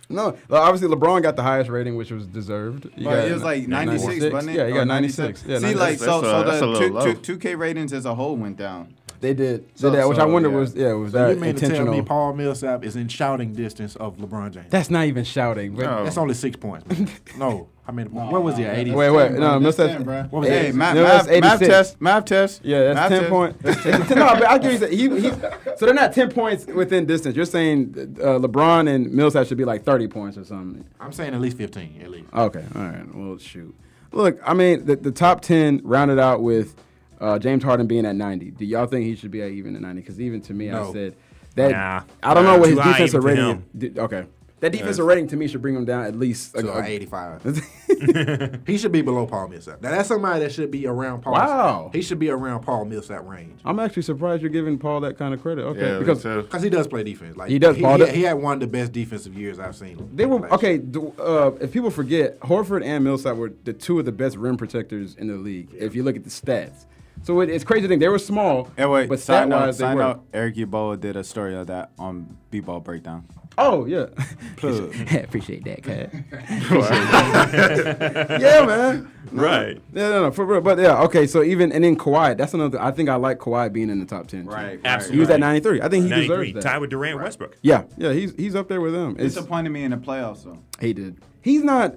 No, 0.08 0.38
obviously 0.52 0.86
LeBron 0.86 1.20
got 1.24 1.34
the 1.34 1.42
highest 1.42 1.68
rating, 1.68 1.96
which 1.96 2.12
was 2.12 2.28
deserved. 2.28 2.84
He 2.94 3.02
But 3.02 3.10
got 3.10 3.24
it 3.28 3.32
was 3.32 3.42
like 3.42 3.66
96, 3.66 4.32
wasn't 4.32 4.54
it? 4.54 4.58
Yeah, 4.58 4.68
he 4.68 4.72
got 4.72 4.86
96. 4.86 5.44
Yeah, 5.44 5.58
See, 5.58 5.74
96. 5.74 5.80
like, 5.80 5.98
so, 5.98 6.44
That's 6.44 6.58
so 6.60 6.72
the 6.74 7.14
two, 7.14 7.36
two, 7.36 7.38
2K 7.38 7.58
ratings 7.58 7.92
as 7.92 8.04
a 8.04 8.14
whole 8.14 8.36
went 8.36 8.56
down. 8.56 8.94
They 9.20 9.34
did. 9.34 9.66
So- 9.74 9.90
They 9.90 9.98
did, 9.98 10.06
which 10.08 10.18
I 10.18 10.24
wonder 10.24 10.50
yeah. 10.50 10.56
was 10.56 10.74
yeah 10.74 10.92
was 10.92 11.12
So 11.12 11.18
that 11.28 11.34
you 11.34 11.40
mean 11.40 11.54
to 11.56 11.68
tell 11.68 11.86
me 11.86 12.02
Paul 12.02 12.34
Millsap 12.34 12.84
is 12.84 12.96
in 12.96 13.08
shouting 13.08 13.52
distance 13.52 13.96
of 13.96 14.16
LeBron 14.16 14.52
James? 14.52 14.66
That's 14.70 14.90
not 14.90 15.06
even 15.06 15.24
shouting. 15.24 15.74
But 15.74 15.84
No. 15.86 16.04
That's 16.04 16.18
only 16.18 16.34
six 16.34 16.56
points. 16.56 16.86
No, 17.38 17.68
I 17.86 17.92
mean, 17.92 18.06
where 18.12 18.40
was 18.40 18.56
he 18.56 18.64
80? 18.64 18.92
Wait, 18.92 19.10
wait, 19.10 19.32
no, 19.32 19.60
That's 19.60 19.78
Millsap. 19.78 20.00
What 20.32 20.40
was 20.40 20.48
Hey, 20.48 20.70
that? 20.70 20.74
math, 20.74 20.94
No, 20.96 21.02
that's 21.02 21.28
math, 21.28 21.40
math 21.42 21.60
test, 21.60 22.00
math 22.00 22.24
test. 22.24 22.64
Yeah, 22.64 22.92
that's 22.92 22.96
Math 22.96 23.08
ten 23.10 23.20
test. 23.20 23.30
points. 23.30 24.10
no, 24.16 24.34
but 24.34 24.46
I 24.48 24.58
give 24.58 24.72
you 24.72 24.78
that. 24.78 24.92
He, 24.92 25.08
he, 25.20 25.30
so 25.76 25.84
they're 25.86 25.94
not 25.94 26.12
ten 26.12 26.30
points 26.30 26.66
within 26.66 27.06
distance. 27.06 27.36
You're 27.36 27.44
saying 27.44 27.94
uh, 28.20 28.38
LeBron 28.38 28.88
and 28.92 29.12
Millsap 29.12 29.46
should 29.46 29.58
be 29.58 29.64
like 29.64 29.84
thirty 29.84 30.08
points 30.08 30.36
or 30.38 30.44
something. 30.44 30.84
I'm 30.98 31.12
saying 31.12 31.34
at 31.34 31.40
least 31.40 31.58
15, 31.58 32.00
at 32.02 32.10
least. 32.10 32.26
Okay, 32.34 32.64
all 32.74 32.82
right. 32.82 33.14
Well, 33.14 33.38
shoot. 33.38 33.74
Look, 34.12 34.40
I 34.44 34.54
mean, 34.54 34.86
the, 34.86 34.96
the 34.96 35.12
top 35.12 35.42
ten 35.42 35.80
rounded 35.84 36.18
out 36.18 36.42
with 36.42 36.74
uh, 37.20 37.38
James 37.38 37.62
Harden 37.64 37.86
being 37.86 38.04
at 38.06 38.16
ninety. 38.16 38.50
Do 38.50 38.64
y'all 38.64 38.86
think 38.86 39.06
he 39.06 39.16
should 39.16 39.30
be 39.30 39.42
at 39.42 39.50
even 39.50 39.74
at 39.76 39.82
ninety? 39.82 40.00
Because 40.02 40.20
even 40.20 40.40
to 40.42 40.54
me, 40.54 40.70
I 40.70 40.92
said 40.92 41.14
that 41.54 41.70
Nah. 41.70 42.02
I 42.22 42.34
don't 42.34 42.44
know 42.44 42.58
what 42.58 42.68
his 42.68 42.78
Too 42.78 42.84
defensive 42.84 43.24
rating. 43.24 43.44
him. 43.44 43.64
Di- 43.76 43.98
okay, 44.00 44.26
that 44.60 44.72
defensive 44.72 45.04
rating 45.06 45.26
to 45.28 45.36
me 45.36 45.48
should 45.48 45.62
bring 45.62 45.74
him 45.74 45.84
down 45.84 46.04
at 46.04 46.14
least. 46.16 46.52
So 46.58 46.68
a- 46.68 46.80
a- 46.82 46.84
85. 46.84 48.60
he 48.66 48.78
should 48.78 48.92
be 48.92 49.02
below 49.02 49.26
Paul 49.26 49.48
Millsap. 49.48 49.80
Now 49.82 49.90
that's 49.90 50.08
somebody 50.08 50.40
that 50.40 50.52
should 50.52 50.70
be 50.70 50.86
around 50.86 51.22
Paul. 51.22 51.34
Wow. 51.34 51.90
He 51.92 52.02
should 52.02 52.18
be 52.18 52.30
around 52.30 52.60
Paul 52.60 52.84
Millsap 52.84 53.26
range 53.26 53.58
I'm 53.64 53.78
actually 53.78 54.02
surprised 54.02 54.42
you're 54.42 54.50
giving 54.50 54.78
Paul 54.78 55.00
that 55.00 55.16
kind 55.18 55.32
of 55.34 55.40
credit. 55.42 55.62
Okay, 55.62 55.92
Yeah, 55.92 55.98
because 55.98 56.22
because 56.22 56.62
he 56.62 56.70
does 56.70 56.86
play 56.86 57.04
defense. 57.04 57.36
Like 57.36 57.50
He 57.50 57.58
does, 57.58 57.76
He, 57.76 57.82
Paul 57.82 57.92
he, 57.98 57.98
does. 58.04 58.14
he 58.14 58.22
had 58.22 58.34
one 58.34 58.54
of 58.54 58.60
the 58.60 58.66
best 58.66 58.92
defensive 58.92 59.36
years 59.38 59.58
I've 59.58 59.76
seen. 59.76 60.10
They 60.14 60.26
were 60.26 60.46
okay. 60.52 60.76
year. 60.76 61.12
Uh, 61.18 61.52
if 61.60 61.72
people 61.72 61.90
forget, 61.90 62.38
Horford 62.40 62.84
and 62.84 63.02
Millsap 63.04 63.36
were 63.36 63.52
the 63.64 63.72
two 63.72 63.98
of 63.98 64.04
the 64.04 64.12
best 64.12 64.36
rim 64.36 64.56
protectors 64.56 65.14
in 65.16 65.28
the 65.28 65.36
league. 65.36 65.68
If 65.74 65.94
you 65.94 66.02
look 66.02 66.16
at 66.16 66.24
the 66.24 66.30
stats, 66.30 66.84
so 67.26 67.40
it, 67.40 67.50
it's 67.50 67.64
crazy 67.64 67.82
to 67.82 67.88
think 67.88 68.00
they 68.00 68.08
were 68.08 68.18
small, 68.18 68.70
And 68.76 68.90
wait, 68.90 69.08
but 69.08 69.18
side 69.18 69.24
stat 69.24 69.48
note, 69.48 69.60
wise 69.66 69.78
they 69.78 69.84
side 69.84 69.96
were. 69.96 70.02
note, 70.02 70.20
Eric 70.32 70.54
Yaboa 70.54 71.00
did 71.00 71.16
a 71.16 71.24
story 71.24 71.56
of 71.56 71.66
that 71.66 71.90
on 71.98 72.36
B-Ball 72.50 72.80
Breakdown. 72.80 73.24
Oh 73.58 73.86
yeah, 73.86 74.06
Plug. 74.56 74.94
appreciate 75.24 75.64
that, 75.64 75.82
cat. 75.82 76.12
yeah, 78.40 78.66
man. 78.66 79.10
No, 79.32 79.42
Right. 79.42 79.80
Yeah, 79.94 80.08
no, 80.10 80.22
no, 80.24 80.30
for 80.30 80.44
real. 80.44 80.60
But 80.60 80.78
yeah, 80.78 81.02
okay. 81.04 81.26
So 81.26 81.42
even 81.42 81.72
and 81.72 81.82
then 81.82 81.96
Kawhi, 81.96 82.36
that's 82.36 82.52
another. 82.54 82.80
I 82.80 82.90
think 82.90 83.08
I 83.08 83.16
like 83.16 83.38
Kawhi 83.38 83.72
being 83.72 83.88
in 83.90 83.98
the 83.98 84.04
top 84.04 84.26
ten. 84.26 84.44
too. 84.44 84.50
Right, 84.50 84.78
Absolutely. 84.84 85.16
He 85.16 85.20
was 85.20 85.30
at 85.30 85.40
93. 85.40 85.80
I 85.80 85.88
think 85.88 86.04
he 86.04 86.10
93, 86.10 86.28
deserves 86.28 86.52
that. 86.54 86.62
tied 86.70 86.78
with 86.78 86.90
Durant, 86.90 87.18
Westbrook. 87.18 87.56
Yeah, 87.62 87.84
yeah. 87.96 88.12
He's 88.12 88.34
he's 88.36 88.54
up 88.54 88.68
there 88.68 88.80
with 88.80 88.92
them. 88.92 89.16
It's, 89.18 89.34
Disappointed 89.34 89.70
me 89.70 89.84
in 89.84 89.90
the 89.90 89.96
playoffs, 89.96 90.44
though. 90.44 90.58
he 90.80 90.92
did. 90.92 91.18
He's 91.40 91.64
not. 91.64 91.96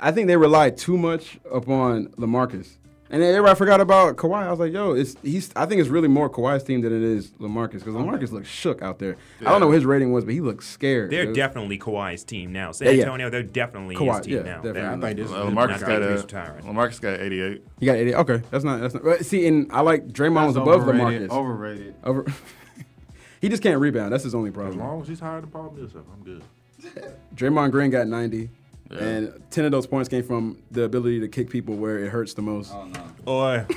I 0.00 0.12
think 0.12 0.28
they 0.28 0.36
relied 0.36 0.78
too 0.78 0.96
much 0.96 1.38
upon 1.52 2.06
Lamarcus. 2.12 2.76
And 3.08 3.22
then 3.22 3.34
everybody 3.34 3.56
forgot 3.56 3.80
about 3.80 4.16
Kawhi. 4.16 4.42
I 4.42 4.50
was 4.50 4.58
like, 4.58 4.72
yo, 4.72 4.92
it's 4.92 5.14
he's. 5.22 5.50
I 5.54 5.64
think 5.66 5.80
it's 5.80 5.88
really 5.88 6.08
more 6.08 6.28
Kawhi's 6.28 6.64
team 6.64 6.80
than 6.80 6.92
it 6.92 7.02
is 7.02 7.30
Lamarcus 7.32 7.74
because 7.74 7.94
Lamarcus 7.94 8.32
looks 8.32 8.48
shook 8.48 8.82
out 8.82 8.98
there. 8.98 9.16
I 9.40 9.44
don't 9.44 9.60
know 9.60 9.68
what 9.68 9.74
his 9.76 9.84
rating 9.84 10.12
was, 10.12 10.24
but 10.24 10.34
he 10.34 10.40
looks 10.40 10.66
scared. 10.68 11.10
They're 11.10 11.26
dude. 11.26 11.36
definitely 11.36 11.78
Kawhi's 11.78 12.24
team 12.24 12.52
now. 12.52 12.72
San 12.72 12.88
Yeah, 12.88 12.92
yeah. 12.94 13.02
Antonio, 13.04 13.30
they're 13.30 13.44
definitely 13.44 13.94
Kawhi, 13.94 14.16
his 14.16 14.26
team 14.26 14.36
yeah, 14.36 14.42
now. 14.42 14.56
definitely. 14.60 14.82
I 14.82 15.00
think 15.14 15.16
this 15.18 15.26
is 15.28 15.32
Uh. 15.32 15.46
Lamarcus 15.46 15.80
got 15.80 15.86
gonna 15.86 16.06
a. 16.06 16.62
Lamarcus 16.62 17.00
got 17.00 17.20
88. 17.20 17.62
He 17.78 17.86
got 17.86 17.96
80. 17.96 18.14
Okay, 18.16 18.42
that's 18.50 18.64
not 18.64 18.80
that's 18.80 18.94
not. 18.94 19.04
But 19.04 19.24
see, 19.24 19.46
and 19.46 19.70
I 19.70 19.82
like 19.82 20.08
Draymond 20.08 20.46
was 20.48 20.56
above 20.56 20.82
overrated. 20.88 21.30
Lamarcus. 21.30 21.36
Overrated. 21.36 21.94
Over. 22.02 22.26
he 23.40 23.48
just 23.48 23.62
can't 23.62 23.80
rebound. 23.80 24.12
That's 24.12 24.24
his 24.24 24.34
only 24.34 24.50
problem. 24.50 24.72
As 24.72 24.76
problem. 24.78 24.94
long 24.94 25.02
as 25.02 25.08
he's 25.08 25.20
higher 25.20 25.40
than 25.40 25.50
Paul 25.50 25.72
Millsap, 25.76 26.02
I'm 26.12 26.24
good. 26.24 26.42
Draymond 27.34 27.70
Green 27.70 27.90
got 27.90 28.06
90, 28.08 28.50
and 28.90 29.42
10 29.50 29.64
of 29.66 29.72
those 29.72 29.86
points 29.86 30.08
came 30.08 30.22
from 30.22 30.62
the 30.70 30.84
ability 30.84 31.20
to 31.20 31.28
kick 31.28 31.50
people 31.50 31.74
where 31.76 31.98
it 31.98 32.08
hurts 32.10 32.34
the 32.34 32.42
most. 32.42 32.72
Oh 32.74 32.84
no. 32.86 33.00
Boy. 33.24 33.66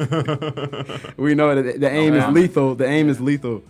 We 1.16 1.34
know 1.34 1.54
that 1.54 1.78
the 1.80 1.88
oh, 1.90 1.92
aim 1.92 2.14
is 2.14 2.26
lethal. 2.28 2.74
The 2.74 2.86
aim 2.86 3.08
is 3.10 3.20
lethal. 3.20 3.62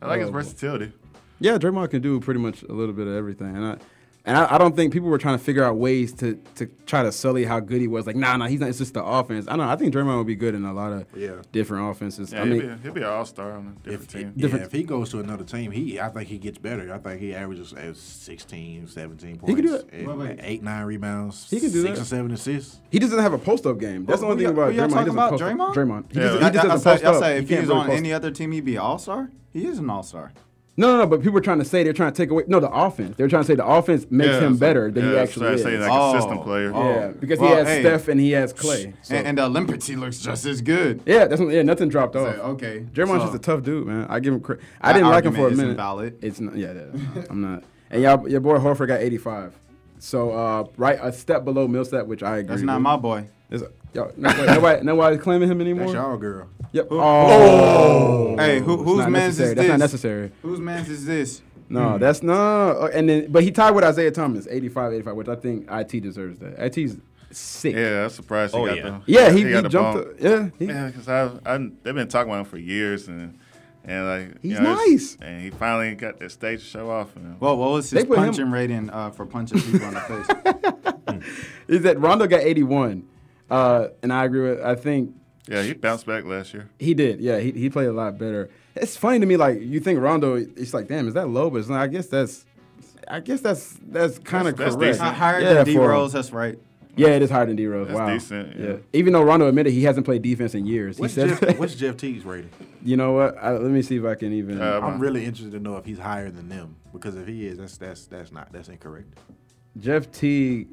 I 0.00 0.06
like 0.06 0.20
his 0.20 0.28
Oh. 0.28 0.32
versatility. 0.32 0.92
Yeah, 1.40 1.58
Draymond 1.58 1.90
can 1.90 2.02
do 2.02 2.20
pretty 2.20 2.38
much 2.38 2.62
a 2.62 2.72
little 2.72 2.94
bit 2.94 3.08
of 3.08 3.14
everything, 3.14 3.56
and 3.56 3.64
I 3.66 3.76
and 4.24 4.36
I, 4.36 4.54
I 4.54 4.58
don't 4.58 4.76
think 4.76 4.92
people 4.92 5.08
were 5.08 5.18
trying 5.18 5.36
to 5.36 5.42
figure 5.44 5.64
out 5.64 5.76
ways 5.76 6.12
to 6.14 6.34
to 6.56 6.66
try 6.86 7.02
to 7.02 7.10
sully 7.12 7.44
how 7.44 7.58
good 7.60 7.80
he 7.80 7.88
was. 7.88 8.06
Like, 8.06 8.14
nah, 8.16 8.36
nah, 8.36 8.46
he's 8.46 8.60
not. 8.60 8.68
It's 8.68 8.78
just 8.78 8.94
the 8.94 9.02
offense. 9.04 9.46
I 9.48 9.56
know. 9.56 9.64
I 9.64 9.74
think 9.76 9.92
Draymond 9.94 10.18
would 10.18 10.26
be 10.26 10.36
good 10.36 10.54
in 10.54 10.64
a 10.64 10.72
lot 10.72 10.92
of 10.92 11.06
Yeah. 11.16 11.42
different 11.50 11.90
offenses. 11.90 12.32
Yeah, 12.32 12.42
I 12.42 12.46
he'll, 12.46 12.56
mean, 12.58 12.76
be, 12.76 12.82
he'll 12.82 12.92
be 12.92 13.00
an 13.02 13.08
all 13.08 13.24
star 13.24 13.52
on 13.52 13.76
a 13.80 13.88
different 13.88 14.02
If, 14.02 14.08
team. 14.08 14.32
yeah, 14.36 14.42
Different- 14.42 14.64
if 14.66 14.72
he 14.72 14.82
goes 14.84 15.10
to 15.10 15.18
another 15.20 15.44
team, 15.44 15.70
he 15.72 15.98
I 16.00 16.08
think 16.10 16.28
he 16.28 16.38
gets 16.38 16.58
better. 16.58 16.92
I 16.94 16.98
think 16.98 17.20
he 17.20 17.34
averages 17.34 17.72
uh, 17.72 17.92
16, 17.94 18.86
17 18.86 19.38
points. 19.38 19.48
He 19.48 19.54
can 19.56 19.64
do 19.64 19.74
it. 19.76 19.88
and 19.92 20.06
Wait, 20.06 20.16
wait. 20.18 20.38
Eight, 20.42 20.62
nine 20.62 20.84
rebounds. 20.84 21.48
He 21.50 21.58
can 21.60 21.70
do 21.72 21.82
six 21.82 21.98
that. 21.98 22.02
or 22.02 22.06
seven 22.06 22.30
assists. 22.32 22.80
he 22.90 22.98
doesn't 22.98 23.18
have 23.18 23.32
a 23.32 23.38
post 23.38 23.66
up 23.66 23.78
game. 23.78 24.04
That's 24.06 24.20
Who- 24.20 24.26
the 24.26 24.32
only 24.32 24.44
who 24.44 24.50
thing 24.50 24.56
y'all- 24.56 24.68
about 24.68 24.74
who 24.74 24.80
Draymond. 24.80 24.94
Talking 24.98 25.12
about? 25.12 25.30
post 25.30 25.42
up. 25.42 25.48
Draymond? 25.50 25.74
Draymond. 25.74 26.12
He 26.12 26.18
Yeah. 26.18 26.24
doesn't, 26.26 26.42
I- 26.42 26.46
he 26.46 26.52
just 26.52 26.64
I, 26.64 26.68
I, 26.68 26.70
doesn't 26.72 26.80
say, 26.80 26.90
post 26.92 27.04
I 27.04 27.08
up. 27.08 27.20
say 27.22 27.32
He 27.32 27.38
if 27.42 27.48
can't 27.48 27.60
he's 27.60 27.68
really 27.68 27.80
on 27.80 27.86
post 27.86 27.96
any 27.98 28.12
other 28.12 28.30
team, 28.30 28.52
he'd 28.52 28.64
be 28.64 28.78
all 28.78 28.98
star. 28.98 29.30
He 29.52 29.66
is 29.66 29.78
an 29.78 29.90
all 29.90 30.02
star. 30.02 30.32
No, 30.76 30.92
no, 30.92 30.98
no. 30.98 31.06
But 31.06 31.22
people 31.22 31.36
are 31.38 31.42
trying 31.42 31.58
to 31.58 31.64
say 31.66 31.82
they're 31.84 31.92
trying 31.92 32.12
to 32.12 32.16
take 32.16 32.30
away. 32.30 32.44
No, 32.46 32.58
the 32.60 32.70
offense. 32.70 33.16
They're 33.16 33.28
trying 33.28 33.42
to 33.42 33.46
say 33.46 33.54
the 33.56 33.66
offense 33.66 34.06
makes 34.10 34.28
Yeah, 34.30 34.40
him 34.40 34.54
so- 34.54 34.60
better 34.60 34.90
than 34.90 35.04
yeah, 35.04 35.10
he 35.10 35.14
that's 35.16 35.30
actually 35.30 35.44
what 35.44 35.50
I 35.50 35.54
is. 35.54 35.62
say, 35.62 35.78
like 35.78 35.90
Oh. 35.92 36.10
a 36.16 36.20
system 36.20 36.38
player. 36.38 36.72
Oh. 36.74 36.88
yeah, 36.88 37.08
because 37.08 37.40
he 37.40 37.46
has 37.46 37.68
hey. 37.68 37.80
Steph 37.82 38.08
and 38.08 38.18
he 38.20 38.30
has 38.32 38.52
Clay. 38.54 38.94
So. 39.02 39.14
And, 39.14 39.26
and 39.26 39.38
the 39.38 39.44
Olympics, 39.44 39.86
he 39.86 39.96
looks 39.96 40.18
just 40.20 40.46
as 40.46 40.62
good. 40.62 41.02
yeah, 41.04 41.26
that's 41.26 41.42
yeah. 41.42 41.62
Nothing 41.62 41.88
dropped 41.90 42.14
Say, 42.14 42.20
off. 42.20 42.38
okay. 42.54 42.86
Draymond's 42.92 43.10
so 43.10 43.18
just 43.26 43.34
a 43.34 43.38
tough 43.38 43.62
dude, 43.62 43.86
man. 43.86 44.06
I 44.08 44.18
give 44.20 44.32
him 44.32 44.40
credit. 44.40 44.64
I 44.80 44.92
didn't 44.94 45.08
like 45.10 45.24
him 45.24 45.34
for 45.34 45.40
a 45.40 45.42
argument 45.44 45.52
isn't 45.52 45.66
minute. 45.66 45.76
valid. 45.76 46.18
It's 46.22 46.40
not. 46.40 46.56
Yeah, 46.56 46.72
yeah 46.72 47.24
I'm 47.28 47.40
not. 47.42 47.64
And 47.90 48.02
y'all, 48.02 48.26
your 48.28 48.40
boy 48.40 48.56
Horford 48.58 48.86
got 48.88 49.00
85. 49.00 49.58
So 49.98 50.30
uh, 50.30 50.64
right 50.78 50.98
a 51.02 51.12
step 51.12 51.44
below 51.44 51.68
Millsap, 51.68 52.06
which 52.06 52.22
I 52.22 52.38
agree. 52.38 52.48
That's 52.48 52.62
not 52.62 52.76
with. 52.76 52.82
my 52.82 52.96
boy. 52.96 53.26
It's, 53.50 53.62
yo, 53.92 54.10
nobody, 54.16 54.46
nobody, 54.46 54.82
nobody 54.84 55.18
claiming 55.18 55.50
him 55.50 55.60
anymore. 55.60 55.84
That's 55.84 55.94
y'all 55.94 56.16
girl. 56.16 56.48
Yep. 56.72 56.88
Oh. 56.90 58.36
Hey, 58.38 58.60
who, 58.60 58.76
whose 58.82 59.06
man's 59.06 59.38
necessary. 59.38 59.48
is 59.50 59.54
That's 59.54 59.60
this? 59.60 59.68
not 59.68 59.78
necessary. 59.78 60.32
Whose 60.42 60.60
man's 60.60 60.88
is 60.88 61.04
this? 61.04 61.42
No, 61.68 61.96
that's 61.98 62.22
no, 62.22 62.34
no, 62.34 62.80
no. 62.80 62.86
And 62.86 63.08
then, 63.08 63.32
but 63.32 63.42
he 63.42 63.50
tied 63.50 63.70
with 63.70 63.84
Isaiah 63.84 64.10
Thomas, 64.10 64.46
85, 64.50 64.92
85, 64.94 65.14
which 65.16 65.28
I 65.28 65.36
think 65.36 65.68
IT 65.70 66.00
deserves 66.02 66.38
that. 66.40 66.58
IT's 66.62 66.96
sick. 67.30 67.74
Yeah, 67.74 68.04
I'm 68.04 68.10
surprised 68.10 68.54
he 68.54 68.60
Oh, 68.60 68.66
got 68.66 68.76
yeah. 68.76 68.82
the 68.82 69.00
Yeah, 69.06 69.30
he, 69.30 69.44
he, 69.44 69.50
got 69.50 69.62
the 69.62 69.68
jumped. 69.70 70.04
bump. 70.04 70.18
The, 70.18 70.28
yeah, 70.28 70.48
he, 70.58 70.64
Yeah, 70.66 70.86
because 70.88 71.08
I, 71.08 71.30
I 71.46 71.58
they've 71.82 71.94
been 71.94 72.08
talking 72.08 72.30
about 72.30 72.40
him 72.40 72.44
for 72.46 72.58
years, 72.58 73.08
and 73.08 73.38
and 73.84 74.06
like 74.06 74.42
He's 74.42 74.52
you 74.52 74.60
know, 74.60 74.74
nice. 74.74 75.16
and 75.22 75.40
he 75.42 75.50
finally 75.50 75.94
got 75.94 76.18
that 76.20 76.30
stage 76.30 76.60
to 76.60 76.66
show 76.66 76.90
off. 76.90 77.16
And, 77.16 77.40
Well, 77.40 77.56
what 77.56 77.70
was 77.70 77.90
his 77.90 78.04
put 78.04 78.18
him- 78.18 78.24
punching 78.26 78.50
rating 78.50 78.90
uh, 78.90 79.10
for 79.10 79.24
punching 79.24 79.60
people 79.60 79.88
in 79.88 79.94
the 79.94 80.00
face? 80.00 81.22
is 81.68 81.82
that 81.82 81.98
Rondo 81.98 82.26
got 82.26 82.40
81, 82.40 83.02
uh, 83.50 83.88
and 84.02 84.12
I 84.12 84.24
agree 84.24 84.50
with. 84.50 84.60
I 84.62 84.74
think 84.74 85.14
yeah, 85.48 85.62
he 85.62 85.72
bounced 85.74 86.06
back 86.06 86.24
last 86.24 86.54
year. 86.54 86.68
He 86.78 86.94
did, 86.94 87.20
yeah. 87.20 87.38
He, 87.38 87.50
he 87.52 87.68
played 87.70 87.88
a 87.88 87.92
lot 87.92 88.18
better. 88.18 88.48
It's 88.76 88.96
funny 88.96 89.20
to 89.20 89.26
me, 89.26 89.36
like 89.36 89.60
you 89.60 89.80
think 89.80 90.00
Rondo. 90.00 90.34
It's 90.36 90.72
like, 90.72 90.88
damn, 90.88 91.08
is 91.08 91.14
that 91.14 91.28
low? 91.28 91.50
But 91.50 91.58
it's 91.58 91.68
not, 91.68 91.80
I 91.82 91.86
guess 91.88 92.06
that's, 92.06 92.44
I 93.08 93.20
guess 93.20 93.40
that's 93.40 93.78
that's 93.88 94.18
kind 94.20 94.48
of 94.48 94.56
That's- 94.56 94.74
that's 94.74 94.76
correct. 94.76 94.92
decent. 95.00 95.16
Higher 95.16 95.40
Yeah, 95.40 95.54
than 95.54 95.64
D 95.66 95.74
for- 95.74 95.88
Rose, 95.88 96.12
that's 96.12 96.32
right. 96.32 96.58
Yeah, 96.94 97.08
it 97.08 97.22
is 97.22 97.30
higher 97.30 97.46
than 97.46 97.56
D 97.56 97.66
Rose. 97.66 97.88
That's 97.88 97.98
Wow, 97.98 98.12
decent, 98.12 98.56
yeah. 98.58 98.76
Even 98.92 99.14
though 99.14 99.22
Rondo 99.22 99.48
admitted 99.48 99.72
he 99.72 99.82
hasn't 99.84 100.04
played 100.04 100.20
defense 100.20 100.54
in 100.54 100.66
years, 100.66 100.98
What's 100.98 101.14
he 101.14 101.22
said. 101.26 101.40
Jeff, 101.40 101.58
what's 101.58 101.74
Jeff 101.74 101.96
Teague's 101.96 102.24
rating? 102.24 102.50
you 102.84 102.96
know 102.98 103.12
what? 103.12 103.36
I, 103.38 103.52
let 103.52 103.70
me 103.70 103.80
see 103.82 103.96
if 103.96 104.04
I 104.04 104.14
can 104.14 104.32
even. 104.34 104.60
Uh, 104.60 104.80
I'm 104.82 104.98
really 105.00 105.24
interested 105.24 105.52
to 105.52 105.58
know 105.58 105.76
if 105.78 105.86
he's 105.86 105.98
higher 105.98 106.30
than 106.30 106.48
them 106.50 106.76
because 106.92 107.14
if 107.16 107.26
he 107.26 107.46
is, 107.46 107.56
that's 107.58 107.78
that's 107.78 108.04
that's 108.06 108.30
not 108.30 108.52
that's 108.52 108.68
incorrect. 108.68 109.08
Jeff 109.80 110.12
T. 110.12 110.66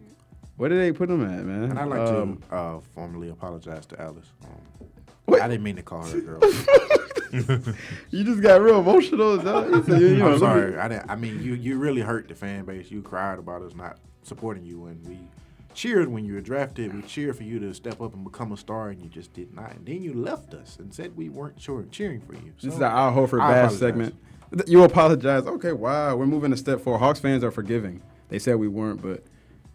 Where 0.60 0.68
did 0.70 0.82
they 0.82 0.92
put 0.92 1.10
him 1.10 1.22
at, 1.24 1.46
man? 1.46 1.64
And 1.72 1.80
I'd 1.80 1.88
like 1.88 2.02
Um, 2.02 2.42
to 2.50 2.54
uh, 2.56 2.80
formally 2.94 3.30
apologize 3.30 3.86
to 3.88 4.02
Alice. 4.02 4.28
Um? 4.44 5.36
I 5.42 5.48
didn't 5.48 5.64
mean 5.64 5.78
to 5.78 5.84
call 5.84 6.04
her 6.06 6.18
a 6.18 6.22
girl. 6.22 6.40
You 8.12 8.24
just 8.24 8.42
got 8.42 8.60
real 8.62 8.80
emotional. 8.80 9.38
that- 9.38 9.70
you 9.70 9.84
said, 9.84 10.02
you 10.02 10.18
know, 10.18 10.34
I'm 10.34 10.40
sorry. 10.40 10.76
I 10.78 10.88
didn't. 10.88 11.10
I 11.10 11.16
mean, 11.16 11.42
you 11.42 11.54
you 11.54 11.78
really 11.78 12.02
hurt 12.02 12.28
the 12.28 12.36
fan 12.36 12.66
base. 12.66 12.90
You 12.92 13.02
cried 13.02 13.38
about 13.40 13.62
us 13.62 13.74
not 13.76 14.00
supporting 14.24 14.66
you, 14.66 14.86
and 14.88 15.08
we 15.08 15.20
cheered 15.76 16.10
when 16.10 16.26
you 16.26 16.34
were 16.34 16.42
drafted. 16.42 16.94
We 16.94 17.04
cheered 17.04 17.38
for 17.38 17.44
you 17.44 17.60
to 17.60 17.74
step 17.74 18.02
up 18.02 18.14
and 18.16 18.24
become 18.24 18.52
a 18.52 18.58
star, 18.58 18.90
and 18.90 19.00
you 19.02 19.08
just 19.10 19.32
did 19.34 19.54
not. 19.56 19.76
And 19.76 19.86
then 19.86 20.02
you 20.02 20.14
left 20.14 20.54
us 20.56 20.78
and 20.80 20.92
said 20.94 21.16
we 21.16 21.30
weren't 21.30 21.62
sure 21.62 21.86
cheering 21.92 22.20
for 22.22 22.34
you. 22.34 22.52
This 22.62 22.72
So, 22.72 22.78
is 22.78 22.82
our 22.82 22.92
Al 22.92 23.16
Horford 23.16 23.42
I 23.42 23.54
bash 23.54 23.74
segment. 23.76 24.16
You 24.66 24.84
apologize. 24.84 25.46
Okay, 25.46 25.72
wow. 25.74 26.16
We're 26.18 26.26
moving 26.26 26.52
a 26.52 26.58
step 26.58 26.82
forward. 26.82 27.00
Hawks 27.00 27.20
fans 27.20 27.44
are 27.44 27.52
forgiving. 27.52 28.02
They 28.30 28.40
said 28.40 28.56
we 28.56 28.68
weren't, 28.68 29.02
but 29.04 29.24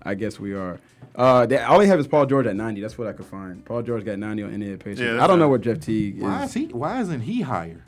I 0.04 0.14
guess 0.14 0.38
we 0.38 0.54
are. 0.54 0.78
Uh, 1.14 1.46
they, 1.46 1.58
all 1.58 1.78
they 1.78 1.86
have 1.86 2.00
is 2.00 2.06
Paul 2.06 2.26
George 2.26 2.46
at 2.46 2.56
90. 2.56 2.80
That's 2.80 2.98
what 2.98 3.06
I 3.06 3.12
could 3.12 3.26
find. 3.26 3.64
Paul 3.64 3.82
George 3.82 4.04
got 4.04 4.18
90 4.18 4.42
on 4.42 4.54
Indiana 4.54 4.78
Pacers. 4.78 5.00
Yeah, 5.00 5.22
I 5.22 5.26
don't 5.26 5.38
know 5.38 5.48
what 5.48 5.60
Jeff 5.60 5.80
Teague 5.80 6.16
is. 6.18 6.22
Why 6.22 6.44
is 6.44 6.54
he? 6.54 6.66
Why 6.66 7.00
isn't 7.00 7.20
he 7.20 7.40
higher? 7.42 7.84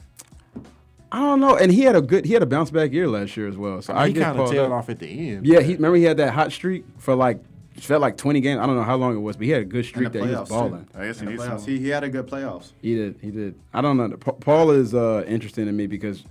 I 1.13 1.21
don't 1.21 1.41
know. 1.41 1.57
And 1.57 1.73
he 1.73 1.83
had 1.83 1.97
a 1.97 2.03
good, 2.03 2.25
he 2.25 2.33
had 2.33 2.43
a 2.43 2.47
bounce 2.47 2.71
back 2.71 2.93
year 2.93 3.09
last 3.09 3.37
year 3.37 3.49
as 3.49 3.57
well. 3.57 3.81
So 3.83 3.93
I, 3.95 4.05
I 4.05 4.09
he 4.09 4.15
kind 4.15 4.39
of 4.39 4.51
tailed 4.51 4.71
that. 4.71 4.75
off 4.75 4.89
at 4.89 4.99
the 4.99 5.07
end. 5.31 5.47
Yeah, 5.47 5.61
he 5.61 5.75
remember 5.75 5.97
he 5.97 6.05
had 6.05 6.17
that 6.19 6.33
hot 6.35 6.53
streak 6.53 6.85
for 6.99 7.15
like 7.15 7.41
it 7.77 7.83
felt 7.83 8.01
like 8.01 8.17
20 8.17 8.41
games. 8.41 8.61
I 8.61 8.67
don't 8.67 8.77
know 8.77 8.83
how 8.83 8.97
long 8.97 9.15
it 9.15 9.21
was, 9.21 9.37
but 9.37 9.45
he 9.45 9.51
had 9.53 9.63
a 9.63 9.67
good 9.67 9.85
streak 9.85 10.13
the 10.13 10.19
that 10.21 10.27
he 10.27 10.33
playoffs, 10.35 10.41
was 10.41 10.49
too. 10.49 10.55
balling. 10.55 10.89
I 10.95 11.07
guess 11.07 11.21
he 11.21 11.27
In 11.27 11.27
the 11.27 11.31
needs 11.33 11.45
playoffs. 11.45 11.67
He, 11.67 11.79
he 11.79 11.89
had 11.89 12.05
a 12.05 12.09
good 12.09 12.27
playoffs. 12.27 12.73
He 12.81 12.95
did. 12.95 13.19
He 13.21 13.31
did. 13.31 13.55
I 13.75 13.83
don't 13.83 13.97
know. 13.97 14.17
Paul 14.17 14.71
is 14.71 14.95
uh, 14.95 15.25
interesting 15.29 15.67
to 15.67 15.73
me 15.73 15.87
because 15.87 16.25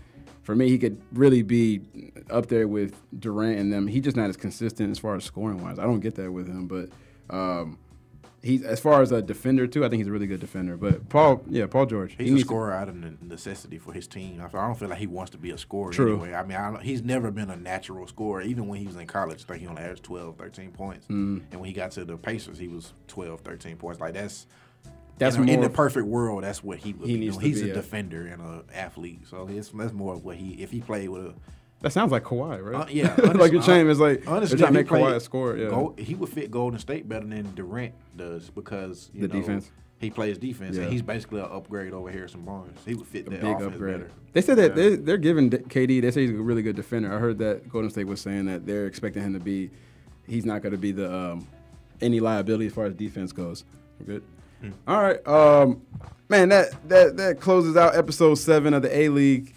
for 0.45 0.55
me, 0.55 0.69
he 0.69 0.77
could 0.77 1.01
really 1.11 1.41
be 1.41 1.81
up 2.29 2.45
there 2.47 2.67
with 2.67 2.93
Durant 3.19 3.59
and 3.59 3.73
them. 3.73 3.87
He's 3.87 4.03
just 4.03 4.15
not 4.15 4.29
as 4.29 4.37
consistent 4.37 4.91
as 4.91 4.99
far 4.99 5.15
as 5.15 5.23
scoring 5.23 5.61
wise. 5.61 5.79
I 5.79 5.83
don't 5.83 5.99
get 5.99 6.15
that 6.15 6.31
with 6.31 6.47
him, 6.47 6.67
but 6.67 6.89
um, 7.35 7.79
he's 8.43 8.61
as 8.61 8.79
far 8.79 9.01
as 9.01 9.11
a 9.11 9.23
defender 9.23 9.65
too. 9.65 9.83
I 9.83 9.89
think 9.89 10.01
he's 10.01 10.07
a 10.07 10.11
really 10.11 10.27
good 10.27 10.39
defender. 10.39 10.77
But 10.77 11.09
Paul, 11.09 11.43
yeah, 11.49 11.65
Paul 11.65 11.87
George. 11.87 12.11
He's 12.11 12.25
he 12.27 12.27
a 12.27 12.35
needs 12.35 12.43
to- 12.43 12.47
scorer 12.47 12.71
out 12.71 12.87
of 12.89 12.95
necessity 13.23 13.79
for 13.79 13.91
his 13.91 14.07
team. 14.07 14.39
I 14.39 14.45
I 14.45 14.67
don't 14.67 14.75
feel 14.77 14.87
like 14.87 14.99
he 14.99 15.07
wants 15.07 15.31
to 15.31 15.39
be 15.39 15.49
a 15.49 15.57
scorer 15.57 15.91
True. 15.91 16.13
anyway. 16.21 16.35
I 16.35 16.43
mean, 16.45 16.57
I 16.57 16.71
don't, 16.71 16.83
he's 16.83 17.01
never 17.01 17.31
been 17.31 17.49
a 17.49 17.57
natural 17.57 18.05
scorer. 18.07 18.43
Even 18.43 18.67
when 18.67 18.79
he 18.79 18.85
was 18.85 18.95
in 18.97 19.07
college, 19.07 19.43
I 19.43 19.47
think 19.47 19.61
he 19.61 19.67
only 19.67 19.81
averaged 19.81 20.03
12, 20.03 20.37
13 20.37 20.71
points. 20.71 21.07
Mm. 21.07 21.41
And 21.51 21.59
when 21.59 21.65
he 21.67 21.73
got 21.73 21.89
to 21.91 22.05
the 22.05 22.17
Pacers, 22.17 22.59
he 22.59 22.67
was 22.67 22.93
12, 23.07 23.41
13 23.41 23.77
points. 23.77 23.99
Like, 23.99 24.13
that's. 24.13 24.45
That's 25.17 25.37
in, 25.37 25.61
the 25.61 25.69
perfect 25.69 26.07
world, 26.07 26.43
that's 26.43 26.63
what 26.63 26.77
he 26.79 26.93
would 26.93 27.07
He 27.07 27.13
be 27.15 27.19
needs 27.21 27.37
doing. 27.37 27.43
to 27.43 27.47
He's 27.49 27.61
be 27.63 27.69
a 27.69 27.71
a- 27.71 27.75
defender 27.75 28.27
and 28.27 28.41
an 28.41 28.63
athlete, 28.73 29.21
so 29.29 29.47
it's, 29.49 29.69
that's 29.69 29.93
more 29.93 30.13
of 30.13 30.25
what 30.25 30.35
he. 30.35 30.61
If 30.61 30.71
he 30.71 30.81
played 30.81 31.09
with 31.09 31.27
a, 31.27 31.33
that 31.81 31.91
sounds 31.91 32.11
like 32.11 32.23
Kawhi, 32.23 32.61
right? 32.63 32.81
uh, 32.81 32.85
yeah, 32.89 33.15
like 33.35 33.51
your 33.51 33.61
chain 33.61 33.87
is 33.87 33.99
like 33.99 34.27
honestly, 34.27 34.57
trying 34.57 34.73
to 34.73 34.79
make 34.79 34.87
Kawhi 34.87 34.99
played 35.01 35.15
a 35.15 35.19
scorer. 35.19 35.57
Yeah. 35.57 35.69
Go, 35.69 35.93
he 35.97 36.15
would 36.15 36.29
fit 36.29 36.51
Golden 36.51 36.79
State 36.79 37.07
better 37.07 37.25
than 37.25 37.53
Durant 37.55 37.93
does 38.17 38.49
because 38.49 39.09
you 39.13 39.21
The 39.21 39.27
know, 39.33 39.39
defense. 39.39 39.71
He 39.97 40.09
plays 40.09 40.37
defense, 40.37 40.75
Yeah. 40.75 40.83
and 40.83 40.91
he's 40.91 41.01
basically 41.01 41.39
an 41.39 41.47
upgrade 41.49 41.93
over 41.93 42.11
Harrison 42.11 42.41
Barnes. 42.41 42.77
He 42.85 42.95
would 42.95 43.07
fit 43.07 43.23
that 43.29 43.39
big 43.39 43.43
offense 43.55 43.73
upgrade. 43.73 43.99
better. 44.01 44.11
They 44.33 44.41
said 44.41 44.57
that 44.57 44.71
Yeah. 44.75 44.89
they, 44.89 44.95
they're 44.97 45.17
giving 45.17 45.49
KD. 45.49 46.01
They 46.01 46.11
say 46.11 46.27
he's 46.27 46.31
a 46.31 46.41
really 46.41 46.61
good 46.63 46.75
defender. 46.75 47.13
I 47.13 47.17
heard 47.19 47.37
that 47.37 47.69
Golden 47.69 47.89
State 47.89 48.05
was 48.07 48.19
saying 48.19 48.45
that 48.47 48.65
they're 48.65 48.87
expecting 48.87 49.23
him 49.23 49.33
to 49.33 49.39
be. 49.39 49.69
He's 50.27 50.45
not 50.45 50.61
going 50.61 50.73
to 50.73 50.77
be 50.77 50.91
the 50.91 51.13
um, 51.13 51.47
any 52.01 52.19
liability 52.19 52.65
as 52.67 52.73
far 52.73 52.85
as 52.85 52.93
defense 52.95 53.31
goes. 53.31 53.63
We're 53.99 54.05
good. 54.15 54.23
All 54.87 55.01
right, 55.01 55.27
um, 55.27 55.81
man. 56.29 56.49
That 56.49 56.89
that 56.89 57.17
that 57.17 57.39
closes 57.39 57.75
out 57.75 57.95
episode 57.95 58.35
seven 58.35 58.73
of 58.73 58.81
the 58.81 58.95
A 58.95 59.09
League. 59.09 59.53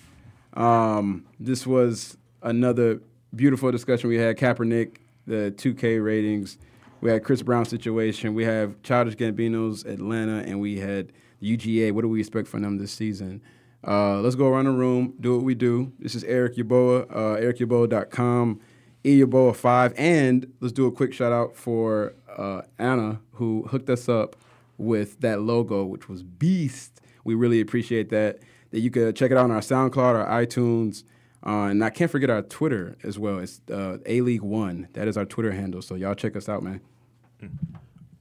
Um, 0.54 1.24
this 1.38 1.66
was 1.66 2.16
another 2.42 3.00
beautiful 3.34 3.70
discussion 3.70 4.09
we 4.09 4.16
had. 4.16 4.36
Kaepernick, 4.36 4.96
the 5.26 5.52
2K 5.56 6.02
ratings. 6.02 6.59
We 7.00 7.11
had 7.11 7.22
Chris 7.22 7.42
Brown 7.42 7.64
situation. 7.64 8.34
We 8.34 8.44
have 8.44 8.82
Childish 8.82 9.14
Gambino's 9.14 9.84
Atlanta, 9.84 10.38
and 10.38 10.61
we 10.61 10.78
had 10.78 11.12
UGA. 11.42 11.92
What 11.92 12.02
do 12.02 12.09
we 12.09 12.20
expect 12.20 12.48
from 12.48 12.62
them 12.62 12.78
this 12.78 12.90
season? 12.90 13.40
Uh, 13.86 14.20
let's 14.20 14.34
go 14.34 14.48
around 14.48 14.64
the 14.64 14.72
room, 14.72 15.14
do 15.20 15.36
what 15.36 15.44
we 15.44 15.54
do. 15.54 15.92
This 16.00 16.16
is 16.16 16.24
Eric 16.24 16.56
Yaboa, 16.56 17.06
uh, 17.11 17.40
ericyaboa.com, 17.40 18.61
eyaboa5, 19.04 19.94
and 19.96 20.52
let's 20.61 20.72
do 20.72 20.86
a 20.86 20.92
quick 20.92 21.14
shout 21.14 21.32
out 21.32 21.54
for 21.54 22.14
uh, 22.36 22.62
Anna, 22.78 23.20
who 23.34 23.68
hooked 23.70 23.88
us 23.88 24.09
up 24.09 24.34
with 24.79 25.20
that 25.20 25.43
logo, 25.43 25.85
which 25.85 26.09
was 26.09 26.22
beast. 26.22 27.01
We 27.24 27.35
really 27.35 27.61
appreciate 27.61 28.09
that. 28.11 28.39
That 28.70 28.81
you 28.81 28.91
could 28.91 29.16
check 29.16 29.31
it 29.31 29.37
out 29.37 29.45
on 29.45 29.51
our 29.51 29.61
SoundCloud, 29.61 30.26
our 30.26 30.45
iTunes, 30.45 31.05
uh, 31.45 31.68
and 31.70 31.83
I 31.83 31.91
can't 31.91 32.11
forget 32.11 32.31
our 32.31 32.43
Twitter 32.43 32.97
as 33.03 33.18
well. 33.18 33.39
It's 33.39 33.61
uh, 33.70 33.99
A 34.07 34.20
League 34.20 34.43
One. 34.43 34.89
That 34.93 35.09
is 35.09 35.16
our 35.16 35.24
Twitter 35.24 35.53
handle. 35.53 35.83
So 35.83 35.95
y'all 35.95 36.14
check 36.14 36.37
us 36.37 36.49
out, 36.49 36.62
man. 36.62 36.81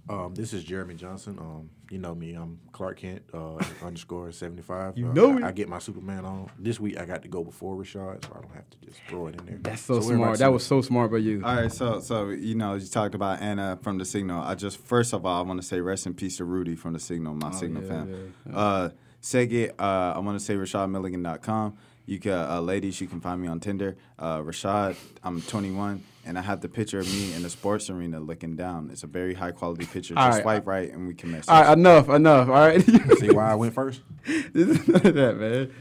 Um, 0.10 0.34
this 0.34 0.54
is 0.54 0.64
Jeremy 0.64 0.96
Johnson. 0.96 1.38
Um, 1.40 1.70
you 1.90 1.98
know 1.98 2.16
me. 2.16 2.34
I'm 2.34 2.60
Clark 2.72 3.00
Kent 3.00 3.24
uh, 3.34 3.58
underscore 3.84 4.32
seventy 4.32 4.62
five. 4.62 4.98
You 4.98 5.10
uh, 5.10 5.14
know 5.14 5.40
I. 5.40 5.48
I 5.48 5.52
get 5.52 5.68
my 5.68 5.80
Superman 5.80 6.26
on 6.26 6.50
this 6.58 6.80
week. 6.80 7.00
I 7.00 7.06
got 7.06 7.24
to 7.24 7.28
go 7.28 7.44
before 7.44 7.76
Rashad, 7.76 8.26
so 8.26 8.32
I 8.36 8.42
don't 8.42 8.54
have 8.54 8.70
to 8.70 8.78
just 8.86 9.00
throw 9.08 9.28
it 9.28 9.40
in 9.40 9.46
there. 9.46 9.58
That's 9.62 9.82
so, 9.82 9.96
we're 9.96 10.16
smart. 10.16 10.40
That 10.40 10.54
was 10.54 10.66
so 10.66 10.82
smart 10.82 11.12
by 11.12 11.18
you. 11.18 11.44
All 11.44 11.56
right, 11.56 11.72
so 11.72 12.00
so 12.00 12.30
you 12.30 12.56
know 12.56 12.76
you 12.76 12.88
talked 12.88 13.16
about 13.16 13.42
Anna 13.42 13.78
from 13.82 13.98
the 13.98 14.06
Signal. 14.06 14.42
I 14.42 14.56
just 14.56 14.78
first 14.78 15.14
of 15.14 15.26
all 15.26 15.40
I 15.40 15.46
want 15.46 15.62
to 15.62 15.68
say 15.68 15.82
rest 15.82 16.06
in 16.06 16.14
peace 16.14 16.38
to 16.38 16.46
Rudy 16.46 16.76
from 16.76 16.94
the 16.94 17.00
Signal, 17.00 17.34
my 17.36 17.52
Signal 17.52 17.84
yeah, 17.84 17.90
fam. 17.90 18.34
yeah, 18.50 18.58
Uh, 18.58 18.90
Segit, 19.22 19.72
uh, 19.80 20.14
I 20.16 20.20
want 20.20 20.40
to 20.40 20.46
say 20.46 20.56
RashadMilligan.com. 20.56 21.78
You 22.08 22.20
can, 22.20 22.32
uh, 22.32 22.62
ladies, 22.62 23.02
you 23.02 23.08
can 23.08 23.20
find 23.20 23.42
me 23.42 23.50
on 23.50 23.60
Tinder. 23.60 23.98
Uh, 24.18 24.38
Rashad, 24.40 24.96
I'm 25.24 25.42
21, 25.42 26.02
and 26.26 26.40
I 26.40 26.42
have 26.42 26.62
the 26.62 26.70
picture 26.70 27.00
of 27.00 27.06
me 27.06 27.34
in 27.34 27.44
the 27.44 27.50
sports 27.50 27.90
arena 27.90 28.22
looking 28.22 28.56
down. 28.56 28.90
It's 28.94 29.04
a 29.04 29.08
very 29.08 29.34
high 29.34 29.52
quality 29.52 29.86
picture. 29.86 30.14
All 30.16 30.26
Just 30.30 30.38
right. 30.38 30.44
swipe 30.44 30.68
right, 30.68 30.90
and 30.90 31.06
we 31.06 31.14
can 31.14 31.32
message. 31.32 31.50
All 31.50 31.62
right, 31.62 31.78
enough, 31.78 32.08
enough. 32.08 32.48
All 32.48 32.54
right. 32.54 32.82
See 33.20 33.30
why 33.30 33.52
I 33.52 33.56
went 33.56 33.74
first? 33.74 34.04
this 34.26 34.70
is 34.80 34.88
none 34.88 35.06
of 35.06 35.14
that, 35.16 35.38
man. 35.38 35.74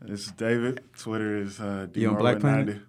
This 0.00 0.26
is 0.26 0.32
David. 0.32 0.80
Twitter 0.96 1.38
is 1.38 1.58
uh, 1.58 1.88
You 1.92 2.10
on 2.10 2.18
Black 2.18 2.38
DMarwood90. 2.38 2.82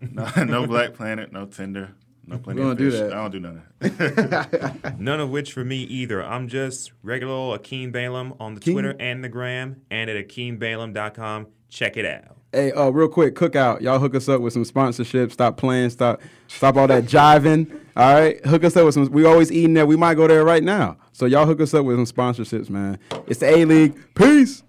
No, 0.12 0.44
no 0.44 0.66
Black 0.66 0.94
Planet, 0.94 1.30
no 1.30 1.44
Tinder, 1.44 1.92
no 2.26 2.38
plenty 2.38 2.60
don't 2.60 2.72
of 2.72 2.78
do 2.78 2.90
fish. 2.90 3.00
that. 3.00 3.12
I 3.12 3.16
don't 3.16 3.30
do 3.30 3.40
none 3.40 3.62
of 3.80 3.98
that. 3.98 4.96
None 5.00 5.20
of 5.20 5.30
which 5.30 5.52
for 5.52 5.64
me 5.64 5.78
either. 5.82 6.22
I'm 6.22 6.48
just 6.48 6.92
regular 7.02 7.32
old 7.32 7.62
Akeem 7.62 7.90
Balaam 7.92 8.34
on 8.38 8.54
the 8.54 8.60
Akeem? 8.60 8.72
Twitter 8.72 8.94
and 9.00 9.24
the 9.24 9.28
gram 9.28 9.82
and 9.90 10.08
at 10.10 10.28
AkeemBalaam.com. 10.28 11.46
Check 11.68 11.96
it 11.96 12.04
out. 12.06 12.36
Hey, 12.52 12.72
uh, 12.72 12.90
real 12.90 13.08
quick, 13.08 13.36
cookout. 13.36 13.80
Y'all 13.80 14.00
hook 14.00 14.14
us 14.14 14.28
up 14.28 14.40
with 14.40 14.52
some 14.52 14.64
sponsorship. 14.64 15.30
Stop 15.30 15.56
playing. 15.56 15.90
Stop, 15.90 16.20
stop 16.48 16.76
all 16.76 16.88
that 16.88 17.04
jiving. 17.04 17.70
All 17.96 18.14
right, 18.14 18.44
hook 18.44 18.64
us 18.64 18.76
up 18.76 18.84
with 18.86 18.94
some. 18.94 19.06
We 19.10 19.24
always 19.24 19.52
eating 19.52 19.74
there. 19.74 19.86
We 19.86 19.96
might 19.96 20.14
go 20.14 20.26
there 20.26 20.44
right 20.44 20.62
now. 20.62 20.96
So 21.12 21.26
y'all 21.26 21.46
hook 21.46 21.60
us 21.60 21.72
up 21.74 21.84
with 21.84 21.96
some 21.96 22.06
sponsorships, 22.06 22.68
man. 22.68 22.98
It's 23.28 23.40
the 23.40 23.48
A 23.56 23.64
League. 23.64 24.14
Peace. 24.14 24.62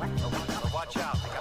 Watch 0.00 0.96
out. 0.98 1.38